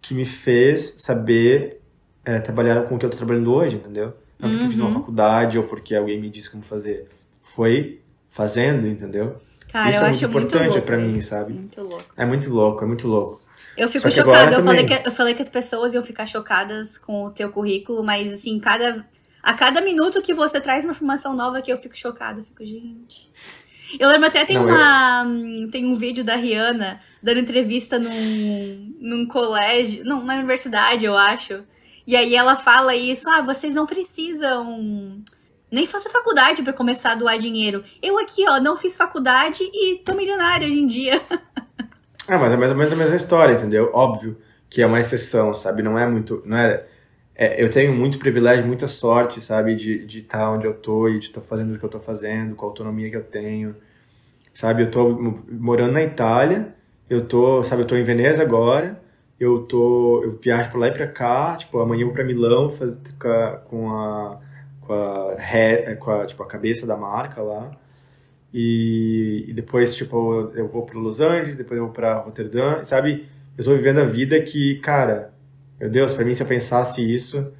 que 0.00 0.14
me 0.14 0.24
fez 0.24 0.96
saber 0.98 1.80
é, 2.24 2.38
trabalhar 2.38 2.82
com 2.82 2.94
o 2.94 2.98
que 2.98 3.06
eu 3.06 3.10
tô 3.10 3.16
trabalhando 3.16 3.52
hoje, 3.52 3.76
entendeu? 3.76 4.14
Não 4.38 4.48
porque 4.48 4.62
uhum. 4.64 4.70
fiz 4.70 4.78
uma 4.78 4.88
uhum. 4.88 4.94
faculdade 4.94 5.58
ou 5.58 5.64
porque 5.64 5.94
alguém 5.94 6.20
me 6.20 6.30
disse 6.30 6.50
como 6.50 6.62
fazer. 6.62 7.06
Foi 7.42 8.00
fazendo, 8.28 8.86
entendeu? 8.86 9.36
Cara, 9.74 9.90
isso 9.90 9.98
eu 9.98 10.06
é 10.06 10.08
acho 10.10 10.28
muito 10.28 10.46
importante 10.46 10.70
muito 10.70 10.86
para 10.86 10.96
mim, 10.98 11.20
sabe? 11.20 11.52
Muito 11.52 11.80
louco. 11.82 12.04
É 12.16 12.24
muito 12.24 12.48
louco, 12.48 12.84
é 12.84 12.86
muito 12.86 13.08
louco. 13.08 13.40
Eu 13.76 13.88
fico 13.88 14.08
chocada. 14.08 14.54
Eu 14.54 14.62
falei, 14.62 14.86
que, 14.86 15.08
eu 15.08 15.10
falei 15.10 15.34
que 15.34 15.42
as 15.42 15.48
pessoas 15.48 15.92
iam 15.92 16.04
ficar 16.04 16.26
chocadas 16.26 16.96
com 16.96 17.24
o 17.24 17.30
teu 17.30 17.50
currículo, 17.50 18.04
mas 18.04 18.32
assim, 18.32 18.60
cada, 18.60 19.04
a 19.42 19.52
cada 19.52 19.80
minuto 19.80 20.22
que 20.22 20.32
você 20.32 20.60
traz 20.60 20.84
uma 20.84 20.92
informação 20.92 21.34
nova 21.34 21.60
que 21.60 21.72
eu 21.72 21.76
fico 21.76 21.98
chocada. 21.98 22.38
Eu 22.38 22.44
fico, 22.44 22.64
gente. 22.64 23.32
Eu 23.98 24.08
lembro 24.10 24.28
até 24.28 24.44
tem 24.44 24.58
Não, 24.58 24.66
uma. 24.66 25.24
Eu... 25.58 25.68
Tem 25.72 25.84
um 25.84 25.96
vídeo 25.96 26.22
da 26.22 26.36
Rihanna 26.36 27.00
dando 27.20 27.40
entrevista 27.40 27.98
num, 27.98 28.94
num 29.00 29.26
colégio. 29.26 30.04
Não, 30.04 30.22
na 30.22 30.34
universidade, 30.34 31.04
eu 31.04 31.16
acho. 31.16 31.64
E 32.06 32.14
aí 32.14 32.36
ela 32.36 32.54
fala 32.54 32.94
isso, 32.94 33.28
ah, 33.28 33.40
vocês 33.40 33.74
não 33.74 33.86
precisam 33.86 35.20
nem 35.74 35.86
faça 35.86 36.08
faculdade 36.08 36.62
para 36.62 36.72
começar 36.72 37.12
a 37.12 37.14
doar 37.16 37.36
dinheiro. 37.38 37.82
Eu 38.00 38.18
aqui, 38.18 38.44
ó, 38.48 38.60
não 38.60 38.76
fiz 38.76 38.96
faculdade 38.96 39.62
e 39.62 39.98
tô 40.04 40.14
milionária 40.14 40.66
hoje 40.66 40.78
em 40.78 40.86
dia. 40.86 41.20
Ah, 42.26 42.38
mas 42.38 42.54
é 42.54 42.56
mais 42.56 42.70
ou 42.70 42.78
menos 42.78 42.90
a 42.90 42.96
mesma 42.96 43.16
história, 43.16 43.52
entendeu? 43.52 43.90
Óbvio 43.92 44.38
que 44.70 44.80
é 44.80 44.86
uma 44.86 44.98
exceção, 44.98 45.52
sabe? 45.52 45.82
Não 45.82 45.98
é 45.98 46.08
muito. 46.08 46.42
Não 46.46 46.56
é, 46.56 46.86
é 47.34 47.62
eu 47.62 47.68
tenho 47.68 47.92
muito 47.92 48.18
privilégio, 48.18 48.66
muita 48.66 48.88
sorte, 48.88 49.42
sabe? 49.42 49.76
De, 49.76 50.06
de 50.06 50.20
estar 50.20 50.50
onde 50.50 50.66
eu 50.66 50.72
tô 50.72 51.06
e 51.06 51.18
de 51.18 51.26
estar 51.26 51.42
fazendo 51.42 51.74
o 51.74 51.78
que 51.78 51.84
eu 51.84 51.88
tô 51.90 52.00
fazendo, 52.00 52.56
com 52.56 52.64
a 52.64 52.68
autonomia 52.70 53.10
que 53.10 53.16
eu 53.16 53.22
tenho. 53.22 53.76
Sabe? 54.54 54.84
Eu 54.84 54.90
tô 54.90 55.36
morando 55.50 55.92
na 55.92 56.02
Itália, 56.02 56.74
eu 57.10 57.26
tô, 57.26 57.62
sabe? 57.62 57.82
Eu 57.82 57.86
tô 57.86 57.94
em 57.94 58.04
Veneza 58.04 58.42
agora, 58.42 58.98
eu 59.38 59.58
tô. 59.64 60.22
Eu 60.24 60.32
viajo 60.32 60.70
pra 60.70 60.80
lá 60.80 60.88
e 60.88 60.92
pra 60.92 61.06
cá, 61.06 61.56
tipo, 61.58 61.78
amanhã 61.78 62.04
eu 62.04 62.06
vou 62.06 62.14
pra 62.14 62.24
Milão 62.24 62.70
fazer, 62.70 62.98
com 63.68 63.90
a 63.94 64.40
com 64.84 64.92
a, 64.92 65.34
ré, 65.36 65.94
com 65.96 66.10
a, 66.10 66.26
tipo, 66.26 66.42
a 66.42 66.46
cabeça 66.46 66.86
da 66.86 66.96
marca 66.96 67.42
lá. 67.42 67.70
E, 68.52 69.46
e 69.48 69.52
depois, 69.52 69.94
tipo, 69.94 70.52
eu 70.54 70.68
vou 70.68 70.86
para 70.86 70.98
Los 70.98 71.20
Angeles, 71.20 71.56
depois 71.56 71.76
eu 71.76 71.86
vou 71.86 71.92
para 71.92 72.18
Rotterdam, 72.18 72.84
sabe? 72.84 73.28
Eu 73.58 73.64
tô 73.64 73.74
vivendo 73.74 73.98
a 73.98 74.04
vida 74.04 74.40
que, 74.40 74.76
cara, 74.76 75.32
meu 75.80 75.90
Deus, 75.90 76.14
para 76.14 76.24
mim 76.24 76.34
se 76.34 76.42
eu 76.42 76.46
pensasse 76.46 77.02
isso, 77.02 77.52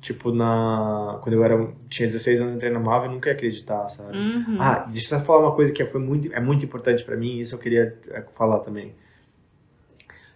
tipo, 0.00 0.32
na 0.32 1.18
quando 1.22 1.34
eu 1.34 1.44
era 1.44 1.68
tinha 1.88 2.06
16 2.06 2.40
anos 2.40 2.54
entrei 2.54 2.70
na 2.70 2.78
Marvel, 2.78 3.08
eu 3.08 3.14
nunca 3.14 3.30
ia 3.30 3.34
acreditar, 3.34 3.88
sabe? 3.88 4.16
Uhum. 4.16 4.58
Ah, 4.60 4.86
deixa 4.90 5.14
eu 5.14 5.18
só 5.18 5.24
falar 5.24 5.40
uma 5.40 5.54
coisa 5.54 5.72
que 5.72 5.84
foi 5.86 6.00
muito 6.00 6.32
é 6.32 6.40
muito 6.40 6.64
importante 6.64 7.02
para 7.02 7.16
mim, 7.16 7.38
isso 7.38 7.54
eu 7.54 7.58
queria 7.58 7.98
é, 8.10 8.22
falar 8.34 8.58
também. 8.60 8.94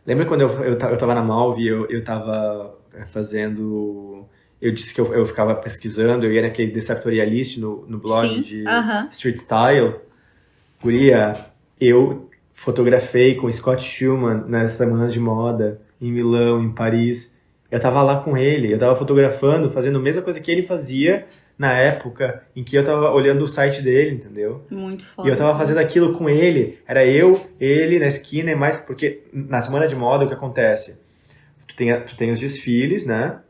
Lembra 0.07 0.25
quando 0.25 0.41
eu, 0.41 0.49
eu, 0.65 0.73
eu 0.73 0.97
tava 0.97 1.15
na 1.15 1.23
Malve, 1.23 1.67
eu, 1.67 1.87
eu 1.91 2.03
tava 2.03 2.75
é, 2.95 3.05
fazendo 3.05 4.27
eu 4.61 4.73
disse 4.73 4.93
que 4.93 5.01
eu, 5.01 5.15
eu 5.15 5.25
ficava 5.25 5.55
pesquisando, 5.55 6.27
eu 6.27 6.33
ia 6.33 6.43
naquele 6.43 6.71
Deceptorialist 6.71 7.59
no, 7.59 7.87
no 7.87 7.99
blog 7.99 8.29
Sim, 8.29 8.43
de 8.43 8.65
aham. 8.67 9.09
Street 9.11 9.37
Style. 9.37 9.95
Guria, 10.83 11.47
eu 11.81 12.29
fotografei 12.53 13.35
com 13.35 13.51
Scott 13.51 13.83
Schumann 13.83 14.45
nas 14.47 14.73
semanas 14.73 15.13
de 15.13 15.21
moda, 15.21 15.81
em 16.01 16.13
Milão, 16.13 16.63
em 16.63 16.71
Paris. 16.73 17.35
Eu 17.71 17.81
tava 17.81 18.03
lá 18.03 18.23
com 18.23 18.37
ele, 18.37 18.73
eu 18.73 18.79
tava 18.79 18.97
fotografando, 18.97 19.71
fazendo 19.71 19.99
a 19.99 20.03
mesma 20.03 20.23
coisa 20.23 20.41
que 20.41 20.51
ele 20.51 20.63
fazia 20.65 21.27
na 21.59 21.77
época 21.77 22.43
em 22.57 22.65
que 22.65 22.75
eu 22.77 22.85
tava 22.85 23.11
olhando 23.11 23.45
o 23.45 23.49
site 23.49 23.83
dele, 23.83 24.17
entendeu? 24.17 24.63
Muito 24.71 25.05
foda. 25.05 25.29
E 25.29 25.31
eu 25.31 25.37
tava 25.37 25.57
fazendo 25.57 25.79
aquilo 25.79 26.15
com 26.15 26.29
ele. 26.29 26.79
Era 26.87 27.07
eu, 27.07 27.47
ele 27.61 27.99
na 27.99 28.07
esquina 28.07 28.51
e 28.51 28.55
mais. 28.55 28.79
Porque 28.79 29.23
na 29.33 29.61
semana 29.61 29.87
de 29.87 29.95
moda 29.95 30.25
o 30.25 30.29
que 30.29 30.33
acontece? 30.33 30.99
Tu 31.69 31.77
tem, 31.77 32.01
tu 32.03 32.17
tem 32.17 32.31
os 32.31 32.39
desfiles, 32.39 33.05
né? 33.05 33.41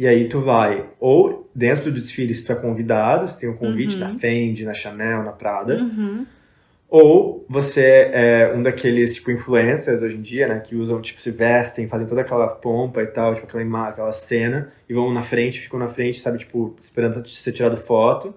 E 0.00 0.06
aí 0.08 0.26
tu 0.30 0.40
vai, 0.40 0.86
ou 0.98 1.50
dentro 1.54 1.84
do 1.84 1.92
desfile, 1.92 2.32
se 2.32 2.42
tu 2.42 2.52
é 2.52 2.54
convidado, 2.54 3.28
se 3.28 3.38
tem 3.38 3.50
um 3.50 3.54
convite 3.54 3.96
Uhum. 3.96 4.00
na 4.00 4.08
Fendi, 4.18 4.64
na 4.64 4.72
Chanel, 4.72 5.22
na 5.22 5.30
Prada, 5.32 5.76
Uhum. 5.76 6.24
ou 6.88 7.44
você 7.46 8.08
é 8.10 8.50
um 8.56 8.62
daqueles, 8.62 9.16
tipo, 9.16 9.30
influencers 9.30 10.00
hoje 10.00 10.16
em 10.16 10.22
dia, 10.22 10.48
né, 10.48 10.58
que 10.58 10.74
usam, 10.74 11.02
tipo, 11.02 11.20
se 11.20 11.30
vestem, 11.30 11.86
fazem 11.86 12.06
toda 12.06 12.22
aquela 12.22 12.48
pompa 12.48 13.02
e 13.02 13.08
tal, 13.08 13.34
tipo, 13.34 13.46
aquela, 13.46 13.88
aquela 13.88 14.12
cena, 14.14 14.72
e 14.88 14.94
vão 14.94 15.12
na 15.12 15.20
frente, 15.22 15.60
ficam 15.60 15.78
na 15.78 15.88
frente, 15.88 16.18
sabe, 16.18 16.38
tipo, 16.38 16.74
esperando 16.80 17.22
ser 17.28 17.52
tirado 17.52 17.76
foto. 17.76 18.32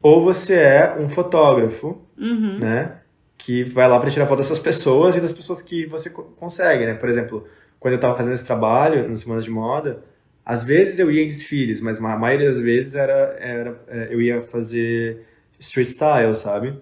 Ou 0.00 0.20
você 0.20 0.54
é 0.54 0.96
um 1.00 1.08
fotógrafo, 1.08 2.00
Uhum. 2.16 2.58
né, 2.60 2.92
que 3.36 3.64
vai 3.64 3.88
lá 3.88 3.98
para 3.98 4.08
tirar 4.08 4.28
foto 4.28 4.38
dessas 4.38 4.60
pessoas 4.60 5.16
e 5.16 5.20
das 5.20 5.32
pessoas 5.32 5.60
que 5.60 5.84
você 5.86 6.08
co- 6.10 6.22
consegue, 6.36 6.86
né? 6.86 6.94
Por 6.94 7.08
exemplo, 7.08 7.44
quando 7.80 7.94
eu 7.94 8.00
tava 8.00 8.14
fazendo 8.14 8.34
esse 8.34 8.44
trabalho, 8.46 9.08
nas 9.08 9.20
semanas 9.22 9.44
de 9.44 9.50
moda, 9.50 10.04
às 10.50 10.64
vezes 10.64 10.98
eu 10.98 11.12
ia 11.12 11.22
em 11.22 11.28
desfiles, 11.28 11.80
mas 11.80 11.98
a 11.98 12.16
maioria 12.16 12.46
das 12.46 12.58
vezes 12.58 12.96
era, 12.96 13.36
era 13.38 13.80
é, 13.86 14.08
eu 14.10 14.20
ia 14.20 14.42
fazer 14.42 15.24
street 15.60 15.86
style, 15.86 16.34
sabe? 16.34 16.76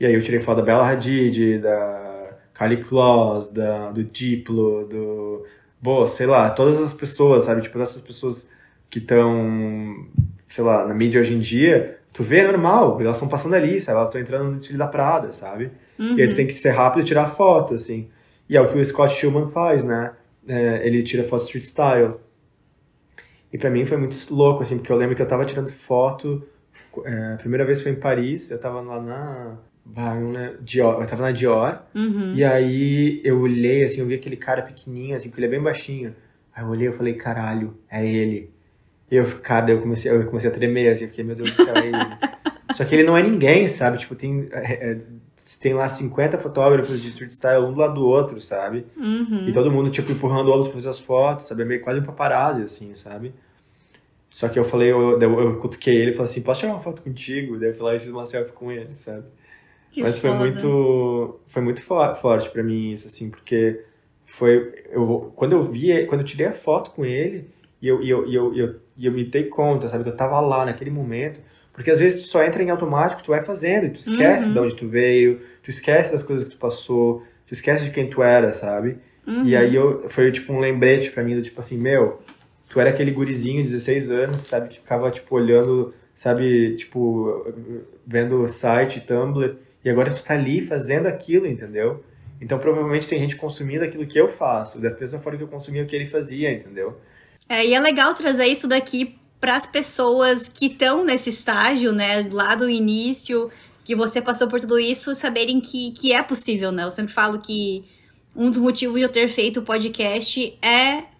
E 0.00 0.04
aí 0.04 0.12
eu 0.12 0.20
tirei 0.20 0.40
foto 0.40 0.56
da 0.56 0.62
Bella 0.64 0.84
Hadid, 0.84 1.60
da 1.60 2.36
Kylie 2.52 2.82
Kloss, 2.82 3.48
da, 3.48 3.92
do 3.92 4.02
Diplo, 4.02 4.84
do... 4.88 5.46
Bom, 5.80 6.04
sei 6.08 6.26
lá, 6.26 6.50
todas 6.50 6.82
as 6.82 6.92
pessoas, 6.92 7.44
sabe? 7.44 7.62
Tipo, 7.62 7.80
essas 7.80 8.00
pessoas 8.00 8.48
que 8.90 8.98
estão, 8.98 10.08
sei 10.48 10.64
lá, 10.64 10.84
na 10.84 10.92
mídia 10.92 11.20
hoje 11.20 11.34
em 11.34 11.38
dia, 11.38 12.00
tu 12.12 12.24
vê 12.24 12.38
é 12.38 12.46
normal, 12.48 13.00
elas 13.00 13.14
estão 13.14 13.28
passando 13.28 13.54
ali, 13.54 13.80
sabe? 13.80 13.96
Elas 13.96 14.08
estão 14.08 14.20
entrando 14.20 14.50
no 14.50 14.56
desfile 14.56 14.78
da 14.78 14.88
Prada, 14.88 15.30
sabe? 15.30 15.70
Uhum. 16.00 16.18
E 16.18 16.22
aí 16.22 16.28
tu 16.28 16.34
tem 16.34 16.48
que 16.48 16.54
ser 16.54 16.70
rápido 16.70 17.02
e 17.02 17.06
tirar 17.06 17.28
foto, 17.28 17.74
assim. 17.74 18.08
E 18.48 18.56
é 18.56 18.60
o 18.60 18.68
que 18.68 18.76
o 18.76 18.84
Scott 18.84 19.14
Schumann 19.14 19.52
faz, 19.52 19.84
né? 19.84 20.10
É, 20.48 20.84
ele 20.84 21.04
tira 21.04 21.22
foto 21.22 21.42
street 21.44 21.62
style. 21.64 22.23
E 23.54 23.58
pra 23.58 23.70
mim 23.70 23.84
foi 23.84 23.96
muito 23.96 24.16
louco, 24.34 24.62
assim, 24.62 24.78
porque 24.78 24.90
eu 24.90 24.96
lembro 24.96 25.14
que 25.14 25.22
eu 25.22 25.28
tava 25.28 25.44
tirando 25.44 25.70
foto. 25.70 26.42
é, 27.04 27.34
a 27.34 27.36
primeira 27.36 27.64
vez 27.64 27.80
foi 27.80 27.92
em 27.92 27.94
Paris, 27.94 28.50
eu 28.50 28.58
tava 28.58 28.80
lá 28.80 29.00
na. 29.00 29.56
não 29.86 30.32
lembro, 30.32 30.58
Dior, 30.60 31.00
eu 31.00 31.06
tava 31.06 31.22
na 31.22 31.30
Dior. 31.30 31.80
Uhum. 31.94 32.34
E 32.34 32.44
aí 32.44 33.20
eu 33.22 33.40
olhei, 33.40 33.84
assim, 33.84 34.00
eu 34.00 34.06
vi 34.06 34.14
aquele 34.14 34.36
cara 34.36 34.60
pequenininho, 34.62 35.14
assim, 35.14 35.28
porque 35.28 35.40
ele 35.40 35.46
é 35.46 35.50
bem 35.50 35.62
baixinho. 35.62 36.16
Aí 36.52 36.64
eu 36.64 36.68
olhei 36.68 36.88
e 36.88 36.92
falei, 36.92 37.14
caralho, 37.14 37.78
é 37.88 38.04
ele. 38.04 38.50
E 39.08 39.14
eu, 39.14 39.24
cara, 39.40 39.70
eu 39.70 39.80
comecei, 39.80 40.10
eu 40.10 40.26
comecei 40.26 40.50
a 40.50 40.52
tremer, 40.52 40.90
assim, 40.90 41.04
eu 41.04 41.10
fiquei, 41.10 41.22
meu 41.22 41.36
Deus 41.36 41.52
do 41.52 41.64
céu, 41.64 41.76
é 41.76 41.86
ele. 41.86 42.74
Só 42.74 42.84
que 42.84 42.92
ele 42.92 43.04
não 43.04 43.16
é 43.16 43.22
ninguém, 43.22 43.68
sabe? 43.68 43.98
Tipo, 43.98 44.16
tem, 44.16 44.48
é, 44.50 44.90
é, 44.90 45.00
tem 45.60 45.74
lá 45.74 45.88
50 45.88 46.38
fotógrafos 46.38 47.00
de 47.00 47.08
street 47.10 47.30
style, 47.30 47.62
um 47.62 47.72
do 47.72 47.78
lado 47.78 47.94
do 47.94 48.04
outro, 48.04 48.40
sabe? 48.40 48.84
Uhum. 48.96 49.46
E 49.46 49.52
todo 49.52 49.70
mundo, 49.70 49.90
tipo, 49.90 50.10
empurrando 50.10 50.48
o 50.48 50.50
outro 50.50 50.70
pra 50.70 50.74
fazer 50.74 50.88
as 50.88 50.98
fotos, 50.98 51.46
sabe? 51.46 51.62
É 51.62 51.64
meio 51.64 51.80
quase 51.80 52.00
um 52.00 52.02
paparazzi, 52.02 52.62
assim, 52.62 52.92
sabe? 52.94 53.32
Só 54.34 54.48
que 54.48 54.58
eu 54.58 54.64
falei, 54.64 54.90
eu, 54.90 55.20
eu, 55.20 55.40
eu 55.40 55.56
cutuquei 55.58 55.94
ele 55.94 56.10
e 56.10 56.14
falei 56.14 56.28
assim, 56.28 56.42
posso 56.42 56.60
tirar 56.60 56.72
uma 56.72 56.80
foto 56.82 57.02
contigo? 57.02 57.56
Daí 57.56 57.68
eu 57.70 57.74
fui 57.74 57.84
lá 57.84 57.94
e 57.94 58.00
fiz 58.00 58.10
uma 58.10 58.26
selfie 58.26 58.52
com 58.52 58.72
ele, 58.72 58.92
sabe? 58.94 59.24
Que 59.92 60.02
Mas 60.02 60.18
foi 60.18 60.30
foda. 60.30 60.42
muito, 60.42 61.40
foi 61.46 61.62
muito 61.62 61.80
fo- 61.82 62.14
forte 62.16 62.50
pra 62.50 62.62
mim 62.64 62.90
isso, 62.90 63.06
assim, 63.06 63.30
porque 63.30 63.80
foi, 64.24 64.72
eu, 64.90 65.06
vou- 65.06 65.30
quando 65.36 65.52
eu 65.52 65.62
vi, 65.62 66.04
quando 66.06 66.22
eu 66.22 66.26
tirei 66.26 66.48
a 66.48 66.52
foto 66.52 66.90
com 66.90 67.04
ele, 67.04 67.48
e 67.80 67.86
eu, 67.86 68.02
e 68.02 68.10
eu, 68.10 68.26
e 68.26 68.34
eu, 68.34 68.54
e 68.54 68.58
eu, 68.58 68.74
e 68.96 69.06
eu 69.06 69.12
me 69.12 69.22
dei 69.24 69.44
conta, 69.44 69.88
sabe, 69.88 70.02
que 70.02 70.10
eu 70.10 70.16
tava 70.16 70.40
lá 70.40 70.64
naquele 70.66 70.90
momento, 70.90 71.40
porque 71.72 71.90
às 71.92 72.00
vezes 72.00 72.22
tu 72.22 72.28
só 72.28 72.42
entra 72.42 72.60
em 72.60 72.70
automático, 72.70 73.22
tu 73.22 73.28
vai 73.30 73.42
fazendo, 73.42 73.86
e 73.86 73.90
tu 73.90 74.00
esquece 74.00 74.46
Uhum. 74.48 74.52
de 74.52 74.58
onde 74.58 74.74
tu 74.74 74.88
veio, 74.88 75.40
tu 75.62 75.70
esquece 75.70 76.10
das 76.10 76.24
coisas 76.24 76.44
que 76.48 76.56
tu 76.56 76.58
passou, 76.58 77.22
tu 77.46 77.52
esquece 77.52 77.84
de 77.84 77.92
quem 77.92 78.10
tu 78.10 78.20
era, 78.20 78.52
sabe? 78.52 78.98
Uhum. 79.26 79.44
E 79.46 79.54
aí 79.56 79.74
eu, 79.76 80.08
foi 80.08 80.32
tipo 80.32 80.52
um 80.52 80.58
lembrete 80.58 81.10
pra 81.12 81.22
mim, 81.22 81.36
do 81.36 81.42
tipo 81.42 81.60
assim, 81.60 81.78
meu, 81.78 82.20
tu 82.74 82.80
era 82.80 82.90
aquele 82.90 83.12
gurizinho, 83.12 83.62
16 83.62 84.10
anos, 84.10 84.40
sabe, 84.40 84.68
que 84.68 84.80
ficava 84.80 85.08
tipo 85.08 85.32
olhando, 85.36 85.94
sabe, 86.12 86.74
tipo, 86.74 87.46
vendo 88.04 88.48
site, 88.48 89.00
Tumblr, 89.00 89.56
e 89.84 89.88
agora 89.88 90.12
tu 90.12 90.20
tá 90.24 90.34
ali 90.34 90.66
fazendo 90.66 91.06
aquilo, 91.06 91.46
entendeu? 91.46 92.02
Então 92.40 92.58
provavelmente 92.58 93.06
tem 93.06 93.16
gente 93.20 93.36
consumindo 93.36 93.84
aquilo 93.84 94.04
que 94.04 94.18
eu 94.18 94.26
faço, 94.26 94.80
da 94.80 94.90
mesma 94.90 95.20
forma 95.20 95.38
que 95.38 95.44
eu 95.44 95.48
consumia 95.48 95.84
o 95.84 95.86
que 95.86 95.94
ele 95.94 96.04
fazia, 96.04 96.52
entendeu? 96.52 96.98
É, 97.48 97.64
e 97.64 97.74
é 97.74 97.78
legal 97.78 98.12
trazer 98.12 98.46
isso 98.46 98.66
daqui 98.66 99.16
para 99.38 99.54
as 99.54 99.66
pessoas 99.66 100.48
que 100.48 100.66
estão 100.66 101.04
nesse 101.04 101.30
estágio, 101.30 101.92
né, 101.92 102.28
lá 102.32 102.56
do 102.56 102.68
início, 102.68 103.52
que 103.84 103.94
você 103.94 104.20
passou 104.20 104.48
por 104.48 104.58
tudo 104.58 104.80
isso, 104.80 105.14
saberem 105.14 105.60
que, 105.60 105.92
que 105.92 106.12
é 106.12 106.22
possível, 106.24 106.72
né? 106.72 106.82
Eu 106.82 106.90
sempre 106.90 107.12
falo 107.12 107.38
que 107.38 107.84
um 108.34 108.50
dos 108.50 108.58
motivos 108.58 108.96
de 108.96 109.02
eu 109.02 109.08
ter 109.08 109.28
feito 109.28 109.60
o 109.60 109.62
podcast 109.62 110.58
é 110.60 111.13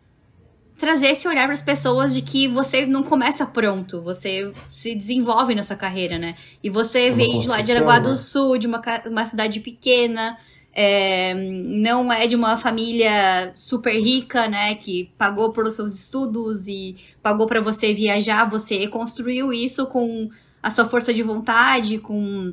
trazer 0.78 1.08
esse 1.08 1.26
olhar 1.28 1.44
para 1.44 1.54
as 1.54 1.62
pessoas 1.62 2.14
de 2.14 2.20
que 2.20 2.48
você 2.48 2.84
não 2.86 3.02
começa 3.02 3.46
pronto, 3.46 4.02
você 4.02 4.52
se 4.72 4.94
desenvolve 4.94 5.54
nessa 5.54 5.76
carreira, 5.76 6.18
né? 6.18 6.34
E 6.62 6.68
você 6.68 7.08
uma 7.08 7.16
veio 7.16 7.40
de 7.40 7.48
lá 7.48 7.60
de 7.60 7.72
Araguá 7.72 7.98
do 7.98 8.10
né? 8.10 8.16
Sul, 8.16 8.58
de 8.58 8.66
uma, 8.66 8.82
uma 9.06 9.26
cidade 9.26 9.60
pequena, 9.60 10.36
é, 10.74 11.32
não 11.34 12.12
é 12.12 12.26
de 12.26 12.34
uma 12.34 12.58
família 12.58 13.52
super 13.54 13.94
rica, 13.94 14.48
né, 14.48 14.74
que 14.74 15.08
pagou 15.16 15.52
pelos 15.52 15.76
seus 15.76 15.94
estudos 15.94 16.66
e 16.66 16.96
pagou 17.22 17.46
para 17.46 17.60
você 17.60 17.94
viajar, 17.94 18.50
você 18.50 18.88
construiu 18.88 19.52
isso 19.52 19.86
com 19.86 20.28
a 20.60 20.70
sua 20.72 20.88
força 20.88 21.14
de 21.14 21.22
vontade, 21.22 21.98
com 21.98 22.52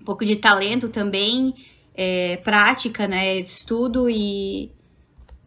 um 0.00 0.04
pouco 0.04 0.24
de 0.24 0.34
talento 0.34 0.88
também, 0.88 1.54
é, 1.94 2.38
prática, 2.38 3.06
né, 3.06 3.38
estudo 3.38 4.10
e 4.10 4.68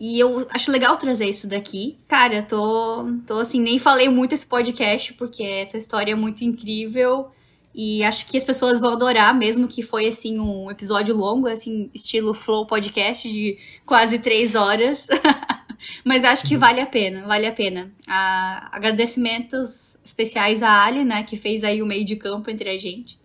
e 0.06 0.20
eu 0.20 0.46
acho 0.52 0.72
legal 0.72 0.96
trazer 0.98 1.26
isso 1.26 1.48
daqui. 1.48 1.98
Cara, 2.08 2.44
tô, 2.44 3.06
tô 3.26 3.40
assim, 3.40 3.60
nem 3.60 3.80
falei 3.80 4.08
muito 4.08 4.36
esse 4.36 4.46
podcast, 4.46 5.14
porque 5.14 5.64
a 5.64 5.70
tua 5.72 5.80
história 5.80 6.12
é 6.12 6.16
muito 6.16 6.44
incrível. 6.44 7.32
E 7.74 8.04
acho 8.04 8.28
que 8.28 8.38
as 8.38 8.44
pessoas 8.44 8.80
vão 8.80 8.94
adorar, 8.94 9.34
mesmo 9.36 9.68
que 9.68 9.82
foi, 9.82 10.08
assim, 10.08 10.40
um 10.40 10.70
episódio 10.70 11.16
longo, 11.16 11.48
assim, 11.48 11.90
estilo 11.92 12.36
Flow 12.36 12.68
Podcast 12.68 13.28
de 13.28 13.58
quase 13.84 14.20
três 14.20 14.54
horas. 14.54 15.08
Mas 16.06 16.24
acho 16.24 16.48
que 16.48 16.56
vale 16.56 16.82
a 16.82 16.86
pena, 16.86 17.26
vale 17.26 17.48
a 17.48 17.52
pena. 17.52 17.92
Ah, 18.08 18.70
agradecimentos 18.72 19.98
especiais 20.06 20.62
à 20.62 20.86
Ali, 20.86 21.04
né, 21.04 21.24
que 21.24 21.36
fez 21.36 21.64
aí 21.64 21.82
o 21.82 21.86
meio 21.86 22.06
de 22.06 22.16
campo 22.16 22.52
entre 22.52 22.70
a 22.70 22.78
gente. 22.78 23.20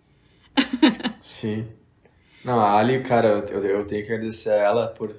Sim. 1.21 1.67
Não, 2.43 2.59
a 2.59 2.75
Ali, 2.79 3.03
cara, 3.03 3.45
eu, 3.51 3.63
eu 3.63 3.85
tenho 3.85 4.03
que 4.03 4.11
agradecer 4.11 4.49
a 4.49 4.55
ela 4.55 4.87
por. 4.87 5.15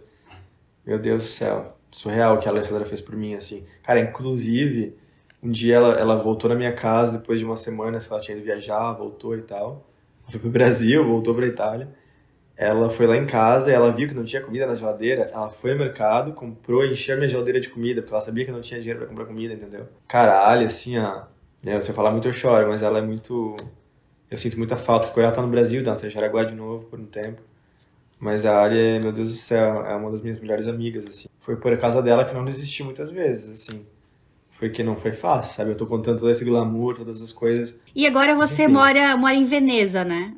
Meu 0.86 0.98
Deus 0.98 1.22
do 1.22 1.28
céu, 1.28 1.68
surreal 1.90 2.34
o 2.34 2.38
que 2.38 2.48
a 2.48 2.50
Alessandra 2.50 2.84
fez 2.84 3.00
por 3.00 3.14
mim, 3.14 3.34
assim. 3.34 3.64
Cara, 3.82 4.00
inclusive, 4.00 4.96
um 5.42 5.50
dia 5.50 5.76
ela, 5.76 5.94
ela 5.94 6.16
voltou 6.16 6.48
na 6.50 6.56
minha 6.56 6.72
casa 6.72 7.18
depois 7.18 7.38
de 7.38 7.44
uma 7.44 7.56
semana 7.56 7.98
que 7.98 8.12
ela 8.12 8.20
tinha 8.20 8.36
ido 8.36 8.44
viajar, 8.44 8.92
voltou 8.92 9.36
e 9.36 9.42
tal. 9.42 9.86
Foi 10.28 10.40
pro 10.40 10.50
Brasil, 10.50 11.04
voltou 11.06 11.34
pra 11.34 11.46
Itália. 11.46 11.88
Ela 12.56 12.88
foi 12.88 13.06
lá 13.06 13.16
em 13.16 13.26
casa 13.26 13.70
e 13.70 13.74
ela 13.74 13.90
viu 13.90 14.06
que 14.08 14.14
não 14.14 14.24
tinha 14.24 14.42
comida 14.42 14.66
na 14.66 14.74
geladeira. 14.74 15.30
Ela 15.32 15.48
foi 15.48 15.72
ao 15.72 15.78
mercado, 15.78 16.32
comprou, 16.32 16.84
encheu 16.84 17.14
a 17.14 17.18
minha 17.18 17.28
geladeira 17.28 17.60
de 17.60 17.68
comida, 17.68 18.02
porque 18.02 18.14
ela 18.14 18.22
sabia 18.22 18.44
que 18.44 18.52
não 18.52 18.60
tinha 18.60 18.78
dinheiro 18.78 19.00
pra 19.00 19.08
comprar 19.08 19.24
comida, 19.24 19.54
entendeu? 19.54 19.88
Cara, 20.06 20.40
a 20.40 20.52
Ali, 20.52 20.64
assim, 20.64 20.98
ó. 20.98 21.24
Né, 21.62 21.80
se 21.80 21.90
eu 21.90 21.94
falar 21.94 22.10
muito 22.10 22.28
eu 22.28 22.32
choro, 22.32 22.68
mas 22.68 22.82
ela 22.82 22.98
é 22.98 23.02
muito. 23.02 23.56
Eu 24.30 24.36
sinto 24.38 24.58
muita 24.58 24.76
falta, 24.76 25.06
porque 25.06 25.20
ela 25.20 25.32
tá 25.32 25.42
no 25.42 25.48
Brasil, 25.48 25.82
tá 25.84 25.96
em 26.04 26.10
Jaraguá 26.10 26.44
de 26.44 26.54
novo 26.54 26.84
por 26.86 26.98
um 27.00 27.06
tempo. 27.06 27.42
Mas 28.22 28.46
a 28.46 28.56
área, 28.56 29.00
meu 29.00 29.10
Deus 29.10 29.30
do 29.30 29.36
céu, 29.36 29.84
é 29.84 29.96
uma 29.96 30.08
das 30.08 30.20
minhas 30.20 30.38
melhores 30.38 30.68
amigas, 30.68 31.04
assim. 31.08 31.26
Foi 31.40 31.56
por 31.56 31.76
causa 31.76 32.00
dela 32.00 32.24
que 32.24 32.32
não 32.32 32.44
desisti 32.44 32.84
muitas 32.84 33.10
vezes, 33.10 33.50
assim. 33.50 33.84
porque 34.60 34.84
não 34.84 34.94
foi 34.94 35.10
fácil, 35.10 35.52
sabe? 35.56 35.72
Eu 35.72 35.76
tô 35.76 35.86
contando 35.86 36.20
todo 36.20 36.30
esse 36.30 36.44
glamour, 36.44 36.94
todas 36.94 37.20
as 37.20 37.32
coisas. 37.32 37.74
E 37.92 38.06
agora 38.06 38.32
você 38.36 38.68
mora, 38.68 39.16
mora 39.16 39.34
em 39.34 39.44
Veneza, 39.44 40.04
né? 40.04 40.36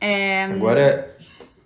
É... 0.00 0.44
Agora. 0.44 1.16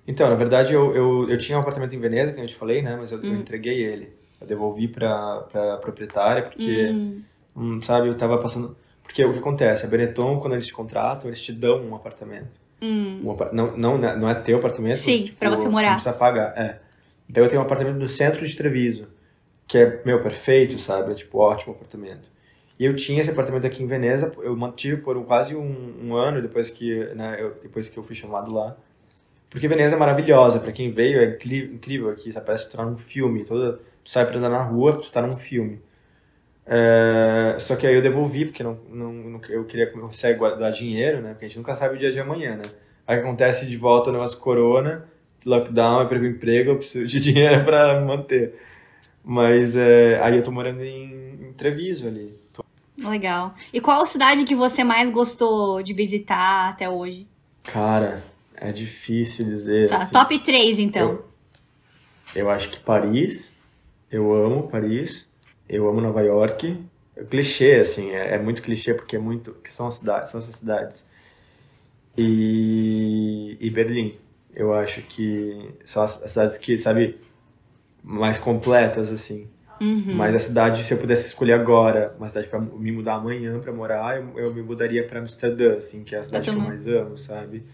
Então, 0.08 0.30
na 0.30 0.34
verdade, 0.34 0.72
eu, 0.72 0.96
eu, 0.96 1.28
eu 1.28 1.36
tinha 1.36 1.58
um 1.58 1.60
apartamento 1.60 1.94
em 1.94 2.00
Veneza, 2.00 2.32
que 2.32 2.40
eu 2.40 2.46
te 2.46 2.54
falei, 2.54 2.80
né? 2.80 2.96
Mas 2.96 3.12
eu, 3.12 3.18
hum. 3.18 3.24
eu 3.24 3.34
entreguei 3.34 3.84
ele. 3.84 4.14
Eu 4.40 4.46
devolvi 4.46 4.88
pra, 4.88 5.40
pra 5.52 5.76
proprietária, 5.76 6.44
porque, 6.44 6.86
hum. 6.90 7.22
Hum, 7.54 7.80
sabe, 7.82 8.08
eu 8.08 8.16
tava 8.16 8.38
passando. 8.38 8.74
Porque 9.02 9.22
o 9.22 9.34
que 9.34 9.40
acontece? 9.40 9.84
A 9.84 9.88
Benetton, 9.88 10.40
quando 10.40 10.54
eles 10.54 10.66
te 10.66 10.72
contratam, 10.72 11.28
eles 11.28 11.42
te 11.42 11.52
dão 11.52 11.84
um 11.84 11.94
apartamento. 11.94 12.63
Hum. 12.84 13.20
Um, 13.24 13.54
não, 13.54 13.76
não, 13.76 13.98
não 13.98 14.28
é 14.28 14.34
teu 14.34 14.58
apartamento. 14.58 14.96
Sim, 14.96 15.24
tipo, 15.24 15.38
pra 15.38 15.48
você 15.48 15.68
morar. 15.68 15.88
Não 15.88 15.94
precisa 15.94 16.14
pagar. 16.14 16.56
É. 16.56 16.78
Então 17.28 17.42
eu 17.42 17.48
tenho 17.48 17.62
um 17.62 17.64
apartamento 17.64 17.96
no 17.96 18.06
centro 18.06 18.46
de 18.46 18.54
Treviso, 18.54 19.08
que 19.66 19.78
é, 19.78 20.02
meu, 20.04 20.22
perfeito, 20.22 20.76
sabe? 20.78 21.12
É, 21.12 21.14
tipo, 21.14 21.38
ótimo 21.38 21.74
apartamento. 21.74 22.28
E 22.78 22.84
eu 22.84 22.94
tinha 22.94 23.20
esse 23.20 23.30
apartamento 23.30 23.66
aqui 23.66 23.82
em 23.82 23.86
Veneza, 23.86 24.34
eu 24.42 24.54
mantive 24.56 25.00
por 25.00 25.22
quase 25.24 25.54
um, 25.54 25.94
um 26.02 26.14
ano 26.14 26.42
depois 26.42 26.68
que, 26.68 27.04
né, 27.14 27.36
eu, 27.38 27.54
depois 27.62 27.88
que 27.88 27.96
eu 27.96 28.02
fui 28.02 28.14
chamado 28.14 28.52
lá. 28.52 28.76
Porque 29.48 29.68
Veneza 29.68 29.94
é 29.94 29.98
maravilhosa, 29.98 30.58
para 30.58 30.72
quem 30.72 30.90
veio 30.90 31.20
é 31.20 31.38
incrível 31.38 32.10
aqui, 32.10 32.32
sabe? 32.32 32.46
Parece 32.46 32.66
que 32.66 32.72
tu 32.72 32.76
tá 32.76 32.84
num 32.84 32.96
filme. 32.96 33.44
Toda, 33.44 33.80
tu 34.02 34.10
sai 34.10 34.26
pra 34.26 34.36
andar 34.36 34.50
na 34.50 34.62
rua, 34.62 35.00
tu 35.00 35.10
tá 35.10 35.22
num 35.22 35.36
filme. 35.38 35.80
É, 36.66 37.56
só 37.58 37.76
que 37.76 37.86
aí 37.86 37.94
eu 37.94 38.02
devolvi, 38.02 38.46
porque 38.46 38.62
não, 38.62 38.78
não, 38.88 39.12
não, 39.12 39.40
eu 39.48 39.64
queria 39.64 39.90
começar 39.90 40.28
a 40.28 40.32
guardar 40.32 40.72
dinheiro, 40.72 41.20
né? 41.20 41.30
Porque 41.30 41.44
a 41.44 41.48
gente 41.48 41.58
nunca 41.58 41.74
sabe 41.74 41.96
o 41.96 41.98
dia 41.98 42.10
de 42.10 42.20
amanhã, 42.20 42.56
né? 42.56 42.62
Aí 43.06 43.18
acontece 43.18 43.66
de 43.66 43.76
volta 43.76 44.08
o 44.08 44.12
negócio 44.12 44.38
corona, 44.38 45.04
lockdown, 45.44 46.00
eu 46.00 46.08
perco 46.08 46.24
emprego, 46.24 46.70
eu 46.70 46.76
preciso 46.76 47.06
de 47.06 47.20
dinheiro 47.32 47.64
para 47.64 48.00
manter. 48.00 48.58
Mas 49.22 49.76
é, 49.76 50.20
aí 50.22 50.36
eu 50.36 50.42
tô 50.42 50.50
morando 50.50 50.82
em, 50.82 51.48
em 51.48 51.52
Treviso 51.52 52.08
ali. 52.08 52.44
Legal. 52.96 53.54
E 53.72 53.80
qual 53.80 54.06
cidade 54.06 54.44
que 54.44 54.54
você 54.54 54.84
mais 54.84 55.10
gostou 55.10 55.82
de 55.82 55.92
visitar 55.92 56.68
até 56.70 56.88
hoje? 56.88 57.26
Cara, 57.64 58.22
é 58.54 58.70
difícil 58.70 59.44
dizer. 59.46 59.90
Tá, 59.90 60.02
assim. 60.02 60.12
top 60.12 60.38
3 60.38 60.78
então. 60.78 61.10
Eu, 61.10 61.24
eu 62.42 62.50
acho 62.50 62.70
que 62.70 62.78
Paris. 62.78 63.52
Eu 64.10 64.32
amo 64.32 64.68
Paris. 64.68 65.28
Eu 65.68 65.88
amo 65.88 66.00
Nova 66.00 66.22
York. 66.22 66.84
É 67.16 67.24
clichê, 67.24 67.76
assim, 67.76 68.10
é, 68.10 68.34
é, 68.34 68.38
muito 68.38 68.62
clichê 68.62 68.94
porque 68.94 69.16
é 69.16 69.18
muito. 69.18 69.52
que 69.62 69.72
são 69.72 69.86
as 69.86 69.94
cidades, 69.94 70.30
são 70.30 70.40
essas 70.40 70.56
cidades. 70.56 71.08
E, 72.16 73.56
e 73.60 73.70
Berlim. 73.70 74.18
Eu 74.54 74.72
acho 74.72 75.02
que 75.02 75.74
são 75.84 76.02
as, 76.02 76.22
as 76.22 76.30
cidades 76.30 76.58
que, 76.58 76.78
sabe, 76.78 77.18
mais 78.02 78.38
completas, 78.38 79.10
assim. 79.12 79.48
Uhum. 79.80 80.14
Mas 80.14 80.34
a 80.34 80.38
cidade, 80.38 80.84
se 80.84 80.94
eu 80.94 80.98
pudesse 80.98 81.26
escolher 81.26 81.54
agora, 81.54 82.14
uma 82.18 82.28
cidade 82.28 82.46
para 82.46 82.60
me 82.60 82.92
mudar 82.92 83.14
amanhã 83.14 83.58
para 83.58 83.72
morar, 83.72 84.16
eu, 84.16 84.38
eu, 84.38 84.54
me 84.54 84.62
mudaria 84.62 85.04
para 85.04 85.20
Amsterdã, 85.20 85.76
assim, 85.76 86.04
que 86.04 86.14
é 86.14 86.18
a 86.18 86.22
cidade 86.22 86.48
eu 86.48 86.54
que 86.54 86.60
eu 86.60 86.64
mais 86.64 86.86
amo, 86.86 87.16
sabe? 87.16 87.64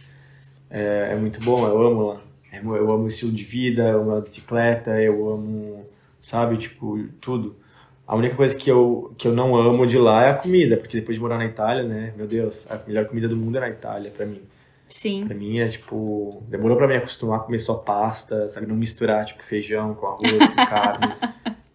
É, 0.70 1.10
é, 1.12 1.16
muito 1.16 1.40
bom, 1.40 1.66
eu 1.66 1.82
amo 1.82 2.02
lá. 2.08 2.20
É, 2.50 2.58
eu 2.58 2.90
amo 2.90 3.04
o 3.04 3.08
estilo 3.08 3.32
de 3.32 3.44
vida, 3.44 3.88
eu 3.88 4.00
amo 4.00 4.16
a 4.16 4.20
bicicleta, 4.20 5.00
eu 5.00 5.30
amo, 5.30 5.86
sabe, 6.20 6.56
tipo, 6.56 6.98
tudo. 7.20 7.56
A 8.11 8.16
única 8.16 8.35
coisa 8.35 8.57
que 8.57 8.69
eu, 8.69 9.15
que 9.16 9.28
eu 9.28 9.32
não 9.32 9.55
amo 9.55 9.87
de 9.87 9.97
lá 9.97 10.24
é 10.24 10.31
a 10.31 10.35
comida, 10.35 10.77
porque 10.77 10.99
depois 10.99 11.16
de 11.16 11.23
morar 11.23 11.39
na 11.39 11.45
Itália, 11.45 11.85
né, 11.85 12.12
meu 12.16 12.27
Deus, 12.27 12.69
a 12.69 12.77
melhor 12.85 13.05
comida 13.05 13.28
do 13.28 13.37
mundo 13.37 13.57
é 13.59 13.61
na 13.61 13.69
Itália, 13.69 14.11
para 14.11 14.27
mim. 14.27 14.43
Sim. 14.89 15.24
Pra 15.28 15.37
mim 15.37 15.61
é 15.61 15.69
tipo. 15.69 16.43
Demorou 16.49 16.77
pra 16.77 16.89
me 16.89 16.97
acostumar 16.97 17.39
a 17.39 17.43
comer 17.45 17.61
só 17.61 17.74
pasta, 17.74 18.49
sabe? 18.49 18.66
Não 18.66 18.74
misturar 18.74 19.24
tipo 19.27 19.45
feijão 19.45 19.95
com 19.95 20.09
arroz, 20.09 20.24
com 20.28 20.57
carne. 20.66 21.15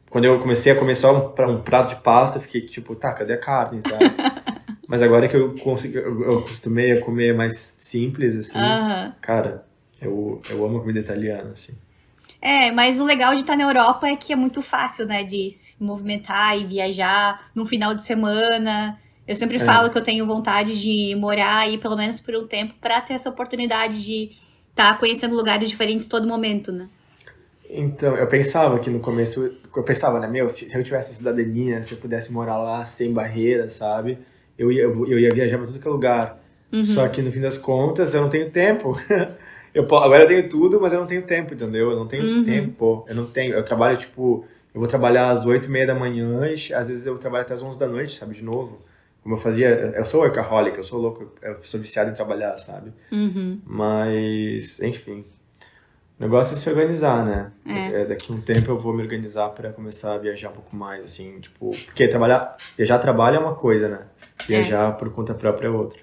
Quando 0.09 0.25
eu 0.25 0.37
comecei 0.37 0.73
a 0.73 0.75
comer 0.75 0.97
só 0.97 1.15
um, 1.15 1.51
um 1.51 1.61
prato 1.61 1.95
de 1.95 2.01
pasta, 2.01 2.37
eu 2.37 2.41
fiquei 2.41 2.59
tipo, 2.59 2.95
tá, 2.95 3.13
cadê 3.13 3.31
a 3.31 3.37
carne, 3.37 3.81
sabe? 3.81 4.03
Mas 4.89 5.01
agora 5.01 5.29
que 5.29 5.37
eu, 5.37 5.55
consegui, 5.55 5.95
eu, 5.95 6.21
eu 6.21 6.39
acostumei 6.39 6.91
a 6.91 7.01
comer 7.01 7.33
mais 7.33 7.55
simples, 7.55 8.35
assim, 8.35 8.59
cara, 9.21 9.65
eu, 10.01 10.41
eu 10.49 10.65
amo 10.65 10.81
comida 10.81 10.99
italiana, 10.99 11.51
assim. 11.53 11.73
É, 12.45 12.69
mas 12.69 12.99
o 12.99 13.03
legal 13.03 13.33
de 13.33 13.41
estar 13.41 13.57
na 13.57 13.63
Europa 13.63 14.07
é 14.07 14.15
que 14.15 14.31
é 14.31 14.35
muito 14.35 14.61
fácil, 14.61 15.07
né, 15.07 15.23
de 15.23 15.49
se 15.49 15.75
movimentar 15.79 16.55
e 16.55 16.63
viajar 16.63 17.49
no 17.55 17.65
final 17.65 17.95
de 17.95 18.03
semana. 18.03 18.99
Eu 19.27 19.35
sempre 19.35 19.57
é. 19.57 19.59
falo 19.61 19.89
que 19.89 19.97
eu 19.97 20.03
tenho 20.03 20.27
vontade 20.27 20.79
de 20.79 21.15
morar 21.15 21.61
aí 21.61 21.79
pelo 21.79 21.97
menos 21.97 22.19
por 22.19 22.35
um 22.35 22.45
tempo 22.45 22.75
para 22.79 23.01
ter 23.01 23.15
essa 23.15 23.31
oportunidade 23.31 24.05
de 24.05 24.29
estar 24.69 24.93
tá 24.93 24.99
conhecendo 24.99 25.35
lugares 25.35 25.67
diferentes 25.67 26.05
todo 26.05 26.27
momento, 26.27 26.71
né? 26.71 26.87
Então, 27.67 28.15
eu 28.15 28.27
pensava 28.27 28.77
que 28.77 28.91
no 28.91 28.99
começo, 28.99 29.51
eu 29.75 29.83
pensava, 29.83 30.19
né, 30.19 30.27
meu, 30.27 30.47
se, 30.47 30.67
eu 30.71 30.83
tivesse 30.83 31.15
cidadania, 31.15 31.81
se 31.81 31.95
eu 31.95 31.97
pudesse 31.97 32.31
morar 32.31 32.59
lá 32.59 32.85
sem 32.85 33.11
barreira, 33.11 33.71
sabe? 33.71 34.19
Eu 34.55 34.71
ia, 34.71 34.83
eu 34.83 35.19
ia 35.19 35.31
viajar 35.33 35.57
para 35.57 35.65
todo 35.65 35.79
que 35.79 35.87
é 35.87 35.91
lugar. 35.91 36.39
Uhum. 36.71 36.85
Só 36.85 37.07
que 37.07 37.23
no 37.23 37.31
fim 37.31 37.41
das 37.41 37.57
contas, 37.57 38.13
eu 38.13 38.21
não 38.21 38.29
tenho 38.29 38.51
tempo. 38.51 38.95
eu, 39.75 39.83
agora 39.83 40.23
eu 40.23 40.27
tenho 40.27 40.49
tudo, 40.49 40.81
mas 40.81 40.93
eu 40.93 40.99
não 40.99 41.07
tenho 41.07 41.21
tempo, 41.21 41.53
entendeu? 41.53 41.91
Eu 41.91 41.97
não 41.97 42.07
tenho 42.07 42.23
uhum. 42.23 42.43
tempo. 42.43 43.05
Eu 43.07 43.15
não 43.15 43.25
tenho. 43.27 43.53
Eu 43.53 43.63
trabalho, 43.63 43.97
tipo, 43.97 44.45
eu 44.73 44.79
vou 44.79 44.87
trabalhar 44.87 45.29
às 45.29 45.45
oito 45.45 45.67
e 45.67 45.71
meia 45.71 45.85
da 45.85 45.93
manhã, 45.93 46.41
às 46.75 46.87
vezes 46.87 47.05
eu 47.05 47.17
trabalho 47.17 47.43
até 47.43 47.53
às 47.53 47.61
onze 47.61 47.77
da 47.77 47.87
noite, 47.87 48.15
sabe? 48.15 48.33
De 48.33 48.43
novo 48.43 48.79
como 49.25 49.33
eu 49.33 49.39
fazia, 49.39 49.69
eu 49.97 50.05
sou 50.05 50.21
workaholic, 50.21 50.77
eu 50.77 50.83
sou 50.83 51.01
louco, 51.01 51.33
eu 51.41 51.57
sou 51.63 51.79
viciado 51.79 52.11
em 52.11 52.13
trabalhar, 52.13 52.59
sabe? 52.59 52.93
Uhum. 53.11 53.59
Mas, 53.65 54.79
enfim, 54.79 55.25
o 56.19 56.23
negócio 56.23 56.53
é 56.53 56.55
se 56.55 56.69
organizar, 56.69 57.25
né? 57.25 57.51
É. 57.67 58.01
é 58.01 58.05
daqui 58.05 58.31
a 58.31 58.35
um 58.35 58.39
tempo 58.39 58.69
eu 58.69 58.77
vou 58.77 58.93
me 58.93 59.01
organizar 59.01 59.49
para 59.49 59.73
começar 59.73 60.13
a 60.13 60.17
viajar 60.19 60.49
um 60.49 60.53
pouco 60.53 60.75
mais, 60.75 61.03
assim, 61.03 61.39
tipo, 61.39 61.71
porque 61.87 62.07
trabalhar, 62.07 62.55
viajar 62.77 62.99
trabalho 62.99 63.37
é 63.37 63.39
uma 63.39 63.55
coisa, 63.55 63.89
né? 63.89 64.01
Viajar 64.45 64.89
é. 64.89 64.91
por 64.91 65.11
conta 65.11 65.33
própria 65.33 65.69
é 65.69 65.71
outra. 65.71 65.99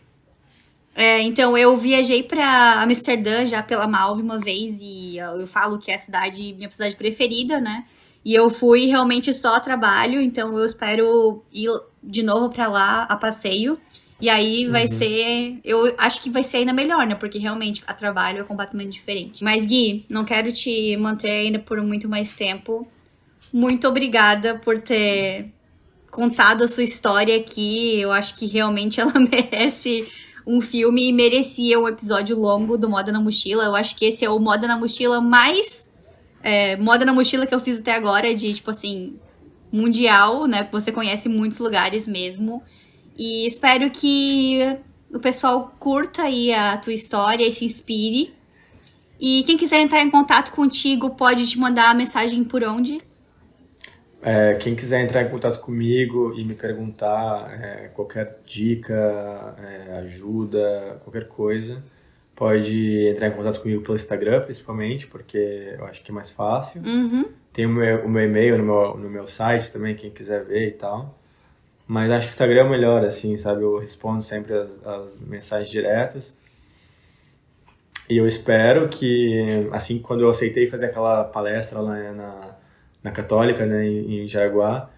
É, 0.95 1.21
então 1.23 1.57
eu 1.57 1.77
viajei 1.77 2.23
para 2.23 2.83
Amsterdã 2.83 3.45
já 3.45 3.63
pela 3.63 3.87
Malve 3.87 4.23
uma 4.23 4.39
vez 4.39 4.79
e 4.81 5.17
eu 5.17 5.47
falo 5.47 5.79
que 5.79 5.91
é 5.91 5.95
a 5.95 5.99
cidade, 5.99 6.55
minha 6.55 6.71
cidade 6.71 6.97
preferida, 6.97 7.61
né? 7.61 7.85
E 8.25 8.35
eu 8.35 8.51
fui 8.51 8.87
realmente 8.87 9.33
só 9.33 9.57
a 9.57 9.61
trabalho, 9.61 10.21
então 10.21 10.57
eu 10.57 10.65
espero 10.65 11.43
ir 11.53 11.69
de 12.03 12.23
novo 12.23 12.51
para 12.51 12.69
lá 12.69 13.03
a 13.05 13.17
passeio. 13.17 13.79
E 14.21 14.31
aí 14.31 14.69
vai 14.69 14.87
uhum. 14.87 14.93
ser. 14.93 15.61
Eu 15.65 15.95
acho 15.99 16.23
que 16.23 16.31
vai 16.31 16.45
ser 16.45 16.59
ainda 16.59 16.73
melhor, 16.73 17.05
né? 17.05 17.17
Porque 17.17 17.39
realmente 17.39 17.83
a 17.89 17.93
trabalho 17.93 18.43
é 18.43 18.45
completamente 18.45 18.93
diferente. 18.93 19.43
Mas, 19.43 19.67
Gui, 19.67 20.07
não 20.09 20.25
quero 20.25 20.53
te 20.53 20.97
manter 20.97 21.31
ainda 21.31 21.59
por 21.59 21.83
muito 21.83 22.09
mais 22.09 22.33
tempo. 22.33 22.87
Muito 23.53 23.89
obrigada 23.89 24.61
por 24.61 24.81
ter 24.81 25.51
contado 26.09 26.63
a 26.63 26.69
sua 26.69 26.85
história 26.85 27.37
aqui. 27.37 27.99
Eu 27.99 28.13
acho 28.13 28.37
que 28.37 28.47
realmente 28.47 29.01
ela 29.03 29.15
merece 29.19 30.07
um 30.47 30.61
filme 30.61 31.09
e 31.09 31.13
merecia 31.13 31.79
um 31.79 31.89
episódio 31.89 32.39
longo 32.39 32.77
do 32.77 32.89
Moda 32.89 33.13
na 33.13 33.21
Mochila. 33.21 33.65
Eu 33.65 33.75
acho 33.75 33.97
que 33.97 34.05
esse 34.05 34.25
é 34.25 34.31
o 34.31 34.39
Moda 34.39 34.67
na 34.67 34.79
Mochila 34.79 35.21
mais. 35.21 35.89
É, 36.43 36.77
moda 36.77 37.05
na 37.05 37.13
Mochila 37.13 37.47
que 37.47 37.55
eu 37.55 37.61
fiz 37.61 37.79
até 37.79 37.95
agora, 37.95 38.35
de 38.35 38.55
tipo 38.55 38.71
assim, 38.71 39.17
mundial, 39.71 40.47
né? 40.47 40.69
Você 40.73 40.91
conhece 40.91 41.29
muitos 41.29 41.59
lugares 41.59 42.07
mesmo. 42.07 42.63
E 43.17 43.47
espero 43.47 43.91
que 43.91 44.59
o 45.13 45.19
pessoal 45.19 45.75
curta 45.79 46.23
aí 46.23 46.53
a 46.53 46.77
tua 46.77 46.93
história 46.93 47.47
e 47.47 47.53
se 47.53 47.65
inspire. 47.65 48.35
E 49.21 49.45
quem 49.45 49.57
quiser 49.57 49.81
entrar 49.81 50.03
em 50.03 50.11
contato 50.11 50.53
contigo 50.53 51.11
pode 51.11 51.49
te 51.49 51.59
mandar 51.59 51.91
a 51.91 51.95
mensagem 51.95 52.43
por 52.43 52.65
onde? 52.65 52.99
É, 54.25 54.55
quem 54.55 54.77
quiser 54.77 55.01
entrar 55.01 55.23
em 55.23 55.29
contato 55.29 55.59
comigo 55.59 56.33
e 56.39 56.45
me 56.45 56.55
perguntar 56.55 57.61
é, 57.61 57.89
qualquer 57.89 58.39
dica, 58.47 58.95
é, 59.59 59.97
ajuda, 59.99 61.01
qualquer 61.03 61.27
coisa, 61.27 61.83
pode 62.37 63.09
entrar 63.09 63.27
em 63.27 63.33
contato 63.33 63.61
comigo 63.61 63.83
pelo 63.83 63.97
Instagram, 63.97 64.43
principalmente, 64.43 65.09
porque 65.09 65.75
eu 65.77 65.85
acho 65.87 66.05
que 66.05 66.13
é 66.13 66.15
mais 66.15 66.31
fácil. 66.31 66.81
Uhum. 66.87 67.25
Tem 67.53 67.67
o 67.67 67.69
meu, 67.69 68.07
o 68.07 68.09
meu 68.09 68.25
e-mail 68.25 68.59
no 68.59 68.65
meu, 68.65 68.97
no 68.97 69.11
meu 69.11 69.27
site 69.27 69.73
também, 69.73 69.97
quem 69.97 70.11
quiser 70.11 70.45
ver 70.45 70.69
e 70.69 70.73
tal. 70.73 71.19
Mas 71.87 72.09
acho 72.13 72.29
que 72.29 72.33
o 72.33 72.35
Instagram 72.35 72.67
é 72.67 72.71
melhor, 72.71 73.05
assim, 73.05 73.37
sabe? 73.37 73.63
Eu 73.63 73.79
respondo 73.79 74.23
sempre 74.23 74.55
as, 74.55 74.87
as 74.87 75.21
mensagens 75.21 75.69
diretas. 75.69 76.39
E 78.09 78.17
eu 78.17 78.27
espero 78.27 78.89
que, 78.89 79.69
assim, 79.73 79.99
quando 79.99 80.21
eu 80.21 80.31
aceitei 80.31 80.69
fazer 80.69 80.87
aquela 80.87 81.25
palestra 81.25 81.81
lá 81.81 82.13
na, 82.13 82.57
na 83.03 83.11
Católica, 83.13 83.67
né, 83.67 83.87
em, 83.87 84.23
em 84.25 84.29
Jaraguá, 84.29 84.91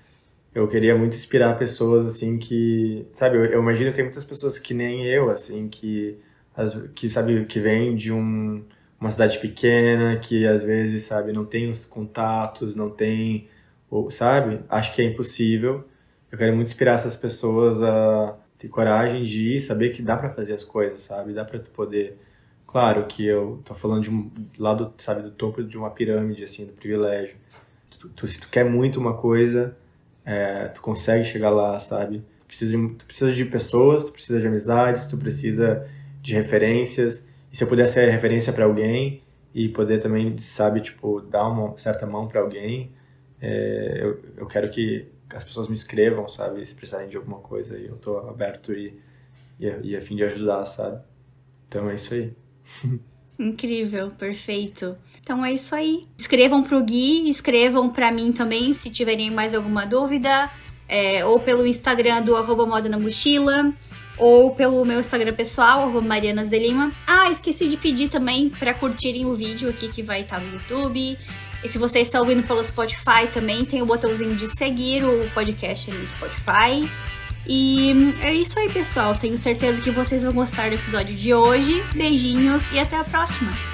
eu 0.55 0.69
queria 0.69 0.97
muito 0.97 1.15
inspirar 1.15 1.59
pessoas, 1.59 2.07
assim, 2.07 2.39
que... 2.39 3.07
Sabe, 3.13 3.37
eu, 3.37 3.45
eu 3.47 3.61
imagino 3.61 3.91
que 3.91 3.97
tem 3.97 4.05
muitas 4.05 4.25
pessoas 4.25 4.59
que 4.59 4.75
nem 4.75 5.05
eu, 5.07 5.31
assim, 5.31 5.69
que, 5.69 6.19
as, 6.57 6.75
que 6.95 7.11
sabe, 7.11 7.45
que 7.47 7.61
vêm 7.61 7.97
de 7.97 8.13
um 8.13 8.65
uma 9.01 9.11
cidade 9.11 9.39
pequena 9.39 10.17
que 10.19 10.47
às 10.47 10.63
vezes, 10.63 11.03
sabe, 11.05 11.33
não 11.33 11.45
tem 11.45 11.69
os 11.71 11.85
contatos, 11.85 12.75
não 12.75 12.89
tem, 12.91 13.49
ou, 13.91 14.11
sabe? 14.11 14.61
Acho 14.69 14.95
que 14.95 15.03
é 15.03 15.05
impossível. 15.05 15.85
Eu 16.33 16.39
quero 16.39 16.55
muito 16.57 16.69
inspirar 16.69 16.95
essas 16.95 17.15
pessoas 17.17 17.83
a 17.83 18.37
ter 18.59 18.69
coragem 18.69 19.25
de 19.25 19.57
ir, 19.57 19.61
saber 19.61 19.91
que 19.93 20.03
dá 20.03 20.17
para 20.17 20.31
fazer 20.31 20.55
as 20.55 20.65
coisas, 20.65 21.03
sabe? 21.03 21.35
Dá 21.35 21.45
para 21.45 21.59
poder 21.61 22.19
Claro 22.67 23.07
que 23.07 23.25
eu 23.25 23.63
tô 23.65 23.73
falando 23.75 24.03
de 24.03 24.11
um 24.11 24.31
lado, 24.59 24.93
sabe, 24.99 25.23
do 25.23 25.31
topo 25.31 25.63
de 25.63 25.79
uma 25.79 25.91
pirâmide 25.91 26.43
assim, 26.43 26.67
do 26.67 26.73
privilégio. 26.73 27.37
Tu, 27.99 28.29
se 28.29 28.41
tu 28.41 28.49
quer 28.49 28.65
muito 28.65 28.99
uma 28.99 29.15
coisa, 29.15 29.77
é, 30.25 30.69
tu 30.69 30.81
consegue 30.81 31.25
chegar 31.25 31.51
lá, 31.51 31.79
sabe? 31.79 32.23
Tu 32.41 32.47
precisa, 32.47 32.77
de, 32.77 32.89
tu 32.95 33.07
precisa 33.07 33.33
de 33.33 33.45
pessoas, 33.45 34.05
tu 34.05 34.13
precisa 34.13 34.41
de 34.41 34.47
amizades, 34.47 35.07
tu 35.07 35.17
precisa 35.17 35.87
de 36.21 36.35
referências. 36.35 37.27
E 37.53 37.57
se 37.57 37.65
eu 37.65 37.69
puder 37.69 37.87
ser 37.89 38.11
referência 38.11 38.53
para 38.53 38.65
alguém 38.65 39.23
e 39.55 39.69
poder 39.69 40.01
também, 40.01 40.37
sabe, 40.39 40.81
tipo, 40.81 41.21
dar 41.21 41.49
uma 41.49 41.77
certa 41.79 42.07
mão 42.07 42.27
para 42.27 42.41
alguém, 42.41 42.93
é, 43.41 44.01
eu, 44.03 44.21
eu 44.37 44.47
quero 44.47 44.71
que 44.71 45.07
as 45.35 45.45
pessoas 45.45 45.69
me 45.69 45.75
escrevam, 45.75 46.29
sabe, 46.29 46.65
se 46.65 46.75
precisarem 46.75 47.09
de 47.09 47.17
alguma 47.17 47.39
coisa 47.39 47.77
eu 47.77 47.97
tô 47.97 48.19
aberto 48.19 48.73
e, 48.73 49.01
e, 49.59 49.67
e 49.83 49.97
a 49.97 50.01
fim 50.01 50.17
de 50.17 50.25
ajudar, 50.25 50.65
sabe? 50.65 51.03
Então 51.69 51.91
é 51.91 51.95
isso 51.95 52.15
aí. 52.15 52.33
Incrível, 53.39 54.11
perfeito. 54.11 54.97
Então 55.23 55.45
é 55.45 55.53
isso 55.53 55.75
aí. 55.75 56.07
Escrevam 56.19 56.63
pro 56.63 56.83
Gui, 56.83 57.29
escrevam 57.29 57.91
para 57.91 58.13
mim 58.13 58.33
também 58.33 58.73
se 58.73 58.91
tiverem 58.91 59.31
mais 59.31 59.55
alguma 59.55 59.85
dúvida. 59.85 60.51
É, 60.87 61.25
ou 61.25 61.41
pelo 61.41 61.67
Instagram 61.67 62.23
do 62.23 62.37
arroba 62.37 62.67
Moda 62.67 62.91
na 62.91 62.99
Mochila, 62.99 63.73
ou 64.19 64.55
pelo 64.55 64.85
meu 64.85 65.01
Instagram 65.01 65.33
pessoal, 65.33 65.81
arroba 65.81 66.03
Mariana 66.03 66.45
Zelima. 66.45 66.93
Ah, 67.07 67.31
esqueci 67.31 67.67
de 67.67 67.79
pedir 67.79 68.11
também 68.11 68.51
para 68.51 68.75
curtirem 68.75 69.25
o 69.25 69.35
vídeo 69.35 69.71
aqui 69.71 69.89
que 69.89 70.03
vai 70.03 70.21
estar 70.21 70.41
no 70.41 70.53
YouTube. 70.53 71.19
E 71.65 71.69
se 71.69 71.79
você 71.79 72.01
está 72.01 72.21
ouvindo 72.21 72.47
pelo 72.47 72.63
Spotify 72.63 73.27
também, 73.33 73.65
tem 73.65 73.81
o 73.81 73.87
botãozinho 73.87 74.37
de 74.37 74.47
seguir 74.47 75.03
o 75.05 75.31
podcast 75.31 75.91
no 75.91 76.07
Spotify. 76.07 76.87
E 77.47 78.15
é 78.21 78.33
isso 78.33 78.59
aí, 78.59 78.71
pessoal. 78.71 79.15
Tenho 79.15 79.37
certeza 79.37 79.81
que 79.81 79.91
vocês 79.91 80.23
vão 80.23 80.33
gostar 80.33 80.69
do 80.69 80.77
episódio 80.77 81.15
de 81.15 81.35
hoje. 81.35 81.83
Beijinhos 81.95 82.63
e 82.73 82.79
até 82.79 82.97
a 82.97 83.05
próxima! 83.05 83.74